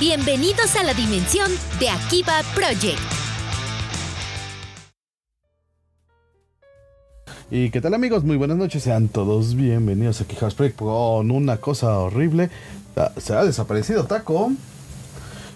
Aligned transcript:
Bienvenidos 0.00 0.76
a 0.76 0.84
la 0.84 0.94
dimensión 0.94 1.50
de 1.80 1.90
Akiba 1.90 2.34
Project. 2.54 3.00
¿Y 7.50 7.70
qué 7.70 7.80
tal 7.80 7.94
amigos? 7.94 8.22
Muy 8.22 8.36
buenas 8.36 8.58
noches, 8.58 8.84
sean 8.84 9.08
todos 9.08 9.56
bienvenidos 9.56 10.20
aquí 10.20 10.36
a 10.36 10.50
Project 10.50 10.76
con 10.76 11.32
una 11.32 11.56
cosa 11.56 11.98
horrible. 11.98 12.48
Ah, 12.96 13.10
Se 13.16 13.34
ha 13.34 13.42
desaparecido 13.42 14.04
Taco. 14.04 14.52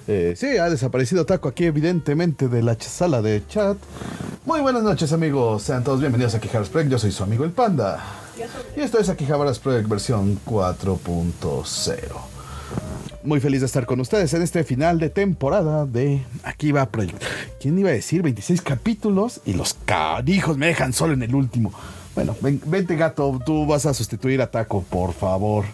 Eh, 0.09 0.35
sí, 0.37 0.57
ha 0.59 0.69
desaparecido 0.69 1.25
Taco 1.25 1.49
aquí 1.49 1.67
evidentemente 1.67 2.49
de 2.49 2.65
la 2.65 2.77
sala 2.81 3.23
de 3.23 3.47
chat. 3.47 3.77
Muy 4.45 4.61
buenas 4.61 4.83
noches 4.83 5.13
amigos, 5.13 5.63
sean 5.63 5.85
todos 5.85 6.01
bienvenidos 6.01 6.35
aquí 6.35 6.49
a 6.49 6.63
Project. 6.63 6.91
Yo 6.91 6.99
soy 6.99 7.13
su 7.13 7.23
amigo 7.23 7.45
el 7.45 7.53
Panda. 7.53 8.03
Y 8.77 8.81
esto 8.81 8.99
es 8.99 9.09
aquí 9.09 9.25
Project 9.25 9.89
versión 9.89 10.41
4.0. 10.45 12.32
Muy 13.25 13.39
feliz 13.41 13.61
de 13.61 13.67
estar 13.67 13.87
con 13.87 14.01
ustedes 14.01 14.35
en 14.35 14.43
este 14.43 14.65
final 14.65 14.99
de 14.99 15.09
temporada 15.09 15.87
de 15.87 16.23
Akiba 16.43 16.87
Project. 16.87 17.23
¿Quién 17.61 17.79
iba 17.79 17.91
a 17.91 17.93
decir? 17.93 18.21
26 18.23 18.61
capítulos 18.63 19.41
y 19.45 19.53
los 19.53 19.75
carijos 19.85 20.57
me 20.59 20.67
dejan 20.67 20.93
solo 20.93 21.13
en 21.13 21.23
el 21.23 21.33
último. 21.35 21.73
Bueno, 22.17 22.35
ven- 22.41 22.61
vente 22.67 22.97
gato, 22.97 23.41
tú 23.47 23.65
vas 23.65 23.87
a 23.87 23.95
sustituir 23.95 24.43
a 24.43 24.51
Taco, 24.51 24.83
por 24.83 25.13
favor. 25.13 25.65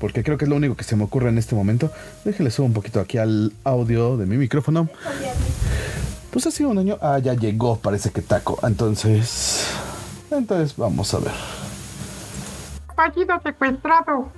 Porque 0.00 0.24
creo 0.24 0.36
que 0.36 0.44
es 0.46 0.48
lo 0.48 0.56
único 0.56 0.74
que 0.74 0.82
se 0.82 0.96
me 0.96 1.04
ocurre 1.04 1.28
en 1.28 1.38
este 1.38 1.54
momento. 1.54 1.88
Déjenle 2.24 2.50
subo 2.50 2.66
un 2.66 2.72
poquito 2.72 2.98
aquí 2.98 3.16
al 3.18 3.52
audio 3.62 4.16
de 4.16 4.26
mi 4.26 4.36
micrófono. 4.36 4.88
Pues 6.32 6.46
ha 6.48 6.50
sido 6.50 6.70
un 6.70 6.78
año. 6.78 6.98
Ah, 7.00 7.20
ya 7.20 7.34
llegó, 7.34 7.76
parece 7.76 8.10
que 8.10 8.22
Taco. 8.22 8.58
Entonces. 8.66 9.68
Entonces 10.32 10.76
vamos 10.76 11.14
a 11.14 11.18
ver. 11.20 11.32
Fallido 12.96 13.40
secuestrado. 13.44 14.32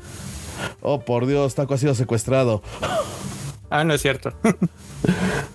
Oh, 0.83 1.01
por 1.01 1.27
Dios, 1.27 1.55
Taco 1.55 1.75
ha 1.75 1.79
sido 1.79 1.95
secuestrado. 1.95 2.62
Ah, 3.71 3.85
no 3.85 3.95
es 3.95 4.03
cierto. 4.03 4.33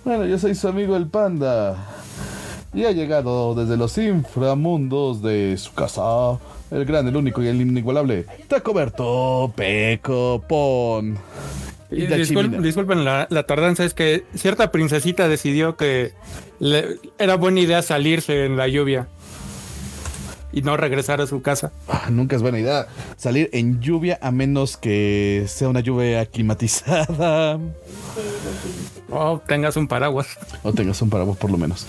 Bueno, 0.06 0.26
yo 0.26 0.38
soy 0.38 0.54
su 0.56 0.68
amigo 0.68 0.96
el 0.96 1.08
panda. 1.08 1.76
Y 2.74 2.86
ha 2.86 2.92
llegado 2.92 3.56
desde 3.56 3.78
los 3.78 3.98
inframundos 3.98 5.22
de 5.24 5.56
su 5.58 5.74
casa. 5.74 6.38
El 6.72 6.86
gran, 6.86 7.08
el 7.08 7.16
único 7.16 7.42
y 7.42 7.48
el 7.48 7.60
inigualable. 7.62 8.26
Tacoberto 8.48 9.52
Peco 9.56 10.44
Pon. 10.48 11.18
Y 11.92 12.06
disculpen 12.06 13.04
la, 13.04 13.26
la 13.32 13.44
tardanza, 13.44 13.84
es 13.84 13.96
que 13.96 14.24
cierta 14.36 14.72
princesita 14.72 15.28
decidió 15.28 15.76
que 15.76 16.14
le- 16.60 16.98
era 17.18 17.36
buena 17.36 17.60
idea 17.62 17.82
salirse 17.82 18.46
en 18.46 18.56
la 18.58 18.68
lluvia 18.68 19.08
y 20.60 20.62
no 20.62 20.78
regresar 20.78 21.22
a 21.22 21.28
su 21.28 21.42
casa. 21.42 21.72
Ah, 21.88 22.08
nunca 22.10 22.36
es 22.36 22.42
buena 22.42 22.60
idea 22.60 22.88
salir 23.18 23.50
en 23.54 23.80
lluvia 23.80 24.20
a 24.22 24.32
menos 24.32 24.78
que 24.78 25.46
sea 25.48 25.70
una 25.70 25.80
lluvia 25.80 26.26
climatizada. 26.26 27.58
O 29.12 29.40
tengas 29.40 29.76
un 29.76 29.88
paraguas. 29.88 30.28
O 30.64 30.72
tengas 30.72 31.02
un 31.02 31.10
paraguas 31.10 31.38
por 31.38 31.50
lo 31.50 31.58
menos. 31.58 31.88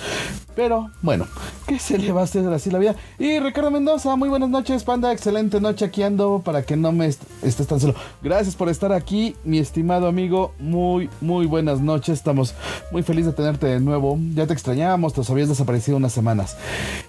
Pero 0.57 0.91
bueno, 1.03 1.27
¿qué 1.67 1.79
se 1.79 1.99
le 1.99 2.13
va 2.13 2.23
a 2.23 2.25
hacer 2.25 2.47
así 2.53 2.71
la 2.71 2.79
vida? 2.79 2.97
Y 3.19 3.39
Ricardo 3.41 3.71
Mendoza, 3.71 4.17
muy 4.17 4.29
buenas 4.29 4.49
noches, 4.49 4.85
panda. 4.85 5.13
Excelente 5.13 5.61
noche 5.61 5.85
aquí 5.85 6.03
ando 6.03 6.41
para 6.45 6.63
que 6.63 6.77
no 6.77 6.93
me 6.93 7.07
est- 7.07 7.23
estés 7.43 7.67
tan 7.67 7.79
solo. 7.79 7.95
Gracias 8.23 8.57
por 8.57 8.69
estar 8.71 8.93
aquí, 8.93 9.37
mi 9.45 9.59
estimado 9.59 10.07
amigo. 10.07 10.53
Muy, 10.59 11.11
muy 11.21 11.45
buenas 11.47 11.81
noches. 11.81 12.19
Estamos 12.19 12.55
muy 12.91 13.03
felices 13.03 13.33
de 13.33 13.33
tenerte 13.37 13.67
de 13.67 13.81
nuevo. 13.81 14.19
Ya 14.35 14.47
te 14.47 14.53
extrañábamos, 14.55 15.13
te 15.13 15.21
habías 15.31 15.49
desaparecido 15.51 15.97
unas 15.99 16.13
semanas. 16.13 16.57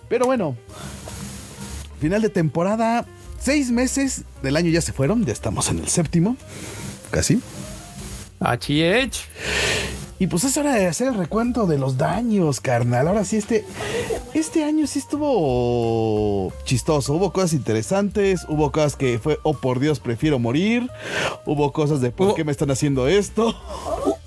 Pero 0.10 0.26
bueno, 0.26 0.56
final 2.02 2.22
de 2.22 2.30
temporada. 2.30 3.06
Seis 3.40 3.72
meses 3.72 4.24
del 4.44 4.58
año 4.58 4.70
ya 4.70 4.82
se 4.82 4.92
fueron, 4.92 5.26
ya 5.26 5.32
estamos 5.32 5.70
en 5.70 5.80
el 5.80 5.88
séptimo. 5.88 6.36
Casi. 7.12 7.40
HH. 8.40 10.01
Y 10.22 10.28
pues 10.28 10.44
es 10.44 10.56
hora 10.56 10.76
de 10.76 10.86
hacer 10.86 11.08
el 11.08 11.16
recuento 11.16 11.66
de 11.66 11.80
los 11.80 11.98
daños, 11.98 12.62
carnal. 12.62 13.08
Ahora 13.08 13.26
sí, 13.26 13.38
este, 13.38 13.66
este 14.36 14.64
año 14.64 14.86
sí 14.86 15.00
estuvo 15.00 16.54
chistoso. 16.64 17.14
Hubo 17.16 17.34
cosas 17.34 17.54
interesantes, 17.54 18.46
hubo 18.48 18.72
cosas 18.72 18.96
que 18.96 19.18
fue, 19.18 19.40
oh 19.42 19.56
por 19.56 19.80
Dios, 19.80 20.00
prefiero 20.00 20.38
morir. 20.38 20.92
Hubo 21.48 21.74
cosas 21.74 22.02
de 22.02 22.12
por 22.12 22.28
Hubo- 22.28 22.36
qué 22.36 22.44
me 22.44 22.52
están 22.52 22.70
haciendo 22.70 23.08
esto. 23.08 23.56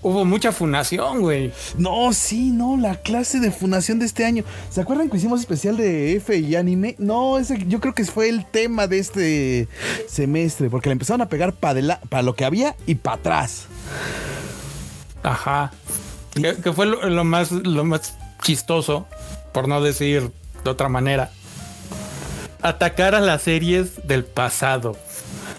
Hubo 0.02 0.24
mucha 0.24 0.50
funación, 0.50 1.20
güey. 1.20 1.52
No, 1.78 2.12
sí, 2.12 2.50
no, 2.50 2.76
la 2.76 2.96
clase 2.96 3.38
de 3.38 3.52
fundación 3.52 4.00
de 4.00 4.06
este 4.06 4.24
año. 4.24 4.42
¿Se 4.70 4.80
acuerdan 4.80 5.08
que 5.08 5.16
hicimos 5.18 5.38
especial 5.38 5.76
de 5.76 6.16
F 6.16 6.36
y 6.36 6.56
anime? 6.56 6.96
No, 6.98 7.38
ese 7.38 7.56
yo 7.68 7.78
creo 7.80 7.94
que 7.94 8.04
fue 8.04 8.28
el 8.28 8.44
tema 8.46 8.88
de 8.88 8.98
este 8.98 9.68
semestre, 10.08 10.70
porque 10.70 10.88
le 10.88 10.94
empezaron 10.94 11.20
a 11.22 11.28
pegar 11.28 11.54
para 11.54 12.22
lo 12.22 12.34
que 12.34 12.44
había 12.44 12.74
y 12.84 12.96
para 12.96 13.16
atrás. 13.16 13.66
Ajá. 15.24 15.72
Que, 16.34 16.54
que 16.56 16.72
fue 16.72 16.86
lo, 16.86 17.08
lo 17.08 17.24
más, 17.24 17.50
lo 17.50 17.82
más 17.84 18.14
chistoso, 18.42 19.06
por 19.52 19.66
no 19.66 19.80
decir 19.82 20.30
de 20.62 20.70
otra 20.70 20.88
manera. 20.88 21.30
Atacar 22.62 23.14
a 23.14 23.20
las 23.20 23.42
series 23.42 24.06
del 24.06 24.24
pasado. 24.24 24.96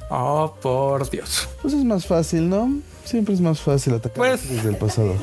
Oh, 0.10 0.56
por 0.62 1.10
Dios. 1.10 1.48
Pues 1.62 1.74
es 1.74 1.84
más 1.84 2.06
fácil, 2.06 2.48
¿no? 2.50 2.72
Siempre 3.04 3.34
es 3.36 3.42
más 3.42 3.60
fácil 3.60 3.94
atacar 3.94 4.18
Pues- 4.18 4.50
desde 4.50 4.70
el 4.70 4.78
pasado. 4.78 5.16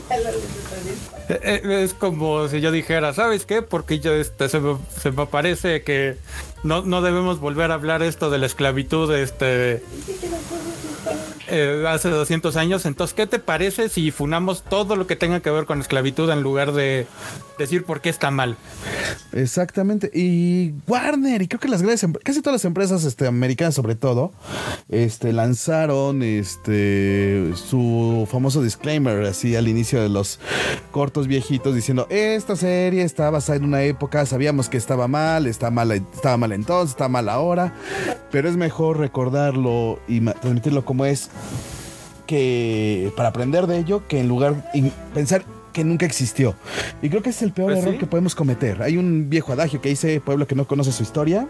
Eh, 1.28 1.40
eh, 1.64 1.82
Es 1.84 1.94
como 1.94 2.48
si 2.48 2.60
yo 2.60 2.70
dijera, 2.72 3.12
¿sabes 3.14 3.46
qué? 3.46 3.62
Porque 3.62 4.00
yo 4.00 4.12
este, 4.12 4.48
se, 4.48 4.60
me, 4.60 4.76
se 5.00 5.10
me 5.12 5.26
parece 5.26 5.82
que 5.82 6.16
no, 6.62 6.82
no 6.82 7.00
debemos 7.02 7.40
volver 7.40 7.70
a 7.70 7.74
hablar 7.74 8.02
esto 8.02 8.28
de 8.30 8.38
la 8.38 8.46
esclavitud 8.46 9.12
este, 9.14 9.82
eh, 11.52 11.84
hace 11.86 12.08
200 12.08 12.56
años. 12.56 12.86
Entonces, 12.86 13.14
¿qué 13.14 13.26
te 13.26 13.38
parece 13.38 13.90
si 13.90 14.10
funamos 14.10 14.62
todo 14.62 14.96
lo 14.96 15.06
que 15.06 15.16
tenga 15.16 15.40
que 15.40 15.50
ver 15.50 15.66
con 15.66 15.80
esclavitud 15.80 16.30
en 16.30 16.42
lugar 16.42 16.72
de 16.72 17.06
decir 17.58 17.84
por 17.84 18.00
qué 18.00 18.08
está 18.08 18.30
mal? 18.30 18.56
Exactamente. 19.32 20.10
Y 20.14 20.72
Warner, 20.86 21.42
y 21.42 21.48
creo 21.48 21.60
que 21.60 21.68
las 21.68 21.82
grandes 21.82 22.06
casi 22.24 22.40
todas 22.40 22.54
las 22.54 22.64
empresas 22.64 23.04
este, 23.04 23.26
americanas 23.26 23.74
sobre 23.74 23.96
todo, 23.96 24.32
este, 24.88 25.34
lanzaron 25.34 26.22
este 26.22 27.52
su 27.54 28.26
famoso 28.30 28.62
disclaimer 28.62 29.24
así 29.24 29.54
al 29.54 29.68
inicio 29.68 30.00
de 30.00 30.08
los 30.08 30.38
cortos 30.90 31.26
viejitos 31.26 31.74
diciendo 31.74 32.06
esta 32.08 32.56
serie 32.56 33.02
está 33.02 33.28
basada 33.28 33.56
en 33.56 33.64
una 33.64 33.82
época, 33.82 34.24
sabíamos 34.24 34.68
que 34.68 34.78
estaba 34.78 35.06
mal, 35.06 35.46
está 35.46 35.70
mal, 35.70 35.90
estaba 35.92 36.36
mal 36.38 36.52
entonces, 36.52 36.92
está 36.92 37.08
mal 37.08 37.28
ahora, 37.28 37.74
pero 38.30 38.48
es 38.48 38.56
mejor 38.56 38.98
recordarlo 38.98 39.98
y 40.08 40.20
transmitirlo 40.20 40.84
como 40.84 41.04
es 41.04 41.30
que 42.26 43.12
para 43.16 43.28
aprender 43.30 43.66
de 43.66 43.78
ello 43.78 44.06
que 44.08 44.20
en 44.20 44.28
lugar 44.28 44.70
y 44.74 44.90
pensar 45.14 45.44
que 45.72 45.84
nunca 45.84 46.06
existió. 46.06 46.54
Y 47.00 47.08
creo 47.08 47.22
que 47.22 47.30
ese 47.30 47.38
es 47.38 47.42
el 47.42 47.52
peor 47.52 47.70
Pues 47.70 47.80
error 47.80 47.94
sí. 47.94 47.98
que 47.98 48.06
podemos 48.06 48.34
cometer. 48.34 48.82
Hay 48.82 48.96
un 48.96 49.30
viejo 49.30 49.52
adagio 49.52 49.80
que 49.80 49.88
dice 49.88 50.20
pueblo 50.20 50.46
que 50.46 50.54
no 50.54 50.66
conoce 50.66 50.92
su 50.92 51.02
historia. 51.02 51.48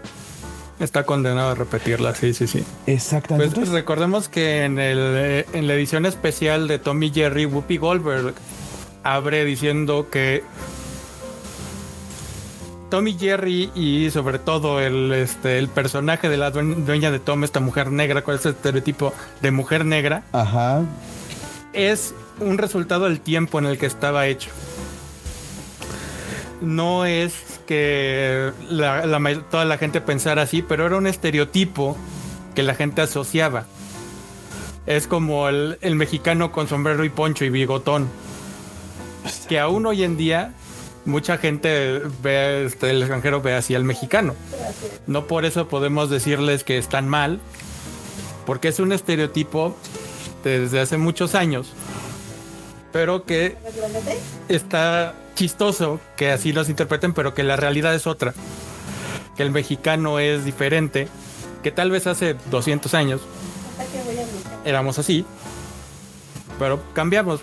Está 0.79 1.03
condenado 1.05 1.51
a 1.51 1.55
repetirla, 1.55 2.15
sí, 2.15 2.33
sí, 2.33 2.47
sí. 2.47 2.63
Exactamente. 2.87 3.45
Pues 3.45 3.49
Entonces, 3.49 3.73
recordemos 3.73 4.27
que 4.29 4.63
en, 4.63 4.79
el, 4.79 4.97
eh, 4.99 5.45
en 5.53 5.67
la 5.67 5.75
edición 5.75 6.05
especial 6.05 6.67
de 6.67 6.79
Tommy 6.79 7.11
Jerry, 7.11 7.45
Whoopi 7.45 7.77
Goldberg 7.77 8.33
abre 9.03 9.45
diciendo 9.45 10.07
que 10.09 10.43
Tommy 12.93 13.17
Jerry 13.17 13.71
y 13.73 14.11
sobre 14.11 14.37
todo 14.37 14.79
el, 14.79 15.11
este, 15.13 15.57
el 15.57 15.67
personaje 15.67 16.29
de 16.29 16.37
la 16.37 16.51
due- 16.53 16.75
dueña 16.85 17.09
de 17.09 17.17
Tom, 17.17 17.43
esta 17.43 17.59
mujer 17.59 17.91
negra, 17.91 18.21
con 18.23 18.35
ese 18.35 18.49
estereotipo 18.49 19.11
de 19.41 19.49
mujer 19.49 19.83
negra, 19.83 20.25
ajá. 20.31 20.83
es 21.73 22.13
un 22.39 22.59
resultado 22.59 23.05
del 23.05 23.19
tiempo 23.19 23.57
en 23.57 23.65
el 23.65 23.79
que 23.79 23.87
estaba 23.87 24.27
hecho. 24.27 24.51
No 26.61 27.05
es 27.07 27.33
que 27.65 28.51
la- 28.69 29.07
la 29.07 29.17
may- 29.17 29.41
toda 29.49 29.65
la 29.65 29.79
gente 29.79 29.99
pensara 29.99 30.43
así, 30.43 30.61
pero 30.61 30.85
era 30.85 30.95
un 30.95 31.07
estereotipo 31.07 31.97
que 32.53 32.61
la 32.61 32.75
gente 32.75 33.01
asociaba. 33.01 33.65
Es 34.85 35.07
como 35.07 35.49
el, 35.49 35.79
el 35.81 35.95
mexicano 35.95 36.51
con 36.51 36.67
sombrero 36.67 37.03
y 37.05 37.09
poncho 37.09 37.43
y 37.43 37.49
bigotón. 37.49 38.07
Que 39.49 39.59
aún 39.59 39.87
hoy 39.87 40.03
en 40.03 40.15
día 40.15 40.53
mucha 41.05 41.37
gente 41.37 42.01
ve, 42.21 42.65
este, 42.65 42.89
el 42.89 43.01
extranjero 43.01 43.41
ve 43.41 43.55
así 43.55 43.75
al 43.75 43.83
mexicano. 43.83 44.35
No 45.07 45.27
por 45.27 45.45
eso 45.45 45.67
podemos 45.67 46.09
decirles 46.09 46.63
que 46.63 46.77
están 46.77 47.07
mal, 47.07 47.39
porque 48.45 48.69
es 48.69 48.79
un 48.79 48.91
estereotipo 48.91 49.75
desde 50.43 50.79
hace 50.79 50.97
muchos 50.97 51.35
años, 51.35 51.73
pero 52.91 53.25
que 53.25 53.57
está 54.49 55.15
chistoso 55.35 55.99
que 56.15 56.31
así 56.31 56.51
los 56.51 56.69
interpreten, 56.69 57.13
pero 57.13 57.33
que 57.33 57.43
la 57.43 57.55
realidad 57.55 57.95
es 57.95 58.07
otra. 58.07 58.33
Que 59.35 59.43
el 59.43 59.51
mexicano 59.51 60.19
es 60.19 60.45
diferente, 60.45 61.07
que 61.63 61.71
tal 61.71 61.89
vez 61.89 62.05
hace 62.07 62.35
200 62.51 62.93
años 62.93 63.21
éramos 64.65 64.99
así, 64.99 65.25
pero 66.59 66.81
cambiamos. 66.93 67.41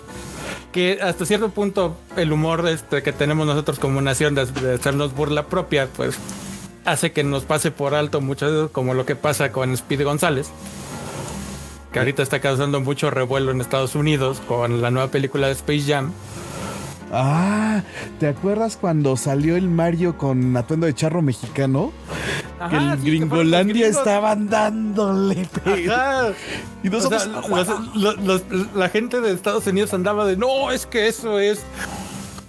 Que 0.71 0.99
hasta 1.01 1.25
cierto 1.25 1.49
punto 1.49 1.97
el 2.15 2.31
humor 2.31 2.67
este, 2.67 3.03
que 3.03 3.11
tenemos 3.11 3.45
nosotros 3.45 3.77
como 3.79 4.01
nación 4.01 4.35
de, 4.35 4.45
de 4.45 4.75
hacernos 4.75 5.13
burla 5.13 5.47
propia, 5.47 5.87
pues 5.87 6.17
hace 6.85 7.11
que 7.11 7.23
nos 7.23 7.43
pase 7.43 7.71
por 7.71 7.93
alto 7.93 8.21
muchas 8.21 8.51
veces 8.51 8.71
como 8.71 8.93
lo 8.93 9.05
que 9.05 9.15
pasa 9.15 9.51
con 9.51 9.75
Speedy 9.75 10.03
González. 10.03 10.49
que 11.91 11.99
ahorita 11.99 12.23
está 12.23 12.39
causando 12.39 12.79
mucho 12.79 13.11
revuelo 13.11 13.51
en 13.51 13.59
Estados 13.61 13.95
Unidos 13.95 14.41
con 14.47 14.81
la 14.81 14.91
nueva 14.91 15.11
película 15.11 15.47
de 15.47 15.53
Space 15.53 15.83
Jam. 15.91 16.11
Ah, 17.11 17.83
¿te 18.19 18.27
acuerdas 18.27 18.77
cuando 18.77 19.17
salió 19.17 19.57
el 19.57 19.67
Mario 19.67 20.17
con 20.17 20.55
atuendo 20.55 20.85
de 20.85 20.93
charro 20.93 21.21
mexicano? 21.21 21.91
Que 22.69 22.75
Ajá, 22.75 22.93
el 22.93 22.99
sí, 22.99 23.03
que 23.05 23.09
Gringolandia 23.11 23.73
gringos. 23.73 23.97
estaban 23.97 24.49
dándole. 24.49 25.47
Ajá. 25.65 26.29
Y 26.83 26.87
O 26.87 26.91
nosotros. 26.91 27.23
sea, 27.23 27.31
los- 27.95 28.17
los- 28.17 28.43
los- 28.49 28.75
la 28.75 28.89
gente 28.89 29.21
de 29.21 29.31
Estados 29.31 29.65
Unidos 29.67 29.93
andaba 29.93 30.25
de 30.25 30.37
no, 30.37 30.71
es 30.71 30.85
que 30.85 31.07
eso 31.07 31.39
es 31.39 31.61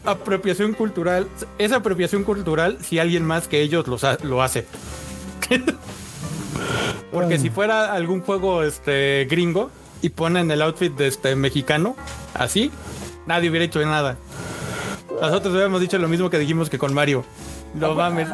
apropiación 0.05 0.75
cultural. 0.75 1.29
Es 1.59 1.73
apropiación 1.73 2.25
cultural 2.25 2.79
si 2.83 2.99
alguien 2.99 3.25
más 3.25 3.49
que 3.49 3.61
ellos 3.63 3.87
los 3.87 4.05
ha- 4.05 4.19
lo 4.23 4.43
hace. 4.43 4.67
Porque 7.13 7.39
si 7.39 7.51
fuera 7.51 7.93
algún 7.93 8.21
juego 8.23 8.63
este 8.63 9.27
gringo 9.29 9.71
y 10.01 10.09
ponen 10.09 10.51
el 10.51 10.63
outfit 10.63 10.93
de 10.95 11.09
este 11.09 11.37
mexicano 11.37 11.95
así, 12.35 12.71
nadie 13.27 13.51
hubiera 13.51 13.65
hecho 13.67 13.85
nada. 13.85 14.17
Nosotros 15.21 15.53
hubiéramos 15.53 15.81
dicho 15.81 15.99
lo 15.99 16.09
mismo 16.09 16.31
que 16.31 16.39
dijimos 16.39 16.71
que 16.71 16.79
con 16.79 16.95
Mario. 16.95 17.25
No 17.75 17.95
mames. 17.95 18.29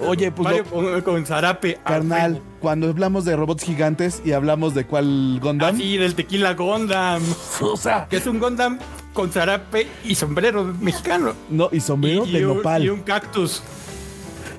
Oye, 0.00 0.32
pues 0.32 0.44
Mario 0.44 0.64
lo- 0.72 1.04
con, 1.04 1.24
zarape. 1.26 1.78
carnal, 1.84 2.42
cuando 2.60 2.88
hablamos 2.88 3.24
de 3.24 3.36
robots 3.36 3.62
gigantes 3.64 4.20
y 4.24 4.32
hablamos 4.32 4.74
de 4.74 4.84
cuál 4.84 5.38
Gundam. 5.40 5.74
Así 5.76 5.96
del 5.96 6.14
tequila 6.14 6.54
Gondam. 6.54 7.22
O 7.60 7.76
sea, 7.76 8.06
que 8.10 8.16
es 8.16 8.26
un 8.26 8.40
Gundam 8.40 8.78
con 9.12 9.30
zarape 9.32 9.86
y 10.04 10.14
sombrero 10.16 10.64
mexicano. 10.80 11.32
no, 11.48 11.68
y 11.72 11.80
sombrero 11.80 12.26
y, 12.26 12.32
de 12.32 12.40
y 12.40 12.44
un, 12.44 12.56
nopal. 12.58 12.84
y 12.84 12.88
un 12.88 13.00
cactus. 13.02 13.62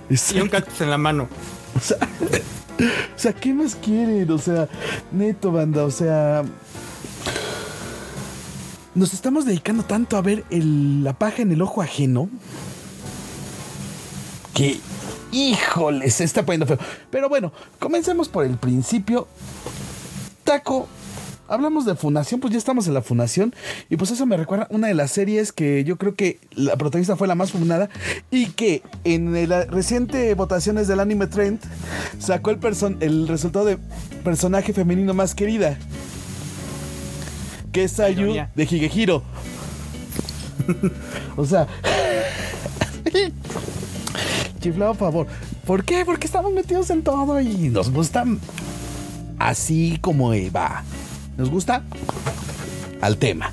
Exacto. 0.09 0.37
Y 0.39 0.41
un 0.41 0.49
cactus 0.49 0.81
en 0.81 0.89
la 0.89 0.97
mano. 0.97 1.27
O 1.75 1.79
sea, 1.81 1.97
o 3.15 3.19
sea, 3.19 3.33
¿qué 3.33 3.53
más 3.53 3.75
quieren? 3.75 4.31
O 4.31 4.37
sea, 4.37 4.67
neto, 5.11 5.51
banda, 5.51 5.83
o 5.83 5.91
sea. 5.91 6.43
Nos 8.95 9.13
estamos 9.13 9.45
dedicando 9.45 9.83
tanto 9.83 10.17
a 10.17 10.21
ver 10.21 10.43
el- 10.49 11.03
la 11.03 11.13
paja 11.13 11.41
en 11.43 11.51
el 11.51 11.61
ojo 11.61 11.81
ajeno. 11.81 12.29
Que, 14.57 14.79
híjole, 15.31 16.09
se 16.09 16.23
está 16.23 16.43
poniendo 16.43 16.65
feo. 16.65 16.79
Pero 17.11 17.29
bueno, 17.29 17.51
comencemos 17.79 18.27
por 18.27 18.43
el 18.43 18.57
principio. 18.57 19.27
Taco, 20.43 20.87
hablamos 21.47 21.85
de 21.85 21.93
Fundación, 21.95 22.39
pues 22.39 22.53
ya 22.53 22.57
estamos 22.57 22.87
en 22.87 22.95
la 22.95 23.01
Fundación. 23.03 23.53
Y 23.89 23.97
pues 23.97 24.09
eso 24.09 24.25
me 24.25 24.35
recuerda 24.35 24.65
una 24.71 24.87
de 24.87 24.95
las 24.95 25.11
series 25.11 25.51
que 25.51 25.83
yo 25.83 25.97
creo 25.97 26.15
que 26.15 26.39
la 26.55 26.75
protagonista 26.75 27.15
fue 27.15 27.27
la 27.27 27.35
más 27.35 27.51
funada. 27.51 27.89
Y 28.31 28.47
que 28.47 28.81
en 29.03 29.47
la 29.47 29.65
reciente 29.65 30.33
votaciones 30.33 30.87
del 30.87 31.01
Anime 31.01 31.27
Trend 31.27 31.59
sacó 32.17 32.49
el, 32.49 32.59
person- 32.59 32.97
el 33.01 33.27
resultado 33.27 33.65
de 33.65 33.77
personaje 34.23 34.73
femenino 34.73 35.13
más 35.13 35.35
querida. 35.35 35.77
Que 37.71 37.83
es 37.83 37.99
Ironía. 37.99 38.49
de 38.55 38.63
Higehiro. 38.63 39.21
o 41.37 41.45
sea. 41.45 41.67
Chiflado 44.67 44.95
favor. 44.95 45.27
¿Por 45.65 45.85
qué? 45.85 46.03
Porque 46.03 46.27
estamos 46.27 46.51
metidos 46.51 46.89
en 46.89 47.01
todo 47.01 47.39
y 47.39 47.69
nos 47.69 47.89
gusta 47.89 48.25
así 49.39 49.97
como 50.01 50.31
va. 50.53 50.83
Nos 51.37 51.49
gusta 51.49 51.83
al 52.99 53.15
tema. 53.15 53.49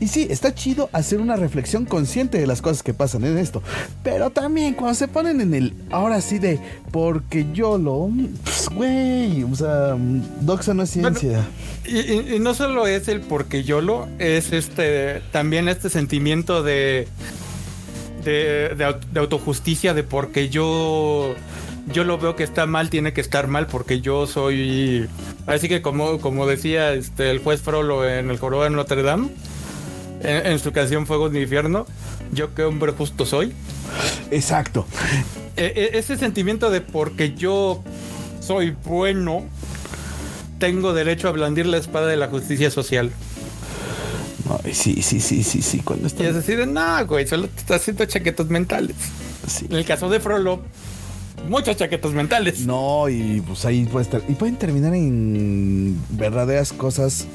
Y 0.00 0.08
sí, 0.08 0.26
está 0.28 0.52
chido 0.52 0.90
hacer 0.92 1.20
una 1.20 1.36
reflexión 1.36 1.84
consciente 1.86 2.38
de 2.40 2.46
las 2.48 2.60
cosas 2.60 2.82
que 2.82 2.92
pasan 2.92 3.24
en 3.24 3.38
esto. 3.38 3.62
Pero 4.02 4.30
también 4.30 4.74
cuando 4.74 4.94
se 4.96 5.06
ponen 5.06 5.40
en 5.40 5.54
el 5.54 5.74
ahora 5.92 6.20
sí 6.20 6.40
de 6.40 6.58
porque 6.90 7.46
yo 7.54 7.78
lo. 7.78 8.10
Pues, 8.42 8.68
güey, 8.74 9.44
o 9.44 9.54
sea, 9.54 9.96
Doxa 10.40 10.74
no 10.74 10.82
es 10.82 10.90
ciencia. 10.90 11.46
Y- 11.86 12.34
y 12.34 12.38
no 12.40 12.52
solo 12.54 12.88
es 12.88 13.06
el 13.06 13.20
porque 13.20 13.62
yo 13.62 13.80
lo, 13.80 14.08
es 14.18 14.52
este 14.52 15.22
también 15.30 15.68
este 15.68 15.88
sentimiento 15.88 16.64
de 16.64 17.06
de, 18.24 18.74
de 18.76 18.84
aut- 18.86 19.04
de 19.12 19.20
autojusticia 19.20 19.94
de 19.94 20.02
porque 20.02 20.48
yo 20.48 21.34
yo 21.92 22.02
lo 22.04 22.16
veo 22.18 22.34
que 22.34 22.44
está 22.44 22.64
mal, 22.66 22.88
tiene 22.88 23.12
que 23.12 23.20
estar 23.20 23.46
mal 23.46 23.66
porque 23.66 24.00
yo 24.00 24.26
soy 24.26 25.06
así 25.46 25.68
que 25.68 25.82
como 25.82 26.18
como 26.20 26.46
decía 26.46 26.92
este 26.94 27.30
el 27.30 27.38
juez 27.40 27.60
Frollo 27.60 28.08
en 28.08 28.30
el 28.30 28.38
Jorobado 28.38 28.70
de 28.70 28.76
Notre 28.76 29.02
Dame 29.02 29.28
en, 30.22 30.46
en 30.52 30.58
su 30.58 30.72
canción 30.72 31.06
Fuego 31.06 31.28
de 31.28 31.42
Infierno, 31.42 31.86
yo 32.32 32.54
qué 32.54 32.62
hombre 32.64 32.92
justo 32.92 33.26
soy. 33.26 33.52
Exacto. 34.30 34.86
E- 35.56 35.90
e- 35.92 35.98
ese 35.98 36.16
sentimiento 36.16 36.70
de 36.70 36.80
porque 36.80 37.34
yo 37.34 37.82
soy 38.40 38.74
bueno, 38.84 39.44
tengo 40.58 40.94
derecho 40.94 41.28
a 41.28 41.32
blandir 41.32 41.66
la 41.66 41.76
espada 41.76 42.06
de 42.06 42.16
la 42.16 42.28
justicia 42.28 42.70
social. 42.70 43.10
Ay, 44.64 44.74
sí, 44.74 45.00
sí, 45.02 45.20
sí, 45.20 45.42
sí, 45.42 45.62
sí. 45.62 45.78
Cuando 45.80 46.04
Y 46.04 46.06
está. 46.08 46.24
es 46.24 46.34
decir, 46.34 46.66
no, 46.66 47.06
güey, 47.06 47.26
solo 47.26 47.48
te 47.48 47.60
estás 47.60 47.80
haciendo 47.80 48.04
chaquetas 48.04 48.46
mentales. 48.48 48.96
Sí. 49.46 49.66
En 49.70 49.76
el 49.76 49.84
caso 49.84 50.08
de 50.08 50.20
Frollo, 50.20 50.60
muchas 51.48 51.76
chaquetas 51.76 52.12
mentales. 52.12 52.60
No, 52.66 53.08
y 53.08 53.40
pues 53.46 53.64
ahí 53.64 53.84
puede 53.86 54.04
estar. 54.04 54.22
Y 54.28 54.34
pueden 54.34 54.56
terminar 54.56 54.94
en 54.94 55.98
verdaderas 56.10 56.72
cosas 56.72 57.26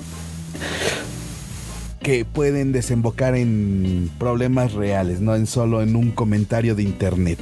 que 2.01 2.25
pueden 2.25 2.71
desembocar 2.71 3.35
en 3.35 4.09
problemas 4.17 4.73
reales, 4.73 5.19
no 5.19 5.35
en 5.35 5.47
solo 5.47 5.81
en 5.81 5.95
un 5.95 6.11
comentario 6.11 6.75
de 6.75 6.83
internet. 6.83 7.39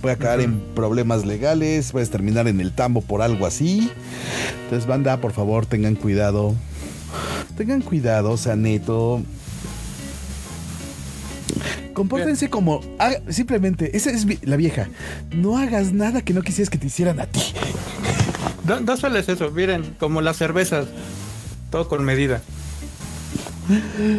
Puede 0.00 0.16
acabar 0.16 0.40
en 0.40 0.60
problemas 0.74 1.24
legales, 1.24 1.92
puedes 1.92 2.10
terminar 2.10 2.46
en 2.48 2.60
el 2.60 2.72
tambo 2.72 3.00
por 3.00 3.22
algo 3.22 3.46
así. 3.46 3.90
Entonces, 4.64 4.86
banda, 4.86 5.18
por 5.18 5.32
favor, 5.32 5.64
tengan 5.64 5.94
cuidado. 5.94 6.54
Tengan 7.56 7.82
cuidado, 7.82 8.30
o 8.32 8.36
sea, 8.36 8.56
neto. 8.56 9.22
Compórtense 11.92 12.50
como 12.50 12.80
haga- 12.98 13.20
simplemente, 13.30 13.96
esa 13.96 14.10
es 14.10 14.26
la 14.46 14.56
vieja. 14.56 14.88
No 15.30 15.56
hagas 15.56 15.92
nada 15.92 16.22
que 16.22 16.34
no 16.34 16.42
quisieras 16.42 16.68
que 16.70 16.78
te 16.78 16.88
hicieran 16.88 17.20
a 17.20 17.26
ti. 17.26 17.40
No, 18.66 18.80
no 18.80 18.96
eso, 19.28 19.50
miren, 19.52 19.94
como 20.00 20.20
las 20.20 20.36
cervezas, 20.36 20.86
todo 21.70 21.88
con 21.88 22.04
medida. 22.04 22.42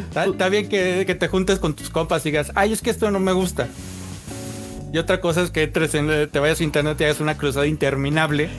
Está, 0.09 0.25
está 0.25 0.49
bien 0.49 0.69
que, 0.69 1.03
que 1.05 1.15
te 1.15 1.27
juntes 1.27 1.59
con 1.59 1.75
tus 1.75 1.89
compas 1.89 2.25
y 2.25 2.29
digas, 2.29 2.51
ay, 2.55 2.71
es 2.71 2.81
que 2.81 2.89
esto 2.91 3.11
no 3.11 3.19
me 3.19 3.33
gusta. 3.33 3.67
Y 4.93 4.97
otra 4.97 5.19
cosa 5.19 5.41
es 5.41 5.51
que 5.51 5.63
entres 5.63 5.93
en, 5.95 6.29
te 6.31 6.39
vayas 6.39 6.61
a 6.61 6.63
internet 6.63 6.95
y 7.01 7.03
hagas 7.03 7.19
una 7.19 7.37
cruzada 7.37 7.67
interminable 7.67 8.49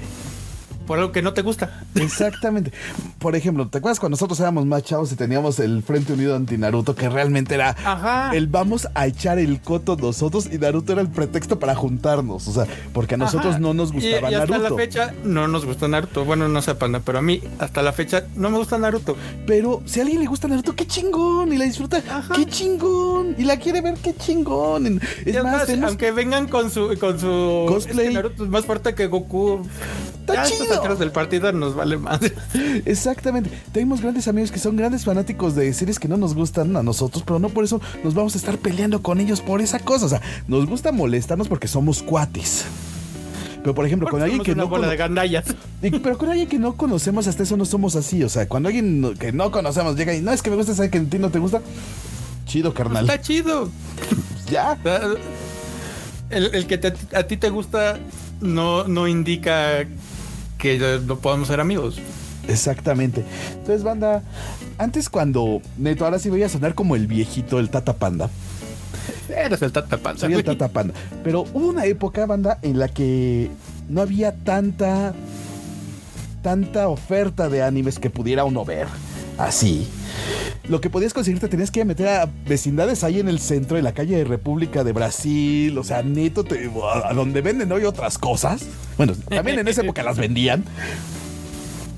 por 0.87 0.99
algo 0.99 1.13
que 1.13 1.23
no 1.23 1.33
te 1.35 1.43
gusta. 1.43 1.83
Exactamente. 1.95 2.73
Por 3.19 3.37
ejemplo, 3.37 3.69
¿te 3.69 3.79
acuerdas 3.79 4.01
cuando 4.01 4.15
nosotros 4.15 4.39
éramos 4.41 4.65
más 4.67 4.83
chavos 4.85 5.13
y 5.13 5.17
teníamos 5.17 5.59
el 5.59 5.83
Frente 5.83 6.13
Unido 6.13 6.37
anti 6.37 6.57
Naruto 6.59 6.95
que 6.95 7.09
realmente 7.09 7.55
era 7.55 7.71
Ajá. 7.85 8.31
el 8.35 8.47
vamos 8.47 8.89
a 8.95 9.07
echar 9.07 9.39
el 9.39 9.61
coto 9.61 9.97
nosotros 9.97 10.49
y 10.51 10.59
Naruto 10.59 10.93
era 10.93 11.03
el 11.03 11.09
pretexto 11.09 11.59
para 11.59 11.75
juntarnos, 11.75 12.47
o 12.49 12.53
sea, 12.53 12.67
porque 12.93 13.15
a 13.15 13.19
nosotros 13.19 13.53
Ajá. 13.55 13.59
no 13.59 13.75
nos 13.75 13.91
Y- 13.91 13.95
gustaba 13.95 14.31
y, 14.31 14.35
hasta 14.35 14.47
Naruto. 14.47 14.71
la 14.71 14.77
fecha 14.77 15.15
no 15.25 15.49
nos 15.49 15.65
gusta 15.65 15.89
Naruto. 15.89 16.25
Bueno, 16.25 16.49
no 16.49 16.63
sé, 16.63 16.75
panda, 16.75 17.01
pero 17.05 17.19
a 17.19 17.23
mí 17.23 17.41
hasta 17.59 17.83
la 17.83 17.93
fecha 17.93 18.25
no 18.37 18.51
me 18.51 18.59
gusta 18.59 18.79
Naruto. 18.79 19.17
Pero 19.47 19.83
si 19.87 20.01
a 20.01 20.03
alguien 20.03 20.21
le 20.21 20.27
gusta 20.27 20.49
Naruto, 20.49 20.75
qué 20.77 20.87
chingón 20.87 21.53
y 21.53 21.57
la 21.57 21.65
disfruta, 21.65 22.03
Ajá. 22.09 22.35
qué 22.35 22.47
chingón 22.47 23.35
y 23.39 23.45
la 23.45 23.59
quiere 23.59 23.81
ver, 23.81 23.95
qué 24.03 24.15
chingón. 24.15 24.87
Es 24.87 25.27
Y 25.27 25.33
más, 25.33 25.37
además, 25.37 25.67
tenemos- 25.67 25.89
aunque 25.89 26.11
vengan 26.13 26.49
con 26.49 26.71
su 26.71 26.97
con 27.01 27.19
su 27.19 27.65
Cosplay. 27.69 28.07
es 28.07 28.09
que 28.11 28.15
Naruto 28.15 28.45
es 28.45 28.51
más 28.51 28.65
fuerte 28.65 28.95
que 28.95 29.07
Goku. 29.07 29.67
Está 30.21 30.43
chido. 30.45 30.76
Alturas 30.77 30.99
del 30.99 31.13
partido 31.13 31.53
nos 31.53 31.75
vale 31.75 31.97
más. 31.99 32.21
Exactamente. 32.85 33.51
Tenemos 33.73 34.01
grandes 34.01 34.29
amigos 34.29 34.51
que 34.51 34.59
son 34.59 34.77
grandes 34.77 35.05
fanáticos 35.05 35.55
de 35.55 35.73
series 35.73 35.99
que 35.99 36.09
no 36.09 36.17
nos 36.17 36.35
gustan 36.35 36.77
a 36.77 36.83
nosotros, 36.83 37.23
pero 37.27 37.39
no 37.39 37.49
por 37.49 37.65
eso 37.65 37.81
nos 38.05 38.15
vamos 38.15 38.35
a 38.35 38.39
estar 38.39 38.59
peleando 38.59 39.03
con 39.03 39.21
ellos 39.21 39.41
por 39.41 39.61
esa 39.61 39.79
cosa. 39.81 40.07
O 40.07 40.09
sea, 40.09 40.21
nos 40.49 40.67
gusta 40.67 40.93
molestarnos 40.93 41.49
porque 41.49 41.69
somos 41.69 42.03
cuates. 42.03 42.65
Pero 43.63 43.75
por 43.75 43.85
ejemplo, 43.85 44.09
con 44.09 44.23
alguien 44.23 44.43
que 44.45 44.53
una 44.53 44.63
no 44.63 44.69
bola 44.69 44.87
de 44.87 44.97
gandallas. 44.97 45.45
pero 45.81 46.17
con 46.19 46.29
alguien 46.31 46.49
que 46.49 46.59
no 46.59 46.77
conocemos 46.77 47.27
hasta 47.27 47.43
eso 47.43 47.57
no 47.57 47.65
somos 47.65 47.97
así. 47.97 48.23
O 48.23 48.29
sea, 48.29 48.49
cuando 48.49 48.69
alguien 48.69 49.01
no- 49.01 49.15
que 49.15 49.33
no 49.33 49.51
conocemos 49.51 49.97
llega 49.97 50.15
y 50.15 50.21
no 50.23 50.31
es 50.31 50.41
que 50.43 50.51
me 50.51 50.57
gusta 50.57 50.75
saber 50.75 50.91
que 50.91 50.99
a 50.99 51.05
ti 51.05 51.19
no 51.19 51.31
te 51.31 51.41
gusta. 51.41 51.63
Chido, 52.47 52.73
carnal. 52.73 53.05
Está 53.09 53.21
chido. 53.21 53.69
Ya. 54.49 54.79
El, 56.31 56.55
el 56.55 56.67
que 56.69 56.79
te- 56.79 57.17
a 57.17 57.25
ti 57.25 57.37
te 57.37 57.51
gusta 57.51 57.99
no, 58.41 58.85
no 58.85 59.09
indica 59.09 59.85
que 60.59 61.01
no 61.07 61.19
podamos 61.19 61.49
ser 61.49 61.61
amigos. 61.61 61.99
Exactamente. 62.49 63.25
Entonces, 63.53 63.83
banda, 63.83 64.23
antes 64.79 65.09
cuando 65.09 65.61
Neto, 65.77 66.05
ahora 66.05 66.19
sí 66.19 66.31
voy 66.31 66.43
a 66.43 66.49
sonar 66.49 66.75
como 66.75 66.95
el 66.97 67.07
viejito, 67.07 67.59
el 67.59 67.71
Tata 67.71 67.95
Panda. 67.95 68.31
Eres 69.29 69.61
el 69.63 69.73
Tata 69.73 69.97
Panza. 69.99 70.27
Soy 70.27 70.35
el. 70.35 70.45
Tata 70.45 70.69
Panda. 70.69 70.95
Pero 71.25 71.43
hubo 71.53 71.69
una 71.69 71.85
época, 71.87 72.27
banda, 72.27 72.59
en 72.63 72.79
la 72.79 72.89
que 72.89 73.51
no 73.89 74.01
había 74.01 74.33
tanta. 74.35 75.15
tanta 76.43 76.89
oferta 76.89 77.49
de 77.49 77.63
animes 77.63 77.99
que 77.99 78.11
pudiera 78.11 78.45
uno 78.45 78.65
ver. 78.65 78.87
Así. 79.39 79.87
Lo 80.69 80.81
que 80.81 80.91
podías 80.91 81.13
conseguir 81.15 81.41
te 81.41 81.49
tenías 81.49 81.71
que 81.71 81.85
meter 81.85 82.09
a 82.09 82.29
vecindades 82.47 83.05
ahí 83.05 83.21
en 83.21 83.29
el 83.29 83.39
centro, 83.39 83.77
en 83.79 83.85
la 83.85 83.93
calle 83.93 84.17
de 84.17 84.25
República 84.25 84.83
de 84.83 84.93
Brasil, 84.93 85.77
o 85.79 85.85
sea, 85.85 86.03
neto, 86.03 86.43
te- 86.43 86.71
a 87.05 87.11
a 87.11 87.15
donde 87.15 87.41
venden 87.43 87.71
hoy 87.71 87.85
otras 87.85 88.19
cosas. 88.19 88.63
Bueno, 88.97 89.13
también 89.29 89.59
en 89.59 89.69
esa 89.69 89.83
época 89.83 90.03
las 90.03 90.17
vendían. 90.17 90.65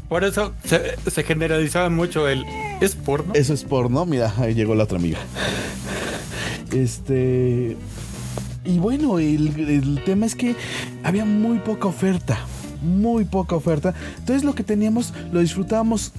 Por 0.09 0.25
eso 0.25 0.53
se, 0.65 0.97
se 1.11 1.23
generalizaba 1.23 1.89
mucho 1.91 2.29
el 2.29 2.45
es 2.81 2.95
porno. 2.95 3.35
Eso 3.35 3.55
es 3.55 3.63
porno. 3.65 4.05
Mira, 4.07 4.35
ahí 4.39 4.55
llegó 4.55 4.75
la 4.75 4.85
otra 4.85 4.99
amiga. 4.99 5.19
Este. 6.73 7.77
Y 8.65 8.79
bueno, 8.79 9.19
el, 9.19 9.49
el 9.69 10.03
tema 10.05 10.27
es 10.27 10.35
que 10.35 10.55
había 11.03 11.25
muy 11.25 11.59
poca 11.59 11.89
oferta. 11.89 12.39
Muy 12.83 13.25
poca 13.25 13.57
oferta. 13.57 13.95
Entonces 14.19 14.45
lo 14.45 14.55
que 14.55 14.63
teníamos 14.63 15.13
lo 15.33 15.41
disfrutábamos 15.41 16.13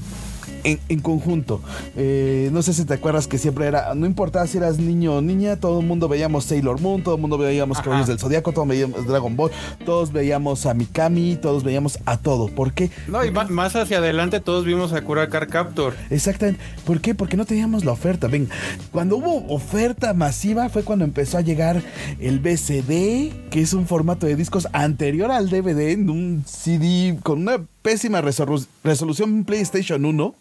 en, 0.63 0.79
en 0.89 0.99
conjunto. 0.99 1.61
Eh, 1.95 2.49
no 2.51 2.61
sé 2.61 2.73
si 2.73 2.85
te 2.85 2.93
acuerdas 2.93 3.27
que 3.27 3.37
siempre 3.37 3.67
era, 3.67 3.93
no 3.95 4.05
importaba 4.05 4.45
si 4.47 4.57
eras 4.57 4.79
niño 4.79 5.15
o 5.15 5.21
niña, 5.21 5.57
todo 5.57 5.79
el 5.79 5.85
mundo 5.85 6.07
veíamos 6.07 6.45
Sailor 6.45 6.79
Moon, 6.81 7.03
todo 7.03 7.15
el 7.15 7.21
mundo 7.21 7.37
veíamos 7.37 7.77
Ajá. 7.77 7.85
Caballeros 7.85 8.07
del 8.07 8.19
Zodiaco, 8.19 8.51
todos 8.51 8.67
veíamos 8.67 9.05
Dragon 9.05 9.35
Ball, 9.35 9.51
todos 9.85 10.11
veíamos 10.11 10.65
a 10.65 10.73
Mikami, 10.73 11.35
todos 11.35 11.63
veíamos 11.63 11.99
a 12.05 12.17
todo. 12.17 12.47
¿Por 12.47 12.73
qué? 12.73 12.89
No, 13.07 13.23
y 13.25 13.31
más 13.31 13.75
hacia 13.75 13.97
adelante 13.97 14.39
todos 14.39 14.65
vimos 14.65 14.93
a 14.93 15.01
Cura 15.01 15.29
Car 15.29 15.47
Captor. 15.47 15.95
Exactamente. 16.09 16.61
¿Por 16.85 17.01
qué? 17.01 17.15
Porque 17.15 17.37
no 17.37 17.45
teníamos 17.45 17.85
la 17.85 17.91
oferta. 17.91 18.27
Ven, 18.27 18.49
cuando 18.91 19.17
hubo 19.17 19.45
oferta 19.53 20.13
masiva 20.13 20.69
fue 20.69 20.83
cuando 20.83 21.05
empezó 21.05 21.37
a 21.37 21.41
llegar 21.41 21.81
el 22.19 22.39
BCD, 22.39 23.49
que 23.49 23.61
es 23.61 23.73
un 23.73 23.87
formato 23.87 24.25
de 24.25 24.35
discos 24.35 24.67
anterior 24.73 25.31
al 25.31 25.49
DVD, 25.49 25.91
en 25.91 26.09
un 26.09 26.43
CD 26.45 27.17
con 27.23 27.41
una 27.41 27.65
pésima 27.81 28.21
resolu- 28.21 28.67
resolución 28.83 29.43
PlayStation 29.45 30.05
1. 30.05 30.35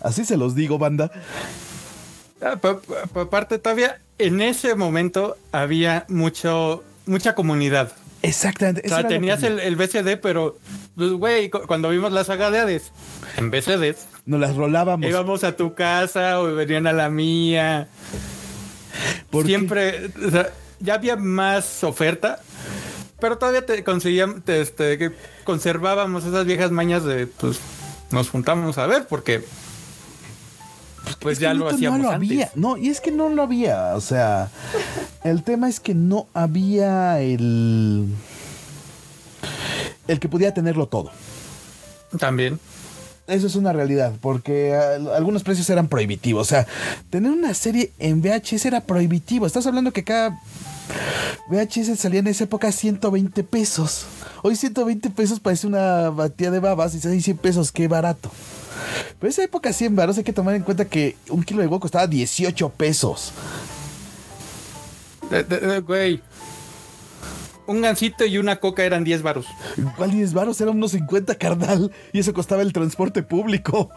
Así 0.00 0.24
se 0.24 0.36
los 0.36 0.54
digo, 0.54 0.78
banda. 0.78 1.10
Ah, 2.40 2.56
pa- 2.60 2.80
pa- 2.80 3.06
pa- 3.12 3.20
Aparte, 3.22 3.58
todavía 3.58 4.00
en 4.18 4.40
ese 4.42 4.74
momento 4.74 5.36
había 5.52 6.04
mucho, 6.08 6.82
mucha 7.06 7.34
comunidad. 7.34 7.92
Exactamente. 8.22 8.82
O 8.84 8.88
sea, 8.88 9.06
tenías 9.06 9.42
el, 9.42 9.58
el 9.60 9.76
BCD, 9.76 10.16
pero, 10.16 10.56
pues, 10.96 11.10
güey, 11.12 11.50
cu- 11.50 11.62
cuando 11.66 11.88
vimos 11.88 12.12
la 12.12 12.24
saga 12.24 12.50
de 12.50 12.60
Hades, 12.60 12.92
en 13.36 13.50
BCDs, 13.50 14.06
Nos 14.26 14.38
las 14.40 14.54
rolábamos. 14.56 15.08
íbamos 15.08 15.42
a 15.44 15.56
tu 15.56 15.74
casa 15.74 16.40
o 16.40 16.52
venían 16.54 16.86
a 16.86 16.92
la 16.92 17.08
mía. 17.10 17.88
Siempre, 19.44 20.10
o 20.26 20.30
sea, 20.30 20.50
ya 20.80 20.94
había 20.94 21.16
más 21.16 21.82
oferta, 21.84 22.40
pero 23.22 23.38
todavía 23.38 23.64
te 23.64 23.82
conseguíamos, 23.84 24.42
te- 24.44 24.60
este, 24.60 24.98
que 24.98 25.12
conservábamos 25.44 26.24
esas 26.26 26.44
viejas 26.44 26.70
mañas 26.72 27.04
de, 27.04 27.26
pues, 27.26 27.58
nos 28.10 28.28
juntamos 28.28 28.76
a 28.76 28.86
ver, 28.86 29.06
porque, 29.08 29.42
pues 31.20 31.38
ya 31.38 31.54
lo 31.54 31.68
hacíamos 31.68 32.00
no 32.00 32.04
lo 32.06 32.10
antes. 32.10 32.28
había. 32.30 32.50
No, 32.54 32.76
y 32.76 32.88
es 32.88 33.00
que 33.00 33.10
no 33.12 33.28
lo 33.28 33.42
había. 33.42 33.94
O 33.96 34.00
sea, 34.00 34.50
el 35.24 35.42
tema 35.44 35.68
es 35.68 35.80
que 35.80 35.94
no 35.94 36.26
había 36.34 37.20
el. 37.20 38.08
El 40.08 40.18
que 40.20 40.28
pudiera 40.28 40.52
tenerlo 40.52 40.86
todo. 40.88 41.10
También. 42.18 42.58
Eso 43.28 43.46
es 43.46 43.54
una 43.54 43.72
realidad, 43.72 44.12
porque 44.20 44.74
al- 44.74 45.14
algunos 45.14 45.44
precios 45.44 45.70
eran 45.70 45.86
prohibitivos. 45.88 46.42
O 46.46 46.50
sea, 46.50 46.66
tener 47.08 47.30
una 47.30 47.54
serie 47.54 47.92
en 47.98 48.20
VHS 48.20 48.66
era 48.66 48.80
prohibitivo. 48.80 49.46
Estás 49.46 49.66
hablando 49.66 49.92
que 49.92 50.02
cada 50.04 50.38
VHS 51.48 51.98
salía 51.98 52.20
en 52.20 52.26
esa 52.28 52.44
época 52.44 52.68
a 52.68 52.72
120 52.72 53.42
pesos. 53.44 54.06
Hoy 54.42 54.56
120 54.56 55.10
pesos 55.10 55.40
parece 55.40 55.66
una 55.66 56.10
batida 56.10 56.50
de 56.50 56.60
babas 56.60 56.94
y 56.94 57.00
100 57.00 57.36
pesos, 57.38 57.72
qué 57.72 57.88
barato. 57.88 58.30
Pero 59.18 59.30
esa 59.30 59.42
época 59.44 59.72
100 59.72 59.94
baros 59.96 60.18
hay 60.18 60.24
que 60.24 60.32
tomar 60.32 60.54
en 60.54 60.62
cuenta 60.62 60.84
que 60.86 61.16
un 61.28 61.42
kilo 61.42 61.60
de 61.60 61.66
huevo 61.66 61.80
costaba 61.80 62.06
18 62.06 62.68
pesos. 62.70 63.32
De- 65.30 65.44
de- 65.44 65.58
de- 65.60 65.80
güey. 65.80 66.22
Un 67.66 67.80
gansito 67.80 68.24
y 68.26 68.38
una 68.38 68.56
coca 68.56 68.82
eran 68.84 69.04
10 69.04 69.22
varos. 69.22 69.46
¿Cuál 69.96 70.10
10 70.10 70.32
baros? 70.34 70.60
Era 70.60 70.72
unos 70.72 70.90
50 70.92 71.36
carnal 71.36 71.92
y 72.12 72.18
eso 72.18 72.34
costaba 72.34 72.62
el 72.62 72.72
transporte 72.72 73.22
público. 73.22 73.90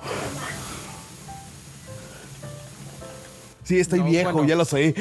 Sí, 3.65 3.79
estoy 3.79 3.99
No, 3.99 4.05
viejo, 4.05 4.31
bueno. 4.31 4.47
ya 4.47 4.55
lo 4.55 4.63
sé. 4.63 4.93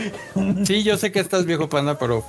Sí, 0.65 0.83
yo 0.83 0.97
sé 0.97 1.13
que 1.13 1.21
estás 1.21 1.45
viejo 1.45 1.69
panda, 1.69 1.99
pero 1.99 2.25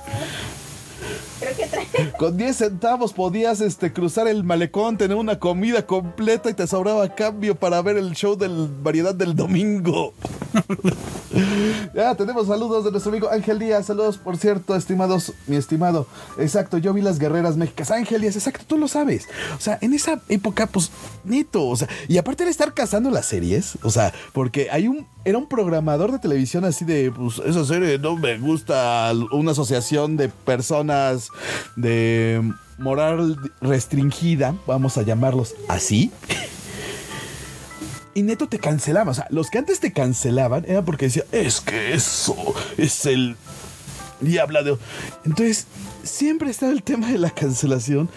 Con 2.18 2.36
10 2.36 2.56
centavos 2.56 3.12
podías 3.12 3.60
este, 3.60 3.92
cruzar 3.92 4.28
el 4.28 4.44
malecón, 4.44 4.96
tener 4.96 5.16
una 5.16 5.38
comida 5.38 5.86
completa 5.86 6.50
y 6.50 6.54
te 6.54 6.66
sobraba 6.66 7.14
cambio 7.14 7.54
para 7.54 7.80
ver 7.82 7.96
el 7.96 8.12
show 8.14 8.36
de 8.36 8.48
variedad 8.82 9.14
del 9.14 9.34
domingo. 9.34 10.12
ya 11.94 12.14
tenemos 12.14 12.46
saludos 12.46 12.84
de 12.84 12.90
nuestro 12.90 13.10
amigo 13.10 13.30
Ángel 13.30 13.58
Díaz. 13.58 13.86
Saludos, 13.86 14.18
por 14.18 14.36
cierto, 14.36 14.74
estimados, 14.76 15.32
mi 15.46 15.56
estimado. 15.56 16.06
Exacto, 16.38 16.78
yo 16.78 16.92
vi 16.92 17.02
las 17.02 17.18
guerreras 17.18 17.56
méxicas. 17.56 17.90
Ángel 17.90 18.20
Díaz, 18.20 18.36
exacto, 18.36 18.64
tú 18.66 18.78
lo 18.78 18.88
sabes. 18.88 19.28
O 19.56 19.60
sea, 19.60 19.78
en 19.80 19.92
esa 19.92 20.20
época, 20.28 20.66
pues, 20.66 20.90
neto. 21.24 21.66
O 21.66 21.76
sea, 21.76 21.88
y 22.08 22.18
aparte 22.18 22.44
de 22.44 22.50
estar 22.50 22.74
cazando 22.74 23.10
las 23.10 23.26
series, 23.26 23.78
o 23.82 23.90
sea, 23.90 24.12
porque 24.32 24.68
hay 24.70 24.88
un. 24.88 25.06
Era 25.24 25.38
un 25.38 25.48
programador 25.48 26.12
de 26.12 26.20
televisión 26.20 26.64
así 26.64 26.84
de, 26.84 27.10
pues, 27.10 27.40
esa 27.44 27.64
serie 27.64 27.98
no 27.98 28.16
me 28.16 28.38
gusta. 28.38 29.12
Una 29.32 29.50
asociación 29.50 30.16
de 30.16 30.28
personas 30.28 31.30
de 31.76 32.42
moral 32.78 33.38
restringida, 33.60 34.54
vamos 34.66 34.98
a 34.98 35.02
llamarlos 35.02 35.54
así. 35.68 36.10
Y 38.14 38.22
neto 38.22 38.48
te 38.48 38.58
cancelaban. 38.58 39.08
O 39.08 39.14
sea, 39.14 39.26
los 39.30 39.50
que 39.50 39.58
antes 39.58 39.78
te 39.78 39.92
cancelaban 39.92 40.64
era 40.66 40.82
porque 40.82 41.06
decía, 41.06 41.24
es 41.32 41.60
que 41.60 41.92
eso 41.92 42.34
es 42.78 43.04
el 43.04 43.36
diablo 44.20 44.64
de. 44.64 44.78
Entonces, 45.24 45.66
siempre 46.02 46.50
estaba 46.50 46.72
el 46.72 46.82
tema 46.82 47.08
de 47.08 47.18
la 47.18 47.30
cancelación. 47.30 48.08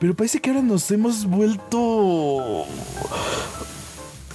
Pero 0.00 0.14
parece 0.14 0.40
que 0.40 0.50
ahora 0.50 0.62
nos 0.62 0.90
hemos 0.90 1.26
vuelto. 1.26 2.64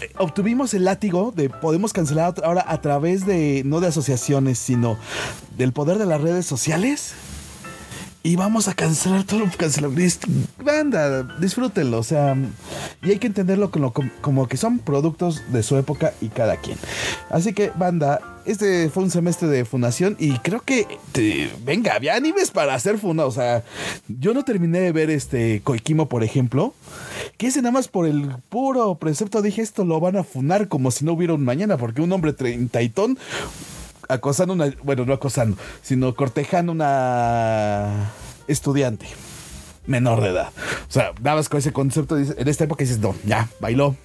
Eh, 0.01 0.11
Obtuvimos 0.17 0.73
el 0.73 0.85
látigo 0.85 1.33
de 1.35 1.49
podemos 1.49 1.91
cancelar 1.91 2.35
ahora 2.43 2.63
a 2.67 2.79
través 2.81 3.25
de 3.25 3.63
no 3.65 3.79
de 3.79 3.87
asociaciones, 3.87 4.59
sino 4.59 4.97
del 5.57 5.73
poder 5.73 5.97
de 5.97 6.05
las 6.05 6.21
redes 6.21 6.45
sociales. 6.45 7.13
Y 8.21 8.35
vamos 8.35 8.67
a 8.67 8.73
cancelar 8.73 9.23
todo 9.23 9.39
lo 9.45 9.49
cancelable. 9.57 10.09
Banda, 10.63 11.23
disfrútenlo. 11.39 11.99
O 11.99 12.03
sea, 12.03 12.35
y 13.01 13.11
hay 13.11 13.17
que 13.17 13.27
entenderlo 13.27 13.71
como, 13.71 13.93
como 14.21 14.47
que 14.47 14.57
son 14.57 14.79
productos 14.79 15.41
de 15.51 15.63
su 15.63 15.77
época 15.77 16.13
y 16.21 16.27
cada 16.27 16.57
quien. 16.57 16.77
Así 17.29 17.53
que, 17.53 17.71
banda, 17.77 18.19
este 18.45 18.89
fue 18.89 19.03
un 19.03 19.11
semestre 19.11 19.47
de 19.47 19.63
fundación 19.63 20.17
y 20.19 20.33
creo 20.39 20.59
que, 20.61 20.85
te- 21.13 21.49
venga, 21.63 21.93
había 21.95 22.15
animes 22.15 22.51
para 22.51 22.73
hacer 22.73 22.97
funa. 22.97 23.23
O 23.25 23.31
sea, 23.31 23.63
yo 24.09 24.33
no 24.33 24.43
terminé 24.43 24.81
de 24.81 24.91
ver 24.91 25.09
este 25.09 25.61
Koikimo, 25.63 26.09
por 26.09 26.23
ejemplo. 26.23 26.73
Que 27.37 27.47
ese 27.47 27.61
nada 27.61 27.71
más 27.71 27.87
por 27.87 28.05
el 28.05 28.35
puro 28.49 28.95
precepto 28.95 29.41
dije, 29.41 29.61
esto 29.61 29.85
lo 29.85 30.01
van 30.01 30.17
a 30.17 30.25
funar 30.25 30.67
como 30.67 30.91
si 30.91 31.05
no 31.05 31.13
hubiera 31.13 31.33
un 31.35 31.45
mañana, 31.45 31.77
porque 31.77 32.01
un 32.01 32.11
hombre 32.11 32.33
treintón 32.33 33.17
acosando 34.09 34.53
una, 34.53 34.73
bueno, 34.83 35.05
no 35.05 35.13
acosando, 35.13 35.55
sino 35.81 36.13
cortejando 36.15 36.73
una 36.73 38.11
estudiante 38.47 39.07
menor 39.87 40.21
de 40.21 40.29
edad. 40.29 40.49
O 40.87 40.91
sea, 40.91 41.13
dabas 41.21 41.47
con 41.47 41.59
ese 41.59 41.71
concepto, 41.71 42.17
en 42.17 42.47
esta 42.47 42.65
época 42.65 42.83
dices, 42.83 42.99
no, 42.99 43.15
ya, 43.25 43.47
bailó. 43.61 43.95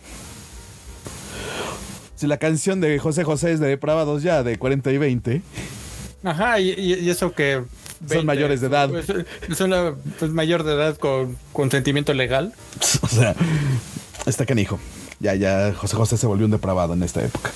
Si 2.15 2.29
la 2.29 2.37
canción 2.37 2.81
de 2.81 2.99
José 2.99 3.25
José 3.25 3.53
es 3.53 3.61
de 3.61 3.67
depravados 3.67 4.23
ya, 4.23 4.43
de 4.43 4.57
40 4.57 4.93
y 4.93 4.99
20, 4.99 5.43
Ajá, 6.25 6.59
y, 6.59 7.11
eso 7.11 7.33
que... 7.33 7.63
Son 8.09 8.27
mayores 8.27 8.61
de 8.61 8.67
edad. 8.67 8.91
Pues, 8.91 9.07
es 9.49 9.61
una 9.61 9.95
pues, 10.19 10.31
mayor 10.31 10.63
de 10.63 10.75
edad 10.75 10.97
con 10.99 11.39
consentimiento 11.55 12.13
legal. 12.13 12.53
o 13.03 13.09
sea, 13.09 13.35
está 14.27 14.45
canijo. 14.45 14.79
Ya, 15.21 15.35
ya, 15.35 15.73
José 15.73 15.97
José 15.97 16.17
se 16.19 16.27
volvió 16.27 16.45
un 16.45 16.53
depravado 16.53 16.93
en 16.93 17.03
esta 17.03 17.25
época. 17.25 17.51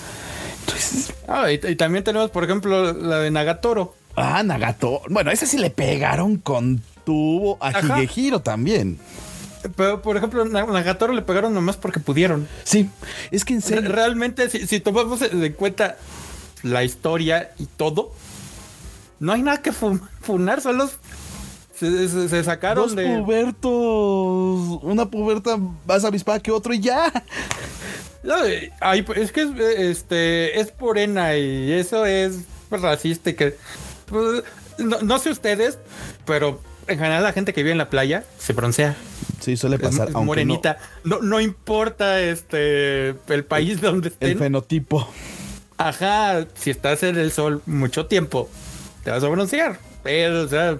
Entonces, 0.68 1.14
Ah, 1.26 1.50
y, 1.52 1.60
y 1.66 1.76
también 1.76 2.04
tenemos, 2.04 2.30
por 2.30 2.44
ejemplo, 2.44 2.92
la 2.92 3.18
de 3.20 3.30
Nagatoro. 3.30 3.94
ah, 4.16 4.42
Nagato. 4.42 5.02
Bueno, 5.10 5.30
ese 5.30 5.46
sí 5.46 5.58
le 5.58 5.70
pegaron 5.70 6.37
con 6.38 6.82
tubo 7.04 7.56
a 7.60 7.68
Ajá. 7.68 8.02
Higehiro 8.02 8.40
también. 8.40 8.98
Pero, 9.76 10.00
por 10.02 10.16
ejemplo, 10.16 10.44
Na- 10.44 10.64
Nagatoro 10.66 11.12
le 11.12 11.22
pegaron 11.22 11.52
nomás 11.52 11.76
porque 11.76 12.00
pudieron. 12.00 12.48
Sí, 12.64 12.88
es 13.30 13.44
que 13.44 13.54
en 13.54 13.62
serio. 13.62 13.90
Realmente, 13.90 14.48
si, 14.50 14.66
si 14.66 14.80
tomamos 14.80 15.20
en 15.22 15.52
cuenta 15.54 15.96
la 16.62 16.84
historia 16.84 17.50
y 17.58 17.66
todo, 17.66 18.12
no 19.20 19.32
hay 19.32 19.42
nada 19.42 19.60
que 19.60 19.72
fu- 19.72 20.00
funar, 20.22 20.60
solo 20.60 20.88
se, 21.75 22.08
se- 22.08 22.28
se 22.28 22.44
sacaron 22.44 22.87
Dos 22.87 22.96
de... 22.96 23.18
pubertos, 23.18 24.80
una 24.82 25.06
puberta 25.10 25.58
más 25.87 26.04
avispada 26.04 26.40
que 26.40 26.50
otro 26.52 26.72
y 26.72 26.80
ya. 26.80 27.12
No, 28.22 28.44
eh, 28.44 28.72
ay, 28.80 29.02
pues, 29.02 29.18
es 29.18 29.32
que 29.32 29.42
es, 29.42 29.50
eh, 29.50 29.90
este, 29.90 30.60
es 30.60 30.72
morena 30.78 31.37
y 31.37 31.72
eso 31.72 32.04
es 32.06 32.40
racista 32.70 33.30
y 33.30 33.34
que... 33.34 33.56
pues, 34.06 34.42
no, 34.78 35.00
no 35.02 35.18
sé 35.18 35.30
ustedes, 35.30 35.78
pero 36.25 36.60
en 36.87 36.98
general 36.98 37.22
la 37.22 37.32
gente 37.32 37.52
que 37.52 37.62
vive 37.62 37.72
en 37.72 37.78
la 37.78 37.90
playa 37.90 38.25
se 38.38 38.52
broncea. 38.52 38.96
Sí, 39.40 39.56
suele 39.56 39.78
pasar. 39.78 40.08
es 40.08 40.14
aunque 40.14 40.26
morenita. 40.26 40.78
No, 41.04 41.20
no 41.20 41.40
importa 41.40 42.20
este 42.20 43.14
el 43.28 43.44
país 43.44 43.80
donde 43.80 44.10
no, 44.10 44.16
el 44.20 44.38
fenotipo. 44.38 45.08
Ajá, 45.76 46.46
si 46.54 46.70
estás 46.70 47.02
en 47.04 47.16
el 47.16 47.30
sol 47.30 47.62
mucho 47.66 48.06
tiempo, 48.06 48.48
te 49.04 49.10
vas 49.10 49.22
a 49.22 49.28
broncear. 49.28 49.78
Pero, 50.02 50.42
o 50.42 50.48
sea, 50.48 50.78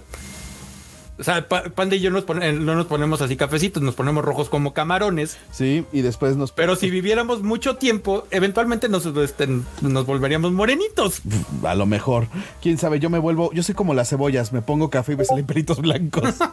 O 1.19 1.25
sea, 1.25 1.49
Pa- 1.49 1.65
Panda 1.65 1.97
y 1.97 2.01
yo 2.01 2.11
nos 2.13 2.23
pone- 2.25 2.53
no 2.53 2.77
nos 2.77 2.87
ponemos 2.87 3.21
así 3.23 3.37
cafecitos, 3.37 3.83
nos 3.83 3.97
ponemos 3.97 4.25
rojos 4.25 4.49
como 4.49 4.73
camarones. 4.73 5.37
Sí, 5.51 5.85
y 5.93 6.03
después 6.03 6.37
nos... 6.37 6.53
Pero 6.53 6.77
si 6.77 6.91
viviéramos 6.91 7.43
mucho 7.43 7.75
tiempo, 7.77 8.27
eventualmente 8.31 8.89
nos, 8.89 9.05
este, 9.07 9.49
nos 9.81 10.07
volveríamos 10.07 10.53
morenitos. 10.53 11.23
A 11.65 11.75
lo 11.75 11.87
mejor. 11.87 12.29
Quién 12.63 12.79
sabe, 12.79 13.01
yo 13.01 13.11
me 13.11 13.19
vuelvo... 13.19 13.53
Yo 13.53 13.65
soy 13.65 13.75
como 13.75 13.95
las 13.95 14.11
cebollas, 14.11 14.53
me 14.53 14.63
pongo 14.63 14.91
café 14.91 15.15
y 15.15 15.17
me 15.17 15.25
salen 15.25 15.47
pelitos 15.47 15.79
blancos. 15.81 16.37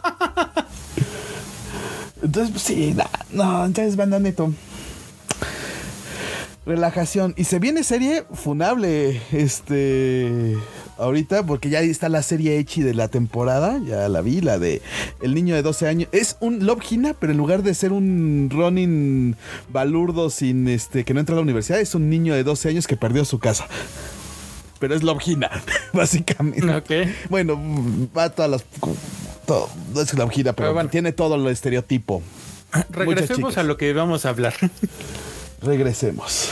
Entonces, 2.22 2.50
pues, 2.50 2.62
sí, 2.62 2.92
na- 2.96 3.10
no, 3.30 3.66
entonces 3.66 3.94
banda 3.94 4.18
neto. 4.18 4.50
Relajación. 6.64 7.34
Y 7.36 7.44
se 7.44 7.60
viene 7.60 7.84
serie 7.84 8.24
funable. 8.32 9.22
Este. 9.30 10.56
Ahorita, 10.98 11.44
porque 11.44 11.68
ya 11.68 11.80
está 11.80 12.08
la 12.08 12.22
serie 12.22 12.58
Echi 12.58 12.82
de 12.82 12.94
la 12.94 13.08
temporada. 13.08 13.78
Ya 13.86 14.08
la 14.08 14.22
vi, 14.22 14.40
la 14.40 14.58
de 14.58 14.80
El 15.20 15.34
niño 15.34 15.54
de 15.54 15.62
12 15.62 15.86
años. 15.88 16.08
Es 16.12 16.36
un 16.40 16.64
Love 16.64 16.82
Hina, 16.90 17.14
pero 17.18 17.32
en 17.32 17.38
lugar 17.38 17.62
de 17.62 17.74
ser 17.74 17.92
un 17.92 18.48
Ronin 18.50 19.36
balurdo 19.68 20.30
sin 20.30 20.68
este. 20.68 21.04
que 21.04 21.12
no 21.14 21.20
entra 21.20 21.34
a 21.34 21.36
la 21.36 21.42
universidad, 21.42 21.80
es 21.80 21.94
un 21.94 22.08
niño 22.08 22.34
de 22.34 22.44
12 22.44 22.70
años 22.70 22.86
que 22.86 22.96
perdió 22.96 23.24
su 23.26 23.38
casa. 23.38 23.66
Pero 24.78 24.94
es 24.94 25.02
Love 25.02 25.22
Hina, 25.26 25.50
básicamente. 25.92 26.68
Ok. 26.74 26.90
Bueno, 27.30 27.60
va 28.16 28.24
a 28.24 28.30
todas 28.30 28.50
las. 28.50 28.64
todo- 29.46 29.68
no 29.94 30.00
es 30.00 30.14
Love 30.14 30.32
Hina, 30.34 30.52
pero, 30.52 30.68
Pero 30.68 30.74
bueno. 30.74 30.88
tiene 30.90 31.12
todo 31.12 31.36
lo 31.36 31.50
estereotipo. 31.50 32.22
Regresemos 32.90 33.58
a 33.58 33.62
lo 33.62 33.76
que 33.76 33.92
vamos 33.92 34.24
a 34.26 34.30
hablar. 34.30 34.54
Regresemos. 35.62 36.50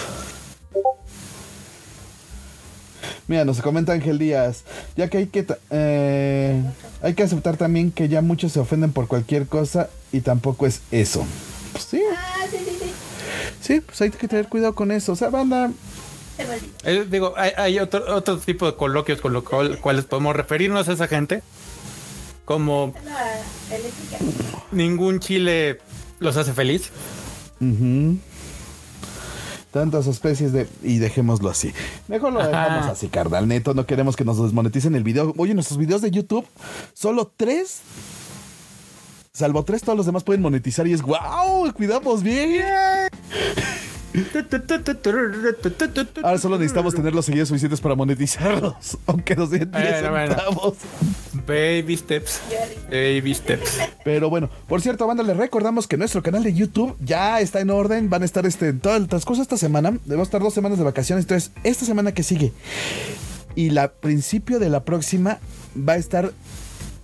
Mira, 3.26 3.44
nos 3.44 3.60
comenta 3.62 3.92
Ángel 3.92 4.18
Díaz, 4.18 4.64
ya 4.96 5.08
que 5.08 5.18
hay 5.18 5.26
que 5.28 5.46
eh, 5.70 6.62
hay 7.02 7.14
que 7.14 7.22
aceptar 7.22 7.56
también 7.56 7.90
que 7.90 8.08
ya 8.08 8.20
muchos 8.20 8.52
se 8.52 8.60
ofenden 8.60 8.92
por 8.92 9.08
cualquier 9.08 9.46
cosa 9.46 9.88
y 10.12 10.20
tampoco 10.20 10.66
es 10.66 10.82
eso. 10.90 11.24
Pues 11.72 11.84
sí, 11.84 12.02
Ah, 12.14 12.44
sí, 12.50 12.58
sí, 12.58 12.76
sí. 12.80 12.92
sí, 13.60 13.80
pues 13.80 14.00
hay 14.02 14.10
que 14.10 14.28
tener 14.28 14.48
cuidado 14.48 14.74
con 14.74 14.90
eso. 14.92 15.12
O 15.12 15.16
sea, 15.16 15.30
banda. 15.30 15.70
Eh, 16.84 17.06
digo, 17.10 17.32
hay, 17.36 17.52
hay 17.56 17.78
otro, 17.78 18.14
otro 18.14 18.36
tipo 18.38 18.66
de 18.66 18.76
coloquios 18.76 19.20
con 19.20 19.32
los 19.32 19.42
cual- 19.44 19.78
cuales 19.80 20.04
podemos 20.04 20.34
referirnos 20.36 20.88
a 20.88 20.92
esa 20.92 21.06
gente. 21.08 21.42
Como 22.44 22.92
eléctrica. 23.70 24.18
ningún 24.70 25.18
chile 25.20 25.78
los 26.18 26.36
hace 26.36 26.52
feliz. 26.52 26.90
Tantas 29.74 30.06
especies 30.06 30.52
de 30.52 30.68
y 30.84 30.98
dejémoslo 30.98 31.50
así. 31.50 31.72
Mejor 32.06 32.32
lo 32.32 32.46
dejamos 32.46 32.86
así, 32.86 33.08
carnal. 33.08 33.48
Neto, 33.48 33.74
no 33.74 33.86
queremos 33.86 34.14
que 34.14 34.24
nos 34.24 34.40
desmoneticen 34.40 34.94
el 34.94 35.02
video. 35.02 35.34
Oye, 35.36 35.52
nuestros 35.52 35.78
videos 35.78 36.00
de 36.00 36.12
YouTube, 36.12 36.46
solo 36.92 37.32
tres. 37.36 37.80
Salvo 39.32 39.64
tres, 39.64 39.82
todos 39.82 39.96
los 39.96 40.06
demás 40.06 40.22
pueden 40.22 40.42
monetizar 40.42 40.86
y 40.86 40.92
es 40.92 41.02
wow, 41.02 41.72
cuidamos 41.74 42.22
bien. 42.22 42.62
Ahora 46.22 46.38
solo 46.38 46.56
necesitamos 46.58 46.94
tener 46.94 47.14
los 47.14 47.24
seguidores 47.24 47.48
suficientes 47.48 47.80
para 47.80 47.94
monetizarlos. 47.94 48.98
Aunque 49.06 49.34
nos 49.34 49.50
den 49.50 49.70
10 49.70 49.72
Bueno, 49.72 50.10
bueno. 50.10 50.34
centavos. 50.34 50.74
Baby 51.46 51.96
steps. 51.96 52.40
Baby 52.90 53.34
steps. 53.34 53.78
Pero 54.04 54.30
bueno, 54.30 54.48
por 54.68 54.80
cierto, 54.80 55.06
banda, 55.06 55.22
les 55.22 55.36
recordamos 55.36 55.86
que 55.88 55.96
nuestro 55.96 56.22
canal 56.22 56.42
de 56.44 56.54
YouTube 56.54 56.96
ya 57.00 57.40
está 57.40 57.60
en 57.60 57.70
orden. 57.70 58.08
Van 58.08 58.22
a 58.22 58.24
estar 58.24 58.46
este, 58.46 58.68
en 58.68 58.80
todo 58.80 58.96
el 58.96 59.08
transcurso 59.08 59.40
de 59.40 59.44
esta 59.44 59.56
semana. 59.56 59.98
Debemos 60.04 60.28
estar 60.28 60.40
dos 60.40 60.54
semanas 60.54 60.78
de 60.78 60.84
vacaciones. 60.84 61.24
Entonces, 61.24 61.50
esta 61.64 61.84
semana 61.84 62.12
que 62.12 62.22
sigue 62.22 62.52
y 63.56 63.70
la 63.70 63.92
principio 63.92 64.58
de 64.58 64.68
la 64.68 64.84
próxima 64.84 65.38
va 65.76 65.94
a 65.94 65.96
estar 65.96 66.32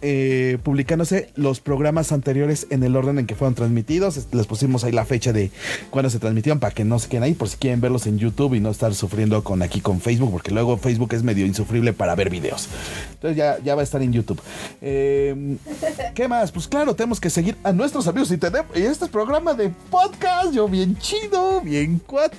eh, 0.03 0.59
publicándose 0.63 1.31
los 1.37 1.61
programas 1.61 2.13
anteriores 2.13 2.67
en 2.71 2.83
el 2.83 2.97
orden 2.97 3.19
en 3.19 3.27
que 3.27 3.35
fueron 3.35 3.55
transmitidos. 3.55 4.17
Es- 4.17 4.29
Les 4.33 4.47
pusimos 4.47 4.85
ahí 4.85 4.93
la 4.93 5.05
fecha 5.05 5.33
de 5.33 5.51
cuándo 5.91 6.11
se 6.11 6.19
transmitieron 6.19 6.59
para 6.61 6.75
que 6.75 6.85
no 6.85 6.99
se 6.99 7.09
queden 7.09 7.25
ahí 7.25 7.35
por 7.35 7.49
si 7.49 7.57
quieren 7.57 7.81
verlos 7.81 8.07
en 8.07 8.19
YouTube 8.19 8.55
y 8.55 8.61
no 8.61 8.71
estar 8.71 8.95
sufriendo 8.95 9.43
con 9.45 9.63
aquí 9.63 9.81
con 9.81 10.01
Facebook, 10.01 10.31
porque 10.33 10.51
luego 10.51 10.77
Facebook 10.79 11.13
es 11.15 11.23
medio 11.23 11.47
insufrible 11.47 11.93
para 11.93 12.15
ver 12.15 12.31
videos. 12.31 12.69
Entonces 13.13 13.37
ya, 13.37 13.59
ya 13.63 13.75
va 13.75 13.81
a 13.83 13.85
estar 13.85 14.01
en 14.03 14.13
YouTube. 14.13 14.41
Eh, 14.81 15.57
¿Qué 16.15 16.29
más? 16.29 16.53
Pues 16.53 16.67
claro, 16.69 16.95
tenemos 16.95 17.21
que 17.21 17.31
seguir 17.31 17.57
a 17.63 17.73
nuestros 17.73 18.07
amigos 18.07 18.31
y 18.33 18.39
tenemos 18.39 18.77
y 18.77 18.83
este 18.83 19.05
es 19.05 19.11
programa 19.11 19.55
de 19.55 19.71
podcast, 19.91 20.53
yo 20.53 20.69
bien 20.69 20.97
chido, 20.99 21.61
bien 21.61 21.99
cuate. 22.07 22.39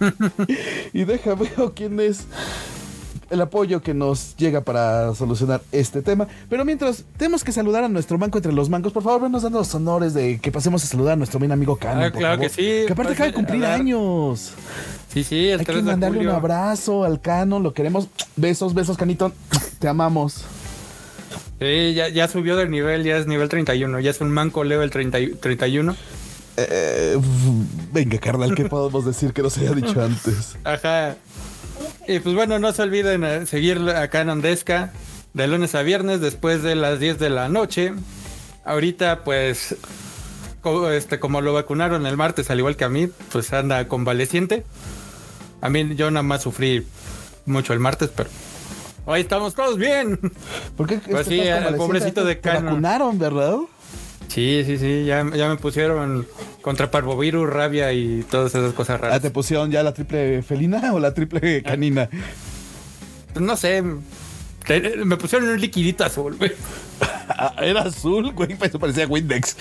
y 0.92 1.04
deja 1.04 1.34
veo 1.34 1.72
quién 1.74 1.98
es 2.00 2.26
el 3.34 3.40
apoyo 3.42 3.82
que 3.82 3.92
nos 3.94 4.34
llega 4.36 4.62
para 4.62 5.14
solucionar 5.14 5.62
este 5.72 6.00
tema. 6.02 6.26
Pero 6.48 6.64
mientras, 6.64 7.04
tenemos 7.16 7.44
que 7.44 7.52
saludar 7.52 7.84
a 7.84 7.88
nuestro 7.88 8.16
banco 8.18 8.38
entre 8.38 8.52
los 8.52 8.68
mangos. 8.70 8.92
Por 8.92 9.02
favor, 9.02 9.22
venos 9.22 9.42
dando 9.42 9.58
los 9.58 9.74
honores 9.74 10.14
de 10.14 10.38
que 10.40 10.50
pasemos 10.50 10.82
a 10.82 10.86
saludar 10.86 11.12
a 11.12 11.16
nuestro 11.16 11.38
bien 11.38 11.52
amigo 11.52 11.76
Cano. 11.76 12.02
Ah, 12.02 12.10
claro 12.10 12.36
favor. 12.36 12.40
que 12.40 12.48
sí. 12.48 12.86
Que 12.86 12.92
aparte 12.92 13.02
Pues, 13.10 13.10
acaba 13.14 13.26
de 13.28 13.34
cumplir 13.34 13.64
a 13.64 13.68
ver. 13.70 13.80
años. 13.80 14.52
Sí, 15.12 15.22
sí, 15.22 15.48
el 15.48 15.60
Hay 15.60 15.66
que 15.66 15.72
3 15.72 15.84
de 15.84 15.90
mandarle 15.92 16.20
un 16.20 16.28
abrazo 16.28 17.04
al 17.04 17.20
Cano. 17.20 17.60
Lo 17.60 17.74
queremos. 17.74 18.08
Besos, 18.36 18.74
besos, 18.74 18.96
Canito. 18.96 19.32
Te 19.78 19.86
amamos. 19.88 20.44
Sí, 21.60 21.94
ya, 21.94 22.08
ya 22.08 22.26
subió 22.28 22.56
de 22.56 22.68
nivel, 22.68 23.04
ya 23.04 23.16
es 23.16 23.26
nivel 23.26 23.48
31. 23.48 24.00
Ya 24.00 24.10
es 24.10 24.20
un 24.20 24.30
manco 24.30 24.64
level 24.64 24.90
30 24.90 25.20
y- 25.20 25.34
31. 25.34 25.94
Eh, 26.56 27.16
venga, 27.92 28.18
carnal, 28.18 28.54
¿qué 28.54 28.64
podemos 28.68 29.04
decir 29.04 29.32
que 29.32 29.42
no 29.42 29.50
se 29.50 29.60
haya 29.62 29.72
dicho 29.72 30.00
antes? 30.02 30.56
Ajá. 30.64 31.16
Y 32.06 32.18
pues 32.20 32.34
bueno, 32.34 32.58
no 32.58 32.72
se 32.72 32.82
olviden 32.82 33.24
eh, 33.24 33.46
seguir 33.46 33.78
acá 33.90 34.20
en 34.20 34.30
Andesca 34.30 34.92
de 35.32 35.46
lunes 35.48 35.74
a 35.74 35.82
viernes 35.82 36.20
después 36.20 36.62
de 36.62 36.74
las 36.74 37.00
10 37.00 37.18
de 37.18 37.30
la 37.30 37.48
noche. 37.48 37.92
Ahorita 38.64 39.24
pues 39.24 39.76
co- 40.60 40.90
este, 40.90 41.18
como 41.18 41.40
lo 41.40 41.52
vacunaron 41.54 42.06
el 42.06 42.16
martes 42.16 42.50
al 42.50 42.58
igual 42.58 42.76
que 42.76 42.84
a 42.84 42.88
mí, 42.88 43.08
pues 43.32 43.52
anda 43.52 43.86
convaleciente. 43.88 44.64
A 45.60 45.70
mí 45.70 45.94
yo 45.96 46.10
nada 46.10 46.22
más 46.22 46.42
sufrí 46.42 46.86
mucho 47.46 47.72
el 47.72 47.80
martes, 47.80 48.10
pero 48.14 48.28
hoy 49.06 49.20
estamos 49.20 49.54
todos 49.54 49.78
bien. 49.78 50.18
¿Por 50.76 50.86
qué 50.86 50.98
Pues 50.98 51.26
sí, 51.26 51.42
pobrecito 51.76 52.24
de 52.24 52.40
Cano. 52.40 52.66
vacunaron, 52.70 53.18
¿verdad? 53.18 53.56
Sí, 54.34 54.64
sí, 54.66 54.78
sí, 54.78 55.04
ya, 55.04 55.24
ya 55.32 55.48
me 55.48 55.54
pusieron 55.56 56.26
contra 56.60 56.90
parvovirus, 56.90 57.48
rabia 57.48 57.92
y 57.92 58.24
todas 58.28 58.52
esas 58.52 58.72
cosas 58.72 58.96
Ah, 58.96 59.02
raras. 59.02 59.22
¿Te 59.22 59.30
pusieron 59.30 59.70
ya 59.70 59.84
la 59.84 59.94
triple 59.94 60.42
felina 60.42 60.92
o 60.92 60.98
la 60.98 61.14
triple 61.14 61.62
canina? 61.62 62.08
Pues 63.32 63.44
no 63.44 63.56
sé, 63.56 63.80
me 63.82 65.16
pusieron 65.18 65.48
un 65.48 65.60
liquidito 65.60 66.04
azul, 66.04 66.34
güey. 66.36 66.50
Ah, 67.28 67.54
era 67.62 67.82
azul, 67.82 68.32
güey, 68.32 68.56
eso 68.60 68.78
parecía 68.80 69.06
Windex. 69.06 69.56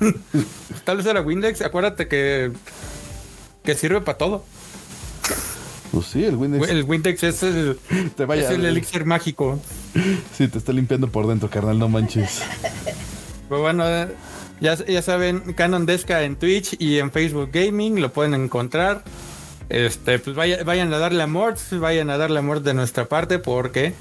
Tal 0.84 0.98
vez 0.98 1.06
era 1.06 1.22
Windex, 1.22 1.62
acuérdate 1.62 2.06
que 2.06 2.52
que 3.64 3.74
sirve 3.74 4.02
para 4.02 4.18
todo. 4.18 4.44
Pues 5.90 6.06
sí, 6.06 6.22
el 6.24 6.36
Windex 6.36 6.68
El 6.68 6.82
Windex 6.82 7.22
es 7.22 7.42
el, 7.42 7.78
te 8.14 8.26
vaya. 8.26 8.42
es 8.44 8.50
el 8.50 8.64
elixir 8.66 9.06
mágico. 9.06 9.58
Sí, 10.36 10.48
te 10.48 10.58
está 10.58 10.72
limpiando 10.72 11.08
por 11.08 11.26
dentro, 11.26 11.48
carnal, 11.48 11.78
no 11.78 11.88
manches. 11.88 12.42
Pero 13.48 13.60
bueno, 13.60 13.84
eh, 13.88 14.08
ya, 14.60 14.74
ya 14.74 15.02
saben, 15.02 15.52
Canon 15.54 15.86
Desca 15.86 16.22
en 16.22 16.36
Twitch 16.36 16.76
y 16.80 16.98
en 16.98 17.10
Facebook 17.12 17.50
Gaming 17.52 18.00
lo 18.00 18.12
pueden 18.12 18.34
encontrar. 18.34 19.02
Este, 19.68 20.18
pues 20.18 20.36
vaya- 20.36 20.62
vayan 20.64 20.92
a 20.92 20.98
darle 20.98 21.22
amor, 21.22 21.54
vayan 21.72 22.10
a 22.10 22.16
darle 22.18 22.38
amor 22.38 22.62
de 22.62 22.72
nuestra 22.74 23.06
parte 23.06 23.38
porque 23.40 23.94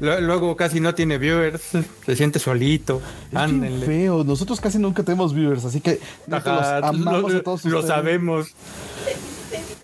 luego 0.00 0.56
casi 0.56 0.80
no 0.80 0.94
tiene 0.94 1.18
viewers, 1.18 1.60
se 2.06 2.16
siente 2.16 2.38
solito. 2.38 3.00
Ándenle. 3.34 3.86
feo. 3.86 4.24
Nosotros 4.24 4.60
casi 4.60 4.78
nunca 4.78 5.02
tenemos 5.02 5.34
viewers, 5.34 5.64
así 5.64 5.80
que 5.80 6.00
Ajá, 6.30 6.80
los 6.80 6.90
amamos 6.90 7.32
lo, 7.32 7.38
a 7.38 7.42
todos 7.42 7.64
lo 7.66 7.78
ustedes. 7.80 7.94
sabemos. 7.94 8.48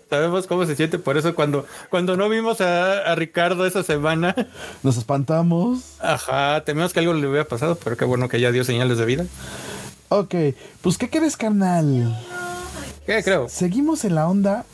Sabemos 0.09 0.47
cómo 0.47 0.65
se 0.65 0.75
siente, 0.75 0.97
por 0.97 1.17
eso 1.17 1.35
cuando, 1.35 1.65
cuando 1.89 2.17
no 2.17 2.29
vimos 2.29 2.61
a, 2.61 3.11
a 3.11 3.15
Ricardo 3.15 3.65
esa 3.67 3.83
semana, 3.83 4.35
Nos 4.83 4.97
espantamos. 4.97 5.81
ajá, 5.99 6.63
temíamos 6.65 6.93
que 6.93 6.99
algo 6.99 7.13
le 7.13 7.27
hubiera 7.27 7.47
pasado, 7.47 7.77
pero 7.83 7.95
qué 7.95 8.05
bueno 8.05 8.27
que 8.27 8.39
ya 8.39 8.51
dio 8.51 8.63
señales 8.63 8.97
de 8.97 9.05
vida. 9.05 9.25
Ok, 10.09 10.33
pues 10.81 10.97
¿qué 10.97 11.09
quieres, 11.09 11.37
carnal? 11.37 12.17
¿Qué 13.05 13.23
creo? 13.23 13.47
Seguimos 13.49 14.03
en 14.05 14.15
la 14.15 14.27
onda 14.27 14.65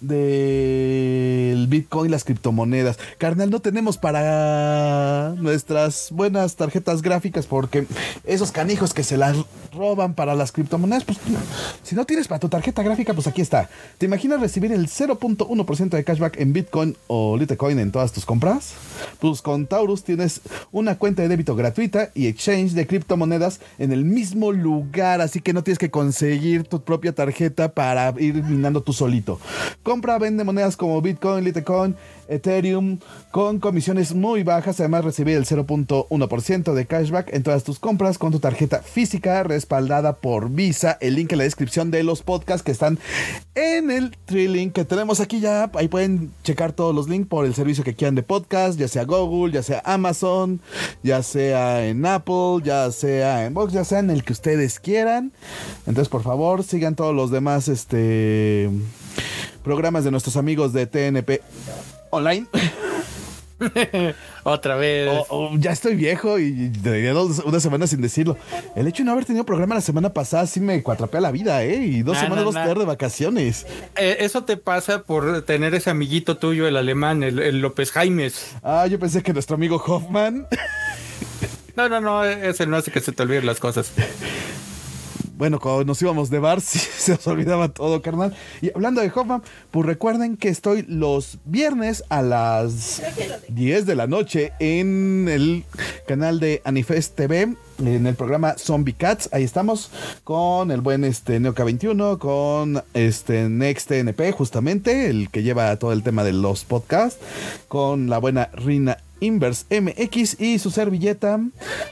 del 0.00 1.66
Bitcoin 1.68 2.08
y 2.08 2.10
las 2.10 2.24
criptomonedas. 2.24 2.98
Carnal, 3.18 3.50
no 3.50 3.60
tenemos 3.60 3.98
para 3.98 5.34
nuestras 5.38 6.08
buenas 6.10 6.56
tarjetas 6.56 7.02
gráficas 7.02 7.46
porque 7.46 7.86
esos 8.24 8.52
canijos 8.52 8.94
que 8.94 9.02
se 9.02 9.16
las 9.16 9.36
roban 9.72 10.14
para 10.14 10.34
las 10.34 10.52
criptomonedas, 10.52 11.04
pues 11.04 11.18
si 11.82 11.94
no 11.94 12.06
tienes 12.06 12.28
para 12.28 12.38
tu 12.38 12.48
tarjeta 12.48 12.82
gráfica, 12.82 13.14
pues 13.14 13.26
aquí 13.26 13.40
está. 13.40 13.68
¿Te 13.98 14.06
imaginas 14.06 14.40
recibir 14.40 14.72
el 14.72 14.88
0.1% 14.88 15.90
de 15.90 16.04
cashback 16.04 16.40
en 16.40 16.52
Bitcoin 16.52 16.96
o 17.06 17.36
Litecoin 17.36 17.78
en 17.78 17.92
todas 17.92 18.12
tus 18.12 18.24
compras? 18.24 18.72
Pues 19.18 19.42
con 19.42 19.66
Taurus 19.66 20.04
tienes 20.04 20.40
una 20.72 20.96
cuenta 20.96 21.22
de 21.22 21.28
débito 21.28 21.56
gratuita 21.56 22.10
y 22.14 22.26
exchange 22.26 22.72
de 22.72 22.86
criptomonedas 22.86 23.60
en 23.78 23.92
el 23.92 24.04
mismo 24.04 24.52
lugar, 24.52 25.20
así 25.20 25.40
que 25.40 25.52
no 25.52 25.62
tienes 25.62 25.78
que 25.78 25.90
conseguir 25.90 26.64
tu 26.64 26.82
propia 26.82 27.14
tarjeta 27.14 27.72
para 27.72 28.14
ir 28.18 28.42
minando 28.42 28.82
tú 28.82 28.92
solito. 28.92 29.38
Compra 29.90 30.20
vende 30.20 30.44
monedas 30.44 30.76
como 30.76 31.02
Bitcoin, 31.02 31.42
Litecoin, 31.42 31.96
Ethereum 32.28 33.00
con 33.32 33.58
comisiones 33.58 34.14
muy 34.14 34.44
bajas. 34.44 34.78
Además, 34.78 35.04
recibir 35.04 35.36
el 35.36 35.46
0.1% 35.46 36.74
de 36.74 36.86
cashback 36.86 37.34
en 37.34 37.42
todas 37.42 37.64
tus 37.64 37.80
compras 37.80 38.16
con 38.16 38.30
tu 38.30 38.38
tarjeta 38.38 38.82
física 38.82 39.42
respaldada 39.42 40.12
por 40.12 40.48
Visa. 40.48 40.96
El 41.00 41.16
link 41.16 41.32
en 41.32 41.38
la 41.38 41.44
descripción 41.44 41.90
de 41.90 42.04
los 42.04 42.22
podcasts 42.22 42.62
que 42.62 42.70
están 42.70 43.00
en 43.56 43.90
el 43.90 44.16
link 44.28 44.74
que 44.74 44.84
tenemos 44.84 45.18
aquí 45.18 45.40
ya. 45.40 45.68
Ahí 45.74 45.88
pueden 45.88 46.30
checar 46.44 46.70
todos 46.70 46.94
los 46.94 47.08
links 47.08 47.26
por 47.26 47.44
el 47.44 47.56
servicio 47.56 47.82
que 47.82 47.94
quieran 47.94 48.14
de 48.14 48.22
podcast, 48.22 48.78
ya 48.78 48.86
sea 48.86 49.02
Google, 49.02 49.52
ya 49.52 49.64
sea 49.64 49.82
Amazon, 49.84 50.60
ya 51.02 51.24
sea 51.24 51.84
en 51.84 52.06
Apple, 52.06 52.60
ya 52.62 52.92
sea 52.92 53.44
en 53.44 53.54
Box, 53.54 53.72
ya 53.72 53.82
sea 53.82 53.98
en 53.98 54.10
el 54.10 54.22
que 54.22 54.34
ustedes 54.34 54.78
quieran. 54.78 55.32
Entonces, 55.84 56.08
por 56.08 56.22
favor, 56.22 56.62
sigan 56.62 56.94
todos 56.94 57.12
los 57.12 57.32
demás 57.32 57.66
este 57.66 58.70
programas 59.62 60.04
de 60.04 60.10
nuestros 60.10 60.36
amigos 60.36 60.72
de 60.72 60.86
TNP 60.86 61.40
online. 62.10 62.46
Otra 64.42 64.76
vez. 64.76 65.10
O- 65.28 65.50
o 65.52 65.56
ya 65.58 65.70
estoy 65.72 65.94
viejo 65.94 66.38
y 66.38 66.70
tenía 66.82 67.12
dos, 67.12 67.40
una 67.40 67.60
semana 67.60 67.86
sin 67.86 68.00
decirlo. 68.00 68.38
El 68.74 68.86
hecho 68.86 69.02
de 69.02 69.04
no 69.06 69.12
haber 69.12 69.26
tenido 69.26 69.44
programa 69.44 69.74
la 69.74 69.82
semana 69.82 70.10
pasada 70.14 70.46
sí 70.46 70.60
me 70.60 70.82
cuatrapea 70.82 71.20
la 71.20 71.30
vida, 71.30 71.62
¿eh? 71.62 71.76
Y 71.76 72.02
dos 72.02 72.14
Nah, 72.16 72.22
semanas 72.22 72.44
nah, 72.44 72.50
vas 72.52 72.56
a 72.56 72.62
tener 72.62 72.78
de 72.78 72.84
vacaciones. 72.86 73.66
Eh, 73.96 74.16
eso 74.20 74.44
te 74.44 74.56
pasa 74.56 75.02
por 75.02 75.42
tener 75.42 75.74
ese 75.74 75.90
amiguito 75.90 76.38
tuyo, 76.38 76.66
el 76.66 76.76
alemán, 76.78 77.22
el, 77.22 77.38
el 77.38 77.60
López 77.60 77.92
Jaimes. 77.92 78.52
Ah, 78.62 78.86
yo 78.86 78.98
pensé 78.98 79.22
que 79.22 79.34
nuestro 79.34 79.56
amigo 79.56 79.76
Hoffman. 79.76 80.46
No, 81.76 81.88
no, 81.90 82.00
no, 82.00 82.24
ese 82.24 82.66
no 82.66 82.76
hace 82.78 82.90
que 82.90 83.00
se 83.00 83.12
te 83.12 83.22
olviden 83.22 83.44
las 83.46 83.60
cosas. 83.60 83.92
Bueno, 85.40 85.58
cuando 85.58 85.86
nos 85.86 86.02
íbamos 86.02 86.28
de 86.28 86.38
bar, 86.38 86.60
sí, 86.60 86.78
se 86.78 87.12
nos 87.12 87.26
olvidaba 87.26 87.70
todo, 87.70 88.02
carnal. 88.02 88.36
Y 88.60 88.70
hablando 88.74 89.00
de 89.00 89.10
Hoffman, 89.10 89.42
pues 89.70 89.86
recuerden 89.86 90.36
que 90.36 90.50
estoy 90.50 90.82
los 90.86 91.38
viernes 91.46 92.04
a 92.10 92.20
las 92.20 93.00
10 93.48 93.86
de 93.86 93.94
la 93.94 94.06
noche 94.06 94.52
en 94.58 95.30
el 95.30 95.64
canal 96.06 96.40
de 96.40 96.60
Anifest 96.66 97.14
TV, 97.16 97.54
en 97.78 98.06
el 98.06 98.14
programa 98.16 98.56
Zombie 98.58 98.92
Cats. 98.92 99.30
Ahí 99.32 99.42
estamos 99.42 99.90
con 100.24 100.70
el 100.70 100.82
buen 100.82 101.04
este 101.04 101.40
Neoca 101.40 101.64
21, 101.64 102.18
con 102.18 102.82
este 102.92 103.48
Next 103.48 103.88
TNP, 103.88 104.32
justamente, 104.32 105.08
el 105.08 105.30
que 105.30 105.42
lleva 105.42 105.74
todo 105.76 105.94
el 105.94 106.02
tema 106.02 106.22
de 106.22 106.34
los 106.34 106.66
podcasts, 106.66 107.18
con 107.66 108.10
la 108.10 108.18
buena 108.18 108.50
Rina 108.52 108.98
Inverse 109.20 109.64
MX 109.80 110.40
y 110.40 110.58
su 110.58 110.70
servilleta. 110.70 111.40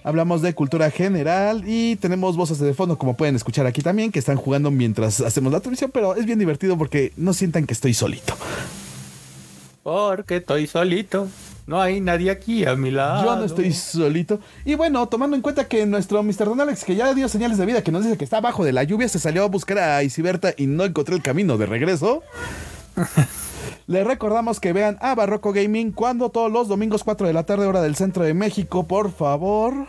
Hablamos 0.02 0.42
de 0.42 0.54
cultura 0.54 0.90
general 0.90 1.64
y 1.66 1.96
tenemos 1.96 2.36
voces 2.36 2.58
de 2.58 2.74
fondo, 2.74 2.98
como 2.98 3.16
pueden 3.16 3.36
escuchar 3.36 3.66
aquí 3.66 3.82
también, 3.82 4.10
que 4.12 4.18
están 4.18 4.36
jugando 4.36 4.70
mientras 4.70 5.20
hacemos 5.20 5.52
la 5.52 5.60
transmisión, 5.60 5.90
pero 5.92 6.14
es 6.16 6.26
bien 6.26 6.38
divertido 6.38 6.76
porque 6.76 7.12
no 7.16 7.32
sientan 7.32 7.66
que 7.66 7.74
estoy 7.74 7.94
solito. 7.94 8.34
Porque 9.82 10.36
estoy 10.36 10.66
solito. 10.66 11.28
No 11.68 11.82
hay 11.82 12.00
nadie 12.00 12.30
aquí 12.30 12.64
a 12.64 12.76
mi 12.76 12.90
lado. 12.90 13.24
Yo 13.24 13.36
no 13.36 13.44
estoy 13.44 13.72
solito. 13.72 14.40
Y 14.64 14.74
bueno, 14.74 15.06
tomando 15.06 15.36
en 15.36 15.42
cuenta 15.42 15.68
que 15.68 15.84
nuestro 15.84 16.22
Mr. 16.22 16.46
Don 16.46 16.60
Alex, 16.62 16.82
que 16.82 16.96
ya 16.96 17.12
dio 17.12 17.28
señales 17.28 17.58
de 17.58 17.66
vida, 17.66 17.82
que 17.82 17.92
nos 17.92 18.04
dice 18.04 18.16
que 18.16 18.24
está 18.24 18.38
abajo 18.38 18.64
de 18.64 18.72
la 18.72 18.84
lluvia, 18.84 19.06
se 19.06 19.18
salió 19.18 19.44
a 19.44 19.48
buscar 19.48 19.78
a 19.78 20.02
Isiberta 20.02 20.54
y 20.56 20.66
no 20.66 20.84
encontré 20.84 21.14
el 21.14 21.22
camino 21.22 21.58
de 21.58 21.66
regreso. 21.66 22.22
Les 23.88 24.06
recordamos 24.06 24.60
que 24.60 24.74
vean 24.74 24.98
a 25.00 25.14
Barroco 25.14 25.54
Gaming 25.54 25.92
cuando 25.92 26.28
todos 26.28 26.52
los 26.52 26.68
domingos 26.68 27.04
4 27.04 27.26
de 27.26 27.32
la 27.32 27.44
tarde 27.44 27.64
hora 27.64 27.80
del 27.80 27.96
centro 27.96 28.22
de 28.22 28.34
México, 28.34 28.86
por 28.86 29.10
favor. 29.10 29.86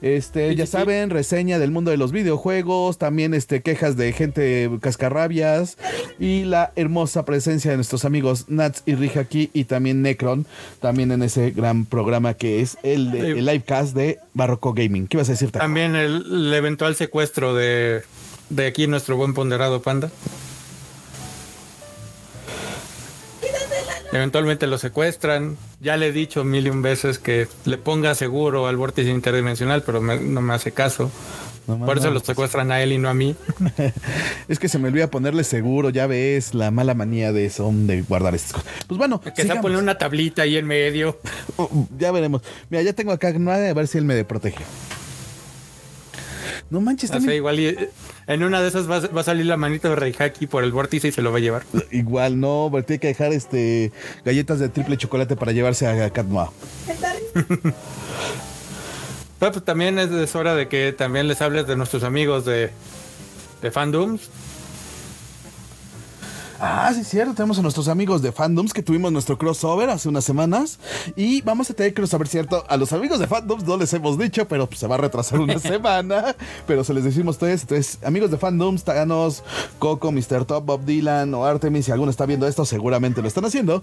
Este, 0.00 0.54
ya 0.56 0.66
saben, 0.66 1.10
reseña 1.10 1.58
del 1.58 1.70
mundo 1.70 1.90
de 1.90 1.98
los 1.98 2.10
videojuegos, 2.10 2.96
también 2.96 3.34
este 3.34 3.60
quejas 3.60 3.98
de 3.98 4.14
gente 4.14 4.70
cascarrabias 4.80 5.76
y 6.18 6.44
la 6.44 6.72
hermosa 6.74 7.26
presencia 7.26 7.70
de 7.70 7.76
nuestros 7.76 8.06
amigos 8.06 8.46
Nats 8.48 8.82
y 8.86 8.94
Rija 8.94 9.20
aquí 9.20 9.50
y 9.52 9.64
también 9.64 10.00
Necron, 10.00 10.46
también 10.80 11.12
en 11.12 11.22
ese 11.22 11.50
gran 11.50 11.84
programa 11.84 12.32
que 12.32 12.62
es 12.62 12.78
el, 12.82 13.10
de, 13.10 13.32
el 13.32 13.44
livecast 13.44 13.94
de 13.94 14.20
Barroco 14.32 14.72
Gaming. 14.72 15.06
¿Qué 15.06 15.18
ibas 15.18 15.28
a 15.28 15.32
decir? 15.32 15.50
Taco? 15.50 15.62
También 15.62 15.96
el, 15.96 16.24
el 16.30 16.54
eventual 16.54 16.96
secuestro 16.96 17.54
de, 17.54 18.04
de 18.48 18.66
aquí 18.66 18.86
nuestro 18.86 19.18
buen 19.18 19.34
ponderado 19.34 19.82
panda. 19.82 20.10
Eventualmente 24.12 24.66
lo 24.66 24.78
secuestran. 24.78 25.56
Ya 25.80 25.96
le 25.96 26.08
he 26.08 26.12
dicho 26.12 26.44
mil 26.44 26.66
y 26.66 26.70
un 26.70 26.82
veces 26.82 27.18
que 27.18 27.48
le 27.64 27.76
ponga 27.78 28.14
seguro 28.14 28.66
al 28.66 28.76
vórtice 28.76 29.10
interdimensional, 29.10 29.82
pero 29.82 30.00
me- 30.00 30.18
no 30.20 30.40
me 30.40 30.54
hace 30.54 30.72
caso. 30.72 31.10
No, 31.66 31.84
Por 31.84 31.98
eso 31.98 32.06
no, 32.08 32.14
lo 32.14 32.20
secuestran 32.20 32.70
a 32.70 32.80
él 32.80 32.92
y 32.92 32.98
no 32.98 33.08
a 33.08 33.14
mí. 33.14 33.34
Es 34.48 34.60
que 34.60 34.68
se 34.68 34.78
me 34.78 34.86
olvida 34.88 35.10
ponerle 35.10 35.42
seguro, 35.42 35.90
ya 35.90 36.06
ves, 36.06 36.54
la 36.54 36.70
mala 36.70 36.94
manía 36.94 37.32
de 37.32 37.46
eso, 37.46 37.68
de 37.74 38.02
guardar 38.02 38.36
estas 38.36 38.52
cosas. 38.52 38.70
Pues 38.86 38.98
bueno, 38.98 39.20
Que 39.20 39.42
se 39.42 39.56
pone 39.56 39.76
una 39.76 39.98
tablita 39.98 40.42
ahí 40.42 40.56
en 40.56 40.66
medio. 40.66 41.18
Oh, 41.58 41.68
ya 41.98 42.12
veremos. 42.12 42.42
Mira, 42.70 42.82
ya 42.82 42.92
tengo 42.92 43.10
acá 43.12 43.28
a 43.28 43.72
ver 43.74 43.88
si 43.88 43.98
él 43.98 44.04
me 44.04 44.22
protege. 44.24 44.62
No 46.70 46.80
manches, 46.80 47.10
O 47.10 47.12
sea, 47.14 47.18
también. 47.20 47.36
igual 47.38 47.58
y- 47.60 47.66
eh, 47.66 47.90
en 48.26 48.42
una 48.42 48.60
de 48.60 48.68
esas 48.68 48.90
va, 48.90 48.96
a- 48.96 49.06
va 49.08 49.20
a 49.20 49.24
salir 49.24 49.46
la 49.46 49.56
manita 49.56 49.88
de 49.88 49.96
Reihaki 49.96 50.46
por 50.46 50.64
el 50.64 50.72
vórtice 50.72 51.08
y 51.08 51.12
se 51.12 51.22
lo 51.22 51.30
va 51.32 51.38
a 51.38 51.40
llevar. 51.40 51.62
Igual 51.90 52.40
no, 52.40 52.68
pero 52.72 52.84
tiene 52.84 53.00
que 53.00 53.06
dejar 53.08 53.32
este 53.32 53.92
galletas 54.24 54.58
de 54.58 54.68
triple 54.68 54.96
chocolate 54.96 55.36
para 55.36 55.52
llevarse 55.52 55.86
a 55.86 56.10
Katma. 56.10 56.50
Pero 59.38 59.52
pues 59.52 59.64
también 59.64 59.98
es, 59.98 60.10
es 60.10 60.34
hora 60.34 60.54
de 60.54 60.68
que 60.68 60.92
también 60.92 61.28
les 61.28 61.42
hables 61.42 61.66
de 61.66 61.76
nuestros 61.76 62.02
amigos 62.04 62.44
de, 62.46 62.70
de 63.62 63.70
Fandoms. 63.70 64.30
Ah, 66.58 66.90
sí, 66.94 67.04
cierto. 67.04 67.34
Tenemos 67.34 67.58
a 67.58 67.62
nuestros 67.62 67.88
amigos 67.88 68.22
de 68.22 68.32
Fandoms 68.32 68.72
que 68.72 68.82
tuvimos 68.82 69.12
nuestro 69.12 69.36
crossover 69.36 69.90
hace 69.90 70.08
unas 70.08 70.24
semanas. 70.24 70.78
Y 71.14 71.42
vamos 71.42 71.68
a 71.70 71.74
tener 71.74 71.92
crossover, 71.92 72.28
cierto. 72.28 72.64
A 72.68 72.76
los 72.76 72.92
amigos 72.92 73.18
de 73.18 73.26
Fandoms 73.26 73.64
no 73.64 73.76
les 73.76 73.92
hemos 73.92 74.18
dicho, 74.18 74.48
pero 74.48 74.66
pues, 74.66 74.80
se 74.80 74.86
va 74.86 74.94
a 74.94 74.98
retrasar 74.98 75.40
una 75.40 75.58
semana. 75.58 76.34
Pero 76.66 76.82
se 76.82 76.94
les 76.94 77.04
decimos 77.04 77.36
todos. 77.36 77.60
Entonces, 77.60 77.98
amigos 78.04 78.30
de 78.30 78.38
Fandoms, 78.38 78.84
Thanos, 78.84 79.42
Coco, 79.78 80.10
Mr. 80.12 80.46
Top, 80.46 80.64
Bob 80.64 80.84
Dylan 80.84 81.34
o 81.34 81.44
Artemis, 81.44 81.86
si 81.86 81.92
alguno 81.92 82.10
está 82.10 82.24
viendo 82.24 82.46
esto, 82.46 82.64
seguramente 82.64 83.20
lo 83.20 83.28
están 83.28 83.44
haciendo. 83.44 83.82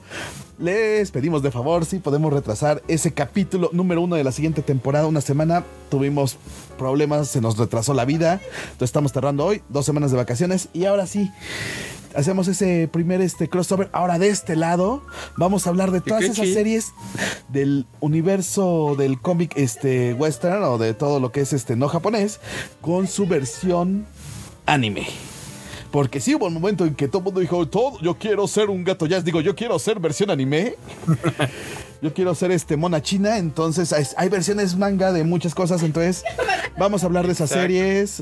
Les 0.57 1.12
pedimos 1.12 1.43
de 1.43 1.51
favor 1.51 1.86
si 1.86 1.99
podemos 1.99 2.33
retrasar 2.33 2.81
ese 2.88 3.13
capítulo 3.13 3.69
número 3.71 4.01
uno 4.01 4.15
de 4.15 4.23
la 4.23 4.31
siguiente 4.31 4.63
temporada. 4.63 5.05
Una 5.05 5.21
semana 5.21 5.63
tuvimos 5.89 6.38
problemas, 6.79 7.27
se 7.27 7.39
nos 7.39 7.57
retrasó 7.57 7.93
la 7.93 8.05
vida. 8.05 8.41
Entonces, 8.43 8.89
estamos 8.89 9.12
cerrando 9.12 9.45
hoy, 9.45 9.62
dos 9.69 9.86
semanas 9.86 10.09
de 10.09 10.17
vacaciones. 10.17 10.69
Y 10.73 10.86
ahora 10.86 11.05
sí 11.05 11.29
hacemos 12.15 12.47
ese 12.47 12.89
primer 12.91 13.21
este 13.21 13.49
crossover. 13.49 13.89
Ahora 13.93 14.19
de 14.19 14.30
este 14.30 14.56
lado 14.56 15.02
vamos 15.38 15.65
a 15.65 15.69
hablar 15.69 15.91
de 15.91 16.02
todas 16.02 16.23
esas 16.23 16.47
series 16.49 16.93
del 17.49 17.86
universo 17.99 18.95
del 18.97 19.19
cómic 19.19 19.54
este 19.56 20.13
western 20.13 20.63
o 20.63 20.78
de 20.78 20.93
todo 20.93 21.19
lo 21.19 21.32
que 21.32 21.41
es 21.41 21.54
este 21.54 21.76
no 21.76 21.88
japonés 21.88 22.39
con 22.82 23.08
su 23.08 23.28
versión 23.28 24.06
anime. 24.65 25.08
Porque 25.93 26.19
sí 26.19 26.34
hubo 26.34 26.47
un 26.47 26.56
momento 26.56 26.86
en 26.88 26.95
que 26.95 27.08
todo 27.08 27.19
el 27.19 27.23
mundo 27.25 27.39
dijo, 27.39 27.67
todo, 27.67 27.99
yo 28.01 28.15
quiero 28.17 28.47
ser 28.47 28.71
un 28.71 28.84
gato 28.84 29.06
jazz, 29.06 29.23
digo, 29.23 29.41
yo 29.41 29.56
quiero 29.56 29.77
ser 29.77 29.99
versión 29.99 30.32
anime. 30.32 30.73
Yo 32.01 32.13
quiero 32.13 32.36
ser 32.36 32.51
este 32.51 32.75
mona 32.75 33.01
china, 33.01 33.38
entonces 33.38 33.93
hay, 33.93 34.03
hay 34.17 34.27
versiones 34.27 34.75
manga 34.75 35.13
de 35.13 35.23
muchas 35.23 35.56
cosas, 35.56 35.84
entonces 35.84 36.25
vamos 36.77 37.01
a 37.01 37.06
hablar 37.06 37.25
de 37.27 37.32
esas 37.32 37.49
Exacto. 37.51 37.62
series. 37.62 38.21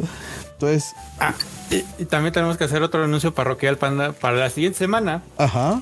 Entonces, 0.52 0.94
Ah, 1.20 1.34
y, 1.72 1.78
y 1.98 2.06
también 2.06 2.32
tenemos 2.32 2.58
que 2.58 2.66
hacer 2.66 2.84
otro 2.84 3.04
anuncio 3.04 3.34
parroquial 3.34 3.78
panda 3.80 4.12
para 4.12 4.38
la 4.38 4.52
siguiente 4.52 4.78
semana. 4.78 5.24
ajá, 5.36 5.82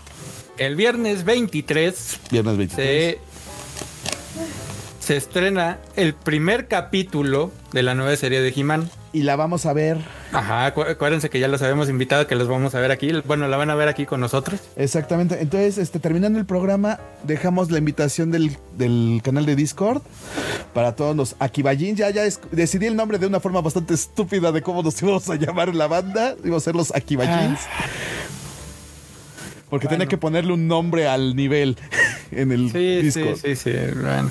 El 0.57 0.77
viernes 0.77 1.25
23 1.25 2.19
viernes 2.31 2.55
23. 2.55 3.17
se, 3.17 3.19
se 5.05 5.17
estrena 5.17 5.79
el 5.97 6.13
primer 6.13 6.69
capítulo 6.69 7.51
de 7.73 7.83
la 7.83 7.95
nueva 7.95 8.15
serie 8.15 8.39
de 8.41 8.53
He-Man. 8.55 8.89
Y 9.11 9.23
la 9.23 9.35
vamos 9.35 9.65
a 9.65 9.73
ver 9.73 9.97
Ajá, 10.31 10.71
acu- 10.71 10.87
acuérdense 10.87 11.31
que 11.31 11.39
ya 11.39 11.47
los 11.47 11.61
habíamos 11.63 11.89
invitado, 11.89 12.27
que 12.27 12.35
los 12.35 12.47
vamos 12.47 12.75
a 12.75 12.79
ver 12.79 12.91
aquí. 12.91 13.11
Bueno, 13.25 13.47
la 13.47 13.57
van 13.57 13.71
a 13.71 13.75
ver 13.75 13.87
aquí 13.87 14.05
con 14.05 14.19
nosotros. 14.19 14.59
Exactamente. 14.75 15.41
Entonces, 15.41 15.79
este, 15.79 15.99
terminando 15.99 16.37
el 16.37 16.45
programa, 16.45 16.99
dejamos 17.23 17.71
la 17.71 17.79
invitación 17.79 18.29
del, 18.29 18.55
del 18.77 19.21
canal 19.23 19.47
de 19.47 19.55
Discord 19.55 20.03
para 20.75 20.95
todos 20.95 21.15
los 21.15 21.35
Akibajins. 21.39 21.97
Ya, 21.97 22.11
ya 22.11 22.23
es- 22.25 22.39
decidí 22.51 22.85
el 22.85 22.95
nombre 22.95 23.17
de 23.17 23.25
una 23.25 23.39
forma 23.39 23.61
bastante 23.61 23.95
estúpida 23.95 24.51
de 24.51 24.61
cómo 24.61 24.83
nos 24.83 25.01
íbamos 25.01 25.27
a 25.29 25.35
llamar 25.35 25.73
la 25.73 25.87
banda. 25.87 26.35
Íbamos 26.43 26.61
a 26.61 26.65
ser 26.65 26.75
los 26.75 26.93
Akibajins. 26.93 27.59
Porque 29.71 29.87
tenía 29.87 30.07
que 30.07 30.17
ponerle 30.17 30.53
un 30.53 30.67
nombre 30.67 31.07
al 31.07 31.35
nivel 31.35 31.77
en 32.31 32.51
el 32.51 32.71
Sí, 32.71 33.01
Discord. 33.01 33.35
sí, 33.37 33.55
sí, 33.55 33.71
sí. 33.71 33.77
Bueno. 33.95 34.29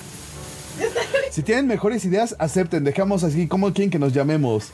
Si 1.38 1.44
tienen 1.44 1.68
mejores 1.68 2.05
ideas, 2.05 2.35
acepten. 2.40 2.83
Dejamos 2.83 3.22
así. 3.22 3.46
¿Cómo 3.46 3.72
quieren 3.72 3.90
que 3.90 3.98
nos 4.01 4.12
llamemos? 4.12 4.70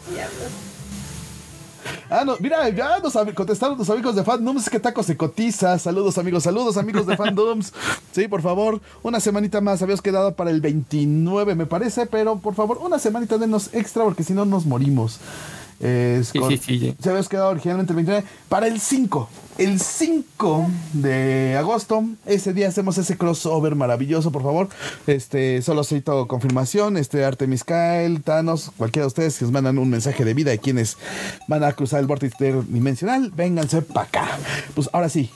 Ah, 2.09 2.22
no, 2.24 2.38
mira, 2.40 2.66
ya 2.70 3.00
nos 3.00 3.12
contestaron 3.35 3.77
los 3.77 3.90
amigos 3.90 4.16
de 4.16 4.24
Fandoms 4.24 4.70
que 4.70 4.81
Taco 4.81 5.03
se 5.03 5.14
cotiza. 5.14 5.79
Saludos, 5.79 6.16
amigos, 6.16 6.44
saludos, 6.44 6.79
amigos 6.79 7.07
de 7.07 7.18
Fandoms. 7.18 7.74
Sí, 8.12 8.29
por 8.29 8.40
favor, 8.40 8.81
una 9.03 9.20
semanita 9.20 9.61
más. 9.61 9.83
Habíamos 9.83 10.00
quedado 10.00 10.33
para 10.33 10.48
el 10.48 10.62
29, 10.62 11.55
me 11.55 11.66
parece, 11.66 12.07
pero 12.07 12.38
por 12.38 12.55
favor, 12.55 12.79
una 12.79 12.98
semanita 12.98 13.37
denos 13.37 13.68
extra 13.74 14.03
porque 14.05 14.24
si 14.24 14.33
no 14.33 14.46
nos 14.46 14.64
morimos. 14.64 15.20
Sí, 15.81 16.38
sí, 16.48 16.57
sí. 16.57 16.96
Se 16.98 17.11
había 17.11 17.22
quedado 17.24 17.50
originalmente 17.50 17.92
el 17.92 17.96
29 17.96 18.27
para 18.48 18.68
el 18.68 18.81
5. 18.81 19.29
El 19.57 19.79
5 19.79 20.67
de 20.95 21.57
agosto. 21.57 22.05
Ese 22.27 22.53
día 22.53 22.69
hacemos 22.69 22.99
ese 22.99 23.17
crossover 23.17 23.77
maravilloso, 23.77 24.33
por 24.33 24.43
favor. 24.43 24.69
Este, 25.07 25.62
solo 25.62 25.83
necesito 25.83 26.27
confirmación. 26.27 26.97
Este, 26.97 27.25
Artemis 27.25 27.62
Kyle, 27.62 28.21
Thanos, 28.23 28.73
cualquiera 28.77 29.05
de 29.05 29.09
ustedes 29.09 29.38
que 29.38 29.45
nos 29.45 29.53
mandan 29.53 29.79
un 29.79 29.88
mensaje 29.90 30.25
de 30.25 30.35
vida 30.35 30.51
de 30.51 30.59
quienes 30.59 30.97
van 31.47 31.62
a 31.62 31.73
cruzar 31.73 32.01
el 32.01 32.07
vórtice 32.07 32.62
dimensional, 32.69 33.31
vénganse 33.31 33.83
para 33.83 34.09
acá. 34.09 34.38
Pues 34.75 34.90
ahora 34.93 35.09
sí. 35.09 35.31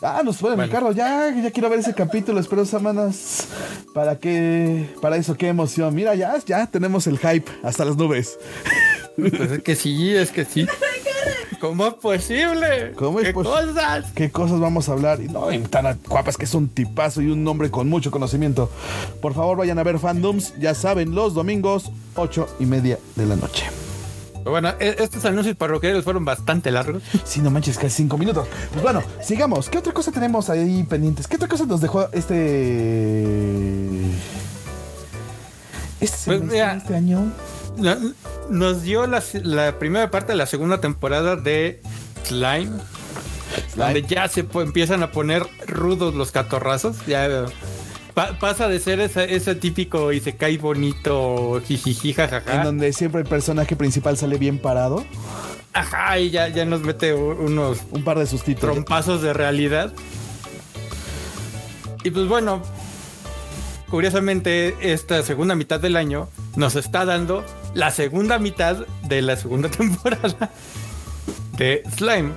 Ah, 0.00 0.22
nos 0.24 0.38
pueden 0.38 0.56
Bueno. 0.56 0.70
Ricardo, 0.70 0.92
ya, 0.92 1.30
ya 1.34 1.50
quiero 1.50 1.68
ver 1.68 1.80
ese 1.80 1.92
capítulo, 1.92 2.40
espero 2.40 2.64
semanas 2.64 3.48
para 3.92 4.18
que, 4.18 4.88
para 5.02 5.16
eso, 5.16 5.36
qué 5.36 5.48
emoción. 5.48 5.94
Mira, 5.94 6.14
ya, 6.14 6.36
ya 6.46 6.66
tenemos 6.66 7.06
el 7.06 7.18
hype 7.18 7.50
hasta 7.62 7.84
las 7.84 7.96
nubes. 7.96 8.38
Pues 9.18 9.50
es 9.50 9.62
que 9.62 9.74
sí, 9.76 10.14
es 10.14 10.30
que 10.30 10.44
sí. 10.44 10.66
¿Cómo 11.60 11.88
es 11.88 11.94
posible? 11.94 12.92
¿Cómo 12.94 13.18
es 13.18 13.26
¿Qué 13.26 13.32
pos- 13.32 13.48
cosas? 13.48 14.12
¿Qué 14.14 14.30
cosas 14.30 14.60
vamos 14.60 14.88
a 14.88 14.92
hablar? 14.92 15.20
Y 15.20 15.26
no, 15.26 15.50
y 15.52 15.58
tan 15.58 15.98
guapas 16.08 16.36
que 16.36 16.44
es 16.44 16.54
un 16.54 16.68
tipazo 16.68 17.20
y 17.20 17.26
un 17.30 17.46
hombre 17.48 17.68
con 17.70 17.88
mucho 17.88 18.12
conocimiento. 18.12 18.70
Por 19.20 19.34
favor, 19.34 19.56
vayan 19.56 19.78
a 19.78 19.82
ver 19.82 19.98
fandoms, 19.98 20.54
ya 20.60 20.74
saben, 20.74 21.16
los 21.16 21.34
domingos, 21.34 21.90
ocho 22.14 22.46
y 22.60 22.66
media 22.66 22.98
de 23.16 23.26
la 23.26 23.34
noche. 23.34 23.64
Bueno, 24.44 24.72
e- 24.78 24.94
estos 25.00 25.24
anuncios 25.24 25.56
parroquiales 25.56 26.04
fueron 26.04 26.24
bastante 26.24 26.70
largos. 26.70 27.02
Sí, 27.24 27.40
no 27.40 27.50
manches, 27.50 27.76
casi 27.76 27.90
cinco 27.96 28.16
minutos. 28.16 28.46
Pues 28.70 28.82
bueno, 28.82 29.02
sigamos. 29.22 29.68
¿Qué 29.68 29.78
otra 29.78 29.92
cosa 29.92 30.12
tenemos 30.12 30.48
ahí 30.50 30.84
pendientes? 30.84 31.26
¿Qué 31.26 31.36
otra 31.36 31.48
cosa 31.48 31.66
nos 31.66 31.80
dejó 31.80 32.08
este. 32.12 33.24
Este, 36.00 36.16
Pues, 36.26 36.38
semestre, 36.40 36.76
este 36.76 36.94
año? 36.94 37.32
No- 37.78 37.96
Nos 38.50 38.82
dio 38.82 39.06
la, 39.06 39.22
la 39.44 39.78
primera 39.78 40.10
parte 40.10 40.32
de 40.32 40.38
la 40.38 40.46
segunda 40.46 40.80
temporada 40.80 41.36
de 41.36 41.80
Slime, 42.24 42.70
donde 43.76 44.02
ya 44.02 44.26
se 44.28 44.46
empiezan 44.54 45.02
a 45.02 45.10
poner 45.12 45.46
rudos 45.66 46.14
los 46.14 46.30
catorrazos. 46.32 46.96
Ya 47.06 47.46
pa- 48.14 48.38
pasa 48.38 48.68
de 48.68 48.80
ser 48.80 49.00
ese, 49.00 49.34
ese 49.34 49.54
típico 49.54 50.12
y 50.12 50.20
se 50.20 50.36
cae 50.36 50.58
bonito, 50.58 51.60
jijiji, 51.66 52.10
En 52.10 52.14
jajaja. 52.16 52.64
donde 52.64 52.92
siempre 52.92 53.20
el 53.22 53.26
personaje 53.28 53.76
principal 53.76 54.16
sale 54.16 54.38
bien 54.38 54.58
parado. 54.58 55.04
Ajá, 55.74 56.18
y 56.18 56.30
ya, 56.30 56.48
ya 56.48 56.64
nos 56.64 56.80
mete 56.80 57.14
unos 57.14 57.78
Un 57.90 58.02
par 58.02 58.18
de 58.18 58.26
sustitos. 58.26 58.62
trompazos 58.62 59.22
de 59.22 59.32
realidad. 59.34 59.92
Y 62.02 62.10
pues 62.10 62.26
bueno, 62.26 62.62
curiosamente 63.90 64.76
esta 64.92 65.22
segunda 65.22 65.54
mitad 65.54 65.78
del 65.80 65.96
año 65.96 66.28
nos 66.56 66.74
está 66.76 67.04
dando 67.04 67.44
la 67.78 67.92
segunda 67.92 68.40
mitad 68.40 68.86
de 69.04 69.22
la 69.22 69.36
segunda 69.36 69.68
temporada 69.80 70.50
de 71.56 71.84
Slime. 71.96 72.32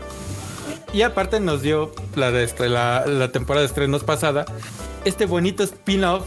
Y 0.94 1.02
aparte 1.02 1.40
nos 1.40 1.64
dio 1.64 1.92
la, 2.16 2.30
de 2.30 2.44
este- 2.44 2.70
la, 2.70 3.06
la 3.08 3.32
temporada 3.32 3.62
de 3.62 3.68
estrenos 3.68 4.04
pasada 4.04 4.46
este 5.04 5.26
bonito 5.26 5.64
spin-off 5.64 6.26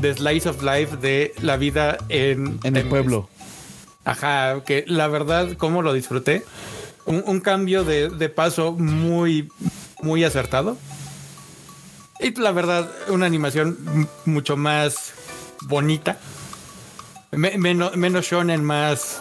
de 0.00 0.14
Slice 0.14 0.48
of 0.48 0.62
Life 0.62 0.96
de 0.96 1.34
la 1.42 1.58
vida 1.58 1.98
en, 2.08 2.58
En 2.64 2.76
el 2.76 2.88
pueblo. 2.88 3.28
Ajá, 4.06 4.62
que 4.64 4.84
la 4.86 5.06
verdad, 5.08 5.48
cómo 5.58 5.82
lo 5.82 5.92
disfruté. 5.92 6.42
Un, 7.04 7.22
un 7.26 7.40
cambio 7.40 7.84
de, 7.84 8.08
de 8.08 8.28
paso 8.30 8.72
muy, 8.72 9.50
muy 10.00 10.24
acertado. 10.24 10.78
Y 12.20 12.34
la 12.40 12.52
verdad, 12.52 12.90
una 13.08 13.26
animación 13.26 14.08
mucho 14.24 14.56
más 14.56 15.12
bonita. 15.62 16.18
Me- 17.32 17.56
menos, 17.58 17.96
menos 17.96 18.26
shonen, 18.26 18.64
más. 18.64 19.20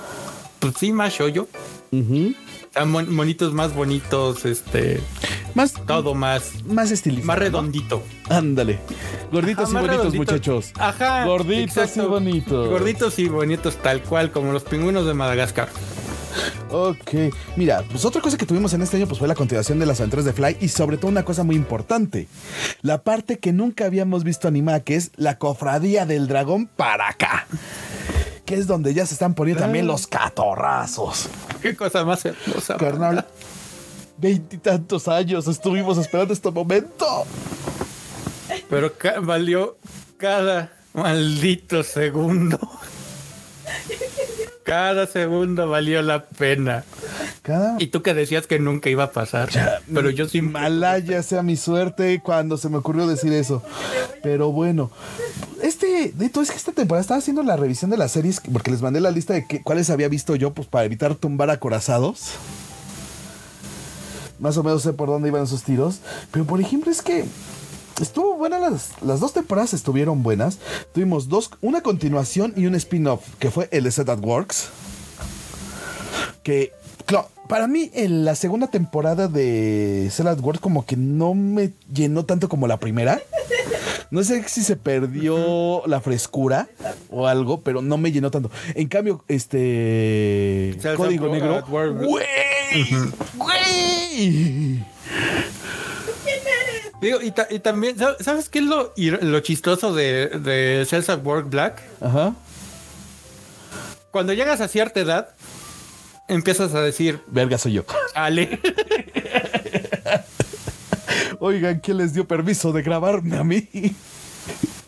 Pues 0.60 0.74
sí, 0.80 0.92
más 0.92 1.14
shoyo. 1.14 1.48
Están 1.92 2.92
monitos 2.92 3.54
más 3.54 3.74
bonitos, 3.74 4.46
este. 4.46 5.00
Más, 5.56 5.74
Todo 5.88 6.14
más. 6.14 6.64
más 6.66 6.92
estilizado. 6.92 7.28
Más 7.28 7.38
¿no? 7.38 7.44
redondito. 7.44 8.04
Ándale. 8.30 8.80
Gorditos 9.32 9.70
Ajá, 9.70 9.72
y 9.72 9.76
bonitos, 9.76 9.98
redondito. 9.98 10.18
muchachos. 10.34 10.72
Ajá. 10.78 11.26
Gorditos 11.26 11.98
y 11.98 12.02
bonitos. 12.02 12.70
Gorditos 12.70 13.20
y 13.20 13.28
bonitos, 13.28 13.76
tal 13.78 14.02
cual, 14.04 14.32
como 14.32 14.52
los 14.54 14.64
pingüinos 14.64 15.06
de 15.06 15.14
Madagascar. 15.14 15.70
Ok, 16.70 17.34
mira, 17.56 17.84
pues 17.90 18.06
otra 18.06 18.22
cosa 18.22 18.38
que 18.38 18.46
tuvimos 18.46 18.72
en 18.74 18.84
este 18.84 18.98
año 18.98 19.08
pues 19.08 19.18
fue 19.18 19.28
la 19.28 19.34
continuación 19.34 19.80
de 19.80 19.88
las 19.88 20.00
aventuras 20.00 20.26
de 20.26 20.34
Fly 20.34 20.58
y 20.62 20.68
sobre 20.68 20.98
todo 20.98 21.08
una 21.10 21.26
cosa 21.26 21.44
muy 21.44 21.56
importante, 21.56 22.28
la 22.84 23.02
parte 23.02 23.40
que 23.40 23.52
nunca 23.52 23.86
habíamos 23.86 24.24
visto 24.24 24.48
animada 24.48 24.82
que 24.82 24.96
es 24.96 25.10
la 25.16 25.40
cofradía 25.40 26.06
del 26.06 26.28
dragón 26.28 26.68
para 26.68 27.10
acá, 27.10 27.48
que 28.50 28.56
es 28.56 28.66
donde 28.66 28.96
ya 28.96 29.06
se 29.06 29.14
están 29.14 29.36
poniendo 29.36 29.62
también 29.62 29.86
los 29.86 30.08
catorrazos. 30.08 31.30
Qué 31.62 31.76
cosa 31.76 32.04
más 32.04 32.26
hermosa. 32.26 32.78
Carnal, 32.78 33.24
veintitantos 34.18 35.08
años 35.08 35.48
estuvimos 35.48 36.00
esperando 36.00 36.34
este 36.34 36.50
momento. 36.50 37.28
Pero 38.68 38.92
ca- 38.98 39.20
valió 39.20 39.78
cada 40.18 40.74
maldito 40.94 41.84
segundo. 41.84 42.58
Cada 44.70 45.08
segundo 45.08 45.68
valió 45.68 46.04
la 46.04 46.26
pena. 46.26 46.84
Cada 47.42 47.76
Y 47.80 47.88
tú 47.88 48.04
que 48.04 48.14
decías 48.14 48.46
que 48.46 48.60
nunca 48.60 48.92
iba 48.92 49.06
a 49.06 49.12
pasar. 49.12 49.50
Pero 49.92 50.12
yo 50.12 50.30
sí 50.30 50.44
Malaya 50.44 51.24
sea 51.24 51.42
mi 51.42 51.58
suerte 51.58 52.22
cuando 52.24 52.56
se 52.56 52.70
me 52.70 52.78
ocurrió 52.78 53.08
decir 53.08 53.34
eso. 53.34 53.64
Pero 54.22 54.52
bueno, 54.52 54.92
este, 55.64 56.14
Neto, 56.20 56.40
es 56.42 56.52
que 56.52 56.58
esta 56.58 56.72
temporada 56.72 57.02
estaba 57.02 57.18
haciendo 57.18 57.42
la 57.42 57.56
revisión 57.56 57.90
de 57.90 57.98
las 57.98 58.12
series 58.12 58.42
porque 58.54 58.70
les 58.70 58.84
mandé 58.84 59.02
la 59.02 59.10
lista 59.10 59.34
de 59.34 59.48
que, 59.48 59.64
cuáles 59.64 59.90
había 59.90 60.08
visto 60.08 60.36
yo, 60.36 60.54
pues 60.54 60.68
para 60.68 60.86
evitar 60.86 61.16
tumbar 61.16 61.50
acorazados. 61.50 62.34
Más 64.38 64.56
o 64.58 64.64
menos 64.64 64.84
sé 64.84 64.94
por 64.94 65.10
dónde 65.10 65.30
iban 65.30 65.46
esos 65.46 65.64
tiros. 65.64 66.00
Pero 66.30 66.46
por 66.46 66.62
ejemplo, 66.62 66.92
es 66.92 67.02
que 67.02 67.26
estuvo 68.00 68.36
buena 68.36 68.60
las, 68.60 68.92
las 69.02 69.20
dos 69.20 69.34
temporadas 69.34 69.74
estuvieron 69.74 70.24
buenas. 70.24 70.60
Tuvimos 70.94 71.30
dos, 71.30 71.52
una 71.62 71.82
continuación 71.82 72.54
y 72.56 72.66
un 72.66 72.76
spin-off, 72.76 73.22
que 73.40 73.52
fue 73.52 73.68
el 73.72 73.84
de 73.84 73.92
Set 73.92 74.08
That 74.08 74.20
Works. 74.20 74.70
Que, 76.44 76.72
claro, 77.06 77.30
para 77.48 77.68
mí 77.68 77.92
en 77.94 78.26
la 78.26 78.36
segunda 78.36 78.68
temporada 78.68 79.28
de 79.28 80.10
Set 80.12 80.26
That 80.26 80.40
Works 80.40 80.62
como 80.62 80.86
que 80.86 80.96
no 80.96 81.34
me 81.34 81.74
llenó 81.92 82.26
tanto 82.26 82.48
como 82.50 82.68
la 82.68 82.78
primera. 82.78 83.22
No 84.12 84.24
sé 84.24 84.44
si 84.48 84.64
se 84.64 84.76
perdió 84.76 85.84
la 85.86 86.02
frescura 86.02 86.68
o 87.12 87.28
algo, 87.28 87.62
pero 87.62 87.84
no 87.84 87.98
me 87.98 88.12
llenó 88.12 88.32
tanto. 88.32 88.50
En 88.74 88.88
cambio, 88.88 89.24
este 89.28 90.76
Código 90.96 91.28
at 91.28 91.32
Negro, 91.32 91.64
güey, 91.68 91.90
güey. 93.38 94.84
Digo, 97.02 97.22
y, 97.22 97.32
ta- 97.32 97.48
y 97.50 97.60
también, 97.60 97.98
¿sab- 97.98 98.22
¿sabes 98.22 98.50
qué 98.50 98.60
es 98.60 98.66
lo, 98.66 98.94
ir- 98.96 99.22
lo 99.22 99.40
chistoso 99.40 99.94
de, 99.94 100.28
de 100.28 100.86
Cells 100.88 101.10
at 101.10 101.24
Work 101.24 101.50
Black? 101.50 101.82
Ajá. 102.02 102.34
Cuando 104.12 104.34
llegas 104.34 104.60
a 104.60 104.68
cierta 104.68 105.00
edad, 105.00 105.30
empiezas 106.28 106.74
a 106.74 106.82
decir, 106.82 107.22
Verga 107.28 107.58
soy 107.58 107.74
yo. 107.74 107.86
Ale. 108.16 108.60
Oigan, 111.40 111.80
¿quién 111.80 111.98
les 111.98 112.14
dio 112.14 112.28
permiso 112.28 112.74
de 112.74 112.82
grabarme 112.82 113.38
a 113.38 113.44
mí? 113.44 113.68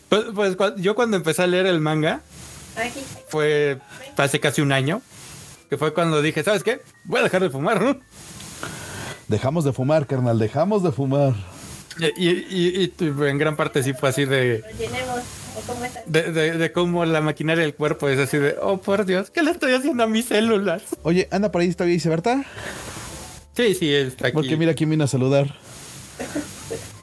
Pues, 0.08 0.24
pues, 0.34 0.56
yo 0.76 0.94
cuando 0.94 1.16
empecé 1.16 1.42
a 1.42 1.46
leer 1.46 1.64
el 1.66 1.80
manga, 1.80 2.20
fue 3.28 3.78
hace 4.18 4.40
casi 4.40 4.60
un 4.60 4.72
año, 4.72 5.00
que 5.70 5.78
fue 5.78 5.94
cuando 5.94 6.20
dije, 6.20 6.42
¿sabes 6.44 6.62
qué? 6.62 6.82
Voy 7.04 7.20
a 7.20 7.22
dejar 7.22 7.40
de 7.42 7.48
fumar, 7.48 7.80
¿no? 7.80 7.96
Dejamos 9.28 9.64
de 9.64 9.72
fumar, 9.72 10.06
carnal, 10.06 10.38
dejamos 10.38 10.82
de 10.82 10.92
fumar. 10.92 11.32
Y, 11.98 12.06
y- 12.06 12.46
y- 12.50 12.82
y 12.84 12.88
tu- 12.88 13.24
en 13.24 13.38
gran 13.38 13.56
parte 13.56 13.82
sí 13.82 13.92
fue 13.92 14.08
así 14.08 14.24
de, 14.24 14.60
Lo 14.70 14.78
llenemos. 14.78 15.20
¿O 15.56 15.60
cómo 15.66 15.84
está? 15.84 16.02
de, 16.06 16.32
de- 16.32 16.52
de 16.58 16.72
cómo 16.72 17.04
la 17.04 17.20
maquinaria 17.20 17.62
del 17.62 17.74
cuerpo 17.74 18.08
es 18.08 18.18
así 18.18 18.38
de, 18.38 18.56
oh 18.62 18.78
por 18.80 19.04
Dios, 19.04 19.30
¿qué 19.30 19.42
le 19.42 19.50
estoy 19.50 19.74
haciendo 19.74 20.02
a 20.02 20.06
mis 20.06 20.26
células? 20.26 20.82
Oye, 21.02 21.28
anda 21.30 21.52
por 21.52 21.60
ahí 21.60 21.72
todavía 21.72 21.94
dice 21.94 22.08
Berta. 22.08 22.44
Sí, 23.54 23.74
sí, 23.74 23.92
está 23.92 24.28
aquí. 24.28 24.34
Porque 24.34 24.56
mira 24.56 24.72
quién 24.74 24.88
vino 24.88 25.04
a 25.04 25.08
saludar. 25.08 25.54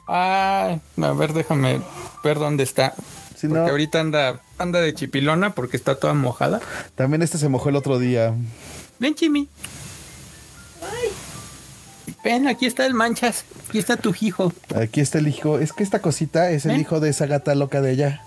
Ah, 0.08 0.78
a 1.00 1.12
ver, 1.12 1.32
déjame 1.32 1.80
ver 2.24 2.38
dónde 2.40 2.64
está. 2.64 2.94
Si 3.36 3.46
porque 3.46 3.62
no- 3.62 3.68
ahorita 3.70 4.00
anda, 4.00 4.40
anda 4.58 4.80
de 4.80 4.92
chipilona 4.92 5.54
porque 5.54 5.76
está 5.76 5.94
toda 5.94 6.12
mojada. 6.14 6.60
También 6.96 7.22
este 7.22 7.38
se 7.38 7.48
mojó 7.48 7.68
el 7.68 7.76
otro 7.76 7.98
día. 8.00 8.34
Ven, 8.98 9.14
Chimi. 9.14 9.48
Ven, 12.24 12.48
aquí 12.48 12.66
está 12.66 12.84
el 12.86 12.94
manchas. 12.94 13.44
Aquí 13.68 13.78
está 13.78 13.96
tu 13.96 14.14
hijo. 14.20 14.52
Aquí 14.74 15.00
está 15.00 15.18
el 15.18 15.28
hijo. 15.28 15.58
Es 15.58 15.72
que 15.72 15.82
esta 15.82 16.00
cosita 16.00 16.50
es 16.50 16.66
el 16.66 16.78
hijo 16.80 17.00
de 17.00 17.10
esa 17.10 17.26
gata 17.26 17.54
loca 17.54 17.80
de 17.80 17.90
allá. 17.92 18.22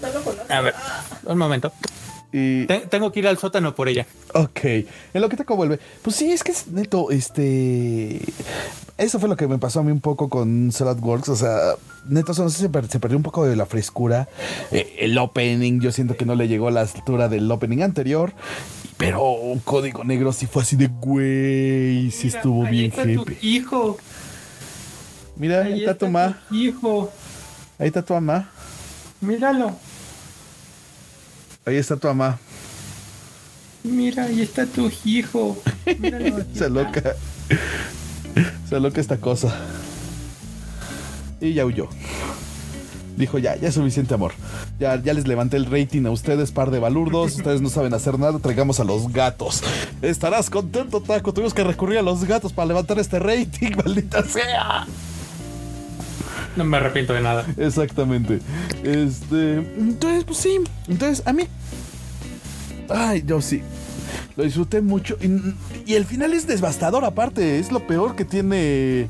No 0.00 0.08
lo 0.12 0.22
conozco. 0.22 0.52
A 0.52 0.60
ver, 0.60 0.74
un 1.24 1.38
momento. 1.38 1.72
Y. 2.32 2.66
Tengo 2.66 3.12
que 3.12 3.20
ir 3.20 3.28
al 3.28 3.38
sótano 3.38 3.74
por 3.74 3.88
ella. 3.88 4.06
Ok. 4.34 4.60
En 4.64 5.20
lo 5.20 5.28
que 5.28 5.36
te 5.36 5.44
vuelve. 5.44 5.80
Pues 6.02 6.16
sí, 6.16 6.30
es 6.30 6.44
que 6.44 6.52
es 6.52 6.68
neto, 6.68 7.10
este. 7.10 8.20
Eso 8.98 9.18
fue 9.18 9.28
lo 9.28 9.36
que 9.36 9.46
me 9.48 9.58
pasó 9.58 9.80
a 9.80 9.82
mí 9.82 9.90
un 9.92 10.00
poco 10.00 10.28
con 10.28 10.70
Salad 10.72 10.98
Works. 11.00 11.28
O 11.30 11.36
sea, 11.36 11.58
neto, 12.08 12.32
no 12.36 12.50
sé, 12.50 12.58
se, 12.58 12.68
per- 12.68 12.88
se 12.88 13.00
perdió 13.00 13.16
un 13.16 13.22
poco 13.22 13.46
de 13.46 13.56
la 13.56 13.66
frescura. 13.66 14.28
Eh, 14.70 14.96
el 15.00 15.16
opening, 15.18 15.80
yo 15.80 15.92
siento 15.92 16.16
que 16.16 16.24
no 16.24 16.34
le 16.34 16.46
llegó 16.48 16.68
a 16.68 16.70
la 16.70 16.82
altura 16.82 17.28
del 17.28 17.50
opening 17.50 17.82
anterior. 17.82 18.32
Pero 18.96 19.30
un 19.32 19.58
código 19.58 20.04
negro 20.04 20.32
sí 20.32 20.46
fue 20.46 20.62
así 20.62 20.74
de 20.76 20.86
güey. 20.88 22.10
Sí 22.10 22.28
estuvo 22.28 22.64
Ahí 22.64 22.70
bien 22.70 22.90
está 22.90 23.02
tu 23.02 23.24
jefe. 23.24 23.46
hijo. 23.46 23.98
Mira, 25.36 25.62
ahí 25.64 25.72
Ahí 25.74 25.80
está 25.80 25.94
tu 25.98 26.06
mamá. 26.08 26.38
hijo. 26.50 27.12
Ahí 27.78 27.88
está 27.88 28.02
tu 28.02 28.14
mamá. 28.14 28.48
Míralo. 29.20 29.76
Ahí 31.66 31.76
está 31.76 31.96
tu 31.96 32.06
mamá. 32.08 32.38
Mira, 33.82 34.24
ahí 34.24 34.40
está 34.40 34.64
tu 34.66 34.90
hijo. 35.04 35.58
Míralo. 35.98 36.44
Se 36.54 36.70
loca. 36.70 37.02
Se 38.68 38.80
loca 38.80 39.00
esta 39.00 39.18
cosa. 39.18 39.54
Y 41.40 41.52
ya 41.52 41.66
huyó. 41.66 41.88
Dijo 43.16 43.38
ya, 43.38 43.56
ya 43.56 43.68
es 43.68 43.74
suficiente 43.74 44.14
amor. 44.14 44.32
Ya, 44.78 45.02
ya 45.02 45.14
les 45.14 45.26
levanté 45.26 45.56
el 45.56 45.66
rating 45.66 46.04
a 46.06 46.10
ustedes, 46.10 46.52
par 46.52 46.70
de 46.70 46.78
balurdos. 46.78 47.34
Ustedes 47.36 47.62
no 47.62 47.70
saben 47.70 47.94
hacer 47.94 48.18
nada. 48.18 48.38
Traigamos 48.38 48.78
a 48.80 48.84
los 48.84 49.12
gatos. 49.12 49.62
Estarás 50.02 50.50
contento, 50.50 51.00
Taco. 51.00 51.32
Tuvimos 51.32 51.54
que 51.54 51.64
recurrir 51.64 51.98
a 51.98 52.02
los 52.02 52.24
gatos 52.24 52.52
para 52.52 52.66
levantar 52.66 52.98
este 52.98 53.18
rating, 53.18 53.72
maldita 53.84 54.22
sea. 54.22 54.86
No 56.56 56.64
me 56.64 56.76
arrepiento 56.76 57.12
de 57.12 57.20
nada. 57.20 57.46
Exactamente. 57.56 58.40
Este. 58.82 59.56
Entonces, 59.56 60.24
pues 60.24 60.38
sí. 60.38 60.58
Entonces, 60.88 61.26
a 61.26 61.32
mí. 61.32 61.44
Ay, 62.88 63.22
yo 63.26 63.40
sí. 63.40 63.62
Lo 64.36 64.44
disfruté 64.44 64.82
mucho. 64.82 65.16
Y, 65.20 65.90
y 65.90 65.94
el 65.94 66.04
final 66.04 66.34
es 66.34 66.46
devastador, 66.46 67.04
aparte. 67.04 67.58
Es 67.58 67.72
lo 67.72 67.86
peor 67.86 68.16
que 68.16 68.24
tiene 68.24 69.08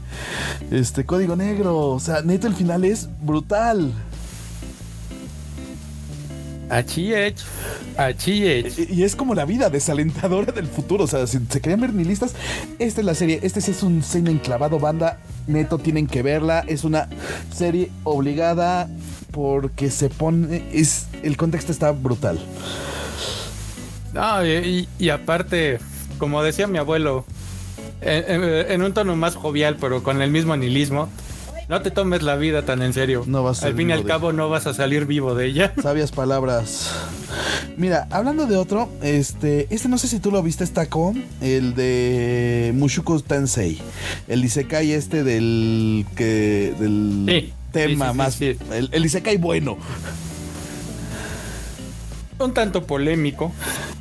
este 0.71 1.05
código 1.05 1.35
negro. 1.35 1.77
O 1.77 2.01
sea, 2.01 2.23
neto, 2.23 2.47
el 2.47 2.55
final 2.55 2.85
es 2.85 3.09
brutal. 3.21 3.93
Achiech. 6.71 7.37
Achiech. 7.97 8.79
Y, 8.79 8.95
y 8.95 9.03
es 9.05 9.17
como 9.17 9.35
la 9.35 9.45
vida 9.45 9.71
desalentadora 9.71 10.53
del 10.53 10.67
futuro. 10.67 11.05
O 11.05 11.07
sea, 11.07 11.27
si 11.27 11.39
se 11.49 11.61
querían 11.61 11.81
ver 11.81 11.93
nihilistas, 11.93 12.35
esta 12.79 13.01
es 13.01 13.05
la 13.05 13.15
serie. 13.15 13.41
Este 13.43 13.61
sí 13.61 13.73
es 13.73 13.83
un 13.83 14.03
cine 14.03 14.31
enclavado, 14.31 14.79
banda. 14.79 15.19
Neto, 15.47 15.79
tienen 15.79 16.07
que 16.07 16.23
verla. 16.23 16.65
Es 16.67 16.85
una 16.85 17.09
serie 17.53 17.91
obligada 18.05 18.89
porque 19.33 19.91
se 19.91 20.09
pone. 20.09 20.63
Es, 20.73 21.07
el 21.23 21.37
contexto 21.37 21.73
está 21.73 21.91
brutal. 21.91 22.39
No, 24.17 24.45
y, 24.47 24.89
aparte, 25.11 25.79
como 26.19 26.43
decía 26.43 26.67
mi 26.67 26.79
abuelo, 26.79 27.25
en, 28.01 28.43
en- 28.43 28.71
en 28.73 28.83
un 28.83 28.93
tono 28.93 29.15
más 29.17 29.35
jovial, 29.37 29.77
pero 29.81 30.03
con 30.03 30.21
el 30.23 30.31
mismo 30.31 30.57
nihilismo, 30.57 31.09
no 31.69 31.83
te 31.83 31.91
tomes 31.91 32.23
la 32.23 32.37
vida 32.37 32.63
tan 32.63 32.81
en 32.83 32.93
serio. 32.93 33.25
No 33.27 33.43
vas 33.43 33.63
a 33.63 33.67
Al 33.67 33.75
fin 33.75 33.91
y 33.91 33.93
al 33.93 34.05
cabo, 34.05 34.33
no 34.33 34.49
vas 34.49 34.67
a 34.67 34.75
salir 34.75 35.05
vivo 35.07 35.35
de 35.35 35.47
ella. 35.47 35.73
Sabias 35.83 36.13
palabras. 36.13 36.91
Mira, 37.77 38.07
hablando 38.11 38.47
de 38.47 38.57
otro, 38.57 38.89
este, 39.03 39.67
este 39.75 39.89
no 39.89 39.99
sé 39.99 40.09
si 40.09 40.19
tú 40.21 40.31
lo 40.31 40.43
viste, 40.43 40.65
está 40.65 40.87
con 40.87 41.23
el 41.41 41.75
de 41.75 42.73
Mushoku 42.75 43.21
Tensei, 43.21 43.79
el 44.29 44.45
Isekai 44.45 44.93
este 44.93 45.25
del 45.25 46.07
que 46.17 46.73
del 46.79 47.27
Sí, 47.29 47.53
tema 47.73 48.13
sí, 48.31 48.31
sí, 48.39 48.55
sí, 48.59 48.65
más, 48.71 48.91
el 48.93 49.05
Isekai 49.05 49.37
bueno. 49.37 49.77
Un 52.39 52.53
tanto 52.53 52.85
polémico. 52.85 53.53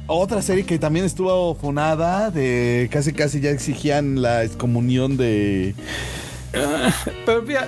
Otra 0.07 0.41
serie 0.41 0.65
que 0.65 0.77
también 0.77 1.05
estuvo 1.05 1.55
funada, 1.55 2.31
de 2.31 2.89
casi 2.91 3.13
casi 3.13 3.39
ya 3.39 3.49
exigían 3.49 4.21
la 4.21 4.43
excomunión 4.43 5.17
de 5.17 5.73
Pero 7.25 7.41
mira, 7.41 7.67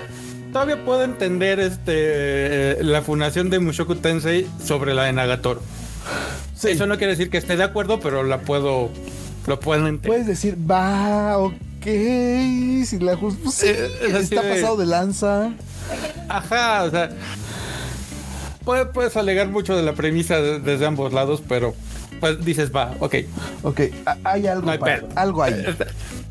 todavía 0.52 0.84
puedo 0.84 1.04
entender 1.04 1.60
este 1.60 2.84
la 2.84 3.02
fundación 3.02 3.50
de 3.50 3.60
Mushoku 3.60 3.96
Tensei 3.96 4.48
sobre 4.64 4.94
la 4.94 5.04
de 5.04 5.14
Nagatoro. 5.14 5.62
Sí. 6.56 6.70
Eso 6.70 6.86
no 6.86 6.98
quiere 6.98 7.12
decir 7.12 7.30
que 7.30 7.38
esté 7.38 7.56
de 7.56 7.64
acuerdo, 7.64 8.00
pero 8.00 8.24
la 8.24 8.42
puedo 8.42 8.90
lo 9.48 9.60
puedo 9.60 9.88
entender. 9.88 10.08
Puedes 10.08 10.28
decir, 10.28 10.58
va, 10.70 11.38
ok, 11.38 11.56
si 11.84 13.00
la 13.00 13.16
pues 13.18 13.36
sí, 13.54 13.68
Eh, 13.68 13.90
está 14.20 14.42
pasado 14.42 14.76
de 14.78 14.86
lanza. 14.86 15.52
Ajá, 16.28 16.84
o 16.84 16.92
sea, 16.92 17.10
puede- 18.68 18.86
puedes 18.86 19.16
alegar 19.16 19.48
mucho 19.48 19.76
de 19.78 19.82
la 19.82 19.94
premisa 19.94 20.42
de- 20.42 20.60
desde 20.60 20.86
ambos 20.86 21.14
lados, 21.14 21.42
pero 21.48 21.74
pues 22.20 22.44
dices, 22.44 22.70
va, 22.76 22.94
ok. 23.00 23.16
Ok, 23.64 23.82
hay 24.26 24.46
algo, 24.48 24.66
No 24.66 24.72
hay 24.74 24.78
para- 24.78 25.04
algo 25.16 25.42
ahí. 25.42 25.54
Eh, 25.54 25.76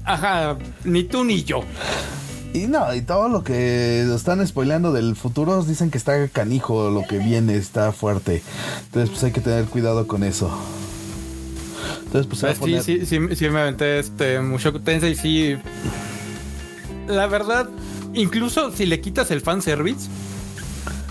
Ajá, 0.05 0.57
ni 0.85 1.03
tú 1.05 1.25
ni 1.25 1.42
yo. 1.44 1.62
Y 2.53 2.66
no, 2.68 2.94
y 2.94 3.03
todo 3.03 3.29
lo 3.29 3.42
que 3.42 4.03
están 4.14 4.46
spoileando 4.46 4.92
del 4.92 5.16
futuro 5.16 5.62
dicen 5.64 5.90
que 5.90 5.99
está 5.99 6.29
canijo, 6.29 6.90
lo 6.90 7.03
que 7.07 7.18
viene 7.18 7.57
está 7.57 7.90
fuerte. 7.92 8.42
Entonces, 8.85 9.11
pues 9.11 9.25
hay 9.25 9.33
que 9.33 9.40
tener 9.40 9.64
cuidado 9.64 10.07
con 10.07 10.22
eso. 10.22 10.51
Entonces, 12.05 12.27
pues 12.29 12.44
va 12.44 12.51
a 12.51 12.55
sí, 12.55 12.61
poner- 12.61 12.83
sí, 12.83 13.07
sí, 13.07 13.18
sí 13.35 13.49
me 13.51 13.61
aventé 13.61 13.99
este 13.99 14.40
Mushoku 14.40 14.79
Tensei, 14.81 15.14
sí. 15.16 15.57
La 17.09 17.27
verdad, 17.27 17.68
incluso 18.14 18.70
si 18.70 18.87
le 18.87 19.01
quitas 19.01 19.31
el 19.31 19.40
fanservice, 19.40 20.09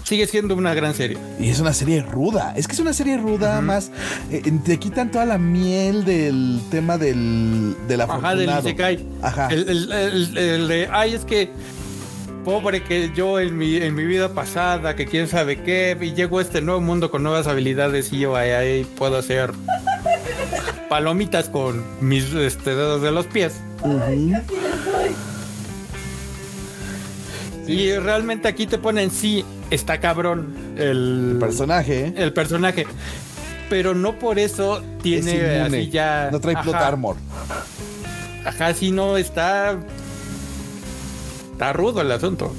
sigue 0.06 0.28
siendo 0.28 0.56
una 0.56 0.74
gran 0.74 0.94
serie. 0.94 1.18
Y 1.39 1.50
es 1.50 1.60
una 1.60 1.74
serie 1.74 2.02
ruda. 2.02 2.54
Es 2.56 2.68
que 2.68 2.74
es 2.74 2.80
una 2.80 2.94
serie 2.94 3.18
ruda, 3.18 3.60
más. 3.62 3.91
eh, 4.32 4.41
te 4.63 4.78
quitan 4.80 5.12
toda 5.12 5.26
la 5.26 5.38
miel 5.38 6.06
del 6.06 6.62
tema 6.72 6.98
del, 6.98 7.76
del 7.88 8.02
Ajá, 8.02 8.36
del. 8.36 8.50
Isekai. 8.50 9.06
Ajá. 9.22 9.48
El, 9.50 9.68
el- 9.68 9.91
el- 9.91 10.38
el 10.38 10.68
de, 10.68 10.88
ay, 10.91 11.15
es 11.15 11.26
que 11.26 11.50
pobre 12.46 12.84
que 12.84 13.12
yo 13.15 13.39
en 13.39 13.58
mi, 13.58 13.78
en 13.78 13.96
mi 13.96 14.06
vida 14.06 14.30
pasada, 14.34 14.96
que 14.96 15.08
quién 15.08 15.28
sabe 15.28 15.63
qué, 15.63 15.98
y 16.00 16.13
llego 16.13 16.38
a 16.38 16.44
este 16.44 16.62
nuevo 16.62 16.80
mundo 16.80 17.10
con 17.10 17.24
nuevas 17.24 17.48
habilidades 17.48 18.13
y 18.13 18.20
yo 18.20 18.36
ahí, 18.36 18.52
ahí 18.52 18.84
puedo 18.98 19.18
hacer 19.18 19.52
palomitas 20.88 21.50
con 21.50 21.84
mis 22.02 22.32
este, 22.36 22.76
dedos 22.76 23.02
de 23.02 23.12
los 23.12 23.26
pies. 23.26 23.54
Ujú. 23.82 24.36
Y 27.68 27.94
realmente 27.98 28.48
aquí 28.48 28.68
te 28.68 28.78
ponen, 28.78 29.10
sí, 29.10 29.44
está 29.76 30.00
cabrón 30.00 30.56
el, 30.78 31.38
Personaje, 31.40 32.08
¿eh? 32.08 32.14
el 32.18 32.34
personaje. 32.34 32.88
Pero 33.70 33.96
no 33.96 34.20
por 34.20 34.38
eso 34.40 34.78
Es 34.78 35.02
tiene 35.02 35.60
así 35.60 35.90
ya. 35.90 36.30
No 36.32 36.40
trae 36.40 36.56
plot 36.56 36.76
ajá, 36.76 36.88
armor. 36.88 37.16
Ajá, 38.46 38.74
sí, 38.74 38.92
no, 38.92 39.18
está. 39.18 39.78
Está 41.52 41.74
rudo 41.74 42.02
el 42.02 42.12
asunto. 42.12 42.54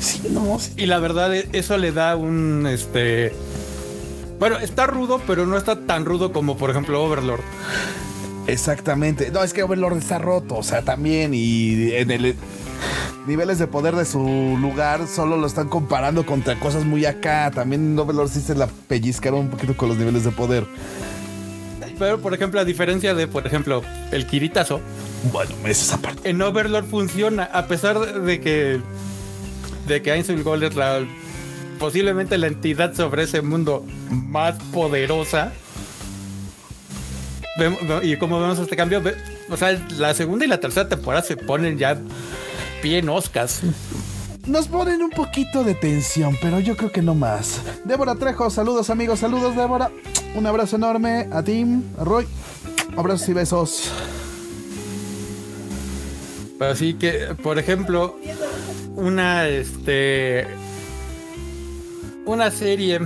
Sí, 0.00 0.22
no. 0.30 0.58
sí. 0.58 0.72
Y 0.76 0.86
la 0.86 0.98
verdad, 0.98 1.34
e- 1.34 1.48
eso 1.52 1.78
le 1.78 1.92
da 1.92 2.16
un 2.16 2.66
este. 2.66 3.32
Bueno, 4.38 4.58
está 4.58 4.86
rudo, 4.86 5.20
pero 5.26 5.46
no 5.46 5.56
está 5.56 5.86
tan 5.86 6.04
rudo 6.04 6.32
como, 6.32 6.56
por 6.56 6.70
ejemplo, 6.70 7.02
Overlord. 7.02 7.42
Exactamente. 8.46 9.30
No, 9.30 9.42
es 9.42 9.52
que 9.52 9.62
Overlord 9.62 9.98
está 9.98 10.18
roto, 10.18 10.56
o 10.56 10.62
sea, 10.62 10.82
también. 10.82 11.32
Y 11.32 11.92
en 11.92 12.10
el 12.10 12.34
niveles 13.26 13.58
de 13.58 13.66
poder 13.66 13.94
de 13.96 14.04
su 14.04 14.56
lugar 14.60 15.06
solo 15.06 15.36
lo 15.36 15.46
están 15.46 15.68
comparando 15.68 16.24
contra 16.26 16.58
cosas 16.58 16.84
muy 16.84 17.04
acá. 17.06 17.50
También 17.54 17.98
Overlord 17.98 18.28
sí 18.28 18.40
se 18.40 18.54
la 18.54 18.66
pellizcaron 18.66 19.40
un 19.40 19.48
poquito 19.50 19.76
con 19.76 19.88
los 19.88 19.98
niveles 19.98 20.24
de 20.24 20.30
poder. 20.30 20.66
Pero, 21.98 22.20
por 22.20 22.34
ejemplo, 22.34 22.58
a 22.58 22.64
diferencia 22.64 23.14
de, 23.14 23.28
por 23.28 23.46
ejemplo, 23.46 23.82
el 24.10 24.26
Kiritazo, 24.26 24.80
Bueno, 25.32 25.52
es 25.64 25.82
esa 25.82 25.98
parte. 25.98 26.28
en 26.30 26.42
Overlord 26.42 26.86
funciona, 26.86 27.44
a 27.44 27.66
pesar 27.66 28.22
de 28.22 28.40
que. 28.40 28.80
de 29.86 30.02
que 30.02 30.10
Ainsul 30.10 30.42
Gold 30.42 30.64
es 30.64 30.74
la. 30.74 31.00
posiblemente 31.78 32.38
la 32.38 32.46
entidad 32.48 32.94
sobre 32.94 33.24
ese 33.24 33.40
mundo 33.42 33.84
más 34.10 34.54
poderosa. 34.72 35.52
Vemos- 37.58 37.78
y 38.02 38.16
como 38.16 38.40
vemos 38.40 38.58
este 38.58 38.76
cambio, 38.76 39.02
ve- 39.02 39.14
o 39.50 39.56
sea, 39.56 39.78
la 39.98 40.14
segunda 40.14 40.44
y 40.44 40.48
la 40.48 40.58
tercera 40.58 40.88
temporada 40.88 41.22
se 41.22 41.36
ponen 41.36 41.76
ya 41.78 41.98
bien 42.82 43.08
oscas. 43.08 43.60
Nos 44.46 44.66
ponen 44.68 45.02
un 45.02 45.10
poquito 45.10 45.62
de 45.64 45.74
tensión, 45.74 46.36
pero 46.42 46.58
yo 46.60 46.76
creo 46.76 46.90
que 46.90 47.00
no 47.02 47.14
más. 47.14 47.60
Débora 47.84 48.16
Trejo, 48.16 48.50
saludos 48.50 48.90
amigos, 48.90 49.20
saludos 49.20 49.56
Débora. 49.56 49.90
Un 50.34 50.46
abrazo 50.46 50.76
enorme 50.76 51.28
a 51.32 51.42
Tim, 51.42 51.82
a 51.98 52.04
Roy. 52.04 52.26
Abrazos 52.96 53.28
y 53.28 53.32
besos. 53.32 53.90
Pero 56.58 56.76
sí 56.76 56.94
que, 56.94 57.34
por 57.42 57.58
ejemplo, 57.58 58.18
una 58.96 59.48
este 59.48 60.46
una 62.24 62.50
serie 62.50 63.00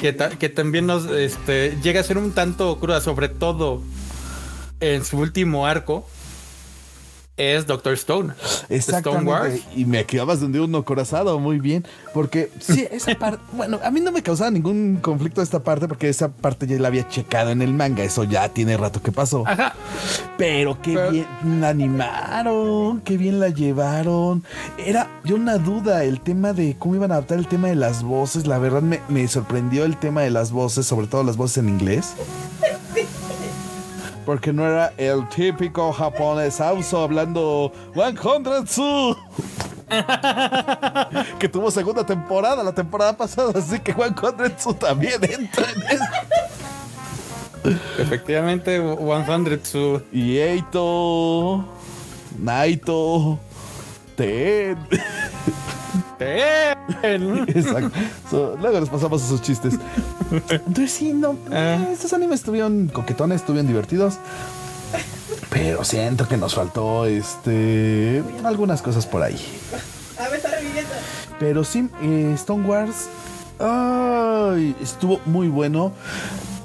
que, 0.00 0.12
ta- 0.12 0.30
que 0.30 0.48
también 0.48 0.86
nos 0.86 1.06
este, 1.10 1.76
llega 1.82 2.00
a 2.00 2.04
ser 2.04 2.16
un 2.18 2.32
tanto 2.32 2.78
cruda, 2.80 3.00
sobre 3.00 3.28
todo 3.28 3.82
en 4.80 5.04
su 5.04 5.18
último 5.18 5.66
arco, 5.66 6.06
es 7.42 7.66
Doctor 7.66 7.92
Stone. 7.94 8.32
Stone. 8.32 8.76
Exactamente. 8.76 9.62
Y 9.76 9.84
me 9.84 9.98
acabas 10.00 10.40
de 10.40 10.46
hundir 10.46 10.60
uno 10.62 10.84
corazado, 10.84 11.38
muy 11.38 11.58
bien. 11.60 11.84
Porque 12.14 12.50
sí, 12.60 12.86
esa 12.90 13.14
parte. 13.18 13.38
Bueno, 13.52 13.80
a 13.84 13.90
mí 13.90 14.00
no 14.00 14.12
me 14.12 14.22
causaba 14.22 14.50
ningún 14.50 14.98
conflicto 15.00 15.42
esta 15.42 15.62
parte, 15.62 15.88
porque 15.88 16.08
esa 16.08 16.28
parte 16.28 16.66
ya 16.66 16.78
la 16.78 16.88
había 16.88 17.08
checado 17.08 17.50
en 17.50 17.62
el 17.62 17.72
manga. 17.74 18.02
Eso 18.04 18.24
ya 18.24 18.48
tiene 18.48 18.76
rato 18.76 19.02
que 19.02 19.12
pasó. 19.12 19.44
Ajá. 19.46 19.74
Pero 20.38 20.80
qué 20.82 20.94
Pero- 20.94 21.10
bien 21.10 21.26
la 21.60 21.68
animaron, 21.70 23.00
qué 23.00 23.16
bien 23.16 23.40
la 23.40 23.48
llevaron. 23.48 24.44
Era 24.78 25.08
yo 25.24 25.36
una 25.36 25.58
duda 25.58 26.04
el 26.04 26.20
tema 26.20 26.52
de 26.52 26.76
cómo 26.78 26.94
iban 26.94 27.10
a 27.12 27.14
adaptar 27.14 27.38
el 27.38 27.46
tema 27.48 27.68
de 27.68 27.76
las 27.76 28.02
voces. 28.02 28.46
La 28.46 28.58
verdad 28.58 28.82
me, 28.82 29.00
me 29.08 29.26
sorprendió 29.28 29.84
el 29.84 29.96
tema 29.96 30.22
de 30.22 30.30
las 30.30 30.50
voces, 30.52 30.86
sobre 30.86 31.06
todo 31.06 31.22
las 31.24 31.36
voces 31.36 31.58
en 31.58 31.68
inglés. 31.68 32.12
Porque 34.24 34.52
no 34.52 34.66
era 34.66 34.92
el 34.96 35.28
típico 35.28 35.92
japonés 35.92 36.60
hablando 37.02 37.72
100 37.94 38.66
su. 38.66 39.16
que 41.38 41.48
tuvo 41.48 41.70
segunda 41.70 42.04
temporada 42.06 42.62
la 42.62 42.72
temporada 42.72 43.14
pasada, 43.16 43.52
así 43.56 43.78
que 43.80 43.92
100 43.92 44.14
su 44.58 44.74
también 44.74 45.22
entra 45.22 45.66
en 45.70 45.82
eso. 45.82 46.04
Efectivamente, 47.98 48.80
100 48.80 49.60
su. 49.64 50.02
Y 50.12 50.38
Eito, 50.38 51.64
Naito, 52.38 53.38
Exacto. 57.48 57.90
So, 58.30 58.56
luego 58.60 58.80
les 58.80 58.88
pasamos 58.88 59.22
esos 59.22 59.42
chistes. 59.42 59.74
Entonces 60.48 60.90
sí, 60.92 61.12
no. 61.12 61.36
Ah. 61.50 61.78
eh, 61.88 61.92
Estos 61.92 62.12
animes 62.12 62.40
estuvieron 62.40 62.88
coquetones, 62.88 63.40
estuvieron 63.40 63.66
divertidos. 63.66 64.14
Pero 65.50 65.84
siento 65.84 66.28
que 66.28 66.36
nos 66.36 66.54
faltó 66.54 67.06
este 67.06 68.22
algunas 68.44 68.82
cosas 68.82 69.06
por 69.06 69.22
ahí. 69.22 69.38
Pero 71.38 71.64
sí, 71.64 71.88
eh, 72.02 72.32
Stone 72.34 72.66
Wars 72.66 73.08
ay, 73.62 74.74
estuvo 74.80 75.20
muy 75.26 75.48
bueno. 75.48 75.92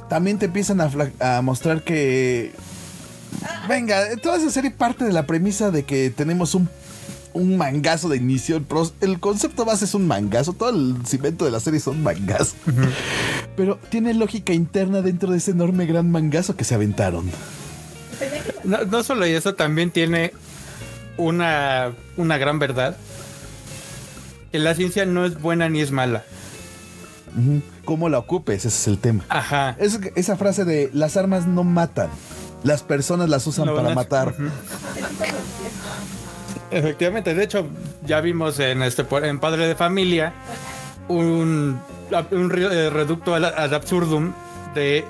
También 0.09 0.39
te 0.39 0.45
empiezan 0.45 0.81
a, 0.81 0.89
a 1.19 1.41
mostrar 1.41 1.83
que. 1.83 2.53
Venga, 3.67 4.15
toda 4.21 4.37
esa 4.37 4.49
serie 4.49 4.71
parte 4.71 5.03
de 5.05 5.11
la 5.11 5.25
premisa 5.27 5.69
de 5.69 5.83
que 5.83 6.09
tenemos 6.09 6.55
un, 6.55 6.69
un 7.37 7.57
mangazo 7.57 8.09
de 8.09 8.17
inicio. 8.17 8.61
El, 9.01 9.19
concepto 9.19 9.65
base 9.65 9.85
es 9.85 9.93
un 9.93 10.07
mangazo. 10.07 10.53
Todo 10.53 10.69
el 10.69 10.95
cimiento 11.05 11.45
de 11.45 11.51
la 11.51 11.59
serie 11.59 11.79
son 11.79 12.03
mangas. 12.03 12.55
Pero 13.55 13.79
tiene 13.89 14.13
lógica 14.13 14.53
interna 14.53 15.01
dentro 15.01 15.31
de 15.31 15.37
ese 15.37 15.51
enorme 15.51 15.85
gran 15.85 16.11
mangazo 16.11 16.55
que 16.55 16.63
se 16.63 16.75
aventaron. 16.75 17.29
No, 18.63 18.83
no 18.85 19.03
solo 19.03 19.25
eso, 19.25 19.55
también 19.55 19.91
tiene 19.91 20.33
una, 21.17 21.93
una 22.17 22.37
gran 22.37 22.59
verdad. 22.59 22.97
Que 24.51 24.59
la 24.59 24.73
ciencia 24.75 25.05
no 25.05 25.25
es 25.25 25.39
buena 25.41 25.69
ni 25.69 25.81
es 25.81 25.91
mala. 25.91 26.23
¿Cómo 27.85 28.09
la 28.09 28.17
ocupes? 28.19 28.65
Ese 28.65 28.67
es 28.69 28.87
el 28.87 28.97
tema. 28.97 29.23
Ajá. 29.29 29.75
Es 29.79 29.99
esa 30.15 30.37
frase 30.37 30.65
de 30.65 30.89
las 30.93 31.17
armas 31.17 31.45
no 31.45 31.63
matan. 31.63 32.09
Las 32.63 32.81
personas 32.83 33.29
las 33.29 33.45
usan 33.45 33.67
para 33.67 33.91
a- 33.91 33.95
matar. 33.95 34.35
Efectivamente, 36.71 37.33
de 37.33 37.43
hecho, 37.43 37.65
ya 38.05 38.19
vimos 38.21 38.59
en 38.59 38.81
este 38.83 39.05
en 39.23 39.39
Padre 39.39 39.67
de 39.67 39.75
Familia 39.75 40.33
un, 41.07 41.79
un 42.31 42.51
eh, 42.57 42.89
reducto 42.89 43.35
al, 43.35 43.45
ad 43.45 43.73
absurdum 43.73 44.33
de 44.75 45.05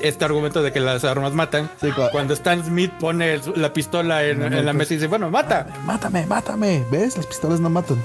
este 0.00 0.24
argumento 0.24 0.62
de 0.62 0.72
que 0.72 0.80
las 0.80 1.04
armas 1.04 1.32
matan. 1.32 1.70
Sí, 1.80 1.88
Cuando 2.10 2.34
Stan 2.34 2.64
Smith 2.64 2.90
pone 2.98 3.34
el- 3.34 3.42
la 3.56 3.72
pistola 3.72 4.24
en, 4.24 4.42
en 4.42 4.64
la 4.66 4.72
mesa 4.72 4.94
y 4.94 4.96
dice, 4.96 5.06
bueno, 5.06 5.30
mata. 5.30 5.66
Mátame, 5.84 6.26
mátame. 6.26 6.84
¿Ves? 6.90 7.16
Las 7.16 7.26
pistolas 7.26 7.60
no 7.60 7.68
matan. 7.70 7.98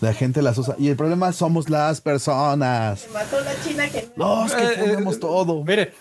La 0.00 0.12
gente 0.12 0.42
las 0.42 0.56
usa. 0.58 0.74
Y 0.78 0.88
el 0.88 0.96
problema 0.96 1.32
somos 1.32 1.68
las 1.70 2.00
personas. 2.00 3.00
se 3.00 3.10
mató 3.10 3.40
la 3.40 3.52
china 3.64 3.88
que 3.88 4.08
no. 4.16 4.42
Los 4.44 4.54
que 4.54 4.62
Eh, 4.62 4.68
eh, 4.72 4.78
ponemos 4.80 5.18
todo. 5.18 5.64
Mire, 5.64 5.94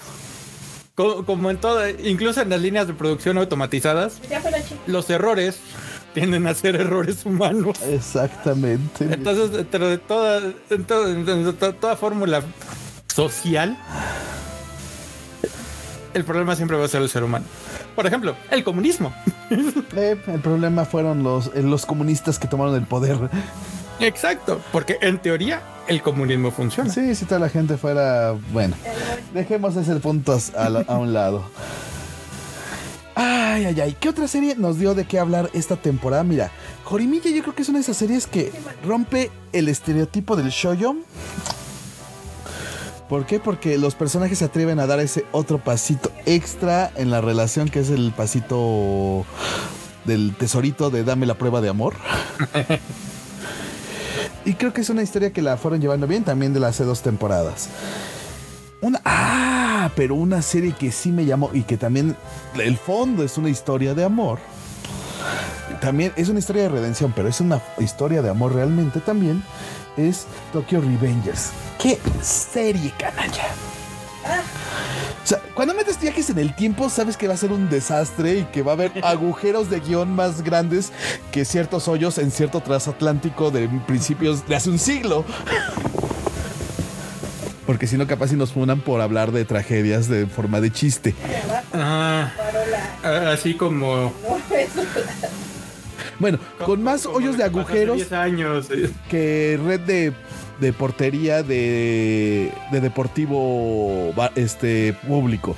co- 0.96 1.26
como, 1.26 1.52
en 1.52 1.58
todo, 1.58 1.88
incluso 1.90 2.42
en 2.42 2.50
las 2.50 2.62
líneas 2.62 2.88
de 2.88 2.94
producción 2.94 3.38
automatizadas, 3.38 4.20
los 4.88 5.10
errores 5.10 5.60
tienden 6.14 6.48
a 6.48 6.54
ser 6.54 6.76
errores 6.76 7.26
humanos. 7.26 7.78
Exactamente. 7.84 9.06
Entonces, 9.06 9.52
dentro 9.52 9.88
de 9.90 9.98
toda, 9.98 10.42
toda 11.80 11.96
fórmula 11.98 12.42
social, 13.14 13.78
el 16.14 16.24
problema 16.24 16.56
siempre 16.56 16.78
va 16.78 16.86
a 16.86 16.88
ser 16.88 17.02
el 17.02 17.10
ser 17.10 17.24
humano. 17.24 17.46
Por 17.96 18.06
ejemplo, 18.08 18.36
el 18.52 18.64
comunismo. 18.64 19.14
Eh, 19.96 20.20
el 20.28 20.40
problema 20.42 20.84
fueron 20.86 21.22
los, 21.24 21.52
eh, 21.54 21.62
los 21.62 21.86
comunistas 21.86 22.40
que 22.40 22.48
tomaron 22.48 22.74
el 22.76 22.82
poder. 22.88 23.18
Exacto, 24.00 24.60
porque 24.72 24.98
en 25.02 25.20
teoría 25.20 25.62
el 25.88 26.02
comunismo 26.02 26.52
funciona. 26.52 26.90
Sí, 26.92 27.16
si 27.16 27.26
toda 27.26 27.40
la 27.40 27.50
gente 27.50 27.78
fuera. 27.78 28.34
Bueno, 28.52 28.76
dejemos 29.34 29.76
ese 29.76 29.96
punto 29.98 30.38
a, 30.58 30.70
la- 30.70 30.82
a 30.88 30.98
un 30.98 31.14
lado. 31.14 31.44
Ay, 33.16 33.66
ay, 33.66 33.80
ay. 33.82 33.96
¿Qué 34.00 34.10
otra 34.10 34.28
serie 34.28 34.56
nos 34.56 34.78
dio 34.80 34.94
de 34.96 35.06
qué 35.06 35.20
hablar 35.20 35.50
esta 35.54 35.76
temporada? 35.78 36.24
Mira, 36.24 36.52
Jorimilla 36.84 37.30
yo 37.32 37.42
creo 37.42 37.56
que 37.56 37.62
es 37.62 37.70
una 37.70 37.78
de 37.80 37.84
esas 37.84 37.98
series 37.98 38.28
que 38.28 38.52
rompe 38.86 39.32
el 39.54 39.70
estereotipo 39.70 40.36
del 40.36 40.50
shoyo. 40.50 40.96
¿Por 43.08 43.26
qué? 43.26 43.40
Porque 43.40 43.78
los 43.78 43.94
personajes 43.96 44.40
se 44.40 44.46
atreven 44.46 44.80
a 44.80 44.88
dar 44.88 45.00
ese 45.00 45.26
otro 45.32 45.60
pasito 45.60 46.12
extra 46.26 46.92
en 46.96 47.12
la 47.12 47.22
relación 47.22 47.70
que 47.70 47.80
es 47.80 47.90
el 47.92 48.12
pasito 48.12 49.26
del 50.06 50.36
tesorito 50.36 50.90
de 50.90 51.04
dame 51.04 51.26
la 51.28 51.36
prueba 51.36 51.62
de 51.62 51.70
amor. 51.70 51.94
y 54.46 54.54
creo 54.54 54.74
que 54.74 54.82
es 54.82 54.90
una 54.90 55.04
historia 55.04 55.34
que 55.34 55.42
la 55.42 55.58
fueron 55.58 55.82
llevando 55.82 56.08
bien 56.08 56.24
también 56.24 56.54
de 56.54 56.60
las 56.60 56.78
dos 56.78 57.02
temporadas. 57.02 57.70
Una, 58.82 59.02
ah, 59.04 59.90
pero 59.96 60.16
una 60.16 60.42
serie 60.42 60.74
que 60.74 60.92
sí 60.92 61.12
me 61.12 61.26
llamó 61.26 61.50
y 61.54 61.64
que 61.64 61.78
también 61.78 62.16
el 62.56 62.78
fondo 62.78 63.24
es 63.24 63.38
una 63.38 63.50
historia 63.50 63.94
de 63.94 64.04
amor. 64.04 64.40
También 65.82 66.14
es 66.16 66.30
una 66.30 66.40
historia 66.40 66.64
de 66.64 66.70
redención, 66.70 67.12
pero 67.16 67.28
es 67.28 67.42
una 67.42 67.62
historia 67.80 68.22
de 68.22 68.30
amor 68.30 68.54
realmente 68.54 69.00
también. 69.00 69.44
Es 69.98 70.28
Tokyo 70.54 70.82
Revengers. 70.82 71.52
¡Qué 71.82 72.00
serie, 72.22 72.94
canalla! 72.98 73.48
O 75.26 75.28
sea, 75.28 75.40
cuando 75.56 75.74
metes 75.74 76.00
viajes 76.00 76.30
en 76.30 76.38
el 76.38 76.56
tiempo, 76.56 76.88
sabes 76.88 77.18
que 77.18 77.28
va 77.28 77.34
a 77.34 77.38
ser 77.38 77.52
un 77.52 77.68
desastre 77.68 78.38
y 78.38 78.44
que 78.44 78.62
va 78.62 78.74
a 78.74 78.76
haber 78.76 78.92
agujeros 79.04 79.72
de 79.72 79.80
guion 79.80 80.16
más 80.16 80.44
grandes 80.44 80.92
que 81.32 81.46
ciertos 81.46 81.88
hoyos 81.88 82.20
en 82.20 82.30
cierto 82.30 82.62
transatlántico 82.62 83.50
de 83.50 83.68
principios 83.88 84.48
de 84.48 84.56
hace 84.56 84.70
un 84.70 84.78
siglo. 84.78 85.26
Porque 87.66 87.88
si 87.88 87.98
no, 87.98 88.06
capaz 88.06 88.28
si 88.28 88.36
nos 88.36 88.52
funan 88.52 88.82
por 88.82 89.02
hablar 89.02 89.32
de 89.32 89.46
tragedias 89.46 90.08
de 90.08 90.28
forma 90.28 90.62
de 90.62 90.72
chiste. 90.72 91.16
Ah, 91.74 92.32
así 93.32 93.56
como... 93.56 94.14
Bueno, 96.20 96.38
con 96.64 96.84
más 96.84 97.08
hoyos 97.08 97.36
de 97.36 97.46
agujeros 97.46 97.98
10 97.98 98.12
años. 98.12 98.68
que 99.10 99.60
red 99.66 99.80
de, 99.80 100.14
de 100.60 100.74
portería 100.74 101.44
de, 101.44 102.52
de 102.72 102.82
deportivo 102.82 104.14
este 104.36 104.94
público. 105.08 105.56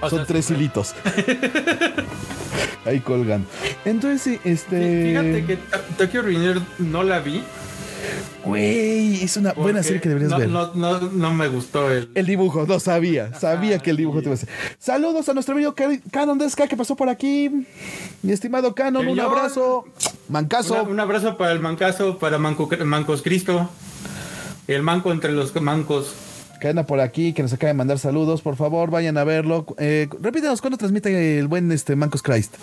O 0.00 0.10
Son 0.10 0.26
tres 0.26 0.50
hilitos. 0.50 0.94
Ahí 2.84 3.00
colgan. 3.00 3.44
Entonces, 3.84 4.38
este. 4.44 5.08
Fíjate 5.08 5.44
que 5.46 5.56
To- 5.56 5.80
Tokyo 5.98 6.22
Revenger 6.22 6.60
no 6.78 7.02
la 7.02 7.18
vi. 7.20 7.42
Güey, 8.46 9.22
es 9.24 9.36
una 9.36 9.52
buena 9.52 9.82
serie 9.82 10.00
que 10.00 10.08
deberías 10.08 10.30
no, 10.30 10.38
ver. 10.38 10.48
No, 10.48 10.72
no, 10.74 11.00
no 11.00 11.34
me 11.34 11.48
gustó 11.48 11.90
el... 11.90 12.08
El 12.14 12.26
dibujo, 12.26 12.64
no 12.66 12.78
sabía. 12.80 13.34
Sabía 13.34 13.78
que 13.80 13.90
el 13.90 13.96
dibujo 13.96 14.18
te 14.20 14.26
iba 14.26 14.32
a 14.32 14.34
hacer. 14.34 14.48
Saludos 14.78 15.28
a 15.28 15.34
nuestro 15.34 15.54
amigo 15.54 15.74
Ca- 15.74 15.98
Canon 16.12 16.38
Desca 16.38 16.68
que 16.68 16.76
pasó 16.76 16.94
por 16.96 17.08
aquí. 17.08 17.66
Mi 18.22 18.32
estimado 18.32 18.74
Canon, 18.74 19.06
un 19.08 19.18
abrazo. 19.20 19.84
Mancazo. 20.28 20.74
Una- 20.74 20.82
un 20.82 21.00
abrazo 21.00 21.36
para 21.36 21.52
el 21.52 21.60
mancazo, 21.60 22.18
para 22.18 22.38
Manco- 22.38 22.68
Mancos 22.84 23.22
Cristo. 23.22 23.68
El 24.68 24.82
manco 24.82 25.12
entre 25.12 25.32
los 25.32 25.54
mancos. 25.60 26.14
Que 26.60 26.68
anda 26.68 26.86
por 26.86 27.00
aquí, 27.00 27.32
que 27.32 27.42
nos 27.42 27.52
acaba 27.52 27.68
de 27.68 27.74
mandar 27.74 27.98
saludos. 27.98 28.42
Por 28.42 28.56
favor, 28.56 28.90
vayan 28.90 29.18
a 29.18 29.24
verlo. 29.24 29.66
Eh, 29.78 30.08
repítanos 30.22 30.60
cuándo 30.60 30.78
transmite 30.78 31.38
el 31.38 31.48
buen 31.48 31.70
este 31.72 31.96
Mancos 31.96 32.22
Christ. 32.22 32.54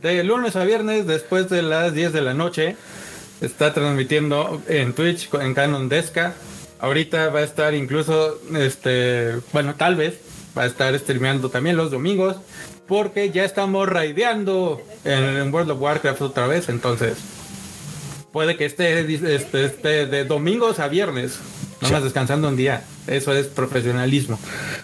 De 0.00 0.22
lunes 0.22 0.54
a 0.56 0.64
viernes, 0.64 1.06
después 1.06 1.48
de 1.48 1.62
las 1.62 1.94
10 1.94 2.12
de 2.12 2.20
la 2.20 2.34
noche, 2.34 2.76
está 3.40 3.72
transmitiendo 3.72 4.62
en 4.68 4.92
Twitch 4.92 5.28
en 5.34 5.54
Canon 5.54 5.88
Desca. 5.88 6.34
Ahorita 6.78 7.28
va 7.30 7.40
a 7.40 7.44
estar 7.44 7.74
incluso, 7.74 8.40
este, 8.56 9.36
bueno, 9.52 9.74
tal 9.74 9.96
vez 9.96 10.18
va 10.56 10.62
a 10.62 10.66
estar 10.66 10.98
streameando 10.98 11.48
también 11.48 11.76
los 11.76 11.90
domingos, 11.90 12.36
porque 12.86 13.30
ya 13.30 13.44
estamos 13.44 13.88
raideando 13.88 14.82
en, 15.04 15.24
en 15.24 15.52
World 15.52 15.70
of 15.70 15.80
Warcraft 15.80 16.22
otra 16.22 16.46
vez, 16.46 16.68
entonces 16.68 17.16
puede 18.34 18.56
que 18.56 18.64
esté, 18.64 19.00
este, 19.00 20.06
de 20.06 20.24
domingos 20.24 20.80
a 20.80 20.88
viernes, 20.88 21.38
nomás 21.80 22.02
descansando 22.02 22.48
un 22.48 22.56
día. 22.56 22.82
Eso 23.06 23.32
es 23.32 23.46
profesionalismo. 23.46 24.40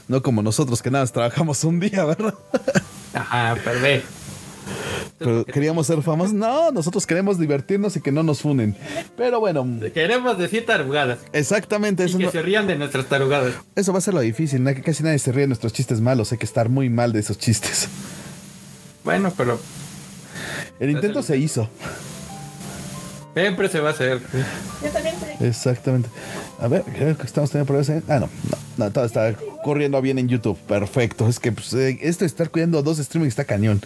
No 0.06 0.22
como 0.22 0.40
nosotros 0.40 0.80
que 0.82 0.90
nada 0.90 1.02
más 1.02 1.12
trabajamos 1.12 1.64
un 1.64 1.80
día, 1.80 2.04
¿verdad? 2.04 2.34
Ajá, 3.12 3.56
pero 3.64 3.80
ve. 3.80 4.02
Pero 5.18 5.44
queríamos 5.44 5.86
ser 5.86 6.00
famosos. 6.02 6.32
No, 6.32 6.70
nosotros 6.70 7.06
queremos 7.06 7.38
divertirnos 7.38 7.94
y 7.96 8.00
que 8.00 8.10
no 8.12 8.22
nos 8.22 8.40
funen. 8.40 8.76
Pero 9.16 9.38
bueno, 9.40 9.66
Queremos 9.92 10.38
decir 10.38 10.64
tarugadas. 10.64 11.18
exactamente 11.32 12.02
Y 12.04 12.06
eso. 12.06 12.18
que 12.18 12.24
no- 12.24 12.30
se 12.30 12.40
rían 12.42 12.66
de 12.66 12.76
nuestras 12.76 13.06
tarugadas. 13.06 13.52
Eso 13.74 13.92
va 13.92 13.98
a 13.98 14.02
ser 14.02 14.14
lo 14.14 14.20
difícil, 14.20 14.62
¿no? 14.64 14.74
que 14.74 14.82
casi 14.82 15.02
nadie 15.02 15.18
se 15.18 15.30
ríe 15.32 15.42
de 15.42 15.48
nuestros 15.48 15.72
chistes 15.72 16.00
malos, 16.00 16.32
hay 16.32 16.38
que 16.38 16.46
estar 16.46 16.68
muy 16.68 16.88
mal 16.88 17.12
de 17.12 17.20
esos 17.20 17.38
chistes. 17.38 17.88
Bueno, 19.04 19.32
pero 19.36 19.58
El 20.78 20.90
intento 20.90 21.22
se 21.22 21.36
hizo, 21.36 21.68
siempre 23.34 23.68
se 23.68 23.80
va 23.80 23.90
a 23.90 23.92
hacer. 23.92 24.20
Yo 24.82 24.90
también 24.90 25.14
sé. 25.18 25.46
exactamente. 25.46 26.08
A 26.60 26.68
ver, 26.68 26.82
creo 26.82 27.16
que 27.16 27.26
estamos 27.26 27.50
teniendo 27.50 27.66
problemas. 27.72 27.88
¿eh? 27.90 28.02
Ah, 28.08 28.18
no, 28.20 28.28
no, 28.50 28.84
no, 28.86 28.90
todo 28.92 29.04
está 29.04 29.34
corriendo 29.64 30.00
bien 30.02 30.18
en 30.18 30.28
YouTube. 30.28 30.58
Perfecto. 30.66 31.28
Es 31.28 31.38
que 31.38 31.52
pues, 31.52 31.72
eh, 31.74 31.98
esto 32.02 32.24
de 32.24 32.26
estar 32.26 32.50
cuidando 32.50 32.82
dos 32.82 32.98
streaming 32.98 33.28
está 33.28 33.44
cañón. 33.44 33.80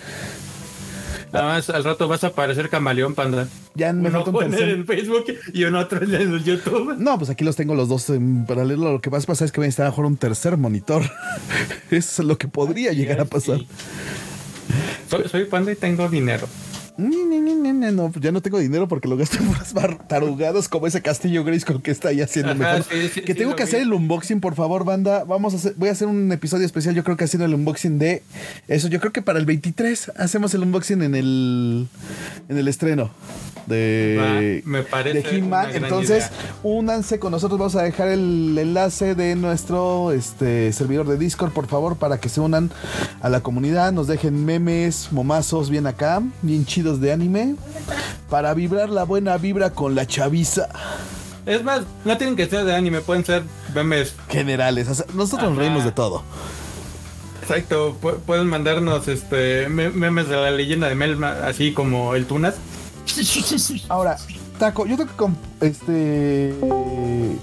Nada 1.35 1.47
más 1.47 1.69
al 1.69 1.83
rato 1.83 2.07
vas 2.07 2.23
a 2.23 2.29
aparecer 2.29 2.69
camaleón, 2.69 3.17
panda. 3.17 3.49
Ya 3.75 3.93
me 3.93 4.09
Uno 4.09 4.25
falta 4.25 4.31
un 4.31 4.55
en 4.55 4.87
Facebook 4.87 5.25
y 5.53 5.65
uno 5.65 5.81
otro 5.81 6.01
en 6.05 6.15
el 6.15 6.45
YouTube. 6.45 6.95
No, 6.97 7.19
pues 7.19 7.29
aquí 7.29 7.45
los 7.45 7.57
tengo 7.57 7.75
los 7.75 7.89
dos 7.89 8.09
en 8.11 8.47
paralelo. 8.47 8.93
Lo 8.93 9.01
que 9.01 9.11
más 9.11 9.27
pasa 9.27 9.45
es 9.45 9.51
que 9.51 9.59
voy 9.59 9.65
a 9.65 9.67
necesitar 9.67 9.87
a 9.87 9.89
lo 9.89 9.93
mejor 9.95 10.07
un 10.07 10.17
tercer 10.17 10.57
monitor. 10.57 11.03
Eso 11.91 12.23
es 12.23 12.29
lo 12.29 12.39
que 12.39 12.47
podría 12.47 12.93
llegar 12.93 13.21
a 13.21 13.25
pasar. 13.25 13.59
Sí. 13.59 13.67
Soy, 15.11 15.29
soy 15.29 15.45
panda 15.47 15.73
y 15.73 15.77
tengo 15.77 16.09
dinero. 16.09 16.47
No, 16.97 18.13
ya 18.21 18.31
no 18.33 18.41
tengo 18.41 18.59
dinero 18.59 18.87
porque 18.89 19.09
lo 19.09 19.17
gasto 19.17 19.39
en 19.41 19.53
bar- 19.75 20.07
tarugadas 20.07 20.69
como 20.69 20.87
ese 20.87 21.03
castillo 21.03 21.43
Grayskull 21.45 21.83
que 21.83 21.91
está 21.91 22.11
ahí 22.11 22.21
haciendo 22.21 22.53
Ajá, 22.53 22.59
mejor. 22.79 22.83
sí, 22.85 23.09
sí, 23.13 23.21
que 23.23 23.33
sí, 23.33 23.39
tengo 23.39 23.57
que 23.57 23.65
vi. 23.65 23.69
hacer 23.69 23.83
el 23.83 23.93
unboxing, 23.93 24.41
por 24.41 24.55
favor, 24.55 24.85
banda. 24.85 25.25
Vamos 25.25 25.55
a 25.55 25.57
hacer, 25.57 25.75
voy 25.77 25.89
a 25.89 25.93
hacer 25.93 26.07
un 26.09 26.31
episodio 26.33 26.65
especial, 26.67 26.95
yo 26.95 27.03
creo 27.05 27.17
que 27.17 27.25
haciendo 27.25 27.47
el 27.47 27.55
unboxing 27.55 27.99
de 27.99 28.23
eso. 28.69 28.89
Yo 28.89 29.01
creo 29.01 29.13
que 29.13 29.23
para 29.23 29.39
el 29.39 29.47
23 29.47 30.13
hacemos 30.17 30.55
el 30.55 30.63
unboxing 30.63 31.03
en 31.03 31.15
el 31.15 31.89
en 32.49 32.59
el 32.59 32.69
estreno 32.69 33.11
de, 33.67 34.63
Va, 34.65 34.69
me 34.71 34.83
parece 34.83 35.23
de 35.23 35.39
He-Man. 35.39 35.69
Entonces, 35.75 36.27
idea. 36.27 36.55
únanse 36.63 37.19
con 37.19 37.33
nosotros. 37.33 37.59
Vamos 37.59 37.77
a 37.77 37.83
dejar 37.83 38.09
el 38.09 38.57
enlace 38.59 39.15
de 39.15 39.35
nuestro 39.37 40.13
este, 40.13 40.73
servidor 40.73 41.07
de 41.09 41.17
Discord, 41.19 41.53
por 41.53 41.67
favor, 41.67 41.97
para 41.97 42.19
que 42.19 42.29
se 42.29 42.41
unan 42.41 42.71
a 43.23 43.29
la 43.29 43.41
comunidad. 43.41 43.93
Nos 43.93 44.07
dejen 44.07 44.45
memes, 44.45 45.09
momazos 45.13 45.71
bien 45.71 45.87
acá, 45.87 46.23
bien 46.43 46.65
chidos 46.67 47.01
de 47.01 47.13
anime. 47.13 47.57
Para 48.31 48.55
vibrar 48.55 48.89
la 48.91 49.05
buena 49.05 49.37
vibra 49.37 49.71
con 49.71 49.95
la 49.95 50.07
chaviza. 50.07 50.69
Es 51.47 51.63
más, 51.63 51.83
no 52.07 52.17
tienen 52.17 52.37
que 52.37 52.47
ser 52.47 52.65
de 52.65 52.75
anime, 52.75 53.01
pueden 53.03 53.25
ser 53.25 53.43
memes. 53.75 54.15
Generales. 54.31 54.89
O 54.89 54.95
sea, 54.95 55.05
nosotros 55.15 55.51
nos 55.51 55.59
Ajá. 55.59 55.61
reímos 55.69 55.85
de 55.85 55.93
todo. 55.93 56.23
Exacto, 57.43 57.95
pu- 58.01 58.17
pueden 58.25 58.47
mandarnos 58.47 59.07
este 59.09 59.69
me- 59.69 59.91
memes 59.91 60.29
de 60.29 60.37
la 60.37 60.51
leyenda 60.51 60.89
de 60.89 60.95
Melma, 60.95 61.35
así 61.47 61.73
como 61.73 62.15
el 62.15 62.25
Tunas. 62.25 62.55
Ahora, 63.89 64.17
Taco, 64.59 64.87
yo 64.87 64.97
tengo 64.97 65.11
que. 65.11 65.17
comp- 65.17 65.37
Este. 65.61 66.55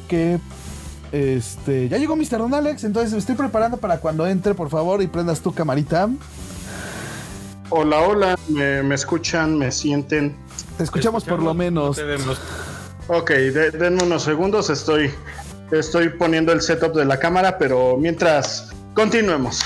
Que. 0.08 0.40
Este. 1.12 1.90
Ya 1.90 1.98
llegó 1.98 2.16
Mr. 2.16 2.38
Don 2.38 2.54
Alex, 2.54 2.84
entonces 2.84 3.12
me 3.12 3.20
estoy 3.20 3.36
preparando 3.36 3.78
para 3.78 3.98
cuando 4.00 4.26
entre, 4.28 4.54
por 4.54 4.70
favor, 4.70 5.02
y 5.02 5.08
prendas 5.08 5.42
tu 5.42 5.54
camarita. 5.54 6.10
Hola, 7.70 8.00
hola, 8.00 8.40
me, 8.50 8.84
me 8.84 8.96
escuchan, 8.96 9.58
me 9.58 9.72
sienten. 9.72 10.36
Te 10.78 10.84
escuchamos 10.84 11.24
por 11.24 11.42
lo 11.42 11.54
menos. 11.54 11.98
no 11.98 12.04
te 12.04 12.04
vemos. 12.04 12.40
Ok, 13.08 13.30
de- 13.32 13.72
denme 13.72 14.04
unos 14.04 14.24
segundos, 14.24 14.70
estoy, 14.70 15.12
estoy 15.72 16.10
poniendo 16.10 16.52
el 16.54 16.62
setup 16.62 16.94
de 16.96 17.06
la 17.06 17.18
cámara, 17.18 17.58
pero 17.58 17.98
mientras 17.98 18.70
continuemos. 18.94 19.62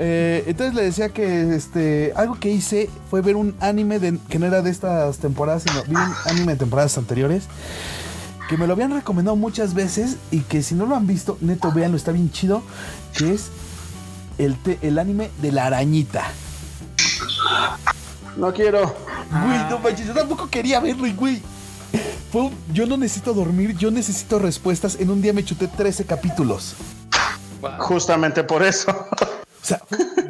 Eh, 0.00 0.44
entonces 0.46 0.74
le 0.74 0.82
decía 0.84 1.08
que 1.08 1.54
este 1.56 2.12
algo 2.14 2.38
que 2.38 2.50
hice 2.50 2.88
fue 3.10 3.20
ver 3.20 3.34
un 3.34 3.56
anime 3.58 3.98
de, 3.98 4.16
que 4.28 4.38
no 4.38 4.46
era 4.46 4.62
de 4.62 4.70
estas 4.70 5.18
temporadas, 5.18 5.64
sino 5.64 5.82
vi 5.84 5.96
un 5.96 6.12
anime 6.26 6.52
de 6.52 6.58
temporadas 6.58 6.96
anteriores 6.98 7.44
que 8.48 8.56
me 8.56 8.66
lo 8.66 8.72
habían 8.74 8.92
recomendado 8.92 9.36
muchas 9.36 9.74
veces 9.74 10.16
y 10.30 10.40
que 10.40 10.62
si 10.62 10.74
no 10.74 10.86
lo 10.86 10.94
han 10.96 11.06
visto, 11.06 11.36
neto, 11.42 11.70
véanlo, 11.72 11.96
está 11.98 12.12
bien 12.12 12.30
chido, 12.30 12.62
que 13.16 13.34
es 13.34 13.48
el, 14.38 14.56
te- 14.56 14.78
el 14.82 14.98
anime 14.98 15.30
de 15.42 15.52
la 15.52 15.66
arañita. 15.66 16.22
No 18.36 18.52
quiero. 18.54 18.94
Güey, 19.30 19.58
no 19.68 19.78
manches, 19.80 20.06
yo 20.06 20.14
tampoco 20.14 20.48
quería 20.48 20.80
verlo, 20.80 21.06
y, 21.06 21.12
güey. 21.12 21.42
Fue 22.32 22.42
un- 22.42 22.54
yo 22.72 22.86
no 22.86 22.96
necesito 22.96 23.34
dormir, 23.34 23.76
yo 23.76 23.90
necesito 23.90 24.38
respuestas. 24.38 24.96
En 25.00 25.10
un 25.10 25.20
día 25.20 25.32
me 25.32 25.44
chuté 25.44 25.66
13 25.68 26.04
capítulos. 26.06 26.74
Justamente 27.78 28.44
por 28.44 28.62
eso. 28.62 28.94
O 29.62 29.66
sea, 29.66 29.80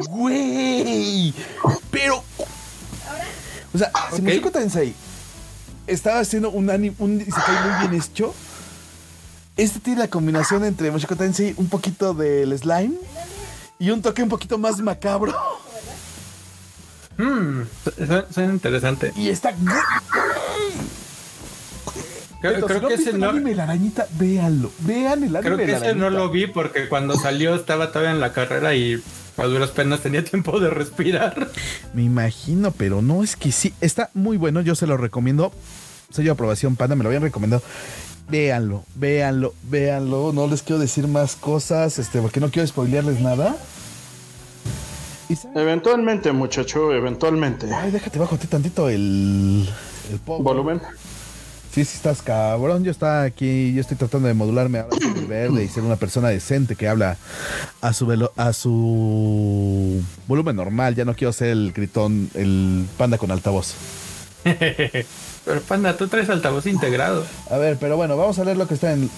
güey. 0.09 1.35
Pero. 1.91 2.23
O 3.75 3.79
sea, 3.79 3.91
si 4.11 4.17
Ok. 4.17 4.23
Mushoku 4.23 4.51
Tensei 4.51 4.95
estaba 5.87 6.21
haciendo 6.21 6.51
un 6.51 6.71
anime, 6.71 6.95
un 6.99 7.21
isekai 7.21 7.69
muy 7.69 7.89
bien 7.89 8.03
hecho. 8.03 8.35
Este 9.57 9.81
tiene 9.81 10.01
la 10.01 10.09
combinación 10.09 10.65
entre 10.65 10.91
Mushoku 10.91 11.17
Tensei, 11.17 11.55
un 11.57 11.69
poquito 11.69 12.15
del 12.15 12.57
slime 12.59 12.95
y 13.79 13.91
un 13.91 14.03
toque 14.03 14.23
un 14.23 14.29
poquito 14.29 14.57
más 14.59 14.79
macabro. 14.81 15.35
Suena- 17.17 18.25
suena 18.33 18.53
interesante. 18.53 19.13
Y 19.17 19.29
está. 19.29 19.55
Creo, 22.41 22.55
Entonces, 22.55 22.79
creo 22.79 22.81
si 22.81 22.83
no 22.83 22.89
que 22.89 22.95
ese 23.03 23.11
el 23.11 23.21
no, 23.21 23.31
anime 23.31 23.51
de 23.51 23.57
la 23.57 23.63
arañita, 23.65 24.07
véanlo. 24.19 24.71
Vean 24.81 25.25
el 25.25 25.35
anime 25.37 25.41
creo 25.41 25.57
que 25.57 25.73
la 25.73 25.79
ese 25.79 25.95
no 25.97 26.11
lo 26.11 26.31
vi 26.31 26.47
porque 26.47 26.89
cuando 26.89 27.17
salió 27.17 27.55
estaba 27.55 27.89
todavía 27.89 28.13
en 28.13 28.21
la 28.21 28.33
carrera 28.33 28.75
y 28.75 29.03
a 29.37 29.45
duras 29.45 29.71
penas 29.71 30.01
tenía 30.01 30.25
tiempo 30.31 30.61
de 30.61 30.71
respirar. 30.71 31.49
Me 31.95 32.03
imagino, 32.05 32.71
pero 32.71 33.03
no 33.03 33.25
es 33.25 33.35
que 33.35 33.51
sí. 33.51 33.75
Está 33.81 34.11
muy 34.15 34.37
bueno, 34.37 34.61
yo 34.61 34.75
se 34.75 34.87
lo 34.87 34.97
recomiendo. 34.97 35.53
Sello 36.11 36.27
de 36.27 36.33
aprobación, 36.33 36.77
Panda, 36.77 36.95
me 36.95 37.03
lo 37.03 37.09
habían 37.09 37.23
recomendado. 37.23 37.63
Véanlo, 38.29 38.85
véanlo, 38.95 39.55
véanlo. 39.65 40.33
No 40.33 40.47
les 40.47 40.63
quiero 40.63 40.79
decir 40.79 41.09
más 41.09 41.35
cosas, 41.35 41.99
este, 41.99 42.21
porque 42.21 42.41
no 42.41 42.51
quiero 42.51 42.67
spoilearles 42.69 43.21
nada. 43.21 43.57
Eventualmente, 45.55 46.33
muchacho, 46.33 46.93
eventualmente. 46.93 47.73
Ay, 47.75 47.91
déjate 47.91 48.19
bajo 48.19 48.39
tantito 48.39 48.89
el, 48.89 49.69
el. 50.11 50.21
Volumen. 50.25 50.81
Sí, 51.79 51.85
sí 51.85 51.97
estás 51.99 52.23
cabrón. 52.23 52.83
Yo 52.83 52.91
está 52.91 53.23
aquí, 53.23 53.73
yo 53.73 53.81
estoy 53.83 53.97
tratando 53.97 54.27
de 54.27 54.35
modularme 54.35 54.81
ahora 54.81 54.97
soy 55.01 55.25
verde 55.29 55.63
y 55.63 55.69
ser 55.69 55.85
una 55.85 55.95
persona 55.95 56.29
decente 56.29 56.75
que 56.75 56.89
habla 56.89 57.17
a 57.81 57.93
su 57.93 58.05
velo- 58.05 58.33
a 58.37 58.53
su 58.53 60.03
volumen 60.27 60.57
normal. 60.57 60.97
Ya 60.97 61.05
no 61.05 61.15
quiero 61.15 61.33
ser 61.33 61.51
el 61.51 61.73
gritón, 61.73 62.31
el 62.35 62.85
panda 62.97 63.17
con 63.17 63.31
altavoz. 63.31 63.75
Pero 65.45 65.61
panda, 65.69 65.97
tú 65.97 66.09
traes 66.09 66.29
altavoz 66.31 66.67
integrado. 66.67 67.25
A 67.49 67.57
ver, 67.59 67.77
pero 67.79 67.97
bueno, 67.97 68.17
vamos 68.17 68.39
a 68.41 68.45
leer 68.45 68.57
lo 68.57 68.67
que 68.67 68.75
está 68.75 68.93
en. 68.93 69.09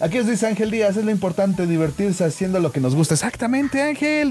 Aquí 0.00 0.18
os 0.18 0.26
dice 0.26 0.46
Ángel 0.46 0.70
Díaz, 0.70 0.96
es 0.96 1.04
lo 1.04 1.10
importante 1.10 1.66
divertirse 1.66 2.24
haciendo 2.24 2.58
lo 2.60 2.72
que 2.72 2.80
nos 2.80 2.94
gusta. 2.94 3.14
Exactamente, 3.14 3.82
Ángel. 3.82 4.30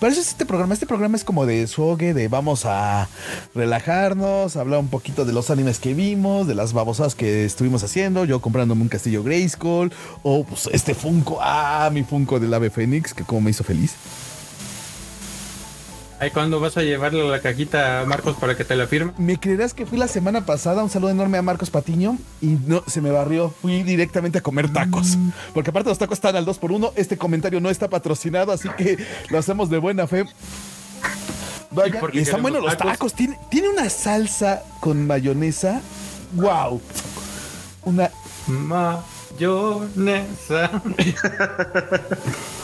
Para 0.00 0.12
eso 0.12 0.20
es 0.20 0.28
este 0.28 0.46
programa. 0.46 0.74
Este 0.74 0.86
programa 0.86 1.16
es 1.16 1.24
como 1.24 1.46
de 1.46 1.66
suogue, 1.66 2.14
de 2.14 2.28
vamos 2.28 2.64
a 2.64 3.08
relajarnos, 3.54 4.56
hablar 4.56 4.80
un 4.80 4.88
poquito 4.88 5.24
de 5.24 5.32
los 5.32 5.50
animes 5.50 5.78
que 5.78 5.94
vimos, 5.94 6.46
de 6.46 6.54
las 6.54 6.72
babosadas 6.72 7.14
que 7.14 7.44
estuvimos 7.44 7.82
haciendo, 7.82 8.24
yo 8.24 8.40
comprándome 8.40 8.82
un 8.82 8.88
castillo 8.88 9.22
Grayskull, 9.22 9.92
o 10.22 10.44
pues 10.44 10.68
este 10.72 10.94
Funko, 10.94 11.38
ah, 11.40 11.90
mi 11.92 12.02
Funko 12.02 12.40
del 12.40 12.54
ave 12.54 12.70
Fénix, 12.70 13.14
que 13.14 13.24
como 13.24 13.42
me 13.42 13.50
hizo 13.50 13.64
feliz. 13.64 13.94
Ahí 16.20 16.30
cuando 16.30 16.60
vas 16.60 16.76
a 16.76 16.82
llevarle 16.82 17.26
la 17.26 17.40
cajita 17.40 18.02
a 18.02 18.04
Marcos 18.04 18.36
para 18.36 18.54
que 18.54 18.62
te 18.62 18.76
la 18.76 18.86
firme. 18.86 19.14
¿Me 19.16 19.40
creerás 19.40 19.72
que 19.72 19.86
fui 19.86 19.96
la 19.96 20.06
semana 20.06 20.44
pasada? 20.44 20.84
Un 20.84 20.90
saludo 20.90 21.08
enorme 21.10 21.38
a 21.38 21.42
Marcos 21.42 21.70
Patiño 21.70 22.18
y 22.42 22.58
no 22.66 22.84
se 22.86 23.00
me 23.00 23.10
barrió. 23.10 23.54
Fui 23.62 23.82
directamente 23.82 24.36
a 24.36 24.42
comer 24.42 24.70
tacos. 24.70 25.16
Porque 25.54 25.70
aparte 25.70 25.88
los 25.88 25.96
tacos 25.96 26.18
están 26.18 26.36
al 26.36 26.44
2 26.44 26.58
por 26.58 26.72
1 26.72 26.92
Este 26.94 27.16
comentario 27.16 27.58
no 27.58 27.70
está 27.70 27.88
patrocinado, 27.88 28.52
así 28.52 28.68
que 28.76 28.98
lo 29.30 29.38
hacemos 29.38 29.70
de 29.70 29.78
buena 29.78 30.06
fe. 30.06 30.26
Vaya, 31.70 31.98
¿Y 32.12 32.18
están 32.18 32.42
buenos 32.42 32.62
los 32.62 32.76
tacos? 32.76 32.92
tacos. 32.92 33.14
Tiene, 33.14 33.38
tiene 33.50 33.70
una 33.70 33.88
salsa 33.88 34.62
con 34.80 35.06
mayonesa. 35.06 35.80
¡Wow! 36.34 36.82
Una. 37.84 38.10
Mayonesa. 38.46 39.00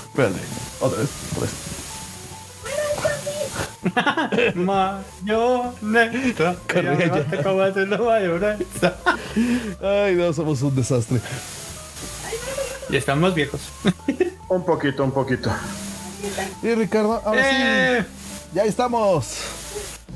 Espérate, 0.05 0.41
otra 0.79 0.99
vez, 0.99 1.09
otra 1.33 1.41
vez. 1.41 1.76
Mayonesa. 4.55 6.57
Ya 6.75 6.99
ya. 6.99 7.25
te 7.25 7.43
comas 7.43 7.77
la 7.77 7.99
mayonesa. 7.99 8.97
Ay, 9.83 10.15
no, 10.15 10.33
somos 10.33 10.63
un 10.63 10.75
desastre. 10.75 11.21
Y 12.89 12.97
estamos 12.97 13.35
viejos. 13.35 13.61
Un 14.49 14.65
poquito, 14.65 15.05
un 15.05 15.13
poquito. 15.13 15.51
Y 16.63 16.75
Ricardo, 16.75 17.21
ahora 17.25 17.99
¡Eh! 17.99 18.03
sí. 18.03 18.07
Ya 18.55 18.65
estamos. 18.65 19.39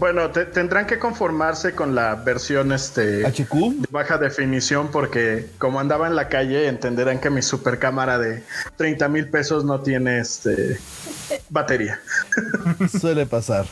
Bueno, 0.00 0.30
te- 0.30 0.46
tendrán 0.46 0.86
que 0.86 0.98
conformarse 0.98 1.74
con 1.74 1.94
la 1.94 2.14
versión 2.14 2.72
este 2.72 3.22
HQ. 3.26 3.52
de 3.82 3.86
baja 3.90 4.16
definición 4.16 4.88
porque 4.90 5.50
como 5.58 5.78
andaba 5.78 6.06
en 6.08 6.16
la 6.16 6.28
calle 6.28 6.66
entenderán 6.68 7.20
que 7.20 7.28
mi 7.28 7.42
super 7.42 7.78
cámara 7.78 8.18
de 8.18 8.42
30 8.76 9.08
mil 9.08 9.28
pesos 9.28 9.62
no 9.64 9.80
tiene 9.82 10.18
este 10.20 10.80
batería. 11.50 12.00
Suele 13.00 13.26
pasar. 13.26 13.66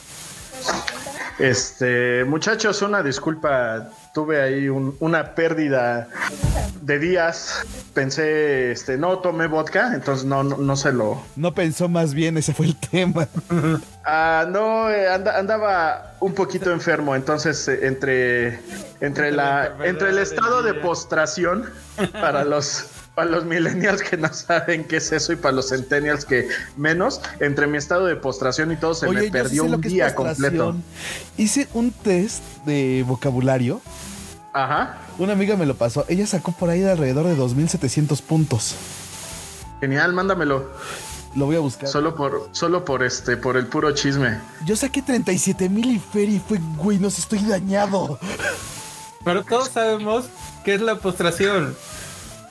Este, 1.38 2.24
muchachos, 2.24 2.82
una 2.82 3.02
disculpa. 3.02 3.90
Tuve 4.14 4.40
ahí 4.42 4.68
un- 4.68 4.96
una 5.00 5.34
pérdida 5.34 6.08
de 6.82 6.98
días. 6.98 7.62
Pensé, 7.94 8.72
este, 8.72 8.96
no 8.96 9.18
tomé 9.18 9.46
vodka, 9.46 9.92
entonces 9.94 10.24
no, 10.24 10.42
no, 10.42 10.56
no 10.56 10.76
se 10.76 10.92
lo. 10.92 11.22
No 11.36 11.52
pensó 11.54 11.88
más 11.88 12.14
bien, 12.14 12.36
ese 12.38 12.52
fue 12.54 12.66
el 12.66 12.76
tema. 12.76 13.26
Ah, 14.10 14.46
no, 14.48 14.88
eh, 14.88 15.06
anda- 15.06 15.36
andaba 15.38 16.14
un 16.20 16.32
poquito 16.32 16.72
enfermo, 16.72 17.14
entonces 17.14 17.68
eh, 17.68 17.86
entre, 17.86 18.54
entre, 18.54 18.60
Entre 19.00 19.32
la 19.32 19.70
entre 19.84 20.08
el 20.08 20.16
estado 20.18 20.62
de 20.62 20.72
postración 20.72 21.68
para 22.14 22.42
los, 22.44 22.86
para 23.18 23.32
los 23.32 23.44
millennials 23.44 24.00
que 24.00 24.16
no 24.16 24.32
saben 24.32 24.84
qué 24.84 24.98
es 24.98 25.10
eso 25.10 25.32
y 25.32 25.36
para 25.36 25.50
los 25.50 25.70
centennials 25.70 26.24
que 26.24 26.48
menos, 26.76 27.20
entre 27.40 27.66
mi 27.66 27.76
estado 27.76 28.06
de 28.06 28.14
postración 28.14 28.70
y 28.70 28.76
todo 28.76 28.94
se 28.94 29.08
Oye, 29.08 29.22
me 29.22 29.30
perdió 29.32 29.64
sí 29.64 29.70
un 29.70 29.80
día 29.80 30.14
completo. 30.14 30.76
Hice 31.36 31.66
un 31.74 31.90
test 31.90 32.44
de 32.64 33.04
vocabulario. 33.08 33.80
Ajá. 34.52 34.98
Una 35.18 35.32
amiga 35.32 35.56
me 35.56 35.66
lo 35.66 35.74
pasó. 35.74 36.04
Ella 36.06 36.28
sacó 36.28 36.52
por 36.52 36.70
ahí 36.70 36.78
de 36.78 36.92
alrededor 36.92 37.26
de 37.26 37.34
2700 37.34 38.22
puntos. 38.22 38.76
Genial, 39.80 40.12
mándamelo. 40.12 40.70
Lo 41.34 41.46
voy 41.46 41.56
a 41.56 41.58
buscar. 41.58 41.88
Solo 41.88 42.14
por, 42.14 42.48
solo 42.52 42.84
por 42.84 43.02
este, 43.02 43.36
por 43.36 43.56
el 43.56 43.66
puro 43.66 43.90
chisme. 43.96 44.38
Yo 44.64 44.76
saqué 44.76 45.02
37 45.02 45.68
mil 45.68 45.90
y 45.90 45.98
Fer 45.98 46.28
y 46.28 46.38
fue, 46.38 46.60
güey, 46.76 47.00
no 47.00 47.10
sé, 47.10 47.22
estoy 47.22 47.40
dañado. 47.40 48.20
Pero 49.24 49.42
todos 49.42 49.70
sabemos 49.70 50.26
qué 50.64 50.74
es 50.74 50.80
la 50.80 51.00
postración. 51.00 51.74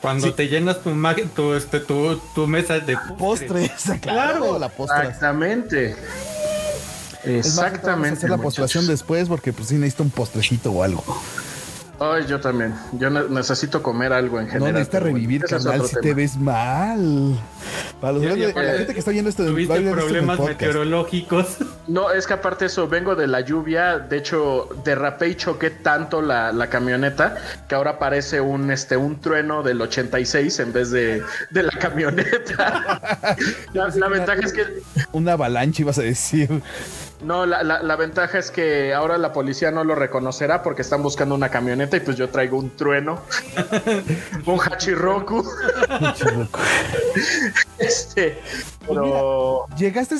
Cuando 0.01 0.27
Sí. 0.27 0.33
te 0.33 0.47
llenas 0.47 0.81
tu, 0.81 0.91
tu, 1.35 1.53
este, 1.53 1.79
tu, 1.79 2.17
tu 2.35 2.47
mesa 2.47 2.79
de 2.79 2.95
postre. 3.17 3.47
Postres, 3.47 3.71
claro, 4.01 4.39
Claro. 4.39 4.59
la 4.59 4.69
postra. 4.69 5.03
Exactamente. 5.03 5.95
Es 7.23 7.47
más, 7.55 7.57
ahorita 7.59 7.87
vamos 7.87 8.05
a 8.05 8.09
Exactamente. 8.09 8.17
hacer 8.17 8.29
la 8.29 8.37
postración 8.37 8.83
muchachos. 8.83 8.99
después 8.99 9.27
porque 9.27 9.51
pues 9.53 9.67
sí 9.69 9.75
necesito 9.75 10.03
un 10.03 10.11
postrecito 10.11 10.71
o 10.71 10.83
algo. 10.83 11.03
Ay, 11.99 12.25
yo 12.27 12.39
también. 12.39 12.75
Yo 12.93 13.09
ne- 13.09 13.27
necesito 13.29 13.81
comer 13.81 14.13
algo 14.13 14.39
en 14.39 14.45
No 14.45 14.51
general. 14.53 14.73
necesitas 14.73 14.99
pero 15.01 15.11
bueno, 15.11 15.15
revivir, 15.17 15.45
otro 15.45 15.87
si 15.87 15.95
te 15.99 16.13
ves 16.13 16.37
mal. 16.37 17.39
Para, 17.99 18.13
los 18.13 18.23
la 18.23 18.33
gente 18.77 18.93
que 18.93 18.99
está 18.99 19.09
viendo 19.11 19.29
esto, 19.29 19.43
Tuviste 19.45 19.73
esto 19.75 19.89
el 19.89 19.95
problemas 19.95 20.39
meteorológicos. 20.39 21.57
No, 21.87 22.11
es 22.11 22.27
que 22.27 22.33
aparte 22.33 22.65
eso, 22.65 22.87
vengo 22.89 23.15
de 23.15 23.27
la 23.27 23.39
lluvia. 23.39 23.97
De 23.97 24.17
hecho, 24.17 24.67
derrapé 24.83 25.29
y 25.29 25.35
choqué 25.35 25.69
tanto 25.69 26.21
la, 26.21 26.51
la 26.51 26.67
camioneta 26.69 27.37
que 27.69 27.75
ahora 27.75 27.97
parece 27.97 28.41
un, 28.41 28.69
este, 28.71 28.97
un 28.97 29.21
trueno 29.21 29.63
del 29.63 29.81
86 29.81 30.59
en 30.59 30.73
vez 30.73 30.91
de, 30.91 31.23
de 31.49 31.63
la 31.63 31.71
camioneta. 31.79 33.35
la, 33.73 33.87
la 33.87 34.07
ventaja 34.09 34.41
es 34.41 34.51
que 34.51 34.65
Una 35.13 35.31
avalancha, 35.33 35.81
ibas 35.81 35.97
a 35.97 36.01
decir. 36.01 36.61
No, 37.21 37.47
la, 37.47 37.63
la- 37.63 37.81
la 37.81 37.95
ventaja 37.95 38.37
es 38.37 38.51
que 38.51 38.93
ahora 38.93 39.17
la 39.17 39.33
policía 39.33 39.71
no 39.71 39.83
lo 39.83 39.95
reconocerá 39.95 40.61
porque 40.61 40.83
están 40.83 41.01
buscando 41.01 41.33
una 41.33 41.49
camioneta 41.49 41.97
y 41.97 41.99
pues 42.01 42.15
yo 42.15 42.29
traigo 42.29 42.57
un 42.59 42.69
trueno, 42.75 43.21
un 44.45 44.59
hachiroku. 44.61 45.43
Este, 47.79 48.39
pero 48.87 49.65
Llegaste 49.77 50.15
y 50.15 50.19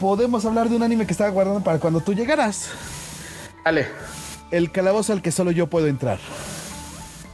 podemos 0.00 0.44
hablar 0.44 0.68
de 0.68 0.76
un 0.76 0.82
anime 0.82 1.06
que 1.06 1.12
estaba 1.12 1.30
guardando 1.30 1.60
para 1.62 1.78
cuando 1.78 2.00
tú 2.00 2.12
llegaras. 2.14 2.68
dale. 3.64 3.88
El 4.50 4.72
calabozo 4.72 5.12
al 5.12 5.20
que 5.22 5.30
solo 5.30 5.50
yo 5.50 5.66
puedo 5.66 5.86
entrar. 5.88 6.18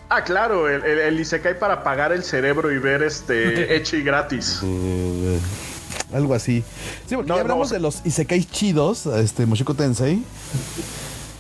Ah, 0.09 0.25
claro, 0.25 0.69
el, 0.69 0.85
el, 0.85 0.99
el 0.99 1.21
Isekai 1.21 1.59
para 1.59 1.75
apagar 1.75 2.13
el 2.13 2.25
cerebro 2.25 2.73
y 2.73 2.79
ver 2.79 3.03
este 3.03 3.77
Echi 3.77 4.03
gratis. 4.03 4.61
Algo 6.13 6.35
así. 6.35 6.63
Sí, 7.09 7.15
porque 7.17 7.29
No, 7.29 7.37
ya 7.37 7.41
hablamos 7.43 7.71
de 7.71 7.81
los 7.81 8.01
isekais 8.05 8.51
chidos, 8.51 9.07
este 9.07 9.47
Mushoku 9.47 9.75
Tensei, 9.75 10.23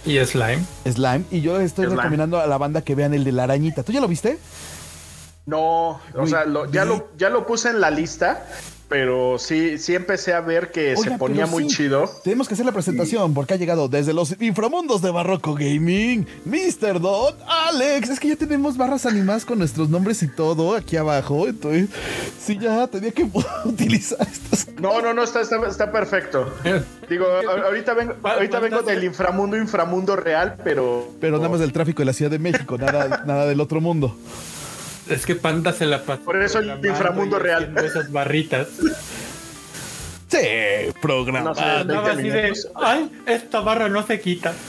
Y 0.07 0.19
slime. 0.25 0.65
Slime, 0.85 1.25
y 1.31 1.41
yo 1.41 1.61
estoy 1.61 1.85
Slime. 1.87 1.97
recomendando 2.03 2.39
a 2.41 2.47
la 2.47 2.59
banda 2.59 2.83
que 2.83 2.95
vean 2.95 3.15
el 3.15 3.25
de 3.25 3.33
la 3.33 3.45
arañita. 3.45 3.83
¿Tú 3.83 3.93
ya 3.93 4.01
lo 4.01 4.09
viste? 4.09 4.39
No, 5.47 5.91
o 5.91 6.01
Uy, 6.23 6.29
sea, 6.31 6.45
lo- 6.45 6.71
ya, 6.71 6.85
lo, 6.85 7.09
ya 7.19 7.29
lo 7.31 7.47
puse 7.47 7.69
en 7.69 7.81
la 7.81 7.91
lista, 7.91 8.47
pero 8.95 9.41
sí, 9.41 9.77
sí 9.79 9.93
empecé 9.97 10.35
a 10.35 10.41
ver 10.41 10.71
que 10.71 10.95
Oiga, 10.97 11.03
se 11.03 11.19
ponía 11.19 11.47
muy 11.47 11.69
sí, 11.69 11.79
chido. 11.79 12.09
Tenemos 12.23 12.47
que 12.47 12.55
hacer 12.55 12.65
la 12.65 12.71
presentación 12.71 13.35
porque 13.35 13.55
ha 13.55 13.57
llegado 13.57 13.89
desde 13.89 14.13
los 14.13 14.41
inframundos 14.41 15.03
de 15.03 15.11
Barroco 15.11 15.55
Gaming, 15.55 16.25
Mr. 16.45 17.01
Don 17.01 17.35
Alex. 17.45 18.11
Es 18.11 18.21
que 18.21 18.29
ya 18.29 18.37
tenemos 18.37 18.77
barras 18.77 19.05
animadas 19.05 19.45
con 19.45 19.59
nuestros 19.59 19.89
nombres 19.89 20.23
y 20.23 20.29
todo 20.29 20.77
aquí 20.77 20.97
abajo. 20.97 21.49
Entonces, 21.49 21.89
sí, 22.39 22.57
ya 22.57 22.87
tenía 22.87 23.11
que 23.11 23.27
utilizar 23.65 24.29
estas. 24.31 24.69
No, 24.81 25.03
no, 25.03 25.13
no, 25.13 25.25
está, 25.25 25.41
está, 25.41 25.57
está 25.67 25.91
perfecto. 25.91 26.55
Digo, 27.11 27.27
ahorita 27.67 27.95
vengo, 27.95 28.15
ahorita 28.23 28.61
vengo 28.61 28.83
del 28.83 29.03
inframundo, 29.03 29.57
inframundo 29.57 30.15
real, 30.15 30.55
pero. 30.63 31.09
Pero 31.21 31.39
nada 31.39 31.49
más 31.49 31.59
del 31.59 31.73
tráfico 31.73 32.03
de 32.03 32.07
la 32.07 32.13
Ciudad 32.13 32.31
de 32.31 32.39
México, 32.39 32.79
nada, 32.79 33.25
nada 33.27 33.47
del 33.47 33.61
otro 33.61 33.81
mundo. 33.81 34.17
Es 35.09 35.27
que 35.27 35.35
Panda 35.35 35.73
se 35.73 35.87
la 35.87 36.03
pasó. 36.03 36.23
Por 36.23 36.43
eso 36.43 36.59
el 36.61 36.71
inframundo 36.87 37.39
real. 37.39 37.75
esas 37.79 38.11
barritas. 38.11 38.69
Sí, 40.29 40.39
programa. 41.01 41.53
No 41.53 41.55
20 41.55 42.11
así 42.11 42.29
de, 42.31 42.53
ay, 42.77 43.13
esta 43.27 43.61
barra 43.61 43.89
no 43.89 44.07
se 44.07 44.21
quita. 44.21 44.53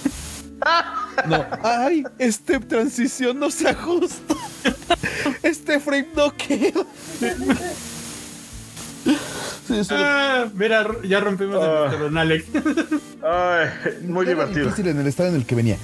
No, 1.28 1.46
ay, 1.64 2.04
este 2.20 2.60
transición 2.60 3.40
no 3.40 3.50
se 3.50 3.70
ajusta. 3.70 4.36
Este 5.44 5.80
frame 5.80 6.08
no 6.16 6.36
queda. 6.36 6.84
Sí, 9.68 9.82
Ah, 9.92 10.46
mira, 10.54 10.86
ya 11.04 11.20
rompimos 11.20 11.58
Ah. 11.62 11.90
el. 11.94 12.00
Don 12.00 12.18
Alex. 12.18 12.46
Ay, 13.24 13.68
muy 14.04 14.26
era 14.26 14.34
divertido. 14.36 14.66
difícil 14.66 14.88
en 14.90 15.00
el 15.00 15.08
estado 15.08 15.30
en 15.30 15.36
el 15.36 15.46
que 15.46 15.56
venía. 15.56 15.78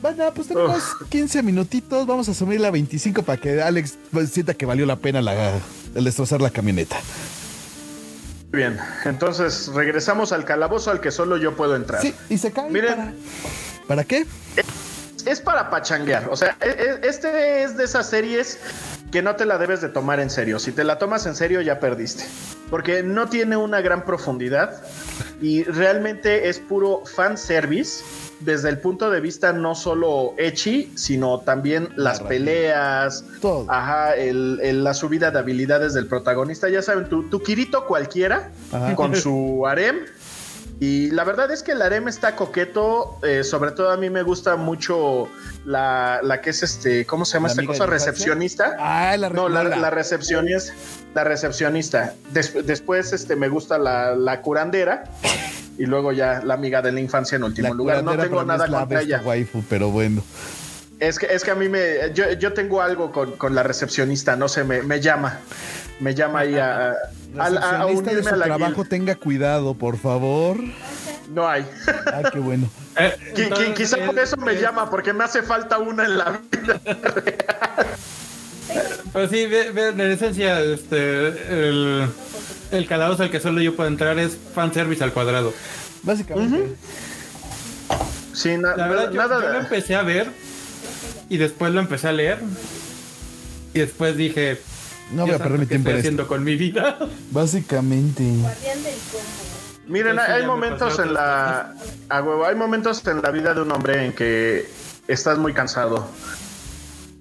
Bueno, 0.00 0.32
pues 0.34 0.48
tenemos 0.48 0.82
15 1.08 1.42
minutitos. 1.42 2.06
Vamos 2.06 2.28
a 2.28 2.32
asumir 2.32 2.60
la 2.60 2.70
25 2.70 3.22
para 3.22 3.40
que 3.40 3.60
Alex 3.60 3.98
sienta 4.30 4.54
que 4.54 4.66
valió 4.66 4.86
la 4.86 4.96
pena 4.96 5.20
la, 5.20 5.58
el 5.94 6.04
destrozar 6.04 6.40
la 6.40 6.50
camioneta. 6.50 6.96
Bien, 8.50 8.78
entonces 9.04 9.68
regresamos 9.74 10.32
al 10.32 10.44
calabozo 10.44 10.90
al 10.90 11.00
que 11.00 11.10
solo 11.10 11.36
yo 11.36 11.54
puedo 11.54 11.76
entrar. 11.76 12.00
Sí, 12.00 12.14
y 12.30 12.38
se 12.38 12.50
cae. 12.50 12.70
Miren. 12.70 12.94
Para, 12.94 13.12
¿Para 13.86 14.04
qué? 14.04 14.26
Es 15.26 15.40
para 15.40 15.68
pachanguear. 15.70 16.28
O 16.30 16.36
sea, 16.36 16.56
e- 16.60 16.68
e- 16.68 17.08
este 17.08 17.62
es 17.62 17.76
de 17.76 17.84
esas 17.84 18.08
series 18.08 18.58
que 19.10 19.22
no 19.22 19.36
te 19.36 19.46
la 19.46 19.58
debes 19.58 19.80
de 19.80 19.88
tomar 19.88 20.20
en 20.20 20.30
serio. 20.30 20.58
Si 20.58 20.72
te 20.72 20.84
la 20.84 20.98
tomas 20.98 21.26
en 21.26 21.34
serio, 21.34 21.60
ya 21.60 21.80
perdiste. 21.80 22.24
Porque 22.70 23.02
no 23.02 23.28
tiene 23.28 23.56
una 23.56 23.80
gran 23.80 24.04
profundidad 24.04 24.82
y 25.40 25.64
realmente 25.64 26.48
es 26.48 26.58
puro 26.58 27.02
fan 27.06 27.38
service 27.38 28.04
desde 28.40 28.68
el 28.68 28.78
punto 28.78 29.10
de 29.10 29.20
vista 29.20 29.52
no 29.52 29.74
solo 29.74 30.34
echi, 30.38 30.92
sino 30.94 31.40
también 31.40 31.88
las 31.96 32.20
peleas, 32.20 33.24
Todo. 33.40 33.66
ajá, 33.68 34.14
el- 34.14 34.60
el- 34.62 34.84
la 34.84 34.94
subida 34.94 35.30
de 35.30 35.38
habilidades 35.40 35.94
del 35.94 36.06
protagonista. 36.06 36.68
Ya 36.68 36.82
saben, 36.82 37.08
tu, 37.08 37.28
tu 37.30 37.42
Kirito 37.42 37.86
cualquiera 37.86 38.50
Ajá. 38.72 38.94
con 38.94 39.16
su 39.16 39.66
harem. 39.66 39.96
Y 40.80 41.10
la 41.10 41.24
verdad 41.24 41.50
es 41.50 41.62
que 41.64 41.72
el 41.72 41.82
harem 41.82 42.06
está 42.06 42.36
coqueto. 42.36 43.18
eh, 43.24 43.42
sobre 43.42 43.72
todo 43.72 43.90
a 43.90 43.96
mí 43.96 44.10
me 44.10 44.22
gusta 44.22 44.54
mucho 44.56 45.28
la, 45.64 46.20
la 46.22 46.40
que 46.40 46.50
es 46.50 46.62
este, 46.62 47.04
¿cómo 47.04 47.24
se 47.24 47.34
llama 47.34 47.48
¿La 47.48 47.52
esta 47.54 47.64
cosa? 47.66 47.86
Recepcionista. 47.86 48.76
Ah, 48.78 49.16
la 49.16 49.28
No, 49.30 49.48
la, 49.48 49.90
recepcionista. 49.90 50.72
La 51.14 51.24
recepcionista. 51.24 52.14
Des- 52.32 52.64
después 52.64 53.12
este, 53.12 53.34
me 53.34 53.48
gusta 53.48 53.76
la, 53.78 54.14
la 54.14 54.40
curandera. 54.40 55.04
Y 55.78 55.86
luego 55.86 56.12
ya 56.12 56.40
la 56.44 56.54
amiga 56.54 56.82
de 56.82 56.90
la 56.92 57.00
infancia 57.00 57.36
en 57.36 57.44
último 57.44 57.72
lugar. 57.74 58.02
No 58.04 58.16
tengo 58.16 58.44
nada 58.44 58.64
es 58.66 58.70
la 58.70 58.78
contra 58.80 59.00
ella. 59.00 59.20
waifu, 59.24 59.62
pero 59.68 59.90
bueno. 59.90 60.22
Es 61.00 61.18
que, 61.18 61.26
es 61.26 61.44
que 61.44 61.52
a 61.52 61.54
mí 61.54 61.68
me. 61.68 62.12
Yo, 62.14 62.32
yo 62.32 62.52
tengo 62.52 62.82
algo 62.82 63.12
con, 63.12 63.32
con 63.36 63.54
la 63.54 63.62
recepcionista, 63.62 64.34
no 64.34 64.48
sé, 64.48 64.64
me, 64.64 64.82
me 64.82 65.00
llama. 65.00 65.38
Me 66.00 66.14
llama 66.14 66.40
ahí 66.40 66.56
a, 66.56 66.94
a, 67.36 67.44
a- 67.46 67.82
a 67.82 67.86
de 67.86 67.92
unirme 67.92 68.22
su 68.22 68.28
a 68.28 68.36
la 68.36 68.44
trabajo, 68.46 68.74
guild. 68.76 68.88
tenga 68.88 69.14
cuidado, 69.16 69.74
por 69.74 69.98
favor. 69.98 70.56
No 71.32 71.46
hay. 71.48 71.66
Ay, 72.12 72.24
qué 72.32 72.38
bueno. 72.38 72.70
Eh, 72.96 73.14
entonces, 73.36 73.74
quizá 73.76 73.96
por 73.98 74.18
eso 74.18 74.36
me 74.38 74.52
el- 74.52 74.60
llama, 74.60 74.88
porque 74.90 75.12
me 75.12 75.24
hace 75.24 75.42
falta 75.42 75.78
una 75.78 76.04
en 76.04 76.16
la 76.18 76.40
vida. 76.50 76.80
Pero 79.12 79.28
sí, 79.28 79.46
ve- 79.46 79.70
ve, 79.72 79.88
en 79.88 80.00
esencia, 80.00 80.60
este, 80.60 81.68
el, 81.68 82.06
el 82.70 82.86
calabozo 82.86 83.22
al 83.22 83.30
que 83.30 83.40
solo 83.40 83.60
yo 83.62 83.74
puedo 83.74 83.88
entrar 83.88 84.18
es 84.18 84.36
fanservice 84.54 85.02
al 85.02 85.12
cuadrado. 85.12 85.52
Básicamente. 86.02 86.74
Sí, 88.34 88.56
na- 88.58 88.76
La 88.76 88.88
verdad, 88.88 89.10
yo, 89.10 89.20
nada. 89.20 89.40
yo 89.42 89.48
lo 89.52 89.58
empecé 89.60 89.96
a 89.96 90.02
ver 90.02 90.28
y 91.28 91.38
después 91.38 91.72
lo 91.72 91.80
empecé 91.80 92.08
a 92.08 92.12
leer. 92.12 92.38
Y 93.74 93.80
después 93.80 94.16
dije, 94.16 94.58
No 95.12 95.22
voy 95.22 95.30
a 95.30 95.34
"Dios 95.34 95.42
perder 95.42 95.58
mi 95.60 95.66
¿qué 95.66 95.68
tiempo 95.70 95.90
en 95.90 95.96
esto. 95.96 96.00
haciendo 96.06 96.26
con 96.28 96.44
mi 96.44 96.56
vida? 96.56 96.98
Básicamente. 97.30 98.22
Guardián 98.24 98.82
del 98.82 98.94
combo. 99.10 99.88
Miren, 99.88 100.18
hay 100.18 100.44
momentos 100.46 100.98
en 100.98 101.14
la. 101.14 101.74
A 102.10 102.22
huevo, 102.22 102.44
hay 102.46 102.54
momentos 102.54 103.06
en 103.06 103.22
la 103.22 103.30
vida 103.30 103.54
de 103.54 103.62
un 103.62 103.72
hombre 103.72 104.04
en 104.04 104.12
que 104.12 104.68
estás 105.06 105.38
muy 105.38 105.54
cansado. 105.54 106.06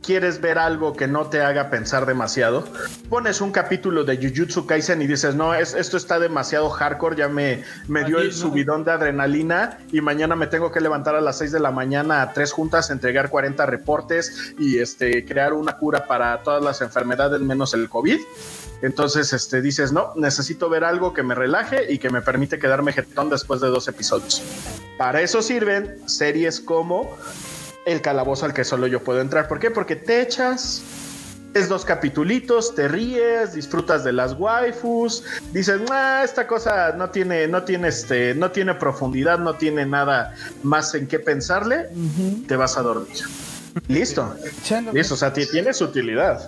Quieres 0.07 0.39
ver 0.39 0.57
algo 0.57 0.93
que 0.93 1.05
no 1.05 1.27
te 1.27 1.41
haga 1.41 1.69
pensar 1.69 2.05
demasiado. 2.05 2.63
Pones 3.09 3.41
un 3.41 3.51
capítulo 3.51 4.05
de 4.05 4.15
Jujutsu 4.15 4.65
Kaisen 4.65 5.01
y 5.01 5.05
dices, 5.05 5.35
no, 5.35 5.53
es, 5.53 5.73
esto 5.73 5.97
está 5.97 6.17
demasiado 6.17 6.69
hardcore, 6.69 7.17
ya 7.17 7.27
me, 7.27 7.65
me 7.89 8.05
dio 8.05 8.19
el 8.19 8.31
subidón 8.31 8.85
de 8.85 8.91
adrenalina 8.93 9.79
y 9.91 9.99
mañana 9.99 10.37
me 10.37 10.47
tengo 10.47 10.71
que 10.71 10.79
levantar 10.79 11.15
a 11.15 11.19
las 11.19 11.39
6 11.39 11.51
de 11.51 11.59
la 11.59 11.71
mañana 11.71 12.21
a 12.21 12.31
tres 12.31 12.53
juntas, 12.53 12.89
entregar 12.89 13.29
40 13.29 13.65
reportes 13.65 14.53
y 14.57 14.79
este, 14.79 15.25
crear 15.25 15.51
una 15.51 15.75
cura 15.75 16.07
para 16.07 16.41
todas 16.41 16.63
las 16.63 16.79
enfermedades 16.79 17.41
menos 17.41 17.73
el 17.73 17.89
COVID. 17.89 18.21
Entonces, 18.81 19.33
este, 19.33 19.61
dices, 19.61 19.91
no, 19.91 20.13
necesito 20.15 20.69
ver 20.69 20.85
algo 20.85 21.13
que 21.13 21.23
me 21.23 21.35
relaje 21.35 21.91
y 21.91 21.97
que 21.97 22.09
me 22.09 22.21
permite 22.21 22.59
quedarme 22.59 22.93
jetón 22.93 23.29
después 23.29 23.59
de 23.59 23.67
dos 23.67 23.89
episodios. 23.89 24.41
Para 24.97 25.19
eso 25.19 25.41
sirven 25.41 25.97
series 26.07 26.61
como 26.61 27.17
El 27.87 28.01
calabozo 28.01 28.45
al 28.45 28.53
que 28.53 28.63
solo 28.65 28.85
yo 28.87 29.01
puedo 29.01 29.21
entrar. 29.21 29.47
¿Por 29.47 29.59
qué? 29.59 29.71
Porque 29.71 29.95
te 29.95 30.21
echas, 30.21 30.81
es 31.53 31.69
dos 31.69 31.85
capitulitos, 31.85 32.75
te 32.75 32.89
ríes, 32.89 33.53
disfrutas 33.53 34.03
de 34.03 34.11
las 34.11 34.33
waifus, 34.33 35.23
dices, 35.53 35.79
"Ah, 35.89 36.21
esta 36.23 36.45
cosa 36.47 36.91
no 36.97 37.09
tiene, 37.11 37.47
no 37.47 37.63
tiene 37.63 37.87
este, 37.87 38.35
no 38.35 38.51
tiene 38.51 38.73
profundidad, 38.75 39.39
no 39.39 39.55
tiene 39.55 39.85
nada 39.85 40.35
más 40.63 40.93
en 40.95 41.07
qué 41.07 41.17
pensarle, 41.19 41.85
te 42.47 42.57
vas 42.57 42.77
a 42.77 42.81
dormir. 42.81 43.15
Listo. 43.87 44.35
Listo, 44.91 45.13
o 45.13 45.17
sea, 45.17 45.31
ti- 45.31 45.45
tiene 45.49 45.73
su 45.73 45.85
utilidad. 45.85 46.41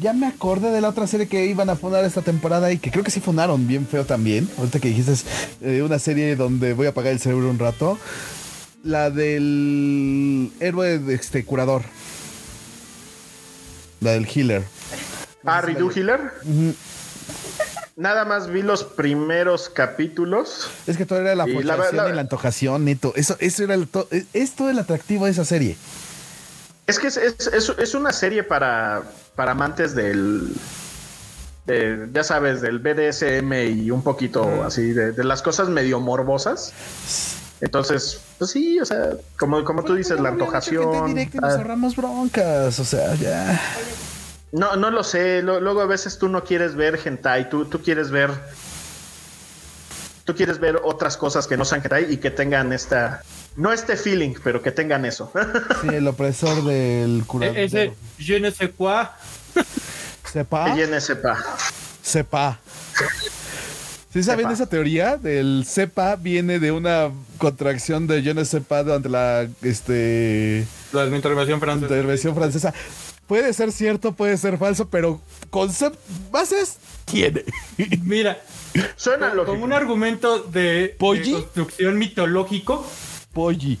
Ya 0.00 0.12
me 0.12 0.26
acordé 0.26 0.70
de 0.72 0.80
la 0.80 0.88
otra 0.88 1.06
serie 1.06 1.28
que 1.28 1.44
iban 1.46 1.70
a 1.70 1.76
fundar 1.76 2.04
esta 2.04 2.22
temporada 2.22 2.72
y 2.72 2.78
que 2.78 2.90
creo 2.90 3.04
que 3.04 3.10
sí 3.12 3.20
fundaron 3.20 3.68
bien 3.68 3.86
feo 3.86 4.04
también. 4.06 4.48
Ahorita 4.58 4.80
que 4.80 4.88
dijiste 4.88 5.12
eh, 5.60 5.82
una 5.82 5.98
serie 6.00 6.34
donde 6.36 6.72
voy 6.72 6.86
a 6.86 6.90
apagar 6.90 7.12
el 7.12 7.20
cerebro 7.20 7.48
un 7.48 7.58
rato. 7.58 7.96
La 8.82 9.10
del 9.10 10.50
héroe 10.60 10.98
de 10.98 11.14
este 11.14 11.44
curador. 11.44 11.82
La 14.00 14.12
del 14.12 14.26
healer. 14.26 14.64
Ah, 15.44 15.60
Redo 15.60 15.90
Healer. 15.90 16.32
Nada 17.96 18.24
más 18.24 18.48
vi 18.48 18.62
los 18.62 18.84
primeros 18.84 19.68
capítulos. 19.68 20.70
Es 20.86 20.96
que 20.96 21.04
todo 21.04 21.18
era 21.20 21.34
la 21.34 21.46
Y 21.46 21.62
la- 21.62 21.76
forzación 21.76 22.04
la- 22.06 22.10
y 22.10 22.14
la 22.14 22.20
antojación, 22.22 22.84
neto. 22.86 23.12
Eso, 23.16 23.36
eso 23.40 23.64
era 23.64 23.74
el 23.74 23.86
to- 23.88 24.08
es 24.32 24.52
todo 24.52 24.70
el 24.70 24.78
atractivo 24.78 25.26
de 25.26 25.32
esa 25.32 25.44
serie. 25.44 25.76
Es 26.86 26.98
que 26.98 27.08
es, 27.08 27.18
es- 27.18 27.46
es- 27.52 27.74
es 27.78 27.94
una 27.94 28.12
serie 28.12 28.42
para, 28.42 29.02
para 29.34 29.52
amantes 29.52 29.94
del. 29.94 30.48
de- 31.66 32.08
ya 32.12 32.24
sabes, 32.24 32.62
del 32.62 32.78
BDSM 32.78 33.52
y 33.70 33.90
un 33.90 34.02
poquito 34.02 34.64
así, 34.64 34.92
de, 34.92 35.12
de 35.12 35.24
las 35.24 35.42
cosas 35.42 35.68
medio 35.68 36.00
morbosas. 36.00 36.72
Entonces, 37.60 38.20
pues 38.38 38.50
sí, 38.52 38.80
o 38.80 38.84
sea, 38.86 39.10
como, 39.38 39.62
como 39.64 39.82
tú 39.84 39.94
dices, 39.94 40.18
la 40.18 40.30
antojación. 40.30 41.08
Directo 41.14 41.36
y 41.36 41.40
nos 41.40 41.52
ah, 41.52 41.56
ahorramos 41.58 41.94
broncas. 41.96 42.78
O 42.78 42.84
sea, 42.84 43.14
ya. 43.16 43.60
no, 44.52 44.76
no 44.76 44.90
lo 44.90 45.04
sé. 45.04 45.42
lo- 45.42 45.60
luego 45.60 45.80
a 45.82 45.86
veces 45.86 46.18
tú 46.18 46.28
no 46.28 46.42
quieres 46.44 46.74
ver 46.74 46.98
hentai, 47.04 47.50
tú, 47.50 47.66
tú 47.66 47.82
quieres 47.82 48.10
ver. 48.10 48.30
Tú 50.24 50.34
quieres 50.34 50.58
ver 50.60 50.80
otras 50.84 51.16
cosas 51.16 51.46
que 51.46 51.56
no 51.56 51.64
sean 51.64 51.82
hentai 51.82 52.12
y 52.12 52.16
que 52.18 52.30
tengan 52.30 52.72
esta. 52.72 53.22
No 53.56 53.72
este 53.72 53.96
feeling, 53.96 54.34
pero 54.44 54.62
que 54.62 54.70
tengan 54.70 55.04
eso. 55.04 55.30
Sí, 55.82 55.88
el 55.88 56.06
opresor 56.08 56.64
del 56.64 57.24
curador. 57.26 57.56
E- 57.58 57.64
Ese 57.64 57.92
je 58.18 58.40
ne 58.40 58.50
sais 58.52 58.70
quoi. 58.76 59.04
Sepa. 60.32 60.66
que 60.66 60.76
llene 60.76 61.00
sepa. 61.00 61.36
Sepa. 62.02 62.58
¿Sí 64.12 64.22
saben 64.24 64.46
Sepa. 64.46 64.52
esa 64.54 64.66
teoría? 64.66 65.16
Del 65.16 65.64
sepa 65.66 66.16
viene 66.16 66.58
de 66.58 66.72
una 66.72 67.10
contracción 67.38 68.06
de 68.08 68.22
yo 68.22 68.34
no 68.34 68.44
sepa 68.44 68.82
durante 68.82 69.08
la 69.08 69.46
este, 69.62 70.66
La 70.92 71.06
intervención 71.06 71.60
francesa. 71.60 71.94
intervención 71.94 72.34
francesa. 72.34 72.74
Puede 73.28 73.52
ser 73.52 73.70
cierto, 73.70 74.12
puede 74.12 74.36
ser 74.36 74.58
falso, 74.58 74.88
pero 74.88 75.20
concept 75.50 75.96
bases 76.32 76.78
tiene. 77.04 77.44
Mira, 78.02 78.40
Suena 78.96 79.28
con, 79.28 79.36
lógico. 79.36 79.54
con 79.54 79.62
un 79.62 79.72
argumento 79.72 80.38
de, 80.42 80.96
construcción 80.98 81.96
mitológico, 81.96 82.84
Polly. 83.32 83.78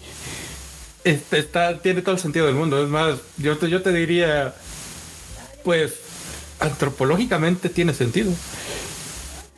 este, 1.02 1.38
está, 1.40 1.78
tiene 1.82 2.02
todo 2.02 2.14
el 2.14 2.20
sentido 2.20 2.46
del 2.46 2.54
mundo. 2.54 2.80
Es 2.80 2.88
más, 2.88 3.18
yo 3.38 3.58
te, 3.58 3.68
yo 3.68 3.82
te 3.82 3.90
diría, 3.92 4.54
pues, 5.64 5.94
antropológicamente 6.60 7.68
tiene 7.68 7.92
sentido. 7.92 8.30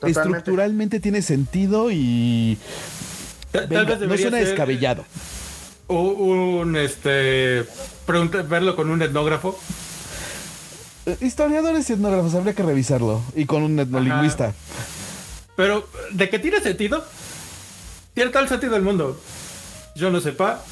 Totalmente. 0.03 0.21
Estructuralmente 0.39 1.01
tiene 1.01 1.23
sentido 1.23 1.91
y 1.91 2.59
venga, 3.53 3.69
Tal 3.69 3.87
vez 3.87 4.01
no 4.09 4.17
suena 4.17 4.39
ser 4.39 4.47
descabellado. 4.49 5.05
Un, 5.89 6.75
este, 6.77 7.65
pregunta- 8.07 8.43
verlo 8.43 8.75
con 8.77 8.91
un 8.91 9.03
etnógrafo. 9.03 9.59
Eh, 11.07 11.17
Historiadores 11.21 11.89
y 11.91 11.93
etnógrafos, 11.95 12.35
habría 12.35 12.55
que 12.55 12.63
revisarlo. 12.63 13.23
Y 13.37 13.45
con 13.47 13.63
un 13.63 13.79
etnolingüista. 13.79 14.55
Pero, 15.57 15.89
¿de 16.13 16.31
qué 16.31 16.39
tiene 16.39 16.61
sentido? 16.61 17.05
Tiene 18.15 18.31
todo 18.31 18.43
el 18.43 18.49
sentido 18.49 18.73
del 18.73 18.83
mundo. 18.83 19.21
Yo 19.95 20.11
no 20.11 20.21
sepa, 20.21 20.63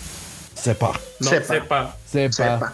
Sepa. 0.55 0.99
no 1.21 1.31
Sepa. 1.31 1.47
sepa. 1.55 1.97
Sepa. 2.11 2.33
Sepa. 2.33 2.73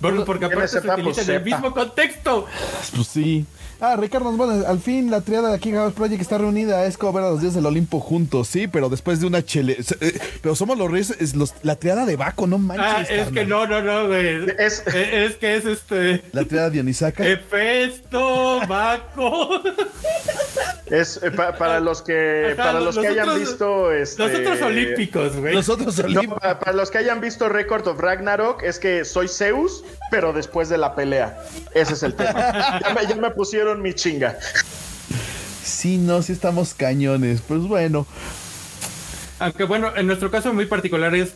Porque, 0.00 0.20
porque 0.22 0.44
aparte 0.46 0.68
se 0.68 0.78
utiliza 0.78 0.96
pues 1.02 1.18
en 1.18 1.34
el 1.34 1.44
sepa. 1.44 1.44
mismo 1.44 1.72
contexto. 1.74 2.46
Pues 2.94 3.06
sí. 3.08 3.46
Ah, 3.78 3.94
Ricardo, 3.96 4.32
bueno, 4.32 4.66
al 4.66 4.78
fin 4.80 5.10
la 5.10 5.20
triada 5.20 5.50
de 5.50 5.56
aquí 5.56 5.70
House 5.72 5.92
Project 5.92 6.22
está 6.22 6.38
reunida. 6.38 6.86
Es 6.86 6.96
como 6.96 7.12
ver 7.12 7.24
a 7.24 7.30
los 7.30 7.40
dioses 7.40 7.56
del 7.56 7.66
Olimpo 7.66 8.00
juntos, 8.00 8.48
sí, 8.48 8.66
pero 8.68 8.88
después 8.88 9.20
de 9.20 9.26
una 9.26 9.44
chele. 9.44 9.76
eh, 10.00 10.18
Pero 10.40 10.54
somos 10.56 10.78
los 10.78 10.90
reyes, 10.90 11.10
es 11.20 11.34
los- 11.36 11.52
la 11.62 11.76
triada 11.76 12.06
de 12.06 12.16
Baco, 12.16 12.46
no 12.46 12.56
manches. 12.58 12.86
Ah, 12.86 13.00
es 13.02 13.08
carnal. 13.08 13.34
que 13.34 13.44
no, 13.44 13.66
no, 13.66 13.82
no, 13.82 14.06
güey. 14.08 14.46
Es- 14.58 14.82
Es, 14.86 14.94
es 14.94 15.36
que 15.36 15.56
es 15.56 15.64
este. 15.66 16.22
La 16.32 16.44
triada 16.44 16.70
dionisaca. 16.70 17.26
Hefesto, 17.26 18.60
Baco. 18.66 19.60
Es 20.86 21.20
eh, 21.22 21.30
pa- 21.32 21.56
para 21.58 21.80
los 21.80 22.00
que 22.00 22.52
Ajá, 22.52 22.56
para 22.56 22.72
los, 22.80 22.94
los 22.94 22.98
que 23.04 23.08
hayan 23.08 23.28
otros- 23.28 23.40
visto 23.40 23.92
este, 23.92 24.22
Los 24.22 24.34
otros 24.40 24.62
olímpicos, 24.62 25.36
güey. 25.36 25.54
Nosotros 25.54 25.98
No, 25.98 26.04
Olimpo. 26.20 26.36
para, 26.36 26.58
para 26.60 26.72
los 26.74 26.90
que 26.92 26.98
hayan 26.98 27.20
visto 27.20 27.48
Record 27.48 27.88
of 27.88 27.98
Ragnarok 28.00 28.62
es 28.62 28.78
que 28.78 29.04
soy 29.04 29.26
Zeus, 29.28 29.82
pero 30.12 30.32
después 30.32 30.68
de 30.68 30.78
la 30.78 30.94
pelea. 30.94 31.42
Ese 31.74 31.94
es 31.94 32.02
el 32.04 32.14
tema. 32.14 32.36
Ya 32.86 32.94
me, 32.94 33.06
ya 33.06 33.16
me 33.16 33.30
pusieron 33.32 33.65
mi 33.74 33.92
chinga. 33.94 34.38
Sí, 35.64 35.98
no, 35.98 36.22
sí 36.22 36.32
estamos 36.32 36.74
cañones. 36.74 37.40
Pues 37.40 37.62
bueno. 37.62 38.06
Aunque 39.38 39.64
bueno, 39.64 39.92
en 39.96 40.06
nuestro 40.06 40.30
caso 40.30 40.52
muy 40.54 40.66
particular 40.66 41.14
es 41.14 41.30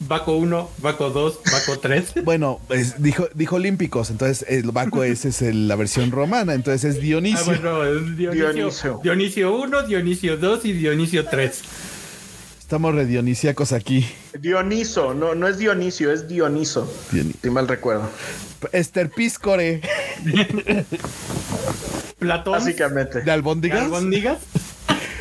Baco 0.00 0.36
1, 0.36 0.70
Baco 0.78 1.10
2, 1.10 1.40
Baco 1.50 1.78
3. 1.80 2.12
Bueno, 2.24 2.60
es- 2.68 3.02
dijo, 3.02 3.28
dijo 3.34 3.56
olímpicos, 3.56 4.10
entonces 4.10 4.44
el 4.48 4.70
Baco 4.70 5.02
ese 5.04 5.30
es 5.30 5.42
el- 5.42 5.68
la 5.68 5.76
versión 5.76 6.10
romana, 6.10 6.54
entonces 6.54 6.96
es 6.96 7.00
Dionisio. 7.02 7.38
Ah, 7.40 7.44
bueno, 7.44 7.84
es 7.84 8.16
Dionisio, 8.16 8.52
Dionisio. 8.52 9.00
Dionisio 9.02 9.56
1, 9.56 9.82
Dionisio 9.84 10.36
2 10.36 10.64
y 10.66 10.72
Dionisio 10.72 11.24
3. 11.26 11.62
Estamos 12.72 12.94
redionisíacos 12.94 13.72
aquí. 13.72 14.06
Dioniso, 14.40 15.12
no, 15.12 15.34
no 15.34 15.46
es 15.46 15.58
Dionisio, 15.58 16.10
es 16.10 16.26
Dioniso. 16.26 16.90
Dioni- 17.12 17.34
Si 17.42 17.50
mal 17.50 17.68
recuerdo. 17.68 18.08
Esther 18.72 19.10
Piscore 19.10 19.82
Platón. 22.18 22.54
Básicamente. 22.54 23.20
de 23.20 23.30
albóndigas. 23.30 23.82
Albóndigas. 23.82 24.38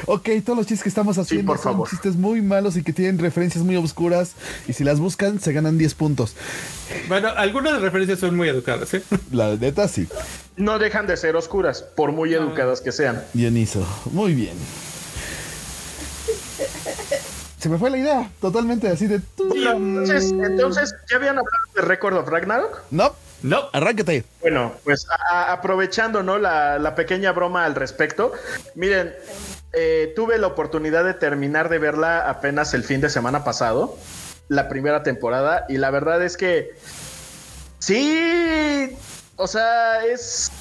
Ok, 0.06 0.30
todos 0.46 0.60
los 0.60 0.66
chistes 0.66 0.84
que 0.84 0.88
estamos 0.88 1.18
haciendo 1.18 1.46
por 1.52 1.58
son 1.58 1.74
favor. 1.74 1.90
chistes 1.90 2.16
muy 2.16 2.42
malos 2.42 2.78
y 2.78 2.84
que 2.84 2.94
tienen 2.94 3.20
referencias 3.20 3.66
muy 3.66 3.76
oscuras. 3.76 4.32
Y 4.70 4.72
si 4.72 4.86
las 4.86 5.02
buscan, 5.02 5.42
se 5.42 5.52
ganan 5.52 5.78
10 5.78 5.94
puntos. 5.96 6.38
Bueno, 7.10 7.28
algunas 7.36 7.82
referencias 7.82 8.20
son 8.20 8.38
muy 8.38 8.48
educadas, 8.48 8.94
¿eh? 8.94 9.04
La 9.30 9.58
neta, 9.58 9.90
sí. 9.90 10.08
No 10.56 10.80
dejan 10.80 11.06
de 11.06 11.18
ser 11.18 11.36
oscuras, 11.36 11.82
por 11.82 12.14
muy 12.14 12.34
educadas 12.34 12.80
que 12.80 12.94
sean. 12.94 13.22
Dioniso. 13.34 13.86
Muy 14.14 14.36
bien. 14.36 14.56
Se 17.62 17.70
me 17.70 17.78
fue 17.78 17.92
la 17.92 17.98
idea. 18.00 18.32
Totalmente 18.42 18.88
así 18.88 19.06
de. 19.06 19.22
Entonces, 19.38 20.32
entonces, 20.32 20.96
¿ya 21.10 21.18
habían 21.18 21.38
hablado 21.38 21.64
de 21.76 21.82
Record 21.84 22.16
of 22.18 22.28
Ragnarok? 22.28 22.82
No, 22.90 23.14
No. 23.44 23.70
arráncate. 23.72 24.26
Bueno, 24.42 24.74
pues 24.84 25.06
a- 25.32 25.52
aprovechando 25.54 26.24
¿no? 26.24 26.40
la, 26.40 26.80
la 26.80 26.96
pequeña 26.96 27.32
broma 27.34 27.66
al 27.66 27.76
respecto, 27.76 28.32
miren, 28.74 29.14
eh, 29.74 30.12
tuve 30.16 30.40
la 30.40 30.48
oportunidad 30.48 31.06
de 31.06 31.14
terminar 31.14 31.70
de 31.70 31.78
verla 31.78 32.28
apenas 32.28 32.74
el 32.74 32.84
fin 32.84 33.00
de 33.00 33.10
semana 33.12 33.44
pasado, 33.44 33.96
la 34.48 34.68
primera 34.68 35.04
temporada, 35.04 35.66
y 35.70 35.78
la 35.78 35.92
verdad 35.92 36.24
es 36.24 36.38
que 36.38 36.72
sí, 37.80 38.98
o 39.36 39.46
sea, 39.48 40.04
es... 40.06 40.52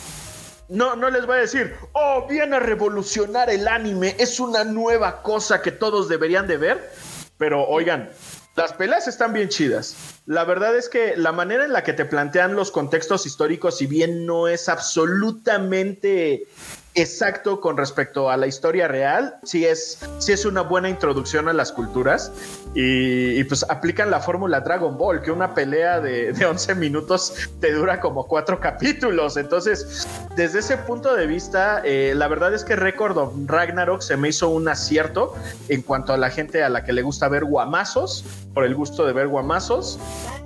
No, 0.70 0.94
no 0.94 1.10
les 1.10 1.26
voy 1.26 1.38
a 1.38 1.40
decir, 1.40 1.74
oh, 1.94 2.28
viene 2.28 2.54
a 2.54 2.60
revolucionar 2.60 3.50
el 3.50 3.66
anime, 3.66 4.14
es 4.20 4.38
una 4.38 4.62
nueva 4.62 5.20
cosa 5.22 5.62
que 5.62 5.72
todos 5.72 6.08
deberían 6.08 6.46
de 6.46 6.58
ver, 6.58 6.92
pero 7.38 7.66
oigan, 7.66 8.08
las 8.54 8.72
peleas 8.72 9.08
están 9.08 9.32
bien 9.32 9.48
chidas. 9.48 9.96
La 10.26 10.44
verdad 10.44 10.76
es 10.76 10.88
que 10.88 11.16
la 11.16 11.32
manera 11.32 11.64
en 11.64 11.72
la 11.72 11.82
que 11.82 11.92
te 11.92 12.04
plantean 12.04 12.54
los 12.54 12.70
contextos 12.70 13.26
históricos, 13.26 13.78
si 13.78 13.86
bien 13.86 14.26
no 14.26 14.46
es 14.46 14.68
absolutamente 14.68 16.46
exacto 16.94 17.60
con 17.60 17.76
respecto 17.76 18.30
a 18.30 18.36
la 18.36 18.46
historia 18.46 18.88
real, 18.88 19.36
sí 19.42 19.64
es, 19.64 19.98
sí 20.18 20.32
es 20.32 20.44
una 20.44 20.62
buena 20.62 20.88
introducción 20.88 21.48
a 21.48 21.52
las 21.52 21.72
culturas 21.72 22.32
y, 22.74 23.38
y 23.38 23.44
pues 23.44 23.64
aplican 23.68 24.10
la 24.10 24.20
fórmula 24.20 24.60
Dragon 24.60 24.96
Ball, 24.98 25.22
que 25.22 25.30
una 25.30 25.54
pelea 25.54 26.00
de, 26.00 26.32
de 26.32 26.46
11 26.46 26.74
minutos 26.74 27.50
te 27.60 27.72
dura 27.72 28.00
como 28.00 28.26
cuatro 28.26 28.60
capítulos. 28.60 29.36
Entonces, 29.36 30.06
desde 30.36 30.60
ese 30.60 30.76
punto 30.78 31.14
de 31.14 31.26
vista, 31.26 31.82
eh, 31.84 32.12
la 32.16 32.28
verdad 32.28 32.52
es 32.54 32.64
que 32.64 32.76
Record 32.76 33.16
Ragnarok 33.46 34.02
se 34.02 34.16
me 34.16 34.28
hizo 34.28 34.48
un 34.48 34.68
acierto 34.68 35.34
en 35.68 35.82
cuanto 35.82 36.12
a 36.12 36.16
la 36.16 36.30
gente 36.30 36.62
a 36.62 36.68
la 36.68 36.84
que 36.84 36.92
le 36.92 37.02
gusta 37.02 37.28
ver 37.28 37.44
guamazos, 37.44 38.24
por 38.54 38.64
el 38.64 38.74
gusto 38.74 39.06
de 39.06 39.12
ver 39.12 39.28
guamazos. 39.28 39.98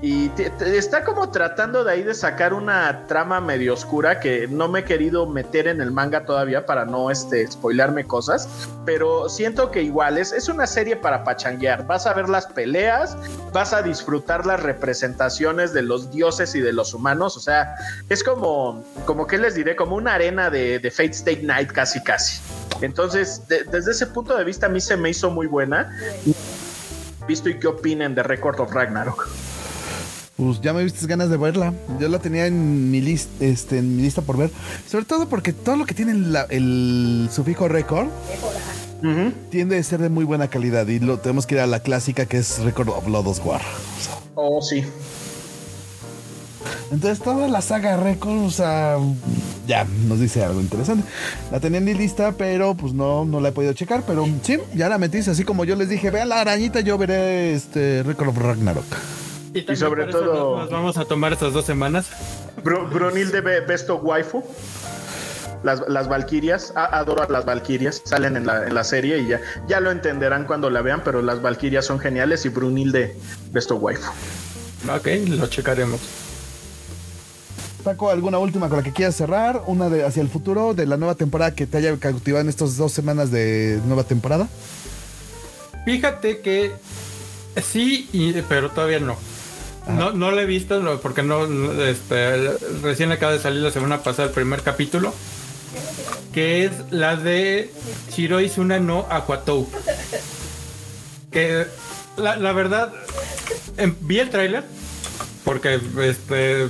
Y 0.03 0.31
está 0.61 1.05
como 1.05 1.31
tratando 1.31 1.85
de 1.85 1.93
ahí 1.93 2.03
de 2.03 2.15
sacar 2.15 2.53
una 2.53 3.07
trama 3.07 3.41
medio 3.41 3.73
oscura 3.73 4.21
que 4.21 4.47
no 4.47 4.69
me 4.69 4.81
he 4.81 4.85
querido 4.85 5.27
meter 5.27 5.67
en 5.67 5.81
el 5.81 5.91
manga 5.91 6.27
todavía 6.27 6.34
para 6.67 6.85
no 6.85 7.11
este, 7.11 7.47
spoilarme 7.51 8.05
cosas, 8.05 8.49
pero 8.85 9.29
siento 9.29 9.71
que 9.71 9.83
igual 9.83 10.19
es, 10.19 10.33
una 10.49 10.67
serie 10.67 10.97
para 10.97 11.25
pachanguear. 11.25 11.87
Vas 11.87 12.07
a 12.07 12.13
ver 12.15 12.29
las 12.29 12.47
peleas, 12.47 13.17
vas 13.53 13.73
a 13.73 13.83
disfrutar 13.83 14.47
las 14.47 14.63
representaciones 14.63 15.73
de 15.73 15.83
los 15.83 16.11
dioses 16.11 16.55
y 16.55 16.61
de 16.61 16.73
los 16.73 16.95
humanos. 16.95 17.37
O 17.37 17.41
sea, 17.41 17.75
es 18.09 18.23
como, 18.23 18.85
como 19.07 19.27
que 19.27 19.39
les 19.39 19.55
diré, 19.55 19.75
como 19.77 19.97
una 19.97 20.15
arena 20.15 20.51
de, 20.51 20.79
de 20.79 20.91
Fate 20.91 21.11
State 21.13 21.43
Night 21.43 21.71
casi 21.73 22.03
casi. 22.03 22.41
Entonces, 22.81 23.47
de- 23.49 23.65
desde 23.65 23.93
ese 23.93 24.07
punto 24.07 24.37
de 24.37 24.45
vista, 24.45 24.67
a 24.67 24.69
mí 24.69 24.81
se 24.81 24.97
me 24.97 25.11
hizo 25.11 25.31
muy 25.31 25.47
buena. 25.47 25.97
Visto 27.27 27.49
y 27.49 27.59
qué 27.59 27.69
opinen 27.69 28.15
de 28.15 28.23
Record 28.23 28.61
of 28.61 28.73
Ragnarok. 28.73 29.29
Pues 30.37 30.61
ya 30.61 30.73
me 30.73 30.83
viste 30.83 31.07
ganas 31.07 31.31
de 31.31 31.37
verla. 31.37 31.73
Yo 32.01 32.09
la 32.09 32.19
tenía 32.19 32.47
en 32.47 32.91
mi, 32.91 33.01
list, 33.01 33.29
este, 33.41 33.79
en 33.79 33.97
mi 33.97 34.03
lista 34.03 34.21
por 34.23 34.37
ver. 34.37 34.51
Sobre 34.91 35.05
todo 35.05 35.29
porque 35.29 35.53
todo 35.53 35.77
lo 35.77 35.87
que 35.87 35.95
tiene 35.95 36.15
la- 36.15 36.47
el 36.51 37.29
sufijo 37.33 37.69
record 37.69 38.09
Ujú. 38.99 39.33
tiende 39.51 39.79
a 39.79 39.83
ser 39.85 40.01
de 40.01 40.09
muy 40.09 40.25
buena 40.25 40.49
calidad. 40.49 40.89
Y 40.89 40.99
lo 40.99 41.19
tenemos 41.19 41.47
que 41.47 41.55
ir 41.55 41.61
a 41.61 41.69
la 41.69 41.81
clásica 41.81 42.27
que 42.27 42.39
es 42.39 42.59
Record 42.61 42.89
of 42.89 43.07
Lodos 43.07 43.41
War. 43.45 43.61
Oh, 44.35 44.61
sí. 44.61 44.83
Entonces 46.91 47.21
toda 47.23 47.47
la 47.49 47.61
saga 47.63 47.97
Record, 47.97 48.45
o 48.45 48.51
sea, 48.51 48.97
ya 49.69 49.87
nos 50.09 50.19
dice 50.19 50.43
algo 50.45 50.61
interesante. 50.61 51.07
La 51.53 51.61
tenía 51.61 51.79
en 51.79 51.85
mi 51.85 51.95
lista, 51.95 52.33
pero 52.33 52.75
pues 52.75 52.93
no, 52.93 53.25
no 53.25 53.41
la 53.41 53.51
he 53.51 53.53
podido 53.53 53.73
checar. 53.73 54.03
Pero 54.05 54.27
sí, 54.43 54.59
ya 54.75 54.89
la 54.89 54.99
metiste. 54.99 55.31
Así 55.31 55.45
como 55.45 55.65
yo 55.65 55.77
les 55.77 55.89
dije, 55.89 56.11
vean 56.11 56.29
la 56.29 56.41
arañita, 56.41 56.81
yo 56.81 56.99
veré 56.99 57.55
este 57.55 58.03
Record 58.03 58.31
of 58.31 58.39
Ragnarok. 58.39 58.85
También 59.63 59.77
sobre 59.79 60.03
por 60.05 60.11
eso 60.11 60.19
todo- 60.21 60.59
nos- 60.61 60.71
vamos 60.71 60.97
a 60.99 61.05
tomar 61.05 61.33
estas 61.33 61.53
dos 61.53 61.65
semanas. 61.65 62.07
Be- 63.41 63.61
Besto 63.61 63.97
Waifu. 63.97 64.43
Las, 65.63 65.83
las 65.89 66.09
Valquirias, 66.09 66.75
adoro 66.77 67.23
a 67.23 67.29
las 67.33 67.47
Valquirias, 67.47 68.03
salen 68.05 68.37
en 68.37 68.45
la, 68.47 68.67
en 68.67 68.75
la 68.75 68.85
serie 68.85 69.19
y 69.21 69.29
ya, 69.29 69.41
ya 69.67 69.81
lo 69.81 69.91
entenderán 69.91 70.45
cuando 70.45 70.69
la 70.69 70.83
vean, 70.83 71.01
pero 71.03 71.23
las 71.23 71.41
Valquirias 71.41 71.87
son 71.87 71.99
geniales 71.99 72.45
y 72.45 72.51
Brunilde 72.51 73.17
Besto 73.51 73.77
Waifu. 73.77 74.11
Ok, 74.95 75.07
lo 75.29 75.47
checaremos. 75.47 76.01
Taco, 77.83 78.11
¿alguna 78.11 78.39
última 78.39 78.69
con 78.69 78.79
la 78.79 78.83
que 78.85 78.93
quieras 78.93 79.15
cerrar? 79.15 79.63
Una 79.67 79.89
de 79.89 80.05
hacia 80.05 80.21
el 80.23 80.29
futuro 80.29 80.75
de 80.75 80.85
la 80.87 80.97
nueva 80.99 81.15
temporada 81.15 81.55
que 81.55 81.67
te 81.67 81.79
haya 81.79 81.97
cautivado 81.99 82.43
en 82.43 82.49
estas 82.51 82.77
dos 82.77 82.93
semanas 82.93 83.31
de 83.31 83.81
nueva 83.87 84.05
temporada. 84.05 84.49
Fíjate 85.87 86.41
que 86.41 86.73
sí, 87.63 88.09
y- 88.13 88.41
pero 88.49 88.71
todavía 88.71 89.01
no. 89.01 89.17
No, 89.89 90.13
no 90.13 90.31
lo 90.31 90.41
he 90.41 90.47
visto 90.47 91.01
porque 91.03 91.23
no, 91.23 91.45
este, 91.83 92.53
recién 92.83 93.13
acaba 93.13 93.33
de 93.33 93.39
salir 93.39 93.61
la 93.61 93.71
semana 93.71 94.03
pasada 94.03 94.29
el 94.29 94.35
primer 94.35 94.63
capítulo, 94.63 95.15
que 96.33 96.65
es 96.65 96.73
la 96.91 97.17
de 97.17 97.71
Shiroi 98.11 98.49
Suna 98.49 98.79
no 98.79 99.07
Aquatou. 99.11 99.69
Que 101.31 101.67
la, 102.17 102.53
verdad, 102.53 102.93
em, 103.77 103.95
vi 104.01 104.21
el 104.21 104.31
tráiler 104.31 104.65
porque 105.45 105.79
este 106.03 106.69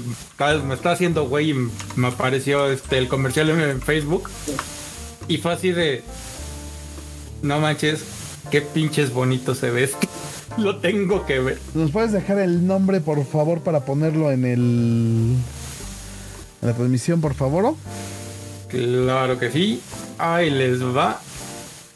me 0.65 0.75
está 0.75 0.93
haciendo 0.93 1.29
güey 1.29 1.51
y 1.51 1.55
me 1.97 2.09
apareció 2.09 2.67
este 2.71 2.99
el 2.99 3.09
comercial 3.09 3.51
en, 3.51 3.81
Facebook 3.81 4.29
y 5.29 5.37
fue 5.39 5.53
así 5.53 5.71
de 5.71 6.03
no 7.43 7.61
manches, 7.61 8.03
qué 8.51 8.61
pinches 8.61 9.13
bonito 9.13 9.55
se 9.55 9.71
ve. 9.71 9.91
Lo 10.59 10.77
tengo 10.77 11.27
que 11.27 11.41
ver. 11.41 11.59
¿Nos 11.75 11.91
puedes 11.91 12.13
dejar 12.13 12.39
el 12.39 12.67
nombre, 12.67 13.01
por 13.01 13.25
favor, 13.27 13.61
para 13.61 13.85
ponerlo 13.85 14.31
en 14.31 14.45
el. 14.45 14.61
en 14.61 15.43
la 16.69 16.73
transmisión, 16.73 17.21
por 17.21 17.35
favor? 17.35 17.75
Claro 18.69 19.39
que 19.39 19.51
sí. 19.51 19.81
Ahí 20.19 20.51
les 20.51 20.83
va. 20.83 21.21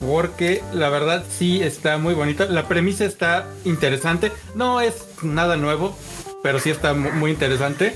Porque 0.00 0.62
la 0.72 0.90
verdad 0.90 1.24
sí 1.28 1.60
está 1.60 1.98
muy 1.98 2.14
bonita. 2.14 2.46
La 2.46 2.68
premisa 2.68 3.04
está 3.04 3.46
interesante. 3.64 4.30
No 4.54 4.80
es 4.80 4.94
nada 5.22 5.56
nuevo, 5.56 5.96
pero 6.42 6.60
sí 6.60 6.70
está 6.70 6.94
mu- 6.94 7.10
muy 7.12 7.32
interesante. 7.32 7.94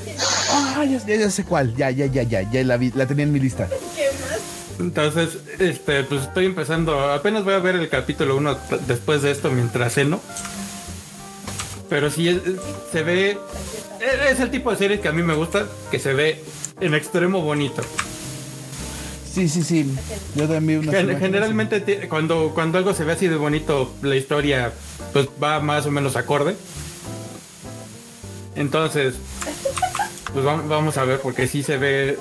Ah, 0.50 0.84
ya, 0.84 0.98
ya- 1.06 1.16
ya 1.16 1.30
sé 1.30 1.44
cuál. 1.44 1.74
Ya, 1.76 1.90
ya, 1.90 2.06
ya, 2.06 2.24
ya. 2.24 2.42
Ya 2.50 2.64
la, 2.64 2.76
vi- 2.76 2.92
la 2.94 3.06
tenía 3.06 3.24
en 3.24 3.32
mi 3.32 3.38
lista. 3.38 3.68
¿Qué 3.96 4.06
más? 4.20 4.40
Entonces, 4.78 5.38
este, 5.58 6.02
pues 6.04 6.22
estoy 6.22 6.46
empezando. 6.46 7.10
Apenas 7.12 7.44
voy 7.44 7.54
a 7.54 7.58
ver 7.58 7.76
el 7.76 7.88
capítulo 7.88 8.36
1 8.36 8.58
después 8.86 9.22
de 9.22 9.30
esto 9.30 9.50
mientras 9.50 9.94
ceno. 9.94 10.20
Pero 11.88 12.10
sí 12.10 12.28
es- 12.28 12.40
se 12.90 13.02
ve. 13.02 13.38
Es 14.28 14.40
el 14.40 14.50
tipo 14.50 14.70
de 14.70 14.76
serie 14.76 15.00
que 15.00 15.08
a 15.08 15.12
mí 15.12 15.22
me 15.22 15.34
gusta, 15.34 15.66
que 15.90 15.98
se 15.98 16.12
ve 16.14 16.42
en 16.80 16.94
extremo 16.94 17.40
bonito. 17.42 17.82
Sí, 19.32 19.48
sí, 19.48 19.62
sí. 19.62 19.94
Yo 20.34 20.48
también 20.48 20.80
una. 20.80 20.92
Gen- 20.92 21.18
Generalmente 21.18 22.08
cuando, 22.08 22.50
cuando 22.54 22.78
algo 22.78 22.92
se 22.94 23.04
ve 23.04 23.12
así 23.12 23.28
de 23.28 23.36
bonito, 23.36 23.92
la 24.02 24.16
historia 24.16 24.72
pues 25.12 25.28
va 25.42 25.60
más 25.60 25.86
o 25.86 25.90
menos 25.90 26.16
acorde. 26.16 26.56
Entonces, 28.56 29.14
pues 30.32 30.44
vam- 30.44 30.68
vamos 30.68 30.96
a 30.98 31.04
ver 31.04 31.20
porque 31.20 31.46
sí 31.48 31.62
se 31.62 31.76
ve... 31.78 32.18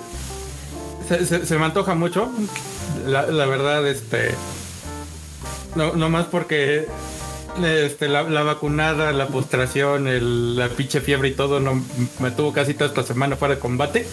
Se, 1.19 1.57
me 1.57 1.65
antoja 1.65 1.93
mucho. 1.95 2.29
La, 3.05 3.25
verdad, 3.45 3.85
este... 3.87 4.33
No, 5.75 5.93
no 5.93 6.09
más 6.09 6.25
porque 6.25 6.87
este, 7.63 8.07
la, 8.09 8.23
vacunada, 8.23 9.11
la 9.11 9.27
postración, 9.27 10.07
el- 10.07 10.55
la 10.55 10.69
pinche 10.69 11.01
fiebre 11.01 11.29
y 11.29 11.33
todo 11.33 11.59
no, 11.59 11.81
me 12.19 12.31
tuvo 12.31 12.53
casi 12.53 12.73
toda 12.73 12.87
esta 12.87 13.03
semana 13.03 13.35
fuera 13.35 13.55
de 13.55 13.59
combate. 13.59 14.07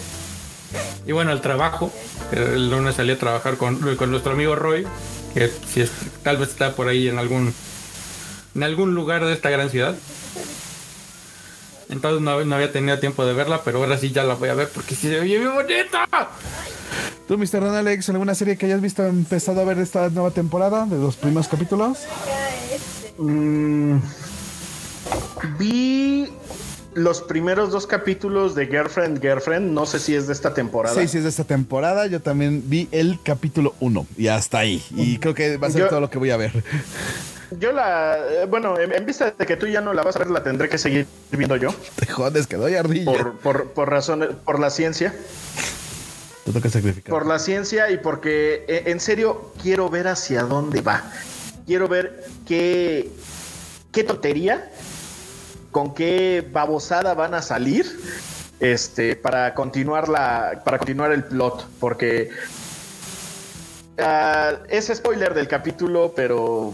Y 1.05 1.11
bueno, 1.11 1.31
el 1.31 1.41
trabajo. 1.41 1.91
El 2.31 2.69
lunes 2.69 2.95
salí 2.95 3.11
a 3.11 3.19
trabajar 3.19 3.57
con, 3.57 3.95
con 3.95 4.11
nuestro 4.11 4.33
amigo 4.33 4.55
Roy, 4.55 4.85
que 5.33 5.49
tal 6.23 6.37
vez 6.37 6.49
está 6.49 6.75
por 6.75 6.87
ahí 6.87 7.07
en 7.07 7.17
algún 7.17 7.53
en 8.55 8.63
algún 8.63 8.93
lugar 8.95 9.25
de 9.25 9.33
esta 9.33 9.49
gran 9.49 9.69
ciudad. 9.69 9.95
Entonces 11.89 12.21
no, 12.21 12.31
había 12.31 12.71
tenido 12.71 12.99
tiempo 12.99 13.25
de 13.25 13.33
verla, 13.33 13.61
pero 13.63 13.79
ahora 13.79 13.97
sí 13.97 14.11
ya 14.11 14.23
la 14.23 14.35
voy 14.35 14.49
a 14.49 14.53
ver 14.53 14.69
porque 14.69 14.95
sí 14.95 15.07
se 15.07 15.19
ve 15.19 15.21
bien 15.21 15.51
bonita. 15.53 16.07
¿Tú, 17.27 17.37
Mr. 17.37 17.59
Ron 17.61 17.75
Alex, 17.75 18.09
alguna 18.09 18.33
serie 18.35 18.57
que 18.57 18.65
hayas 18.65 18.81
visto 18.81 19.05
empezado 19.05 19.61
a 19.61 19.63
ver 19.65 19.77
esta 19.79 20.09
nueva 20.09 20.31
temporada 20.31 20.85
de 20.85 20.97
los 20.97 21.15
primeros 21.15 21.47
capítulos? 21.47 21.99
Mm, 23.17 23.97
vi 25.57 26.29
los 26.95 27.21
primeros 27.21 27.71
dos 27.71 27.85
capítulos 27.87 28.55
de 28.55 28.65
Girlfriend, 28.67 29.21
Girlfriend. 29.21 29.71
No 29.71 29.85
sé 29.85 29.99
si 29.99 30.15
es 30.15 30.27
de 30.27 30.33
esta 30.33 30.53
temporada. 30.53 30.99
Sí, 30.99 31.07
sí, 31.07 31.17
es 31.17 31.23
de 31.23 31.29
esta 31.29 31.43
temporada. 31.43 32.07
Yo 32.07 32.19
también 32.21 32.63
vi 32.67 32.87
el 32.91 33.19
capítulo 33.23 33.75
1 33.79 34.07
y 34.17 34.27
hasta 34.27 34.59
ahí. 34.59 34.83
Y 34.95 35.17
creo 35.19 35.33
que 35.33 35.57
va 35.57 35.67
a 35.67 35.71
ser 35.71 35.81
Yo- 35.81 35.89
todo 35.89 36.01
lo 36.01 36.09
que 36.09 36.17
voy 36.17 36.31
a 36.31 36.37
ver. 36.37 36.63
Yo 37.59 37.71
la. 37.71 38.17
eh, 38.17 38.45
Bueno, 38.47 38.79
en, 38.79 38.93
en 38.93 39.05
vista 39.05 39.33
de 39.37 39.45
que 39.45 39.57
tú 39.57 39.65
ya 39.67 39.81
no 39.81 39.93
la 39.93 40.03
vas 40.03 40.15
a 40.15 40.19
ver, 40.19 40.29
la 40.29 40.43
tendré 40.43 40.69
que 40.69 40.77
seguir 40.77 41.07
viendo 41.31 41.55
yo. 41.55 41.73
Te 41.95 42.05
jodes, 42.05 42.45
que 42.47 42.57
doy 42.57 42.75
ardilla. 42.75 43.05
Por, 43.05 43.37
por, 43.39 43.67
por 43.71 43.89
razones. 43.89 44.29
Por 44.45 44.59
la 44.59 44.69
ciencia. 44.69 45.13
Sacrificar. 46.53 47.11
Por 47.11 47.25
la 47.25 47.39
ciencia 47.39 47.91
y 47.91 47.97
porque 47.97 48.65
eh, 48.67 48.83
en 48.87 48.99
serio 48.99 49.53
quiero 49.61 49.89
ver 49.89 50.07
hacia 50.07 50.43
dónde 50.43 50.81
va. 50.81 51.03
Quiero 51.65 51.87
ver 51.87 52.25
qué, 52.47 53.11
qué 53.91 54.03
tontería, 54.03 54.71
con 55.71 55.93
qué 55.93 56.47
babosada 56.51 57.13
van 57.13 57.35
a 57.35 57.41
salir 57.41 57.85
este, 58.59 59.15
para, 59.15 59.53
continuar 59.53 60.09
la, 60.09 60.61
para 60.65 60.79
continuar 60.79 61.11
el 61.11 61.23
plot. 61.23 61.67
Porque 61.79 62.29
ah, 63.99 64.53
es 64.69 64.91
spoiler 64.93 65.33
del 65.33 65.47
capítulo, 65.47 66.13
pero 66.15 66.73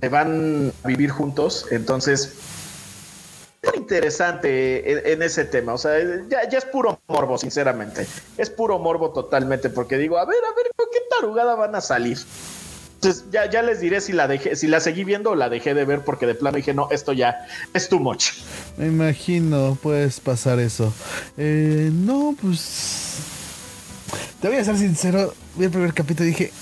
se 0.00 0.08
van 0.08 0.72
a 0.82 0.88
vivir 0.88 1.10
juntos. 1.10 1.66
Entonces, 1.70 2.20
es 2.30 2.53
interesante 3.94 4.92
en, 4.92 5.12
en 5.12 5.22
ese 5.22 5.44
tema. 5.44 5.74
O 5.74 5.78
sea, 5.78 5.92
ya, 6.28 6.48
ya 6.48 6.58
es 6.58 6.64
puro 6.64 7.00
morbo, 7.08 7.38
sinceramente. 7.38 8.06
Es 8.36 8.50
puro 8.50 8.78
morbo 8.78 9.10
totalmente, 9.10 9.70
porque 9.70 9.96
digo, 9.98 10.18
a 10.18 10.24
ver, 10.24 10.38
a 10.44 10.54
ver, 10.56 10.66
¿con 10.76 10.86
qué 10.92 10.98
tarugada 11.20 11.54
van 11.54 11.74
a 11.74 11.80
salir? 11.80 12.18
Entonces, 12.96 13.24
ya, 13.30 13.48
ya 13.50 13.62
les 13.62 13.80
diré 13.80 14.00
si 14.00 14.12
la 14.12 14.26
dejé, 14.26 14.56
si 14.56 14.66
la 14.66 14.80
seguí 14.80 15.04
viendo 15.04 15.30
o 15.30 15.34
la 15.34 15.48
dejé 15.48 15.74
de 15.74 15.84
ver, 15.84 16.02
porque 16.04 16.26
de 16.26 16.34
plano 16.34 16.56
dije, 16.56 16.74
no, 16.74 16.88
esto 16.90 17.12
ya 17.12 17.46
es 17.72 17.88
too 17.88 18.00
much. 18.00 18.30
Me 18.76 18.86
imagino, 18.86 19.78
puedes 19.82 20.20
pasar 20.20 20.58
eso. 20.58 20.92
Eh, 21.36 21.90
no, 21.92 22.34
pues. 22.40 23.18
Te 24.40 24.48
voy 24.48 24.56
a 24.56 24.64
ser 24.64 24.76
sincero. 24.76 25.34
Vi 25.56 25.66
el 25.66 25.70
primer 25.70 25.94
capítulo 25.94 26.28
y 26.28 26.32
dije. 26.32 26.52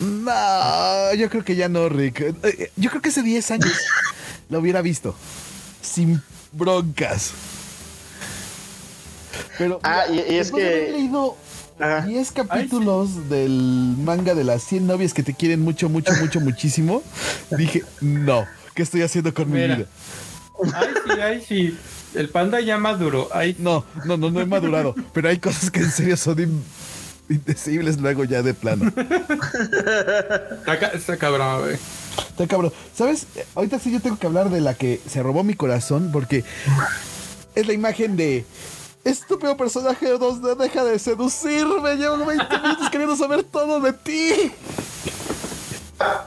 No, 0.00 1.14
yo 1.14 1.30
creo 1.30 1.44
que 1.44 1.54
ya 1.54 1.68
no, 1.68 1.88
Rick. 1.88 2.20
Eh, 2.20 2.34
eh, 2.42 2.70
Yo 2.76 2.90
creo 2.90 3.00
que 3.00 3.10
hace 3.10 3.22
10 3.22 3.50
años 3.52 3.72
lo 4.48 4.58
hubiera 4.58 4.82
visto. 4.82 5.14
Sin 5.84 6.20
broncas. 6.52 7.32
Pero. 9.58 9.80
Ah, 9.82 10.04
y- 10.10 10.14
y 10.14 10.18
es 10.20 10.46
después 10.50 10.64
de 10.64 10.70
que- 10.70 10.76
haber 10.76 10.92
leído 10.92 11.36
Ajá. 11.78 12.00
10 12.06 12.32
capítulos 12.32 13.28
del 13.28 13.94
manga 13.98 14.34
de 14.34 14.44
las 14.44 14.62
100 14.64 14.86
novias 14.86 15.12
que 15.12 15.22
te 15.22 15.34
quieren 15.34 15.60
mucho, 15.60 15.88
mucho, 15.88 16.12
mucho, 16.14 16.40
muchísimo. 16.40 17.02
Dije, 17.50 17.82
no. 18.00 18.46
¿Qué 18.74 18.82
estoy 18.82 19.02
haciendo 19.02 19.32
con 19.34 19.50
Mira. 19.50 19.68
mi 19.68 19.74
vida? 19.82 19.88
Ay, 20.74 20.88
sí, 21.04 21.20
ay, 21.20 21.44
sí. 21.46 21.78
El 22.14 22.28
panda 22.28 22.60
ya 22.60 22.78
maduró. 22.78 23.28
Ay, 23.32 23.56
No, 23.58 23.84
no, 24.04 24.16
no, 24.16 24.30
no 24.30 24.40
he 24.40 24.46
madurado. 24.46 24.94
pero 25.12 25.28
hay 25.28 25.38
cosas 25.38 25.70
que 25.70 25.80
en 25.80 25.90
serio 25.90 26.16
son 26.16 26.62
indecibles 27.28 27.98
luego 27.98 28.24
ya 28.24 28.42
de 28.42 28.54
plano. 28.54 28.92
Está 30.94 31.16
cabrón, 31.16 31.60
güey. 31.62 31.76
Está 32.28 32.46
cabrón. 32.46 32.72
¿Sabes? 32.96 33.26
Ahorita 33.54 33.78
sí 33.78 33.92
yo 33.92 34.00
tengo 34.00 34.18
que 34.18 34.26
hablar 34.26 34.50
de 34.50 34.60
la 34.60 34.74
que 34.74 35.00
se 35.08 35.22
robó 35.22 35.44
mi 35.44 35.54
corazón 35.54 36.10
porque 36.12 36.44
es 37.54 37.66
la 37.66 37.72
imagen 37.72 38.16
de 38.16 38.44
estúpido 39.04 39.56
personaje 39.56 40.14
2D, 40.14 40.56
deja 40.56 40.84
de 40.84 40.98
seducirme. 40.98 41.96
Llevo 41.96 42.24
20 42.24 42.58
minutos 42.58 42.90
queriendo 42.90 43.16
saber 43.16 43.44
todo 43.44 43.80
de 43.80 43.92
ti. 43.92 44.52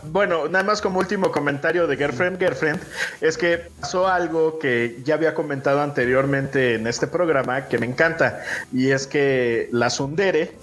Bueno, 0.04 0.48
nada 0.48 0.64
más 0.64 0.82
como 0.82 1.00
último 1.00 1.32
comentario 1.32 1.88
de 1.88 1.98
Girlfriend, 1.98 2.40
Girlfriend, 2.40 2.80
es 3.20 3.38
que 3.38 3.70
pasó 3.80 4.08
algo 4.08 4.60
que 4.60 5.02
ya 5.04 5.16
había 5.16 5.34
comentado 5.34 5.82
anteriormente 5.82 6.76
en 6.76 6.88
este 6.88 7.06
programa 7.06 7.68
que 7.68 7.78
me 7.78 7.86
encanta, 7.86 8.42
y 8.72 8.92
es 8.92 9.06
que 9.06 9.68
la 9.72 9.90
Sundere 9.90 10.54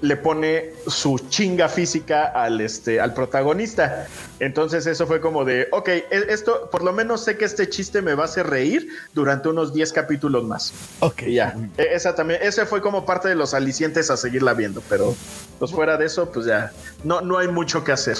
le 0.00 0.16
pone 0.16 0.70
su 0.86 1.18
chinga 1.28 1.68
física 1.68 2.26
al 2.26 2.60
este 2.60 3.00
al 3.00 3.14
protagonista. 3.14 4.06
Entonces 4.38 4.86
eso 4.86 5.08
fue 5.08 5.20
como 5.20 5.44
de, 5.44 5.66
ok, 5.72 5.88
e- 5.88 6.04
esto 6.28 6.68
por 6.70 6.84
lo 6.84 6.92
menos 6.92 7.24
sé 7.24 7.36
que 7.36 7.44
este 7.44 7.68
chiste 7.68 8.00
me 8.00 8.14
va 8.14 8.22
a 8.22 8.26
hacer 8.26 8.46
reír 8.46 8.88
durante 9.12 9.48
unos 9.48 9.74
10 9.74 9.92
capítulos 9.92 10.44
más. 10.44 10.72
Ok. 11.00 11.22
Y 11.22 11.34
ya, 11.34 11.56
E- 11.76 11.88
esa 11.94 12.14
también, 12.14 12.40
ese 12.42 12.64
fue 12.64 12.80
como 12.80 13.04
parte 13.04 13.28
de 13.28 13.34
los 13.34 13.54
alicientes 13.54 14.08
a 14.10 14.16
seguirla 14.16 14.54
viendo, 14.54 14.82
pero 14.88 15.16
pues 15.58 15.72
fuera 15.72 15.96
de 15.96 16.06
eso, 16.06 16.30
pues 16.30 16.46
ya, 16.46 16.70
no, 17.02 17.20
no 17.20 17.38
hay 17.38 17.48
mucho 17.48 17.82
que 17.82 17.90
hacer. 17.90 18.16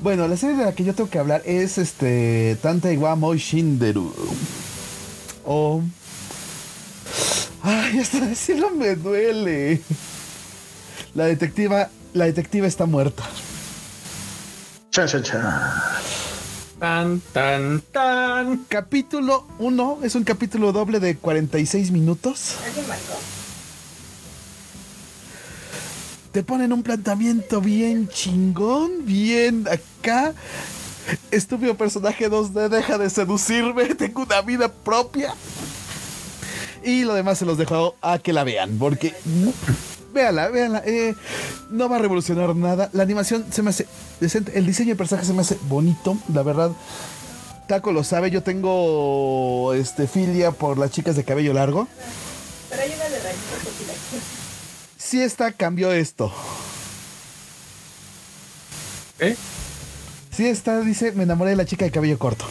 Bueno, 0.00 0.28
la 0.28 0.36
serie 0.36 0.56
de 0.56 0.64
la 0.66 0.74
que 0.74 0.84
yo 0.84 0.94
tengo 0.94 1.08
que 1.08 1.18
hablar 1.18 1.40
es 1.46 1.78
este 1.78 2.58
Tante 2.60 2.98
wa 2.98 3.16
Moi 3.16 3.38
Shinderu. 3.38 4.12
O. 5.46 5.82
Ay, 7.62 7.98
hasta 7.98 8.20
decirlo 8.20 8.68
me 8.70 8.94
duele. 8.94 9.80
La 11.14 11.26
detectiva. 11.26 11.90
La 12.12 12.26
detectiva 12.26 12.66
está 12.66 12.86
muerta. 12.86 13.24
Chan, 14.90 15.08
chan, 15.08 15.22
chan. 15.22 15.42
Tan, 16.78 17.20
tan, 17.32 17.80
tan. 17.92 18.64
Capítulo 18.68 19.46
1 19.58 20.00
es 20.02 20.14
un 20.14 20.24
capítulo 20.24 20.72
doble 20.72 21.00
de 21.00 21.16
46 21.16 21.90
minutos. 21.92 22.56
Te 26.32 26.42
ponen 26.42 26.72
un 26.72 26.82
planteamiento 26.82 27.60
bien 27.60 28.08
chingón, 28.08 29.04
bien 29.04 29.66
acá. 29.68 30.34
Estúpido 31.30 31.76
personaje 31.76 32.28
2D, 32.28 32.68
deja 32.68 32.98
de 32.98 33.08
seducirme, 33.08 33.94
tengo 33.94 34.22
una 34.22 34.40
vida 34.40 34.72
propia. 34.72 35.34
Y 36.82 37.04
lo 37.04 37.14
demás 37.14 37.38
se 37.38 37.46
los 37.46 37.56
dejo 37.56 37.96
a 38.02 38.18
que 38.18 38.32
la 38.32 38.42
vean, 38.42 38.78
porque... 38.78 39.14
Véanla, 40.14 40.48
véanla. 40.48 40.82
eh, 40.86 41.16
no 41.70 41.88
va 41.88 41.96
a 41.96 41.98
revolucionar 41.98 42.54
nada. 42.54 42.88
La 42.92 43.02
animación 43.02 43.44
se 43.50 43.62
me 43.62 43.70
hace 43.70 43.86
decente. 44.20 44.56
El 44.56 44.64
diseño 44.64 44.90
de 44.90 44.96
personaje 44.96 45.26
se 45.26 45.32
me 45.32 45.40
hace 45.40 45.58
bonito, 45.68 46.16
la 46.32 46.44
verdad. 46.44 46.70
Taco 47.66 47.92
lo 47.92 48.04
sabe, 48.04 48.30
yo 48.30 48.42
tengo 48.42 49.74
este 49.74 50.06
filia 50.06 50.52
por 50.52 50.78
las 50.78 50.92
chicas 50.92 51.16
de 51.16 51.24
cabello 51.24 51.52
largo. 51.52 51.88
Pero 52.70 52.82
hay 52.82 52.92
una 52.94 53.04
de 53.04 53.18
Si 54.96 55.20
esta 55.20 55.50
cambió 55.50 55.92
esto. 55.92 56.32
¿Eh? 59.18 59.36
Sí, 60.30 60.46
está, 60.46 60.80
dice, 60.80 61.12
me 61.12 61.24
enamoré 61.24 61.50
de 61.50 61.56
la 61.56 61.64
chica 61.64 61.84
de 61.84 61.90
cabello 61.90 62.18
corto. 62.18 62.44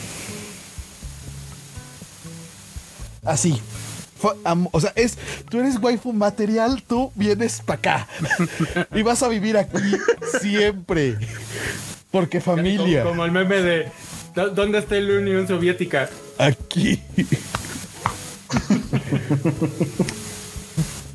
Así. 3.23 3.61
O 4.71 4.79
sea, 4.81 4.91
es, 4.95 5.17
tú 5.49 5.59
eres 5.59 5.77
waifu 5.81 6.13
material, 6.13 6.81
tú 6.87 7.11
vienes 7.15 7.61
para 7.65 7.77
acá. 7.79 8.07
y 8.95 9.01
vas 9.01 9.21
a 9.23 9.27
vivir 9.27 9.57
aquí 9.57 9.77
siempre. 10.41 11.17
Porque 12.11 12.39
familia. 12.41 13.03
Como, 13.03 13.11
como 13.11 13.25
el 13.25 13.31
meme 13.31 13.61
de 13.61 13.87
"¿Dó- 14.35 14.49
¿Dónde 14.49 14.79
está 14.79 14.95
la 14.95 15.19
Unión 15.19 15.47
Soviética? 15.47 16.09
Aquí. 16.37 17.01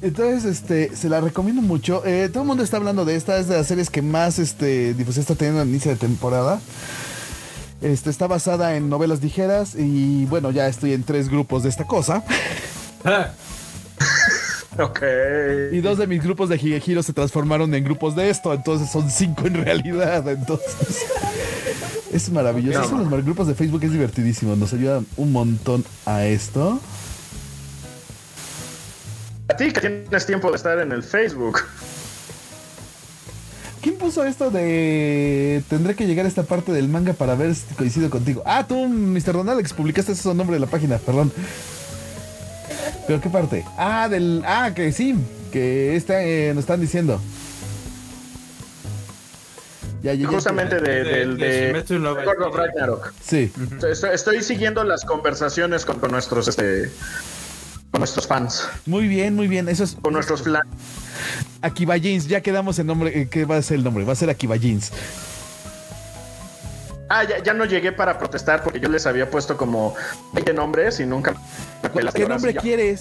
Entonces, 0.00 0.44
este, 0.44 0.94
se 0.94 1.08
la 1.08 1.20
recomiendo 1.20 1.60
mucho. 1.60 2.02
Eh, 2.06 2.28
todo 2.32 2.42
el 2.44 2.46
mundo 2.48 2.62
está 2.62 2.76
hablando 2.76 3.04
de 3.04 3.16
esta, 3.16 3.38
es 3.38 3.48
de 3.48 3.56
las 3.56 3.66
series 3.66 3.90
que 3.90 4.00
más 4.02 4.38
este, 4.38 4.94
difusión 4.94 5.22
está 5.22 5.34
teniendo 5.34 5.60
al 5.60 5.68
inicio 5.68 5.90
de 5.90 5.96
temporada. 5.96 6.60
Este, 7.82 8.10
está 8.10 8.26
basada 8.28 8.76
en 8.76 8.88
novelas 8.88 9.22
ligeras 9.22 9.74
y 9.76 10.24
bueno, 10.26 10.50
ya 10.50 10.66
estoy 10.68 10.92
en 10.92 11.02
tres 11.02 11.28
grupos 11.28 11.62
de 11.64 11.68
esta 11.68 11.84
cosa. 11.84 12.22
Ok. 14.78 15.02
Y 15.72 15.80
dos 15.80 15.98
de 15.98 16.06
mis 16.06 16.22
grupos 16.22 16.48
de 16.48 16.56
Higehiro 16.56 17.02
se 17.02 17.12
transformaron 17.12 17.74
en 17.74 17.82
grupos 17.82 18.14
de 18.14 18.30
esto, 18.30 18.54
entonces 18.54 18.88
son 18.88 19.10
cinco 19.10 19.46
en 19.46 19.54
realidad. 19.64 20.28
Entonces, 20.28 21.04
es 22.12 22.30
maravilloso. 22.30 22.82
Eso 22.82 23.02
en 23.02 23.10
los 23.10 23.24
grupos 23.24 23.48
de 23.48 23.54
Facebook 23.56 23.82
es 23.82 23.90
divertidísimo, 23.90 24.54
nos 24.54 24.72
ayudan 24.72 25.04
un 25.16 25.32
montón 25.32 25.84
a 26.06 26.24
esto. 26.26 26.80
A 29.48 29.56
ti 29.56 29.72
que 29.72 29.80
tienes 29.80 30.26
tiempo 30.26 30.50
de 30.50 30.56
estar 30.56 30.78
en 30.78 30.92
el 30.92 31.02
Facebook. 31.02 31.60
¿Quién 33.80 33.96
puso 33.96 34.24
esto 34.24 34.50
de 34.50 35.62
tendré 35.68 35.94
que 35.94 36.06
llegar 36.06 36.26
a 36.26 36.28
esta 36.28 36.42
parte 36.42 36.72
del 36.72 36.88
manga 36.88 37.14
para 37.14 37.34
ver 37.34 37.54
si 37.54 37.74
coincido 37.74 38.10
contigo? 38.10 38.42
Ah, 38.44 38.66
tú, 38.68 38.86
Mr. 38.86 39.32
Don 39.32 39.48
Alex, 39.48 39.72
publicaste 39.72 40.12
ese 40.12 40.34
nombre 40.34 40.54
de 40.54 40.60
la 40.60 40.66
página, 40.66 40.98
perdón. 40.98 41.32
¿Pero 43.08 43.20
qué 43.20 43.28
parte? 43.30 43.64
Ah, 43.76 44.08
del. 44.08 44.42
Ah, 44.46 44.70
que 44.74 44.92
sí, 44.92 45.16
que 45.50 45.96
está, 45.96 46.22
eh, 46.22 46.52
nos 46.54 46.62
están 46.62 46.80
diciendo. 46.80 47.20
Ya, 50.02 50.14
ya, 50.14 50.22
ya. 50.24 50.28
Justamente 50.28 50.76
de, 50.80 51.02
de- 51.02 51.04
del 51.04 51.36
de 51.38 51.72
de, 51.72 51.96
of 51.98 52.54
Ragnarok. 52.54 53.12
Sí. 53.20 53.50
Estoy, 53.90 54.10
estoy 54.14 54.42
siguiendo 54.44 54.84
las 54.84 55.04
conversaciones 55.04 55.84
con, 55.84 55.98
con 55.98 56.12
nuestros 56.12 56.46
este 56.46 56.90
con 57.90 58.00
nuestros 58.00 58.26
fans, 58.26 58.68
Muy 58.84 59.08
bien, 59.08 59.34
muy 59.34 59.48
bien. 59.48 59.66
Eso 59.68 59.82
es. 59.84 59.96
con 60.00 60.12
nuestros 60.12 60.42
fans. 60.42 60.60
Akiba 61.62 61.96
Jeans. 61.96 62.28
Ya 62.28 62.42
quedamos 62.42 62.78
en 62.78 62.86
nombre. 62.86 63.22
eh, 63.22 63.28
¿Qué 63.30 63.44
va 63.46 63.56
a 63.56 63.62
ser 63.62 63.78
el 63.78 63.84
nombre? 63.84 64.04
Va 64.04 64.12
a 64.12 64.16
ser 64.16 64.28
Akiba 64.30 64.56
Jeans. 64.56 64.92
Ah, 67.08 67.24
ya, 67.24 67.42
ya 67.42 67.54
no 67.54 67.64
llegué 67.64 67.92
para 67.92 68.18
protestar 68.18 68.62
porque 68.62 68.80
yo 68.80 68.88
les 68.88 69.06
había 69.06 69.30
puesto 69.30 69.56
como 69.56 69.94
20 70.32 70.52
nombres 70.52 71.00
y 71.00 71.06
nunca 71.06 71.34
me. 71.94 72.02
¿Qué 72.12 72.26
nombre 72.28 72.52
ya. 72.54 72.60
quieres? 72.60 73.00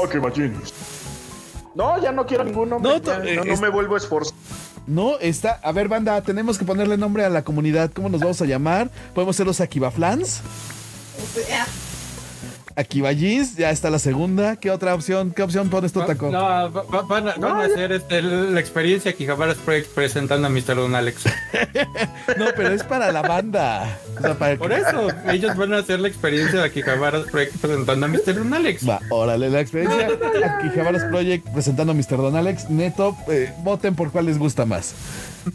No, 1.76 2.02
ya 2.02 2.12
no 2.12 2.26
quiero 2.26 2.44
ningún 2.44 2.70
nombre. 2.70 2.92
No, 2.92 3.02
ya, 3.02 3.20
no, 3.20 3.26
eh, 3.26 3.36
no 3.36 3.54
es- 3.54 3.62
me 3.62 3.70
vuelvo 3.70 3.96
a 3.96 3.98
esforzar. 3.98 4.34
No, 4.88 5.20
está. 5.20 5.60
A 5.62 5.72
ver, 5.74 5.90
banda, 5.90 6.22
tenemos 6.22 6.58
que 6.58 6.64
ponerle 6.66 6.98
nombre 6.98 7.26
a 7.26 7.30
la 7.30 7.44
comunidad. 7.44 7.92
¿Cómo 7.94 8.08
nos 8.10 8.22
vamos 8.22 8.42
a 8.42 8.46
llamar? 8.46 8.90
Podemos 9.14 9.36
ser 9.36 9.46
los 9.46 9.60
Akiba 9.60 9.92
Sea, 12.78 12.84
Akiba 12.84 13.12
Jeans. 13.12 13.56
Ya 13.58 13.72
está 13.72 13.90
la 13.90 14.00
segunda. 14.00 14.56
¿Qué 14.58 14.70
otra 14.72 14.94
opción? 14.94 15.32
¿Qué 15.36 15.42
opción 15.42 15.70
pones 15.70 15.92
tú, 15.92 16.02
Taco? 16.06 16.30
No, 16.30 16.40
va- 16.42 16.70
va- 16.70 17.02
van, 17.02 17.30
a, 17.30 17.36
van 17.36 17.58
a 17.62 17.64
hacer 17.66 17.92
este, 17.92 18.22
la 18.22 18.60
experiencia 18.60 19.14
Kijabaras 19.14 19.58
Project 19.58 19.90
presentando 19.94 20.48
a 20.48 20.50
Mr. 20.50 20.76
Don 20.76 20.96
Alex. 20.96 21.24
No, 22.38 22.46
pero 22.56 22.70
es 22.74 22.84
para 22.84 23.12
la 23.12 23.22
banda. 23.22 23.98
O 24.18 24.22
sea, 24.22 24.34
para 24.38 24.58
Por 24.58 24.72
eso, 24.74 25.08
ellos 25.30 25.56
van 25.56 25.74
a 25.74 25.78
hacer 25.78 26.00
la 26.00 26.08
experiencia 26.08 26.62
de 26.62 26.72
Kijabaras 26.72 27.26
Project 27.28 27.58
presentando 27.58 28.06
a 28.06 28.10
Mr. 28.10 28.36
Don 28.36 28.54
Alex. 28.54 28.88
Va, 28.88 29.00
órale, 29.10 29.50
la 29.50 29.62
experiencia. 29.62 30.08
Aquí 30.46 30.70
Javaras 30.76 31.04
Project 31.06 31.48
presentando 31.50 31.94
a 31.94 31.96
Mr. 31.96 32.18
Don 32.18 32.36
Alex. 32.36 32.70
Neto, 32.70 33.16
eh, 33.30 33.54
voten 33.64 33.96
por 33.96 34.12
cuál 34.12 34.26
les 34.26 34.38
gusta 34.38 34.66
más. 34.66 34.94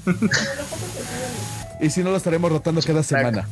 y 1.81 1.91
si 1.91 2.03
no, 2.03 2.11
lo 2.11 2.17
estaremos 2.17 2.51
rotando 2.51 2.81
cada 2.83 3.03
semana. 3.03 3.47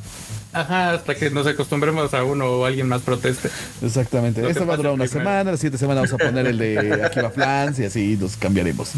Ajá, 0.52 0.94
hasta 0.94 1.14
que 1.14 1.30
nos 1.30 1.46
acostumbremos 1.46 2.12
a 2.12 2.24
uno 2.24 2.46
o 2.46 2.64
alguien 2.64 2.88
más 2.88 3.02
proteste. 3.02 3.48
Exactamente. 3.82 4.48
Esta 4.48 4.64
va 4.64 4.74
a 4.74 4.76
durar 4.76 4.92
una 4.94 5.04
primero. 5.04 5.24
semana. 5.30 5.50
La 5.52 5.56
siguiente 5.56 5.78
semana 5.78 6.00
vamos 6.00 6.12
a 6.14 6.18
poner 6.18 6.46
el 6.46 6.58
de 6.58 7.02
Akiva 7.04 7.30
Flans 7.30 7.78
y 7.78 7.84
así 7.84 8.16
nos 8.20 8.36
cambiaremos. 8.36 8.90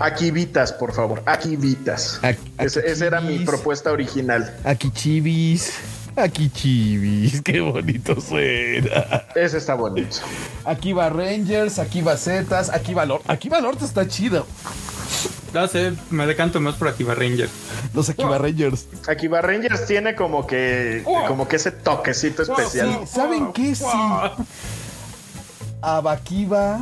Aquí 0.00 0.30
Vitas, 0.32 0.72
por 0.72 0.92
favor. 0.92 1.22
Aquí 1.26 1.56
Vitas. 1.56 2.18
Aquí- 2.22 2.40
Ese- 2.58 2.80
aquí 2.80 2.88
esa 2.90 3.06
era 3.06 3.20
mi 3.20 3.38
propuesta 3.40 3.92
original. 3.92 4.52
Aquí 4.64 4.90
Chivis. 4.90 5.72
Aquí 6.16 6.50
Chivis. 6.50 7.40
Qué 7.44 7.60
bonito 7.60 8.20
suena. 8.20 9.24
Ese 9.36 9.58
está 9.58 9.74
bonito. 9.74 10.16
Aquí 10.64 10.92
va 10.92 11.08
Rangers. 11.10 11.78
Aquí 11.78 12.00
va 12.02 12.16
Zetas. 12.16 12.70
Aquí 12.70 12.94
va 12.94 13.06
Lord. 13.06 13.22
Aquí 13.28 13.48
va 13.48 13.60
Lord 13.60 13.78
está 13.84 14.08
chido. 14.08 14.46
No 15.52 15.68
sé, 15.68 15.92
me 16.10 16.26
decanto 16.26 16.60
más 16.60 16.74
por 16.76 16.88
Akiba 16.88 17.14
Ranger. 17.14 17.48
Los 17.94 18.08
Akiva 18.08 18.38
Rangers. 18.38 18.86
Va 19.32 19.42
Rangers 19.42 19.86
tiene 19.86 20.14
como 20.14 20.46
que 20.46 21.02
como 21.28 21.46
que 21.46 21.56
ese 21.56 21.70
toquecito 21.72 22.42
especial. 22.42 23.00
Sí, 23.02 23.06
¿saben 23.14 23.52
qué? 23.52 23.74
Sí. 23.74 23.84
Abakiva. 25.80 26.80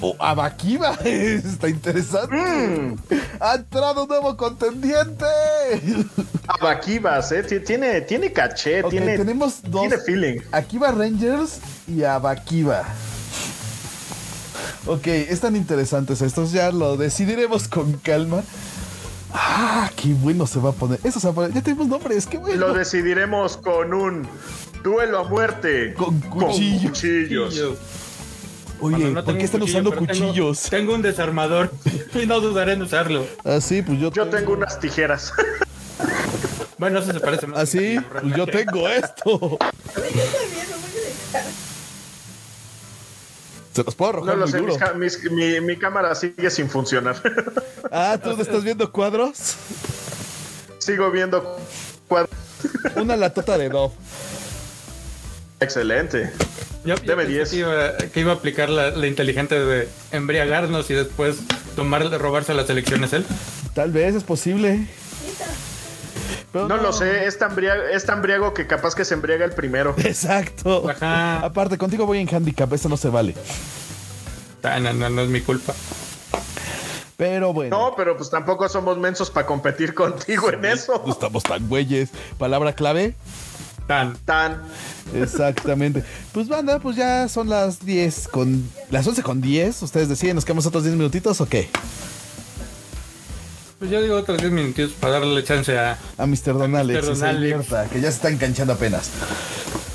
O 0.00 0.14
Abakiva. 0.18 0.92
Está 1.04 1.68
interesante. 1.68 2.36
Mm, 2.36 2.96
Ha 3.40 3.54
entrado 3.56 4.02
un 4.04 4.08
nuevo 4.08 4.36
contendiente. 4.36 5.24
Abakivas, 6.46 7.30
eh. 7.32 7.42
Ti- 7.42 7.60
Tiene, 7.60 8.00
tiene 8.02 8.32
caché, 8.32 8.82
tiene, 8.84 9.16
tenemos 9.16 9.60
dos. 9.64 9.82
tiene 9.82 9.98
feeling. 9.98 10.40
Akiva 10.52 10.92
Rangers 10.92 11.58
y 11.86 12.04
Abakiva. 12.04 12.84
Ok, 14.86 15.06
están 15.06 15.56
interesantes 15.56 16.22
estos, 16.22 16.52
ya 16.52 16.70
lo 16.72 16.96
decidiremos 16.96 17.68
con 17.68 17.92
calma. 17.94 18.42
Ah, 19.32 19.90
qué 19.96 20.14
bueno 20.14 20.46
se 20.46 20.58
va 20.58 20.70
a 20.70 20.72
poner. 20.72 20.98
Eso 21.04 21.20
se 21.20 21.26
va 21.26 21.32
a 21.32 21.34
poner. 21.34 21.52
Ya 21.52 21.60
tenemos 21.62 21.86
nombres, 21.88 22.26
qué 22.26 22.38
bueno. 22.38 22.56
Lo 22.68 22.72
decidiremos 22.72 23.58
con 23.58 23.92
un 23.92 24.26
duelo 24.82 25.18
a 25.18 25.24
muerte. 25.24 25.92
Con 25.94 26.18
cuchillo. 26.20 26.88
cuchillos. 26.88 27.54
Oye, 28.80 28.96
Cuando 28.96 29.10
no 29.10 29.24
¿por 29.24 29.36
qué 29.36 29.44
están 29.44 29.60
cuchillo, 29.60 29.78
usando 29.80 29.90
tengo- 29.90 30.06
cuchillos? 30.06 30.62
Tengo, 30.70 30.94
un 30.94 31.02
desarmador 31.02 31.70
y 32.22 32.26
no 32.26 32.40
dudaré 32.40 32.72
en 32.74 32.82
usarlo. 32.82 33.26
Ah, 33.44 33.60
sí, 33.60 33.82
pues 33.82 33.98
yo, 33.98 34.10
Yo 34.12 34.28
tengo 34.28 34.52
unas 34.52 34.78
tijeras. 34.80 35.32
Bueno, 36.78 37.00
eso 37.00 37.12
se 37.12 37.18
parece 37.20 37.46
más. 37.48 37.58
Ah, 37.58 37.66
sí, 37.66 37.98
pues 38.22 38.34
yo 38.36 38.46
tengo 38.46 38.88
esto. 38.88 39.58
Se 43.78 43.84
los 43.84 43.94
puedo 43.94 44.12
No 44.12 44.18
arrojar 44.18 44.36
lo 44.38 44.44
muy 44.46 44.50
sé, 44.52 44.58
duro. 44.58 44.72
mis 44.72 44.82
ca- 44.82 44.92
mis- 44.94 45.30
mi, 45.30 45.60
mi 45.60 45.76
cámara 45.76 46.12
sigue 46.16 46.50
sin 46.50 46.68
funcionar. 46.68 47.16
Ah, 47.92 48.18
¿tú 48.22 48.30
estás 48.40 48.62
viendo 48.64 48.90
cuadros? 48.92 49.54
Sigo 50.78 51.10
viendo 51.10 51.58
cuadros. 52.08 52.30
Una 52.96 53.16
latota 53.16 53.56
de 53.56 53.68
Dove. 53.70 53.94
Excelente. 55.60 56.30
Yo, 56.84 56.94
yo 56.96 57.02
Deme 57.02 57.24
pensé 57.24 57.32
10. 57.34 57.50
Que 57.50 57.56
iba, 57.56 57.96
que 57.96 58.20
iba 58.20 58.32
a 58.32 58.34
aplicar 58.34 58.68
la, 58.68 58.90
la 58.90 59.06
inteligente 59.06 59.58
de 59.58 59.88
embriagarnos 60.12 60.90
y 60.90 60.94
después 60.94 61.38
tomar, 61.76 62.10
robarse 62.20 62.52
las 62.54 62.68
elecciones 62.70 63.12
él. 63.12 63.24
Tal 63.74 63.90
vez 63.92 64.14
es 64.14 64.24
posible. 64.24 64.86
Pero 66.52 66.66
No 66.68 66.76
lo 66.78 66.92
sé, 66.92 67.26
es 67.26 67.38
tan, 67.38 67.54
briago, 67.54 67.82
es 67.82 68.04
tan 68.06 68.22
briago 68.22 68.54
que 68.54 68.66
capaz 68.66 68.94
que 68.94 69.04
se 69.04 69.14
embriaga 69.14 69.44
el 69.44 69.52
primero. 69.52 69.94
Exacto. 69.98 70.88
Ajá. 70.88 71.40
Aparte, 71.40 71.76
contigo 71.78 72.06
voy 72.06 72.18
en 72.18 72.28
handicap, 72.34 72.72
eso 72.72 72.88
no 72.88 72.96
se 72.96 73.08
vale. 73.08 73.34
Ah, 74.62 74.80
No, 74.80 74.92
no, 74.92 75.10
no 75.10 75.22
es 75.22 75.28
mi 75.28 75.40
culpa. 75.40 75.74
Pero 77.16 77.52
bueno. 77.52 77.76
No, 77.76 77.94
pero 77.96 78.16
pues 78.16 78.30
tampoco 78.30 78.68
somos 78.68 78.96
mensos 78.96 79.28
para 79.30 79.44
competir 79.46 79.92
contigo 79.92 80.50
en 80.52 80.64
eso. 80.64 81.02
No 81.04 81.12
estamos 81.12 81.42
tan 81.42 81.68
güeyes. 81.68 82.10
Palabra 82.38 82.72
clave. 82.72 83.14
Tan. 83.88 84.16
Tan. 84.24 84.62
Exactamente. 85.14 86.04
Pues 86.32 86.48
banda, 86.48 86.78
pues 86.78 86.94
ya 86.94 87.26
son 87.28 87.48
las 87.48 87.84
10 87.84 88.28
con... 88.28 88.70
Las 88.90 89.04
11 89.06 89.24
con 89.24 89.40
10. 89.40 89.82
Ustedes 89.82 90.08
deciden, 90.08 90.36
¿nos 90.36 90.44
quedamos 90.44 90.66
otros 90.66 90.84
10 90.84 90.94
minutitos 90.94 91.40
o 91.40 91.46
qué? 91.48 91.68
Pues 93.78 93.90
yo 93.92 94.02
digo 94.02 94.16
otros 94.16 94.38
10 94.38 94.50
minutitos 94.50 94.92
para 94.92 95.14
darle 95.14 95.44
chance 95.44 95.78
a 95.78 95.96
A 96.16 96.26
Mr. 96.26 96.54
Don 96.58 96.74
Alex. 96.74 97.04
Don 97.06 97.14
y 97.14 97.16
se 97.18 97.24
Alex. 97.26 97.40
divierta, 97.40 97.84
que 97.88 98.00
ya 98.00 98.10
se 98.10 98.16
está 98.16 98.28
enganchando 98.28 98.72
apenas. 98.72 99.10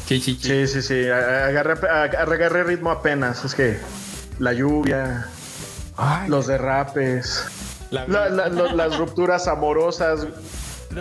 Sí, 0.08 0.20
sí, 0.22 0.82
sí. 0.82 1.08
a- 1.10 1.16
a- 1.18 1.46
Agarré, 1.48 1.88
a- 1.90 2.04
agarré 2.04 2.64
ritmo 2.64 2.92
apenas. 2.92 3.44
Es 3.44 3.54
que 3.56 3.78
la 4.40 4.54
lluvia, 4.54 5.28
Ay, 5.98 6.30
los 6.30 6.48
derrapes, 6.48 7.44
La- 7.92 8.08
la- 8.08 8.30
la- 8.30 8.48
lo- 8.50 8.74
las 8.74 8.98
rupturas 8.98 9.48
amorosas. 9.48 10.26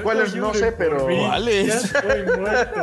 ¿Cuáles? 0.02 0.34
No 0.34 0.52
sé, 0.54 0.72
pero- 0.72 1.06
¿Cuáles? 1.06 1.66
Ya 1.68 1.74
estoy 1.98 2.38
muerto. 2.38 2.80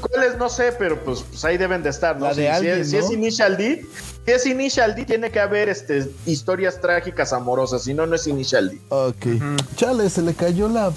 ¿Cuáles? 0.00 0.36
No 0.38 0.48
sé, 0.48 0.72
pero 0.78 0.98
pues, 1.04 1.24
pues 1.28 1.44
ahí 1.44 1.58
deben 1.58 1.82
de 1.82 1.90
estar, 1.90 2.16
¿no? 2.16 2.26
La 2.26 2.34
de 2.34 2.34
si, 2.34 2.40
si 2.42 2.46
alguien, 2.48 2.78
es, 2.80 2.90
si 2.90 2.96
¿no? 2.98 3.04
es 3.04 3.10
Initial 3.12 3.56
D, 3.56 3.84
si 4.28 4.32
es 4.34 4.44
Initial 4.46 4.94
D, 4.94 5.06
tiene 5.06 5.30
que 5.30 5.40
haber 5.40 5.70
este, 5.70 6.06
historias 6.26 6.80
trágicas 6.82 7.32
amorosas. 7.32 7.82
Si 7.84 7.94
no, 7.94 8.06
no 8.06 8.14
es 8.14 8.26
Initial 8.26 8.68
D. 8.68 8.78
Ok. 8.90 9.26
Chale, 9.74 10.10
se 10.10 10.20
le 10.20 10.34
cayó 10.34 10.68
la... 10.68 10.92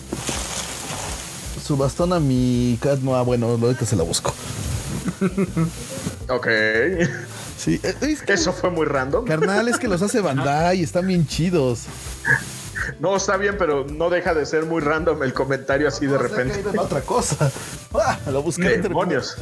Su 1.65 1.77
bastón 1.77 2.11
a 2.11 2.19
mi 2.19 2.77
cat. 2.81 2.99
No, 2.99 3.15
ah, 3.15 3.21
bueno, 3.21 3.47
ahorita 3.47 3.85
se 3.85 3.95
la 3.95 4.03
busco. 4.03 4.33
Ok. 6.27 6.47
Sí, 7.57 7.79
eh, 7.83 7.95
es 8.01 8.21
que- 8.21 8.33
Eso 8.33 8.51
fue 8.51 8.69
muy 8.69 8.85
random. 8.85 9.23
Carnal, 9.25 9.67
es 9.69 9.77
que 9.77 9.87
los 9.87 10.01
hace 10.01 10.19
Bandai, 10.21 10.81
están 10.83 11.07
bien 11.07 11.25
chidos. 11.25 11.83
No, 12.99 13.15
está 13.15 13.37
bien, 13.37 13.55
pero 13.57 13.85
no 13.85 14.09
deja 14.09 14.33
de 14.33 14.45
ser 14.45 14.65
muy 14.65 14.81
random 14.81 15.23
el 15.23 15.33
comentario 15.33 15.87
así 15.87 16.05
de 16.07 16.13
No, 16.13 16.19
se 16.19 16.25
ha 16.25 16.27
repente. 16.27 16.53
caído 16.55 16.71
en 16.71 16.79
otra 16.79 16.99
cosa. 17.01 17.49
Ah, 17.93 18.19
lo 18.29 18.41
busqué. 18.43 18.63
¿Qué 18.63 18.67
en 18.69 18.75
internet. 18.75 18.89
demonios? 18.99 19.37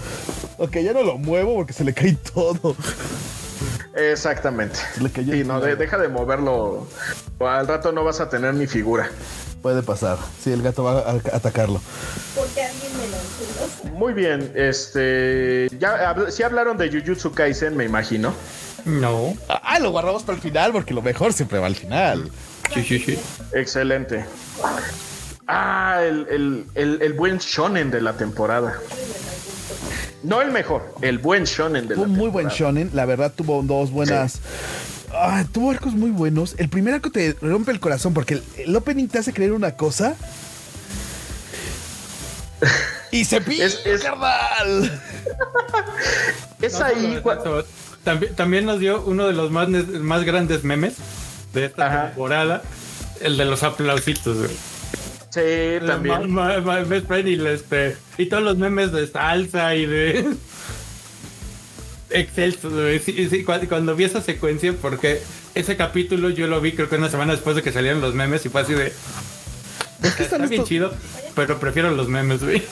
Ok, 0.58 0.76
ya 0.78 0.94
no 0.94 1.02
lo 1.04 1.18
muevo 1.18 1.56
porque 1.56 1.74
se 1.74 1.84
le 1.84 1.94
cae 1.94 2.16
todo. 2.34 2.76
Exactamente. 3.96 4.80
Le 5.02 5.10
cayó 5.12 5.34
el 5.34 5.48
no, 5.48 5.60
de- 5.62 5.76
deja 5.76 5.98
de 5.98 6.08
moverlo. 6.10 6.88
O 7.40 7.48
al 7.48 7.68
rato 7.68 7.92
no 7.92 8.04
vas 8.04 8.20
a 8.20 8.30
tener 8.30 8.54
ni 8.54 8.68
figura. 8.68 9.10
Puede 9.62 9.84
pasar. 9.84 10.18
Sí, 10.42 10.52
el 10.54 10.62
gato 10.62 10.84
va 10.84 11.00
a 11.00 11.12
atacarlo. 11.36 11.82
Porque 12.36 12.64
alguien 12.64 12.92
me 12.98 13.08
lo. 13.90 13.96
Muy 13.98 14.14
bien, 14.14 14.52
este. 14.56 15.68
Ya 15.80 16.16
sí 16.30 16.44
hablaron 16.44 16.78
de 16.78 16.90
Jujutsu 16.90 17.32
Kaisen, 17.34 17.76
me 17.76 17.84
imagino. 17.84 18.34
No. 18.86 19.34
Ah, 19.50 19.78
lo 19.80 19.92
guardamos 19.92 20.24
para 20.24 20.38
el 20.38 20.42
final 20.42 20.72
porque 20.72 20.94
lo 20.94 21.02
mejor 21.02 21.34
siempre 21.34 21.60
va 21.60 21.68
al 21.68 21.76
final. 21.76 22.32
Sí, 22.74 22.84
sí, 22.84 23.00
sí. 23.00 23.20
Excelente. 23.52 24.24
Ah, 25.48 26.00
el, 26.04 26.28
el- 26.30 26.66
el- 26.76 27.02
el 27.02 27.14
buen 27.14 27.40
shonen 27.40 27.92
de 27.92 28.00
la 28.02 28.14
temporada. 28.14 28.76
No 30.24 30.42
el 30.42 30.52
mejor, 30.52 30.96
el 31.02 31.18
buen 31.18 31.46
shonen 31.46 31.88
de 31.88 31.96
Fue 31.96 32.06
la 32.06 32.12
un 32.12 32.18
muy 32.18 32.30
buen 32.30 32.48
shonen. 32.50 32.92
La 32.94 33.06
verdad, 33.06 33.32
tuvo 33.36 33.62
dos 33.64 33.92
buenas. 33.92 34.40
Ah, 35.14 35.46
tuvo 35.52 35.72
arcos 35.72 35.94
muy 35.94 36.12
buenos. 36.12 36.56
El 36.58 36.70
primer 36.70 36.94
arco 36.96 37.10
te 37.10 37.36
rompe 37.42 37.72
el 37.72 37.80
corazón 37.80 38.14
porque 38.14 38.36
el, 38.36 38.44
el 38.58 38.76
opening 38.76 39.08
te 39.08 39.18
hace 39.20 39.34
creer 39.34 39.54
una 39.54 39.76
cosa. 39.76 40.16
Y 43.12 43.26
se 43.26 43.42
pide, 43.42 43.66
Es- 43.66 43.86
es- 43.86 44.02
carnal. 44.04 45.02
Es 46.62 46.78
No, 46.78 46.86
ahí. 46.86 47.22
no, 47.24 47.64
También, 48.04 48.36
también 48.36 48.66
nos 48.66 48.80
dio 48.80 49.02
uno 49.06 49.26
de 49.28 49.34
los 49.34 49.50
más, 49.50 49.70
más 49.70 50.24
grandes 50.26 50.64
memes 50.66 50.96
de 51.54 51.66
esta 51.66 51.88
Ajá. 51.88 52.06
temporada. 52.08 52.62
El 53.22 53.38
de 53.38 53.46
los 53.46 53.64
aplausitos, 53.64 54.38
güey. 54.38 54.52
Sí, 55.30 55.86
también. 55.86 56.32
Ma- 56.32 56.60
ma- 56.60 56.62
ma- 56.62 56.80
Best 56.84 57.08
Friend 57.08 57.28
y, 57.28 57.46
este, 57.48 57.96
y 58.18 58.26
todos 58.28 58.44
los 58.44 58.58
memes 58.58 58.92
de 58.92 59.06
salsa 59.08 59.76
y 59.76 59.86
de 59.86 60.26
Excelso, 62.10 62.70
güey. 62.72 63.00
Sí, 63.00 63.28
sí, 63.30 63.44
cu- 63.44 63.54
cuando, 63.68 63.96
vi 63.96 64.06
esa 64.06 64.22
secuencia, 64.22 64.74
porque 64.74 65.22
ese 65.54 65.78
capítulo 65.78 66.30
yo 66.30 66.48
lo 66.48 66.60
vi 66.62 66.72
creo 66.72 66.90
que 66.90 66.96
una 66.96 67.10
semana 67.10 67.34
después 67.34 67.56
de 67.56 67.62
que 67.62 67.72
salieron 67.72 68.02
los 68.02 68.16
memes 68.16 68.46
y 68.46 68.50
fue 68.50 68.62
así 68.62 68.74
de... 68.74 68.92
Está 70.02 70.24
están 70.24 70.42
bien 70.42 70.54
estos- 70.54 70.70
chido, 70.70 70.94
pero 71.36 71.60
prefiero 71.60 71.92
los 71.92 72.08
memes, 72.08 72.42
güey. 72.44 72.64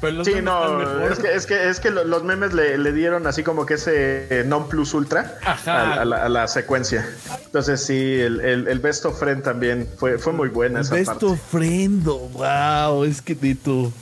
Pero 0.00 0.12
los 0.12 0.26
Sí, 0.26 0.34
memes 0.34 0.44
no, 0.44 0.78
mejor. 0.78 1.12
es 1.12 1.18
que, 1.18 1.34
es 1.34 1.46
que, 1.46 1.68
es 1.68 1.80
que 1.80 1.90
lo- 1.90 2.04
los 2.04 2.22
memes 2.24 2.52
le, 2.52 2.78
le 2.78 2.92
dieron 2.92 3.26
así 3.26 3.42
como 3.42 3.66
que 3.66 3.74
ese 3.74 4.26
eh, 4.30 4.44
non 4.46 4.68
plus 4.68 4.94
ultra 4.94 5.38
a, 5.44 6.00
a 6.00 6.04
la, 6.04 6.24
a 6.24 6.28
la 6.28 6.46
secuencia. 6.48 7.08
Entonces 7.46 7.82
sí, 7.84 8.20
el, 8.20 8.40
el, 8.40 8.68
el 8.68 8.78
Best 8.80 9.04
of 9.06 9.18
Friend 9.18 9.42
también 9.42 9.88
fue, 9.98 10.18
fue 10.18 10.32
muy 10.32 10.48
buena 10.48 10.80
esa 10.82 10.94
Best 10.94 11.06
parte. 11.06 11.26
ofrendo. 11.26 12.18
Wow, 12.18 13.04
es 13.04 13.20
que 13.22 13.34
Tito. 13.34 13.92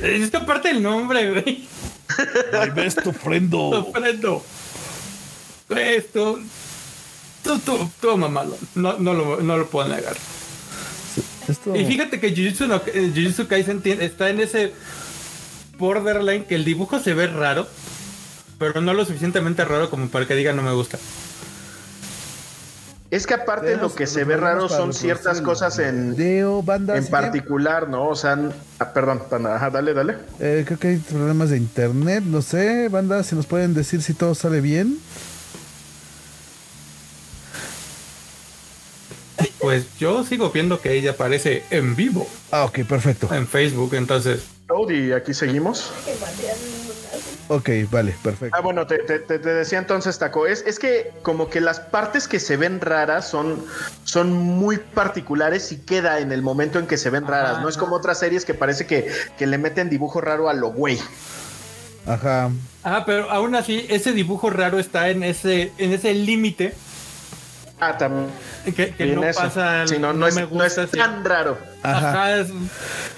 Es 0.00 0.30
que 0.30 0.36
aparte 0.36 0.70
el 0.70 0.82
nombre, 0.82 1.30
güey. 1.30 1.68
My 2.52 2.70
best 2.70 3.06
ofrendo. 3.06 3.58
Ofrendo. 3.70 4.44
Esto. 5.70 6.38
Tú, 7.42 7.58
tú, 7.60 7.90
tú, 8.00 8.16
mamalo. 8.16 8.56
No, 8.74 8.98
no, 8.98 9.14
lo, 9.14 9.40
no 9.40 9.56
lo 9.56 9.66
puedo 9.66 9.88
negar. 9.88 10.14
Esto. 11.48 11.74
Y 11.76 11.84
fíjate 11.84 12.20
que 12.20 12.30
Jujutsu, 12.30 12.66
no, 12.66 12.76
eh, 12.86 13.12
Jujutsu 13.14 13.46
Kaisen 13.48 13.80
tiene- 13.80 14.04
está 14.04 14.28
en 14.30 14.40
ese 14.40 14.72
borderline 15.78 16.44
que 16.44 16.54
el 16.54 16.64
dibujo 16.64 17.00
se 17.00 17.14
ve 17.14 17.26
raro, 17.26 17.66
pero 18.58 18.80
no 18.80 18.94
lo 18.94 19.04
suficientemente 19.04 19.64
raro 19.64 19.90
como 19.90 20.08
para 20.08 20.26
que 20.26 20.34
diga 20.34 20.52
no 20.52 20.62
me 20.62 20.72
gusta. 20.72 20.98
Es 23.10 23.26
que 23.26 23.34
aparte 23.34 23.76
lo 23.76 23.94
que 23.94 24.06
se 24.06 24.24
ve 24.24 24.38
raro 24.38 24.70
son 24.70 24.94
ciertas 24.94 25.38
el 25.38 25.44
cosas 25.44 25.78
en, 25.78 26.16
Video, 26.16 26.62
bandas. 26.62 26.96
en 26.96 27.06
particular, 27.08 27.86
¿no? 27.86 28.08
O 28.08 28.14
sea, 28.14 28.38
ah, 28.78 28.92
perdón, 28.94 29.20
panda, 29.28 29.54
ajá, 29.54 29.68
dale, 29.68 29.92
dale. 29.92 30.16
Eh, 30.40 30.62
creo 30.66 30.78
que 30.78 30.88
hay 30.88 30.96
problemas 30.96 31.50
de 31.50 31.58
internet, 31.58 32.24
no 32.24 32.40
sé, 32.40 32.88
banda, 32.88 33.22
si 33.22 33.36
nos 33.36 33.44
pueden 33.44 33.74
decir 33.74 34.00
si 34.00 34.14
todo 34.14 34.34
sale 34.34 34.62
bien. 34.62 34.96
Pues 39.72 39.86
yo 39.98 40.22
sigo 40.22 40.50
viendo 40.50 40.82
que 40.82 40.92
ella 40.92 41.12
aparece 41.12 41.64
en 41.70 41.96
vivo 41.96 42.28
Ah, 42.50 42.66
ok, 42.66 42.80
perfecto. 42.86 43.34
en 43.34 43.48
Facebook, 43.48 43.94
entonces 43.94 44.42
Y 44.90 45.12
aquí 45.12 45.32
seguimos. 45.32 45.90
Ok, 47.48 47.70
vale, 47.90 48.14
perfecto. 48.22 48.54
Ah, 48.54 48.60
bueno, 48.60 48.86
te, 48.86 48.98
te- 48.98 49.18
te- 49.18 49.38
te 49.38 49.48
decía 49.48 49.78
entonces, 49.78 50.18
Taco, 50.18 50.46
es, 50.46 50.62
es 50.66 50.78
que 50.78 51.10
como 51.22 51.48
que 51.48 51.62
las 51.62 51.80
partes 51.80 52.28
que 52.28 52.38
se 52.38 52.58
ven 52.58 52.82
raras 52.82 53.26
son, 53.26 53.64
son 54.04 54.30
muy 54.34 54.76
particulares 54.76 55.72
y 55.72 55.78
queda 55.78 56.20
en 56.20 56.32
el 56.32 56.42
momento 56.42 56.78
en 56.78 56.86
que 56.86 56.98
se 56.98 57.08
ven 57.08 57.26
raras. 57.26 57.62
No 57.62 57.68
es 57.70 57.78
como 57.78 57.96
otras 57.96 58.18
series 58.18 58.44
que 58.44 58.52
parece 58.52 58.84
que, 58.86 59.10
que 59.38 59.46
le 59.46 59.56
meten 59.56 59.88
dibujo 59.88 60.20
raro 60.20 60.50
a 60.50 60.52
lo 60.52 60.68
güey. 60.70 60.98
Ajá. 62.06 62.50
Ah, 62.84 63.04
pero 63.06 63.30
aún 63.30 63.54
así, 63.54 63.86
ese 63.88 64.12
dibujo 64.12 64.50
raro 64.50 64.78
está 64.78 65.08
en 65.08 65.22
ese, 65.22 65.72
en 65.78 65.92
ese 65.94 66.12
límite 66.12 66.74
Ah, 67.84 67.98
también. 67.98 68.28
que, 68.76 68.94
que 68.94 69.06
no 69.06 69.24
eso. 69.24 69.40
pasa. 69.40 69.86
Sí, 69.88 69.98
no, 69.98 70.12
no, 70.12 70.28
es, 70.28 70.34
me 70.36 70.42
no 70.42 70.46
es 70.64 70.76
gusta, 70.76 70.86
sí. 70.86 70.96
tan 70.96 71.24
raro. 71.24 71.58
Ajá. 71.82 72.08
Ajá, 72.10 72.36
es- 72.38 72.48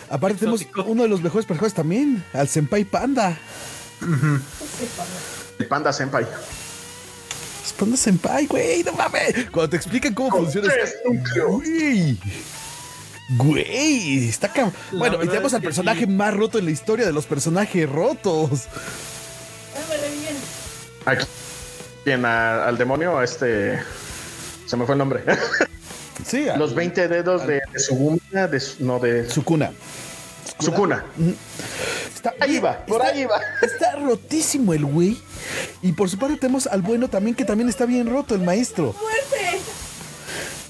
Aparte 0.09 0.39
tenemos 0.39 0.62
uno 0.86 1.03
de 1.03 1.09
los 1.11 1.20
mejores 1.23 1.45
personajes 1.45 1.74
también, 1.74 2.24
al 2.32 2.49
Senpai 2.49 2.85
Panda. 2.85 3.36
El 5.59 5.66
Panda 5.66 5.93
Senpai. 5.93 6.27
Es 7.65 7.73
Panda 7.74 7.97
Senpai, 7.97 8.47
güey, 8.47 8.82
no 8.85 8.93
mames. 8.93 9.35
Cuando 9.51 9.69
te 9.70 9.77
explican 9.77 10.15
cómo 10.15 10.31
funciona. 10.31 10.69
tres. 10.73 10.95
Güey. 11.36 12.19
Güey, 13.36 14.28
está 14.28 14.49
cabrón. 14.53 14.74
Bueno, 14.93 15.23
y 15.23 15.27
tenemos 15.28 15.53
al 15.55 15.62
personaje 15.62 16.01
sí. 16.01 16.07
más 16.07 16.35
roto 16.35 16.59
en 16.59 16.65
la 16.66 16.70
historia 16.70 17.05
de 17.07 17.12
los 17.12 17.27
personajes 17.27 17.89
rotos. 17.89 18.62
Ah. 21.07 21.11
Aquí. 21.12 21.27
Bien, 22.05 22.24
a- 22.24 22.66
al 22.66 22.77
demonio, 22.78 23.19
a 23.19 23.24
este. 23.24 23.78
Se 24.75 24.79
me 24.79 24.87
fue 24.87 24.95
el 24.95 24.99
nombre. 24.99 25.23
Sí, 26.27 26.47
Los 26.57 26.75
20 26.75 27.07
dedos 27.09 27.47
de, 27.47 27.61
de 27.73 27.79
Suguna, 27.79 28.47
de 28.49 28.59
su- 28.59 28.83
no 28.85 28.99
de 28.99 29.29
su 29.31 29.45
cuna. 29.45 29.71
Sukuna. 30.59 31.05
Está, 32.15 32.33
Ahí 32.41 32.59
va, 32.61 32.79
por 32.87 33.03
está- 33.03 33.13
ahí 33.15 33.25
va. 33.27 33.41
Está 33.63 33.97
rotísimo 33.97 34.73
el 34.73 34.85
güey. 34.87 35.21
Y 35.83 35.93
por 35.93 36.09
su 36.09 36.19
parte 36.19 36.37
tenemos 36.39 36.67
al 36.67 36.83
bueno 36.83 37.09
también, 37.09 37.37
que 37.37 37.45
también 37.45 37.69
está 37.69 37.85
bien 37.85 38.09
roto, 38.11 38.35
el 38.35 38.41
maestro. 38.41 38.95
¡Muerte! 39.01 39.61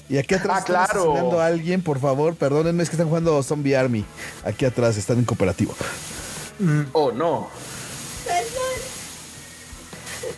Y 0.09 0.17
aquí 0.17 0.33
atrás 0.35 0.57
Ah, 0.57 0.59
están 0.59 0.75
claro. 0.87 1.01
asesinando 1.13 1.39
a 1.39 1.45
alguien, 1.47 1.81
por 1.81 1.99
favor, 1.99 2.35
perdónenme, 2.35 2.83
es 2.83 2.89
que 2.89 2.95
están 2.95 3.07
jugando 3.07 3.41
Zombie 3.41 3.75
Army. 3.75 4.03
Aquí 4.43 4.65
atrás 4.65 4.97
están 4.97 5.19
en 5.19 5.25
cooperativo. 5.25 5.73
Oh, 6.91 7.11
no. 7.11 7.49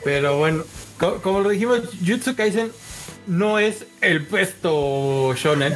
Pero 0.03 0.37
bueno, 0.37 0.63
co- 0.99 1.21
como 1.21 1.39
lo 1.39 1.49
dijimos, 1.49 1.81
Jutsu 2.05 2.35
Kaisen 2.35 2.71
no 3.27 3.59
es 3.59 3.85
el 4.01 4.25
puesto 4.25 5.33
shonen. 5.35 5.75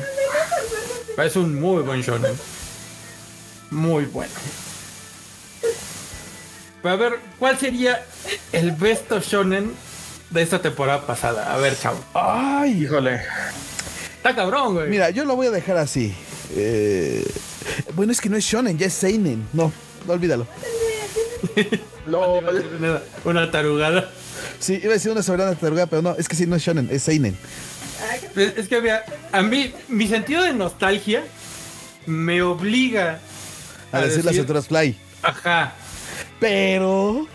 pero 1.15 1.27
Es 1.27 1.35
un 1.35 1.59
muy 1.59 1.83
buen 1.83 2.01
shonen. 2.01 2.33
Muy 3.69 4.05
bueno. 4.05 4.33
Pero 6.81 6.93
a 6.93 6.97
ver, 6.97 7.19
¿cuál 7.37 7.57
sería 7.59 8.03
el 8.51 8.71
besto 8.71 9.19
shonen 9.19 9.71
de 10.31 10.41
esta 10.41 10.61
temporada 10.61 11.05
pasada? 11.05 11.53
A 11.53 11.57
ver, 11.57 11.77
chavo. 11.79 12.03
Ay, 12.13 12.83
Híjole. 12.83 13.21
Está 14.17 14.35
cabrón, 14.35 14.75
güey. 14.75 14.89
mira, 14.89 15.09
yo 15.09 15.25
lo 15.25 15.35
voy 15.35 15.47
a 15.47 15.51
dejar 15.51 15.77
así. 15.77 16.13
Eh, 16.55 17.25
bueno, 17.95 18.11
es 18.11 18.21
que 18.21 18.29
no 18.29 18.37
es 18.37 18.43
Shonen, 18.43 18.77
ya 18.77 18.85
es 18.87 18.93
Seinen. 18.93 19.47
No, 19.53 19.71
no 20.05 20.13
olvídalo. 20.13 20.45
Lo, 22.07 22.33
Una, 22.39 23.01
una 23.25 23.51
tarugada. 23.51 24.11
Sí, 24.61 24.79
iba 24.81 24.91
a 24.91 24.93
decir 24.93 25.11
una 25.11 25.23
soberana 25.23 25.55
tarugada, 25.55 25.87
pero 25.87 26.01
no, 26.01 26.15
es 26.17 26.29
que 26.29 26.35
sí, 26.35 26.45
no 26.45 26.55
es 26.55 26.61
Shonen, 26.61 26.87
es 26.91 27.03
Seinen. 27.03 27.35
Es 28.35 28.57
es 28.57 28.67
que, 28.67 28.79
mira, 28.79 29.03
a 29.31 29.41
mí, 29.41 29.73
mi 29.87 30.07
sentido 30.07 30.43
de 30.43 30.53
nostalgia 30.53 31.23
me 32.05 32.41
obliga 32.41 33.19
A, 33.91 34.01
decir 34.01 34.23
las 34.23 34.37
otras 34.37 34.67
Fly. 34.67 34.95
Ajá. 35.23 35.73
Pero. 36.39 37.27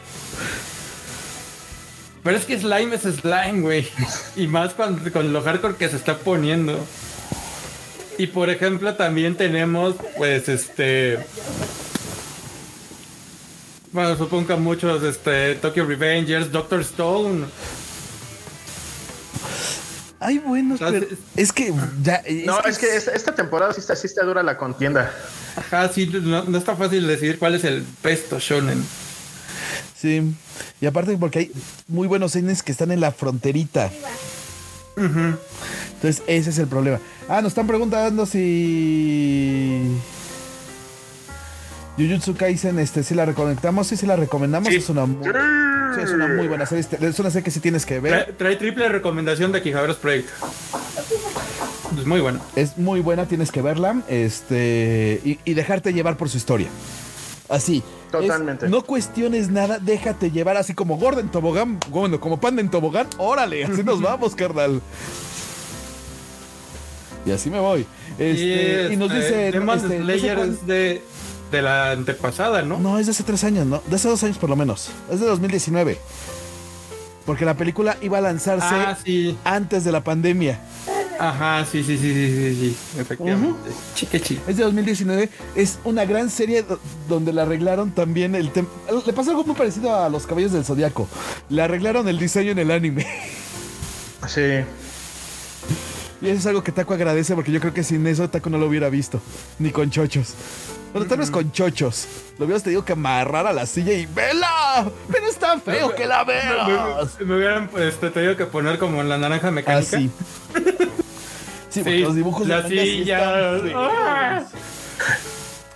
Pero 2.22 2.36
es 2.36 2.44
que 2.44 2.58
slime 2.58 2.94
es 2.96 3.02
slime, 3.02 3.60
güey. 3.60 3.88
Y 4.36 4.46
más 4.46 4.74
con, 4.74 4.98
con 5.10 5.32
lo 5.32 5.42
hardcore 5.42 5.76
que 5.76 5.88
se 5.88 5.96
está 5.96 6.18
poniendo. 6.18 6.84
Y 8.18 8.28
por 8.28 8.50
ejemplo, 8.50 8.94
también 8.94 9.36
tenemos, 9.36 9.96
pues, 10.16 10.48
este. 10.48 11.18
Bueno, 13.92 14.16
supongo 14.16 14.46
que 14.46 14.56
muchos, 14.56 15.02
este, 15.02 15.54
Tokyo 15.56 15.86
Revengers, 15.86 16.50
Doctor 16.50 16.80
Stone. 16.80 17.46
Ay, 20.18 20.38
bueno, 20.38 20.76
pero 20.78 21.06
es 21.36 21.52
que 21.52 21.72
ya. 22.02 22.22
no, 22.46 22.60
es 22.62 22.78
que 22.78 22.96
esta, 22.96 23.12
esta 23.12 23.34
temporada 23.34 23.72
sí 23.72 23.80
está, 23.80 23.94
sí 23.94 24.06
está 24.06 24.24
dura 24.24 24.42
la 24.42 24.56
contienda. 24.56 25.12
Ajá, 25.56 25.88
sí, 25.92 26.06
no, 26.06 26.44
no 26.44 26.58
está 26.58 26.74
fácil 26.74 27.06
decidir 27.06 27.38
cuál 27.38 27.54
es 27.54 27.64
el 27.64 27.82
pesto 28.02 28.38
shonen. 28.38 28.82
Sí. 29.96 30.34
Y 30.80 30.86
aparte, 30.86 31.16
porque 31.16 31.38
hay 31.38 31.52
muy 31.88 32.08
buenos 32.08 32.32
seinen 32.32 32.56
que 32.56 32.72
están 32.72 32.90
en 32.92 33.00
la 33.00 33.12
fronterita. 33.12 33.90
Entonces, 34.96 36.22
ese 36.26 36.50
es 36.50 36.58
el 36.58 36.66
problema. 36.66 36.98
Ah, 37.28 37.40
nos 37.42 37.50
están 37.50 37.66
preguntando 37.66 38.26
si. 38.26 39.82
Jujutsu 41.96 42.34
Kaisen, 42.34 42.78
este, 42.78 43.02
si 43.02 43.14
la 43.14 43.24
reconectamos, 43.24 43.86
sí, 43.86 43.96
si 43.96 44.06
la 44.06 44.16
recomendamos. 44.16 44.68
Sí. 44.68 44.76
Es 44.76 44.88
una 44.90 45.06
muy, 45.06 45.24
sí, 45.24 46.00
es 46.02 46.10
una 46.10 46.28
muy 46.28 46.46
buena 46.46 46.66
serie. 46.66 46.80
Este, 46.80 47.04
Es 47.06 47.18
una 47.18 47.30
serie 47.30 47.44
que 47.44 47.50
sí 47.50 47.60
tienes 47.60 47.86
que 47.86 48.00
ver. 48.00 48.12
Trae, 48.24 48.32
trae 48.34 48.56
triple 48.56 48.88
recomendación 48.88 49.50
de 49.52 49.62
Kijaberos 49.62 49.96
Project. 49.96 50.28
Es 51.98 52.04
muy 52.06 52.20
bueno. 52.20 52.40
Es 52.54 52.76
muy 52.76 53.00
buena, 53.00 53.26
tienes 53.26 53.50
que 53.50 53.62
verla. 53.62 54.02
Este. 54.08 55.20
Y, 55.24 55.38
y 55.44 55.54
dejarte 55.54 55.92
llevar 55.94 56.16
por 56.18 56.28
su 56.28 56.36
historia. 56.36 56.68
Así. 57.48 57.82
Totalmente. 58.12 58.66
Es- 58.66 58.70
no 58.70 58.82
cuestiones 58.82 59.48
nada, 59.50 59.78
déjate 59.78 60.30
llevar 60.30 60.56
así 60.58 60.74
como 60.74 60.96
gordo 60.98 61.20
en 61.20 61.28
tobogán. 61.30 61.78
Bueno, 61.88 62.20
como 62.20 62.38
panda 62.38 62.60
en 62.60 62.70
tobogán. 62.70 63.06
Órale, 63.16 63.64
así 63.64 63.82
nos 63.82 64.02
vamos, 64.02 64.34
carnal. 64.34 64.82
Y 67.24 67.30
así 67.32 67.48
me 67.50 67.58
voy. 67.58 67.86
Este, 68.18 68.90
y, 68.92 68.96
nos 68.96 69.10
este, 69.12 69.20
dice. 69.22 69.52
Demon 69.52 69.76
este, 69.78 69.98
no 69.98 70.06
sé 70.06 70.18
Slayer 70.18 70.36
cuán- 70.36 70.50
es 70.50 70.66
de, 70.66 71.02
de 71.50 71.62
la 71.62 71.92
antepasada, 71.92 72.62
¿no? 72.62 72.78
No, 72.78 72.98
es 72.98 73.06
de 73.06 73.12
hace 73.12 73.22
tres 73.22 73.44
años, 73.44 73.66
¿no? 73.66 73.82
De 73.88 73.96
hace 73.96 74.08
dos 74.08 74.22
años 74.22 74.38
por 74.38 74.50
lo 74.50 74.56
menos. 74.56 74.90
Es 75.10 75.20
de 75.20 75.26
2019. 75.26 75.98
Porque 77.24 77.44
la 77.44 77.54
película 77.54 77.96
iba 78.02 78.18
a 78.18 78.20
lanzarse 78.20 78.66
Ah, 78.70 78.96
sí. 79.02 79.36
antes 79.44 79.84
de 79.84 79.92
la 79.92 80.02
pandemia. 80.04 80.60
Ajá, 81.18 81.64
sí, 81.64 81.82
sí, 81.82 81.96
sí, 81.96 82.12
sí, 82.12 82.30
sí, 82.30 82.54
sí. 82.94 83.00
Efectivamente. 83.00 83.70
Chique, 83.94 84.20
chique. 84.20 84.42
Es 84.46 84.58
de 84.58 84.64
2019. 84.64 85.30
Es 85.54 85.78
una 85.84 86.04
gran 86.04 86.28
serie 86.30 86.62
do- 86.62 86.78
donde 87.08 87.32
le 87.32 87.40
arreglaron 87.40 87.90
también 87.90 88.34
el 88.34 88.50
tema. 88.50 88.68
Le 89.06 89.12
pasó 89.14 89.30
algo 89.30 89.42
muy 89.44 89.56
parecido 89.56 89.94
a 89.96 90.08
los 90.10 90.26
caballos 90.26 90.52
del 90.52 90.64
zodiaco. 90.64 91.08
Le 91.48 91.62
arreglaron 91.62 92.06
el 92.08 92.18
diseño 92.18 92.52
en 92.52 92.58
el 92.58 92.70
anime. 92.70 93.06
Sí. 94.28 94.40
Y 96.22 96.28
eso 96.28 96.38
es 96.40 96.46
algo 96.46 96.64
que 96.64 96.72
Taco 96.72 96.94
agradece 96.94 97.34
porque 97.36 97.52
yo 97.52 97.60
creo 97.60 97.72
que 97.72 97.84
sin 97.84 98.04
eso 98.08 98.28
Taco 98.28 98.50
no 98.50 98.58
lo 98.58 98.66
hubiera 98.66 98.88
visto. 98.88 99.20
Ni 99.58 99.70
con 99.70 99.88
chochos. 99.90 100.34
Bueno, 100.96 101.10
tal 101.10 101.18
vez 101.18 101.30
con 101.30 101.52
chochos. 101.52 102.06
Lo 102.38 102.46
hubieras 102.46 102.62
tenido 102.62 102.82
que 102.82 102.94
amarrar 102.94 103.46
a 103.46 103.52
la 103.52 103.66
silla 103.66 103.92
y 103.92 104.06
¡vela! 104.06 104.90
Pero 105.12 105.26
es 105.28 105.36
tan 105.36 105.60
feo 105.60 105.94
que 105.94 106.06
la 106.06 106.24
veas. 106.24 107.18
Me, 107.20 107.26
me 107.26 107.36
hubieran 107.36 107.68
pues, 107.68 108.00
te 108.00 108.08
tenido 108.10 108.34
que 108.34 108.46
poner 108.46 108.78
como 108.78 109.02
en 109.02 109.10
la 109.10 109.18
naranja 109.18 109.50
mecánica. 109.50 109.96
Así. 109.96 110.10
Sí, 111.68 111.80
porque 111.82 111.96
Sí, 111.98 112.02
los 112.04 112.14
dibujos 112.14 112.48
de 112.48 112.54
la 112.56 112.66
sí 112.66 112.78
silla. 112.78 113.56
están. 113.56 114.46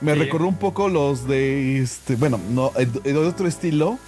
Me 0.01 0.15
Sí. 0.15 0.19
recordó 0.21 0.47
un 0.47 0.57
poco 0.57 0.89
los 0.89 1.29
de 1.29 1.83
este, 1.83 2.17
bueno, 2.17 2.41
no, 2.49 2.73
de 3.05 3.15
otro 3.19 3.47
estilo. 3.47 3.99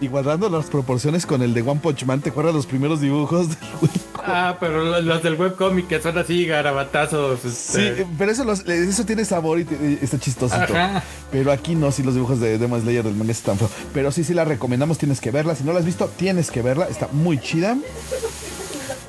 Y 0.00 0.08
guardando 0.08 0.50
las 0.50 0.66
proporciones 0.66 1.24
con 1.24 1.40
el 1.42 1.54
de 1.54 1.62
One 1.62 1.80
Punch 1.80 2.04
Man, 2.04 2.20
¿te 2.20 2.28
acuerdas 2.30 2.54
los 2.54 2.66
primeros 2.66 3.00
dibujos? 3.00 3.48
del 3.48 3.58
Ah, 4.26 4.56
pero 4.58 4.82
lo- 4.84 5.00
los 5.00 5.22
del 5.22 5.34
webcomic 5.34 5.86
que 5.86 6.00
son 6.00 6.16
así 6.18 6.46
garabatazos. 6.46 7.40
Sí, 7.40 7.48
Este. 7.48 8.02
eh, 8.02 8.06
pero 8.18 8.32
eso, 8.32 8.44
los- 8.44 8.60
eso 8.66 9.04
tiene 9.06 9.24
sabor 9.24 9.60
y, 9.60 9.64
te- 9.64 9.98
está 10.02 10.18
chistosito. 10.18 10.62
Ajá. 10.62 11.02
Pero 11.30 11.52
aquí 11.52 11.74
no, 11.74 11.90
si 11.92 12.02
los 12.02 12.14
dibujos 12.14 12.40
de 12.40 12.58
Demon 12.58 12.80
Slayer 12.82 13.04
del 13.04 13.14
manga 13.14 13.32
están 13.32 13.56
feos. 13.58 13.70
Pero 13.92 14.10
sí, 14.12 14.24
sí 14.24 14.34
la 14.34 14.44
recomendamos, 14.44 14.98
tienes 14.98 15.20
que 15.20 15.30
verla. 15.30 15.54
Si 15.54 15.62
no 15.64 15.72
la 15.72 15.78
has 15.78 15.84
visto, 15.84 16.10
tienes 16.16 16.50
que 16.50 16.62
verla. 16.62 16.86
Está 16.88 17.08
muy 17.12 17.38
chida. 17.38 17.76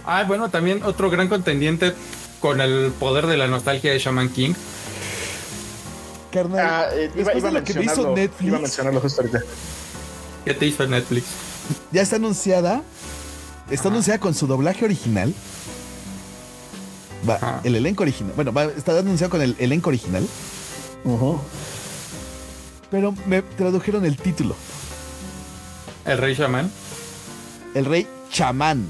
Ah, 0.06 0.24
bueno, 0.28 0.50
también 0.50 0.84
otro 0.84 1.10
gran 1.10 1.28
contendiente 1.30 1.94
con 2.40 2.62
el 2.62 2.92
poder 3.00 3.26
de 3.28 3.38
la 3.38 3.48
nostalgia 3.48 3.92
de 3.92 4.00
Shaman 4.00 4.30
King. 4.30 4.54
Carnal, 6.32 6.60
Ah, 6.60 6.86
eh, 6.94 7.06
iba, 7.06 7.32
después 7.32 7.38
iba 7.38 7.48
a 7.50 7.52
de 7.54 7.60
lo 7.60 7.64
que 7.66 7.84
hizo. 7.84 8.14
Netflix, 8.16 8.48
Iba 8.48 8.58
a 8.58 8.62
mencionarlo 8.62 9.00
justo 9.00 9.22
ahorita. 9.22 9.40
¿Qué 10.46 10.54
te 10.54 10.66
hizo 10.68 10.86
Netflix? 10.88 11.26
ya 11.92 12.02
está 12.02 12.16
anunciada. 12.18 12.84
Está 13.72 13.90
anunciada 13.90 14.20
con 14.20 14.34
su 14.36 14.46
doblaje 14.48 14.86
original. 14.86 15.34
Va, 17.28 17.36
Ajá. 17.36 17.62
el 17.64 17.76
elenco 17.76 18.04
original. 18.04 18.34
Bueno, 18.36 18.54
va, 18.54 18.66
está 18.66 18.98
anunciado 19.00 19.32
con 19.32 19.42
el 19.42 19.56
elenco 19.58 19.90
original. 19.90 20.28
Pero 22.92 23.14
me 23.26 23.42
tradujeron 23.42 24.06
el 24.06 24.18
título. 24.18 24.56
El 26.06 26.18
Rey 26.20 26.36
Shaman. 26.36 26.72
El 27.74 27.86
rey 27.86 28.08
chamán. 28.32 28.86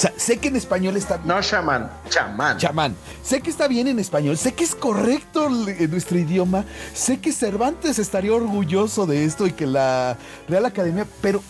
O 0.00 0.02
sea, 0.02 0.14
sé 0.16 0.38
que 0.38 0.48
en 0.48 0.56
español 0.56 0.96
está 0.96 1.18
bien. 1.18 1.28
No, 1.28 1.42
chamán, 1.42 1.90
chamán. 2.08 2.56
Chamán. 2.56 2.96
Sé 3.22 3.42
que 3.42 3.50
está 3.50 3.68
bien 3.68 3.86
en 3.86 3.98
español, 3.98 4.38
sé 4.38 4.54
que 4.54 4.64
es 4.64 4.74
correcto 4.74 5.44
en 5.68 5.90
nuestro 5.90 6.16
idioma, 6.18 6.64
sé 6.94 7.20
que 7.20 7.32
Cervantes 7.32 7.98
estaría 7.98 8.32
orgulloso 8.32 9.04
de 9.04 9.26
esto 9.26 9.46
y 9.46 9.52
que 9.52 9.66
la 9.66 10.16
Real 10.48 10.64
Academia, 10.64 11.06
pero 11.20 11.42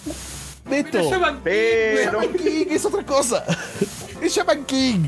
Beto, 0.69 1.01
Shaman 1.01 1.41
Pero- 1.45 2.21
King 2.33 2.67
es 2.71 2.85
otra 2.85 3.07
cosa. 3.07 3.45
Es 4.21 4.35
Shaman 4.35 4.65
King. 4.65 5.07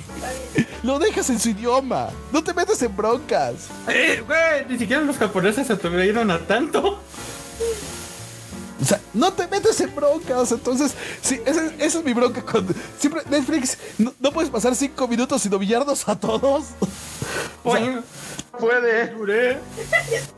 Lo 0.84 0.98
dejas 1.00 1.28
en 1.28 1.38
su 1.40 1.48
idioma. 1.50 2.10
No 2.32 2.42
te 2.44 2.54
metes 2.54 2.80
en 2.80 2.96
broncas. 2.96 3.66
Eh, 3.88 4.22
güey, 4.24 4.64
ni 4.70 4.78
siquiera 4.78 5.02
los 5.02 5.18
japoneses 5.18 5.66
se 5.66 5.72
atrevieron 5.74 6.30
a 6.30 6.38
tanto. 6.38 6.98
No 9.14 9.32
te 9.32 9.46
metes 9.48 9.80
en 9.80 9.94
broncas. 9.94 10.52
Entonces, 10.52 10.94
sí, 11.20 11.40
esa, 11.44 11.66
es- 11.66 11.72
esa 11.78 11.98
es 11.98 12.04
mi 12.04 12.12
bronca 12.14 12.42
con. 12.42 12.66
Siempre, 12.98 13.22
Netflix, 13.30 13.76
no, 13.98 14.12
no 14.20 14.32
puedes 14.32 14.50
pasar 14.50 14.74
cinco 14.74 15.06
minutos 15.08 15.42
sin 15.42 15.52
humillarnos 15.54 16.08
a 16.08 16.18
todos. 16.18 16.64
O 17.64 17.76
sea, 17.76 17.82
Oye, 17.82 17.98
puede. 18.58 19.08
Juré. 19.12 19.58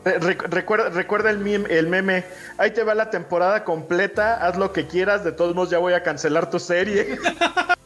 Eh, 0.07 0.21
rec- 0.21 0.43
recuerda, 0.51 0.91
recuerda 0.91 1.31
el, 1.31 1.39
meme, 1.39 1.67
el 1.71 1.87
meme. 1.87 2.25
Ahí 2.59 2.73
te 2.73 2.85
va 2.85 2.95
la 2.95 3.09
temporada 3.11 3.65
completa. 3.65 4.35
Haz 4.47 4.59
lo 4.59 4.71
que 4.73 4.87
quieras. 4.87 5.25
De 5.25 5.33
todos 5.33 5.55
modos, 5.55 5.71
ya 5.71 5.79
voy 5.79 5.95
a 5.95 6.03
cancelar 6.03 6.51
tu 6.51 6.59
serie. 6.61 7.19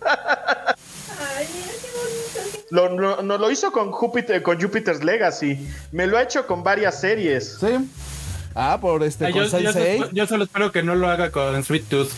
Ay, 0.04 1.46
mira 1.54 1.72
qué 1.80 1.88
bonito. 1.94 2.66
Lo, 2.70 2.88
no, 2.90 3.22
no 3.22 3.38
lo 3.38 3.50
hizo 3.52 3.70
con 3.72 3.92
Júpiter, 3.92 4.42
con 4.42 4.60
Jupiter's 4.60 5.04
Legacy. 5.04 5.68
Me 5.92 6.06
lo 6.08 6.18
ha 6.18 6.22
hecho 6.22 6.44
con 6.46 6.64
varias 6.64 7.00
series. 7.00 7.56
¿Sí? 7.60 7.88
Ah, 8.60 8.78
por 8.80 9.04
este, 9.04 9.26
Ah, 9.26 9.30
con 9.30 9.44
yo, 9.44 9.58
yo, 9.60 9.72
Sensei. 9.72 10.02
yo 10.12 10.26
solo 10.26 10.42
espero 10.44 10.72
que 10.72 10.82
no 10.82 10.96
lo 10.96 11.08
haga 11.08 11.30
con 11.30 11.62
Sweet 11.62 11.88
Tooth. 11.88 12.10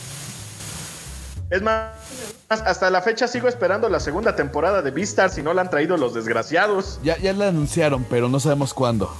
Es 1.50 1.60
más, 1.60 1.90
hasta 2.48 2.88
la 2.88 3.02
fecha 3.02 3.28
sigo 3.28 3.46
esperando 3.46 3.90
la 3.90 4.00
segunda 4.00 4.34
temporada 4.36 4.80
de 4.80 4.90
Beastars 4.90 5.36
y 5.36 5.42
no 5.42 5.52
la 5.52 5.60
han 5.62 5.68
traído 5.70 5.98
los 5.98 6.14
desgraciados. 6.14 6.98
Ya, 7.02 7.18
ya 7.18 7.34
la 7.34 7.48
anunciaron, 7.48 8.04
pero 8.08 8.30
no 8.30 8.40
sabemos 8.40 8.72
cuándo. 8.72 9.14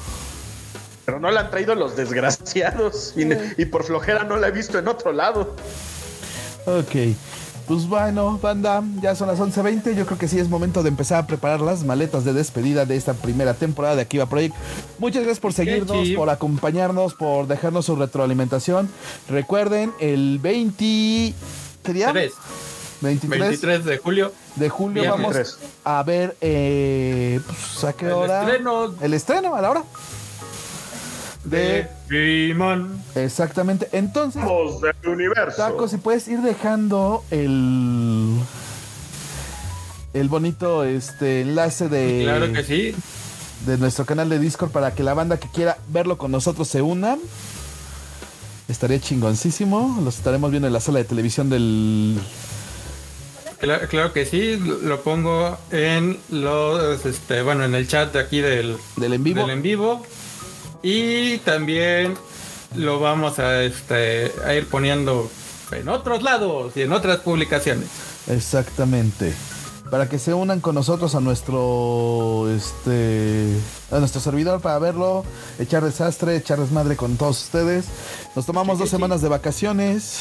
Pero 1.05 1.21
no 1.21 1.31
la 1.31 1.41
han 1.41 1.51
traído 1.51 1.75
los 1.75 1.95
desgraciados. 1.95 3.13
Y, 3.17 3.29
y 3.61 3.65
por 3.67 3.85
flojera 3.85 4.25
no 4.25 4.37
la 4.37 4.49
he 4.49 4.53
visto 4.53 4.79
en 4.79 4.89
otro 4.89 5.13
lado. 5.13 5.57
Ok. 6.65 6.95
Pues 7.71 7.87
bueno, 7.87 8.37
banda, 8.43 8.83
ya 9.01 9.15
son 9.15 9.29
las 9.29 9.39
11.20. 9.39 9.95
Yo 9.95 10.05
creo 10.05 10.19
que 10.19 10.27
sí 10.27 10.41
es 10.41 10.49
momento 10.49 10.83
de 10.83 10.89
empezar 10.89 11.23
a 11.23 11.27
preparar 11.29 11.61
las 11.61 11.85
maletas 11.85 12.25
de 12.25 12.33
despedida 12.33 12.85
de 12.85 12.97
esta 12.97 13.15
primera 13.15 13.55
temporada 13.55 13.95
de 13.95 14.03
Akiva 14.03 14.27
Project. 14.27 14.57
Muchas 14.99 15.23
gracias 15.23 15.39
por 15.39 15.53
seguirnos, 15.53 16.09
por 16.17 16.31
acompañarnos, 16.31 17.15
por 17.15 17.47
dejarnos 17.47 17.87
su 17.87 17.95
retroalimentación. 17.95 18.91
Recuerden, 19.29 19.93
el 20.01 20.41
20. 20.41 21.33
¿Qué 21.85 21.93
día? 21.93 22.11
Tres. 22.11 22.33
23, 23.03 23.41
23 23.41 23.85
de 23.85 23.99
julio. 23.99 24.33
de 24.57 24.69
julio 24.69 25.03
Viernes. 25.03 25.21
vamos 25.21 25.35
23. 25.37 25.71
a 25.85 26.03
ver. 26.03 26.37
Eh, 26.41 27.41
pues, 27.47 27.85
¿A 27.85 27.93
qué 27.93 28.07
El 28.07 28.13
hora? 28.15 28.43
estreno. 28.43 28.95
El 29.01 29.15
estreno, 29.15 29.55
a 29.55 29.61
la 29.61 29.71
hora. 29.71 29.85
De 31.45 31.89
Digimon. 32.09 33.03
Exactamente. 33.15 33.89
Entonces, 33.93 34.43
Voz 34.45 34.81
del 34.83 34.95
universo. 35.11 35.57
Taco, 35.57 35.89
si 35.89 35.97
puedes 35.97 36.29
ir 36.29 36.41
dejando 36.41 37.25
el 37.31 38.37
el 40.13 40.29
bonito 40.29 40.85
este 40.85 41.43
enlace 41.43 41.89
de, 41.89 42.23
Claro 42.25 42.53
que 42.53 42.65
sí. 42.65 42.95
de 43.65 43.79
nuestro 43.79 44.05
canal 44.05 44.29
de 44.29 44.39
Discord 44.39 44.71
para 44.71 44.93
que 44.95 45.03
la 45.05 45.15
banda 45.15 45.39
que 45.39 45.49
quiera 45.49 45.79
verlo 45.89 46.19
con 46.19 46.31
nosotros 46.33 46.69
se 46.69 46.83
una. 46.83 47.17
Estaría 48.69 49.01
chingoncísimo. 49.01 49.99
Los 50.05 50.19
estaremos 50.19 50.51
viendo 50.51 50.67
en 50.67 50.73
la 50.73 50.81
sala 50.81 50.99
de 50.99 51.05
televisión 51.05 51.49
del. 51.51 52.19
Claro, 53.59 53.89
claro 53.89 54.13
que 54.13 54.25
sí. 54.27 54.57
Lo 54.83 55.01
pongo 55.03 55.59
en 55.71 56.19
los, 56.31 57.05
este, 57.05 57.43
bueno, 57.43 57.65
en 57.65 57.75
el 57.75 57.89
chat 57.89 58.13
de 58.13 58.21
aquí 58.21 58.41
del, 58.41 58.77
Del 58.97 59.13
en 59.15 59.25
vivo. 59.25 59.41
del 59.43 59.51
en 59.51 59.63
vivo. 59.63 60.07
Y 60.83 61.39
también 61.39 62.17
lo 62.75 63.01
vamos 63.01 63.39
a, 63.39 63.63
este, 63.63 64.33
a 64.45 64.55
ir 64.55 64.69
poniendo 64.69 65.31
en 65.73 65.89
otros 65.89 66.23
lados 66.23 66.77
y 66.77 66.83
en 66.83 66.93
otras 66.93 67.19
publicaciones. 67.19 67.89
Exactamente. 68.29 69.35
Para 69.91 70.09
que 70.09 70.19
se 70.19 70.33
unan 70.35 70.61
con 70.61 70.77
nosotros 70.77 71.17
a 71.17 71.21
nuestro 71.21 72.49
este 72.55 73.57
a 73.91 73.99
nuestro 73.99 74.21
servidor 74.21 74.61
para 74.61 74.79
verlo, 74.79 75.25
echar 75.59 75.83
desastre, 75.83 76.37
echar 76.37 76.61
desmadre 76.61 76.97
con 76.97 77.17
todos 77.17 77.43
ustedes. 77.43 77.87
Nos 78.37 78.47
tomamos 78.47 78.79
dos 78.79 78.89
semanas 78.89 79.21
de 79.21 79.29
vacaciones. 79.29 80.21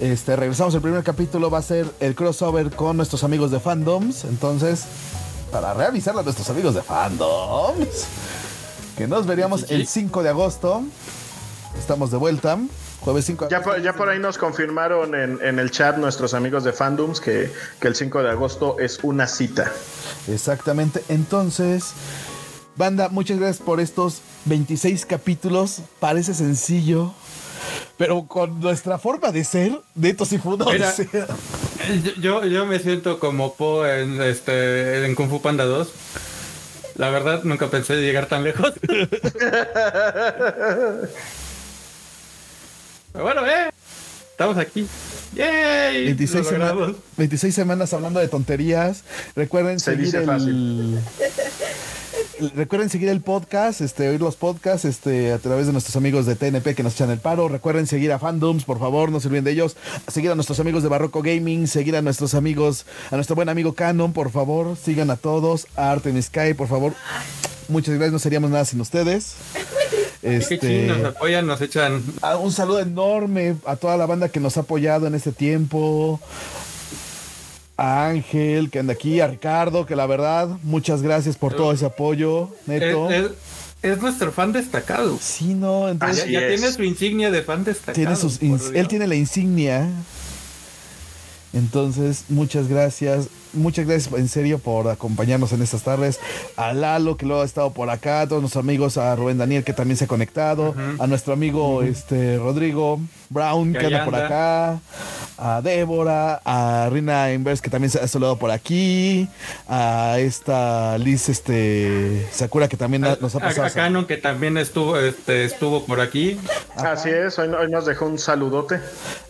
Este, 0.00 0.34
regresamos 0.36 0.74
el 0.74 0.80
primer 0.80 1.04
capítulo, 1.04 1.50
va 1.50 1.58
a 1.58 1.62
ser 1.62 1.86
el 2.00 2.14
crossover 2.14 2.70
con 2.70 2.96
nuestros 2.96 3.24
amigos 3.24 3.50
de 3.50 3.60
fandoms. 3.60 4.24
Entonces, 4.24 4.84
para 5.52 5.74
reavisarle 5.74 6.22
a 6.22 6.24
nuestros 6.24 6.48
amigos 6.48 6.74
de 6.74 6.82
fandoms, 6.82 8.06
que 8.96 9.06
nos 9.06 9.26
veríamos 9.26 9.70
el 9.70 9.86
5 9.86 10.22
de 10.22 10.28
agosto. 10.28 10.82
Estamos 11.78 12.10
de 12.10 12.18
vuelta, 12.18 12.58
jueves 13.00 13.24
5 13.24 13.46
de 13.46 13.50
Ya 13.50 13.56
agosto. 13.58 13.72
por, 13.72 13.82
ya 13.82 13.92
por 13.94 14.08
ahí 14.08 14.18
nos 14.18 14.36
confirmaron 14.38 15.14
en, 15.14 15.38
en 15.42 15.58
el 15.58 15.70
chat 15.70 15.96
nuestros 15.96 16.34
amigos 16.34 16.64
de 16.64 16.72
Fandoms 16.72 17.20
que, 17.20 17.50
que 17.80 17.88
el 17.88 17.94
5 17.94 18.22
de 18.22 18.30
agosto 18.30 18.78
es 18.78 18.98
una 19.02 19.26
cita. 19.26 19.72
Exactamente. 20.28 21.02
Entonces, 21.08 21.92
banda, 22.76 23.08
muchas 23.08 23.38
gracias 23.38 23.64
por 23.64 23.80
estos 23.80 24.20
26 24.44 25.06
capítulos. 25.06 25.80
Parece 25.98 26.34
sencillo. 26.34 27.14
Pero 27.96 28.24
con 28.26 28.60
nuestra 28.60 28.98
forma 28.98 29.30
de 29.30 29.44
ser, 29.44 29.80
fue 30.38 30.54
una 30.54 30.64
Mira. 30.66 30.92
yo, 32.20 32.44
yo 32.44 32.66
me 32.66 32.78
siento 32.80 33.18
como 33.20 33.54
Po 33.54 33.86
en, 33.86 34.20
este, 34.20 35.06
en 35.06 35.14
Kung 35.14 35.30
Fu 35.30 35.40
Panda 35.40 35.64
2. 35.64 35.88
La 36.96 37.10
verdad, 37.10 37.42
nunca 37.44 37.68
pensé 37.68 37.96
llegar 38.00 38.26
tan 38.26 38.44
lejos. 38.44 38.72
Pero 43.12 43.24
bueno, 43.24 43.46
eh. 43.46 43.70
Estamos 44.30 44.56
aquí. 44.58 44.86
¡Yay! 45.34 46.06
26, 46.06 46.44
Lo 46.44 46.50
sema- 46.50 46.68
logramos. 46.72 46.96
26 47.16 47.54
semanas 47.54 47.92
hablando 47.92 48.18
de 48.20 48.28
tonterías. 48.28 49.04
Recuerden 49.36 49.78
Se 49.78 49.92
seguir 49.92 50.06
dice 50.06 50.18
el... 50.18 50.26
fácil. 50.26 50.98
Recuerden 52.50 52.90
seguir 52.90 53.08
el 53.08 53.20
podcast, 53.20 53.80
este, 53.80 54.08
oír 54.08 54.20
los 54.20 54.34
podcasts 54.34 54.84
este, 54.84 55.32
a 55.32 55.38
través 55.38 55.66
de 55.66 55.72
nuestros 55.72 55.94
amigos 55.94 56.26
de 56.26 56.34
TNP 56.34 56.74
que 56.74 56.82
nos 56.82 56.94
echan 56.94 57.10
el 57.10 57.18
paro. 57.18 57.48
Recuerden 57.48 57.86
seguir 57.86 58.10
a 58.10 58.18
Fandoms, 58.18 58.64
por 58.64 58.80
favor, 58.80 59.12
no 59.12 59.20
se 59.20 59.28
olviden 59.28 59.44
de 59.44 59.52
ellos. 59.52 59.76
Seguir 60.08 60.32
a 60.32 60.34
nuestros 60.34 60.58
amigos 60.58 60.82
de 60.82 60.88
Barroco 60.88 61.22
Gaming, 61.22 61.68
seguir 61.68 61.94
a 61.94 62.02
nuestros 62.02 62.34
amigos, 62.34 62.84
a 63.12 63.14
nuestro 63.14 63.36
buen 63.36 63.48
amigo 63.48 63.74
Canon, 63.74 64.12
por 64.12 64.30
favor. 64.30 64.76
Sigan 64.76 65.10
a 65.10 65.16
todos. 65.16 65.68
A 65.76 65.92
Art 65.92 66.04
en 66.06 66.20
Sky, 66.20 66.54
por 66.56 66.66
favor. 66.66 66.94
Muchas 67.68 67.94
gracias, 67.94 68.12
no 68.12 68.18
seríamos 68.18 68.50
nada 68.50 68.64
sin 68.64 68.80
ustedes. 68.80 69.34
Este, 70.22 70.58
chido, 70.58 70.96
nos 70.96 71.14
apoyan, 71.14 71.46
nos 71.46 71.60
echan. 71.60 72.02
Ah, 72.22 72.36
Un 72.36 72.52
saludo 72.52 72.80
enorme 72.80 73.56
a 73.66 73.76
toda 73.76 73.96
la 73.96 74.06
banda 74.06 74.28
que 74.28 74.40
nos 74.40 74.56
ha 74.56 74.60
apoyado 74.60 75.06
en 75.06 75.14
este 75.14 75.32
tiempo. 75.32 76.20
A 77.76 78.06
Ángel, 78.06 78.70
que 78.70 78.78
anda 78.78 78.92
aquí, 78.92 79.20
a 79.20 79.26
Ricardo, 79.26 79.86
que 79.86 79.96
la 79.96 80.06
verdad, 80.06 80.48
muchas 80.62 81.02
gracias 81.02 81.36
por 81.36 81.54
todo 81.54 81.72
ese 81.72 81.86
apoyo, 81.86 82.50
neto. 82.66 83.10
es- 83.10 83.30
es 83.82 84.00
nuestro 84.00 84.30
fan 84.30 84.52
destacado. 84.52 85.18
Sí, 85.20 85.54
no, 85.54 85.86
Ya, 85.86 85.90
entonces 85.92 86.22
Así 86.24 86.32
ya 86.32 86.40
es. 86.46 86.60
tiene 86.60 86.72
su 86.72 86.84
insignia 86.84 87.30
de 87.32 87.42
fan 87.42 87.64
destacado. 87.64 87.94
tiene 87.96 88.14
sus 88.14 88.38
por 88.38 88.46
ins- 88.48 88.58
Dios. 88.60 88.72
él 88.74 88.86
tiene 88.88 89.06
la 89.08 89.14
insignia. 89.16 89.88
Entonces, 91.52 92.24
muchas 92.28 92.68
gracias. 92.68 93.26
Muchas 93.54 93.86
gracias 93.86 94.14
en 94.14 94.28
serio 94.28 94.58
por 94.58 94.88
acompañarnos 94.88 95.52
en 95.52 95.60
estas 95.62 95.82
tardes. 95.82 96.18
A 96.56 96.72
Lalo, 96.72 97.16
que 97.16 97.26
luego 97.26 97.42
ha 97.42 97.44
estado 97.44 97.70
por 97.72 97.90
acá. 97.90 98.22
A 98.22 98.26
todos 98.26 98.40
nuestros 98.40 98.62
amigos, 98.64 98.96
a 98.96 99.14
Rubén 99.14 99.36
Daniel, 99.38 99.62
que 99.64 99.72
también 99.74 99.96
se 99.98 100.04
ha 100.04 100.08
conectado. 100.08 100.74
A 100.98 101.06
nuestro 101.06 101.34
amigo 101.34 101.82
este 101.82 102.38
Rodrigo 102.38 102.98
Brown, 103.28 103.72
Que 103.72 103.78
que 103.80 103.86
anda 103.86 104.04
por 104.04 104.14
acá. 104.14 104.80
A 105.36 105.60
Débora. 105.62 106.40
A 106.44 106.88
Rina 106.90 107.32
Inverse, 107.32 107.62
que 107.62 107.68
también 107.70 107.90
se 107.90 107.98
ha 108.00 108.08
saludado 108.08 108.36
por 108.38 108.50
aquí. 108.50 109.28
A 109.68 110.16
esta 110.18 110.96
Liz 110.98 111.28
este, 111.28 112.26
Sakura, 112.32 112.68
que 112.68 112.76
también 112.78 113.04
A, 113.04 113.16
nos 113.20 113.34
ha 113.34 113.38
a- 113.38 113.40
pasado. 113.42 113.66
a 113.66 113.70
Canon, 113.70 114.06
que 114.06 114.16
también 114.16 114.56
estuvo, 114.56 114.96
este, 114.98 115.44
estuvo 115.44 115.84
por 115.84 116.00
aquí. 116.00 116.38
Así 116.76 117.10
es, 117.10 117.38
hoy, 117.38 117.48
hoy 117.48 117.70
nos 117.70 117.84
dejó 117.86 118.06
un 118.06 118.18
saludote. 118.18 118.80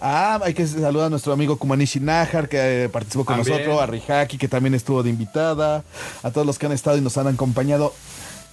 Ah, 0.01 0.39
hay 0.43 0.55
que 0.55 0.67
saludar 0.67 1.07
a 1.07 1.11
nuestro 1.11 1.33
amigo 1.33 1.57
Kumanishi 1.57 1.99
Najar, 2.01 2.49
que 2.49 2.85
eh, 2.85 2.89
participó 2.89 3.25
con 3.25 3.37
También. 3.37 3.57
nosotros, 3.59 3.83
a 3.83 3.87
Rihaki, 4.13 4.39
que 4.39 4.49
también 4.49 4.75
estuvo 4.75 5.03
de 5.03 5.11
invitada, 5.11 5.85
a 6.23 6.31
todos 6.31 6.47
los 6.47 6.59
que 6.59 6.67
han 6.67 6.73
estado 6.73 6.97
y 6.99 7.01
nos 7.01 7.17
han 7.19 7.27
acompañado. 7.27 7.95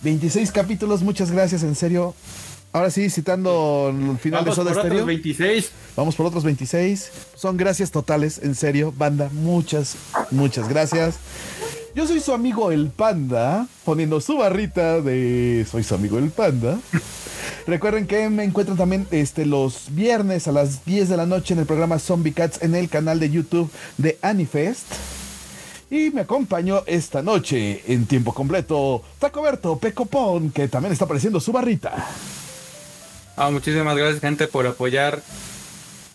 26 0.01 0.51
capítulos, 0.51 1.01
muchas 1.01 1.31
gracias, 1.31 1.63
en 1.63 1.75
serio. 1.75 2.15
Ahora 2.71 2.91
sí, 2.91 3.09
citando 3.09 3.89
el 3.89 4.17
final 4.19 4.41
Vamos 4.41 4.55
de 4.57 4.61
Soda 4.63 4.71
por 4.71 4.79
otros 4.79 4.85
Stereo. 4.85 5.05
26. 5.05 5.71
Vamos 5.95 6.15
por 6.15 6.25
otros 6.27 6.43
26. 6.43 7.11
Son 7.35 7.57
gracias 7.57 7.91
totales, 7.91 8.39
en 8.43 8.55
serio, 8.55 8.93
banda. 8.95 9.29
Muchas, 9.33 9.95
muchas 10.31 10.69
gracias. 10.69 11.15
Yo 11.95 12.05
soy 12.05 12.19
su 12.19 12.31
amigo 12.31 12.71
el 12.71 12.89
Panda, 12.89 13.67
poniendo 13.83 14.21
su 14.21 14.37
barrita 14.37 15.01
de 15.01 15.65
Soy 15.69 15.83
su 15.83 15.95
amigo 15.95 16.19
el 16.19 16.29
Panda. 16.29 16.77
Recuerden 17.65 18.05
que 18.05 18.29
me 18.29 18.43
encuentran 18.43 18.77
también 18.77 19.07
este, 19.09 19.45
los 19.45 19.87
viernes 19.89 20.47
a 20.47 20.51
las 20.51 20.85
10 20.85 21.09
de 21.09 21.17
la 21.17 21.25
noche 21.25 21.55
en 21.55 21.59
el 21.59 21.65
programa 21.65 21.97
Zombie 21.97 22.33
Cats 22.33 22.61
en 22.61 22.75
el 22.75 22.87
canal 22.87 23.19
de 23.19 23.31
YouTube 23.31 23.71
de 23.97 24.19
Anifest. 24.21 24.85
Y 25.91 26.11
me 26.11 26.21
acompañó 26.21 26.83
esta 26.85 27.21
noche 27.23 27.83
en 27.91 28.05
tiempo 28.05 28.33
completo 28.33 29.01
Tacoberto 29.17 29.77
Pecopón, 29.79 30.51
que 30.51 30.67
también 30.67 30.93
está 30.93 31.05
apareciendo 31.05 31.39
su 31.39 31.51
barrita. 31.51 32.07
Ah, 33.35 33.49
muchísimas 33.49 33.97
gracias, 33.97 34.21
gente, 34.21 34.47
por 34.47 34.67
apoyar. 34.67 35.21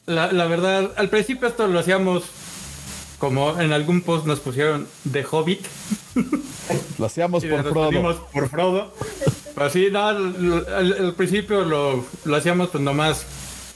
La, 0.07 0.31
la 0.33 0.47
verdad, 0.47 0.93
al 0.97 1.09
principio 1.09 1.49
esto 1.49 1.67
lo 1.67 1.79
hacíamos 1.81 2.25
como 3.19 3.59
en 3.61 3.73
algún 3.73 4.03
post 4.03 4.27
nos 4.27 4.39
pusieron 4.41 4.87
de 5.05 5.25
Hobbit. 5.29 5.65
Lo 6.99 7.07
hacíamos 7.07 7.45
por 7.45 7.63
Frodo. 7.69 8.29
por 8.33 8.49
Frodo. 8.49 8.95
Así, 9.57 9.89
no, 9.91 10.07
al, 10.07 10.67
al- 10.75 10.93
al 11.07 11.15
principio 11.15 11.63
lo, 11.65 12.05
lo 12.25 12.37
hacíamos 12.37 12.69
pues 12.71 12.83
nomás 12.83 13.25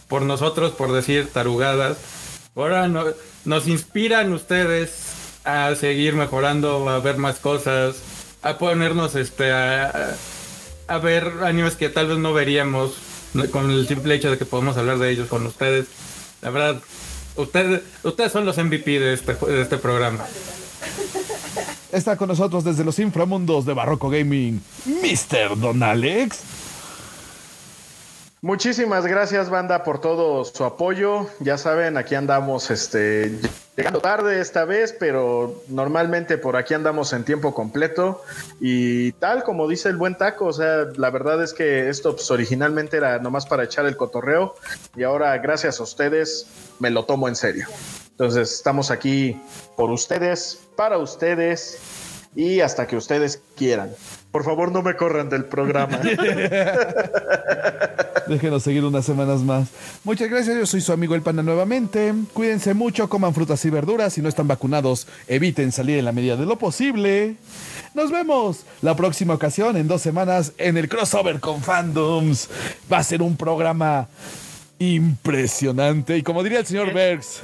por 0.08 0.22
nosotros, 0.22 0.72
por 0.72 0.92
decir 0.92 1.28
tarugadas. 1.32 1.96
Ahora 2.54 2.86
no- 2.88 3.04
nos 3.44 3.66
inspiran 3.68 4.32
ustedes 4.32 4.90
a 5.48 5.74
seguir 5.76 6.14
mejorando, 6.14 6.86
a 6.90 7.00
ver 7.00 7.16
más 7.16 7.38
cosas, 7.38 7.96
a 8.42 8.58
ponernos 8.58 9.14
este 9.14 9.50
a, 9.50 10.98
ver 11.02 11.32
animes 11.42 11.74
que 11.74 11.88
tal 11.88 12.08
vez 12.08 12.18
no 12.18 12.34
veríamos 12.34 12.92
con 13.50 13.70
el 13.70 13.88
simple 13.88 14.14
hecho 14.14 14.30
de 14.30 14.36
que 14.36 14.44
podemos 14.44 14.76
hablar 14.76 14.98
de 14.98 15.10
ellos 15.10 15.28
con 15.28 15.46
ustedes. 15.46 15.86
La 16.42 16.50
verdad, 16.50 16.82
ustedes, 17.36 17.80
ustedes 18.02 18.30
son 18.30 18.44
los 18.44 18.58
MVP 18.58 19.00
de 19.00 19.14
este, 19.14 19.34
de 19.34 19.62
este 19.62 19.78
programa. 19.78 20.26
Está 21.92 22.18
con 22.18 22.28
nosotros 22.28 22.64
desde 22.64 22.84
los 22.84 22.98
inframundos 22.98 23.64
de 23.64 23.72
Barroco 23.72 24.10
Gaming, 24.10 24.60
Mr. 24.84 25.58
Don 25.58 25.82
Alex. 25.82 26.40
Muchísimas 28.40 29.04
gracias, 29.04 29.50
banda, 29.50 29.82
por 29.82 30.00
todo 30.00 30.44
su 30.44 30.64
apoyo. 30.64 31.26
Ya 31.40 31.58
saben, 31.58 31.96
aquí 31.96 32.14
andamos 32.14 32.70
este, 32.70 33.36
llegando 33.76 34.00
tarde 34.00 34.40
esta 34.40 34.64
vez, 34.64 34.94
pero 34.96 35.64
normalmente 35.66 36.38
por 36.38 36.56
aquí 36.56 36.72
andamos 36.72 37.12
en 37.12 37.24
tiempo 37.24 37.52
completo. 37.52 38.22
Y 38.60 39.10
tal 39.12 39.42
como 39.42 39.66
dice 39.66 39.88
el 39.88 39.96
buen 39.96 40.16
taco, 40.16 40.46
o 40.46 40.52
sea, 40.52 40.84
la 40.94 41.10
verdad 41.10 41.42
es 41.42 41.52
que 41.52 41.88
esto 41.88 42.14
pues, 42.14 42.30
originalmente 42.30 42.98
era 42.98 43.18
nomás 43.18 43.44
para 43.44 43.64
echar 43.64 43.86
el 43.86 43.96
cotorreo. 43.96 44.54
Y 44.94 45.02
ahora, 45.02 45.36
gracias 45.38 45.80
a 45.80 45.82
ustedes, 45.82 46.46
me 46.78 46.90
lo 46.90 47.06
tomo 47.06 47.26
en 47.26 47.34
serio. 47.34 47.66
Entonces, 48.10 48.52
estamos 48.52 48.92
aquí 48.92 49.40
por 49.76 49.90
ustedes, 49.90 50.60
para 50.76 50.98
ustedes 50.98 51.78
y 52.36 52.60
hasta 52.60 52.86
que 52.86 52.96
ustedes 52.96 53.42
quieran. 53.56 53.90
Por 54.30 54.44
favor, 54.44 54.70
no 54.70 54.82
me 54.82 54.94
corran 54.94 55.28
del 55.30 55.44
programa. 55.46 55.98
Déjenos 58.28 58.62
seguir 58.62 58.84
unas 58.84 59.06
semanas 59.06 59.40
más. 59.40 59.68
Muchas 60.04 60.28
gracias, 60.28 60.54
yo 60.56 60.66
soy 60.66 60.82
su 60.82 60.92
amigo 60.92 61.14
El 61.14 61.22
Panda 61.22 61.42
nuevamente. 61.42 62.12
Cuídense 62.34 62.74
mucho, 62.74 63.08
coman 63.08 63.32
frutas 63.32 63.64
y 63.64 63.70
verduras. 63.70 64.12
Si 64.12 64.20
no 64.20 64.28
están 64.28 64.46
vacunados, 64.46 65.06
eviten 65.28 65.72
salir 65.72 65.98
en 65.98 66.04
la 66.04 66.12
medida 66.12 66.36
de 66.36 66.44
lo 66.44 66.56
posible. 66.56 67.36
Nos 67.94 68.10
vemos 68.10 68.66
la 68.82 68.94
próxima 68.94 69.32
ocasión 69.32 69.78
en 69.78 69.88
dos 69.88 70.02
semanas 70.02 70.52
en 70.58 70.76
el 70.76 70.90
crossover 70.90 71.40
con 71.40 71.62
fandoms. 71.62 72.50
Va 72.92 72.98
a 72.98 73.04
ser 73.04 73.22
un 73.22 73.34
programa 73.36 74.08
impresionante. 74.78 76.18
Y 76.18 76.22
como 76.22 76.42
diría 76.42 76.60
el 76.60 76.66
señor 76.66 76.92
Bergs, 76.92 77.40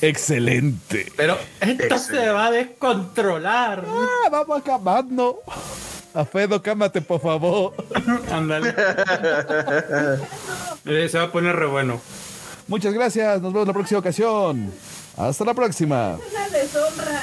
excelente. 0.00 1.12
Pero 1.16 1.38
esto 1.60 1.98
se 1.98 2.28
va 2.28 2.46
a 2.46 2.50
descontrolar. 2.50 3.84
Ah, 3.86 4.28
vamos 4.30 4.58
acabando. 4.58 5.40
A 6.14 6.24
Fedo, 6.24 6.62
cámate, 6.62 7.02
por 7.02 7.20
favor. 7.20 7.74
Ándale. 8.32 8.74
Eh, 10.88 11.08
se 11.08 11.18
va 11.18 11.24
a 11.24 11.32
poner 11.32 11.56
re 11.56 11.66
bueno. 11.66 12.00
Muchas 12.68 12.94
gracias. 12.94 13.42
Nos 13.42 13.52
vemos 13.52 13.66
la 13.66 13.72
próxima 13.72 13.98
ocasión. 13.98 14.72
Hasta 15.16 15.44
la 15.44 15.52
próxima. 15.52 16.16
Una 16.30 16.48
deshonra. 16.48 17.22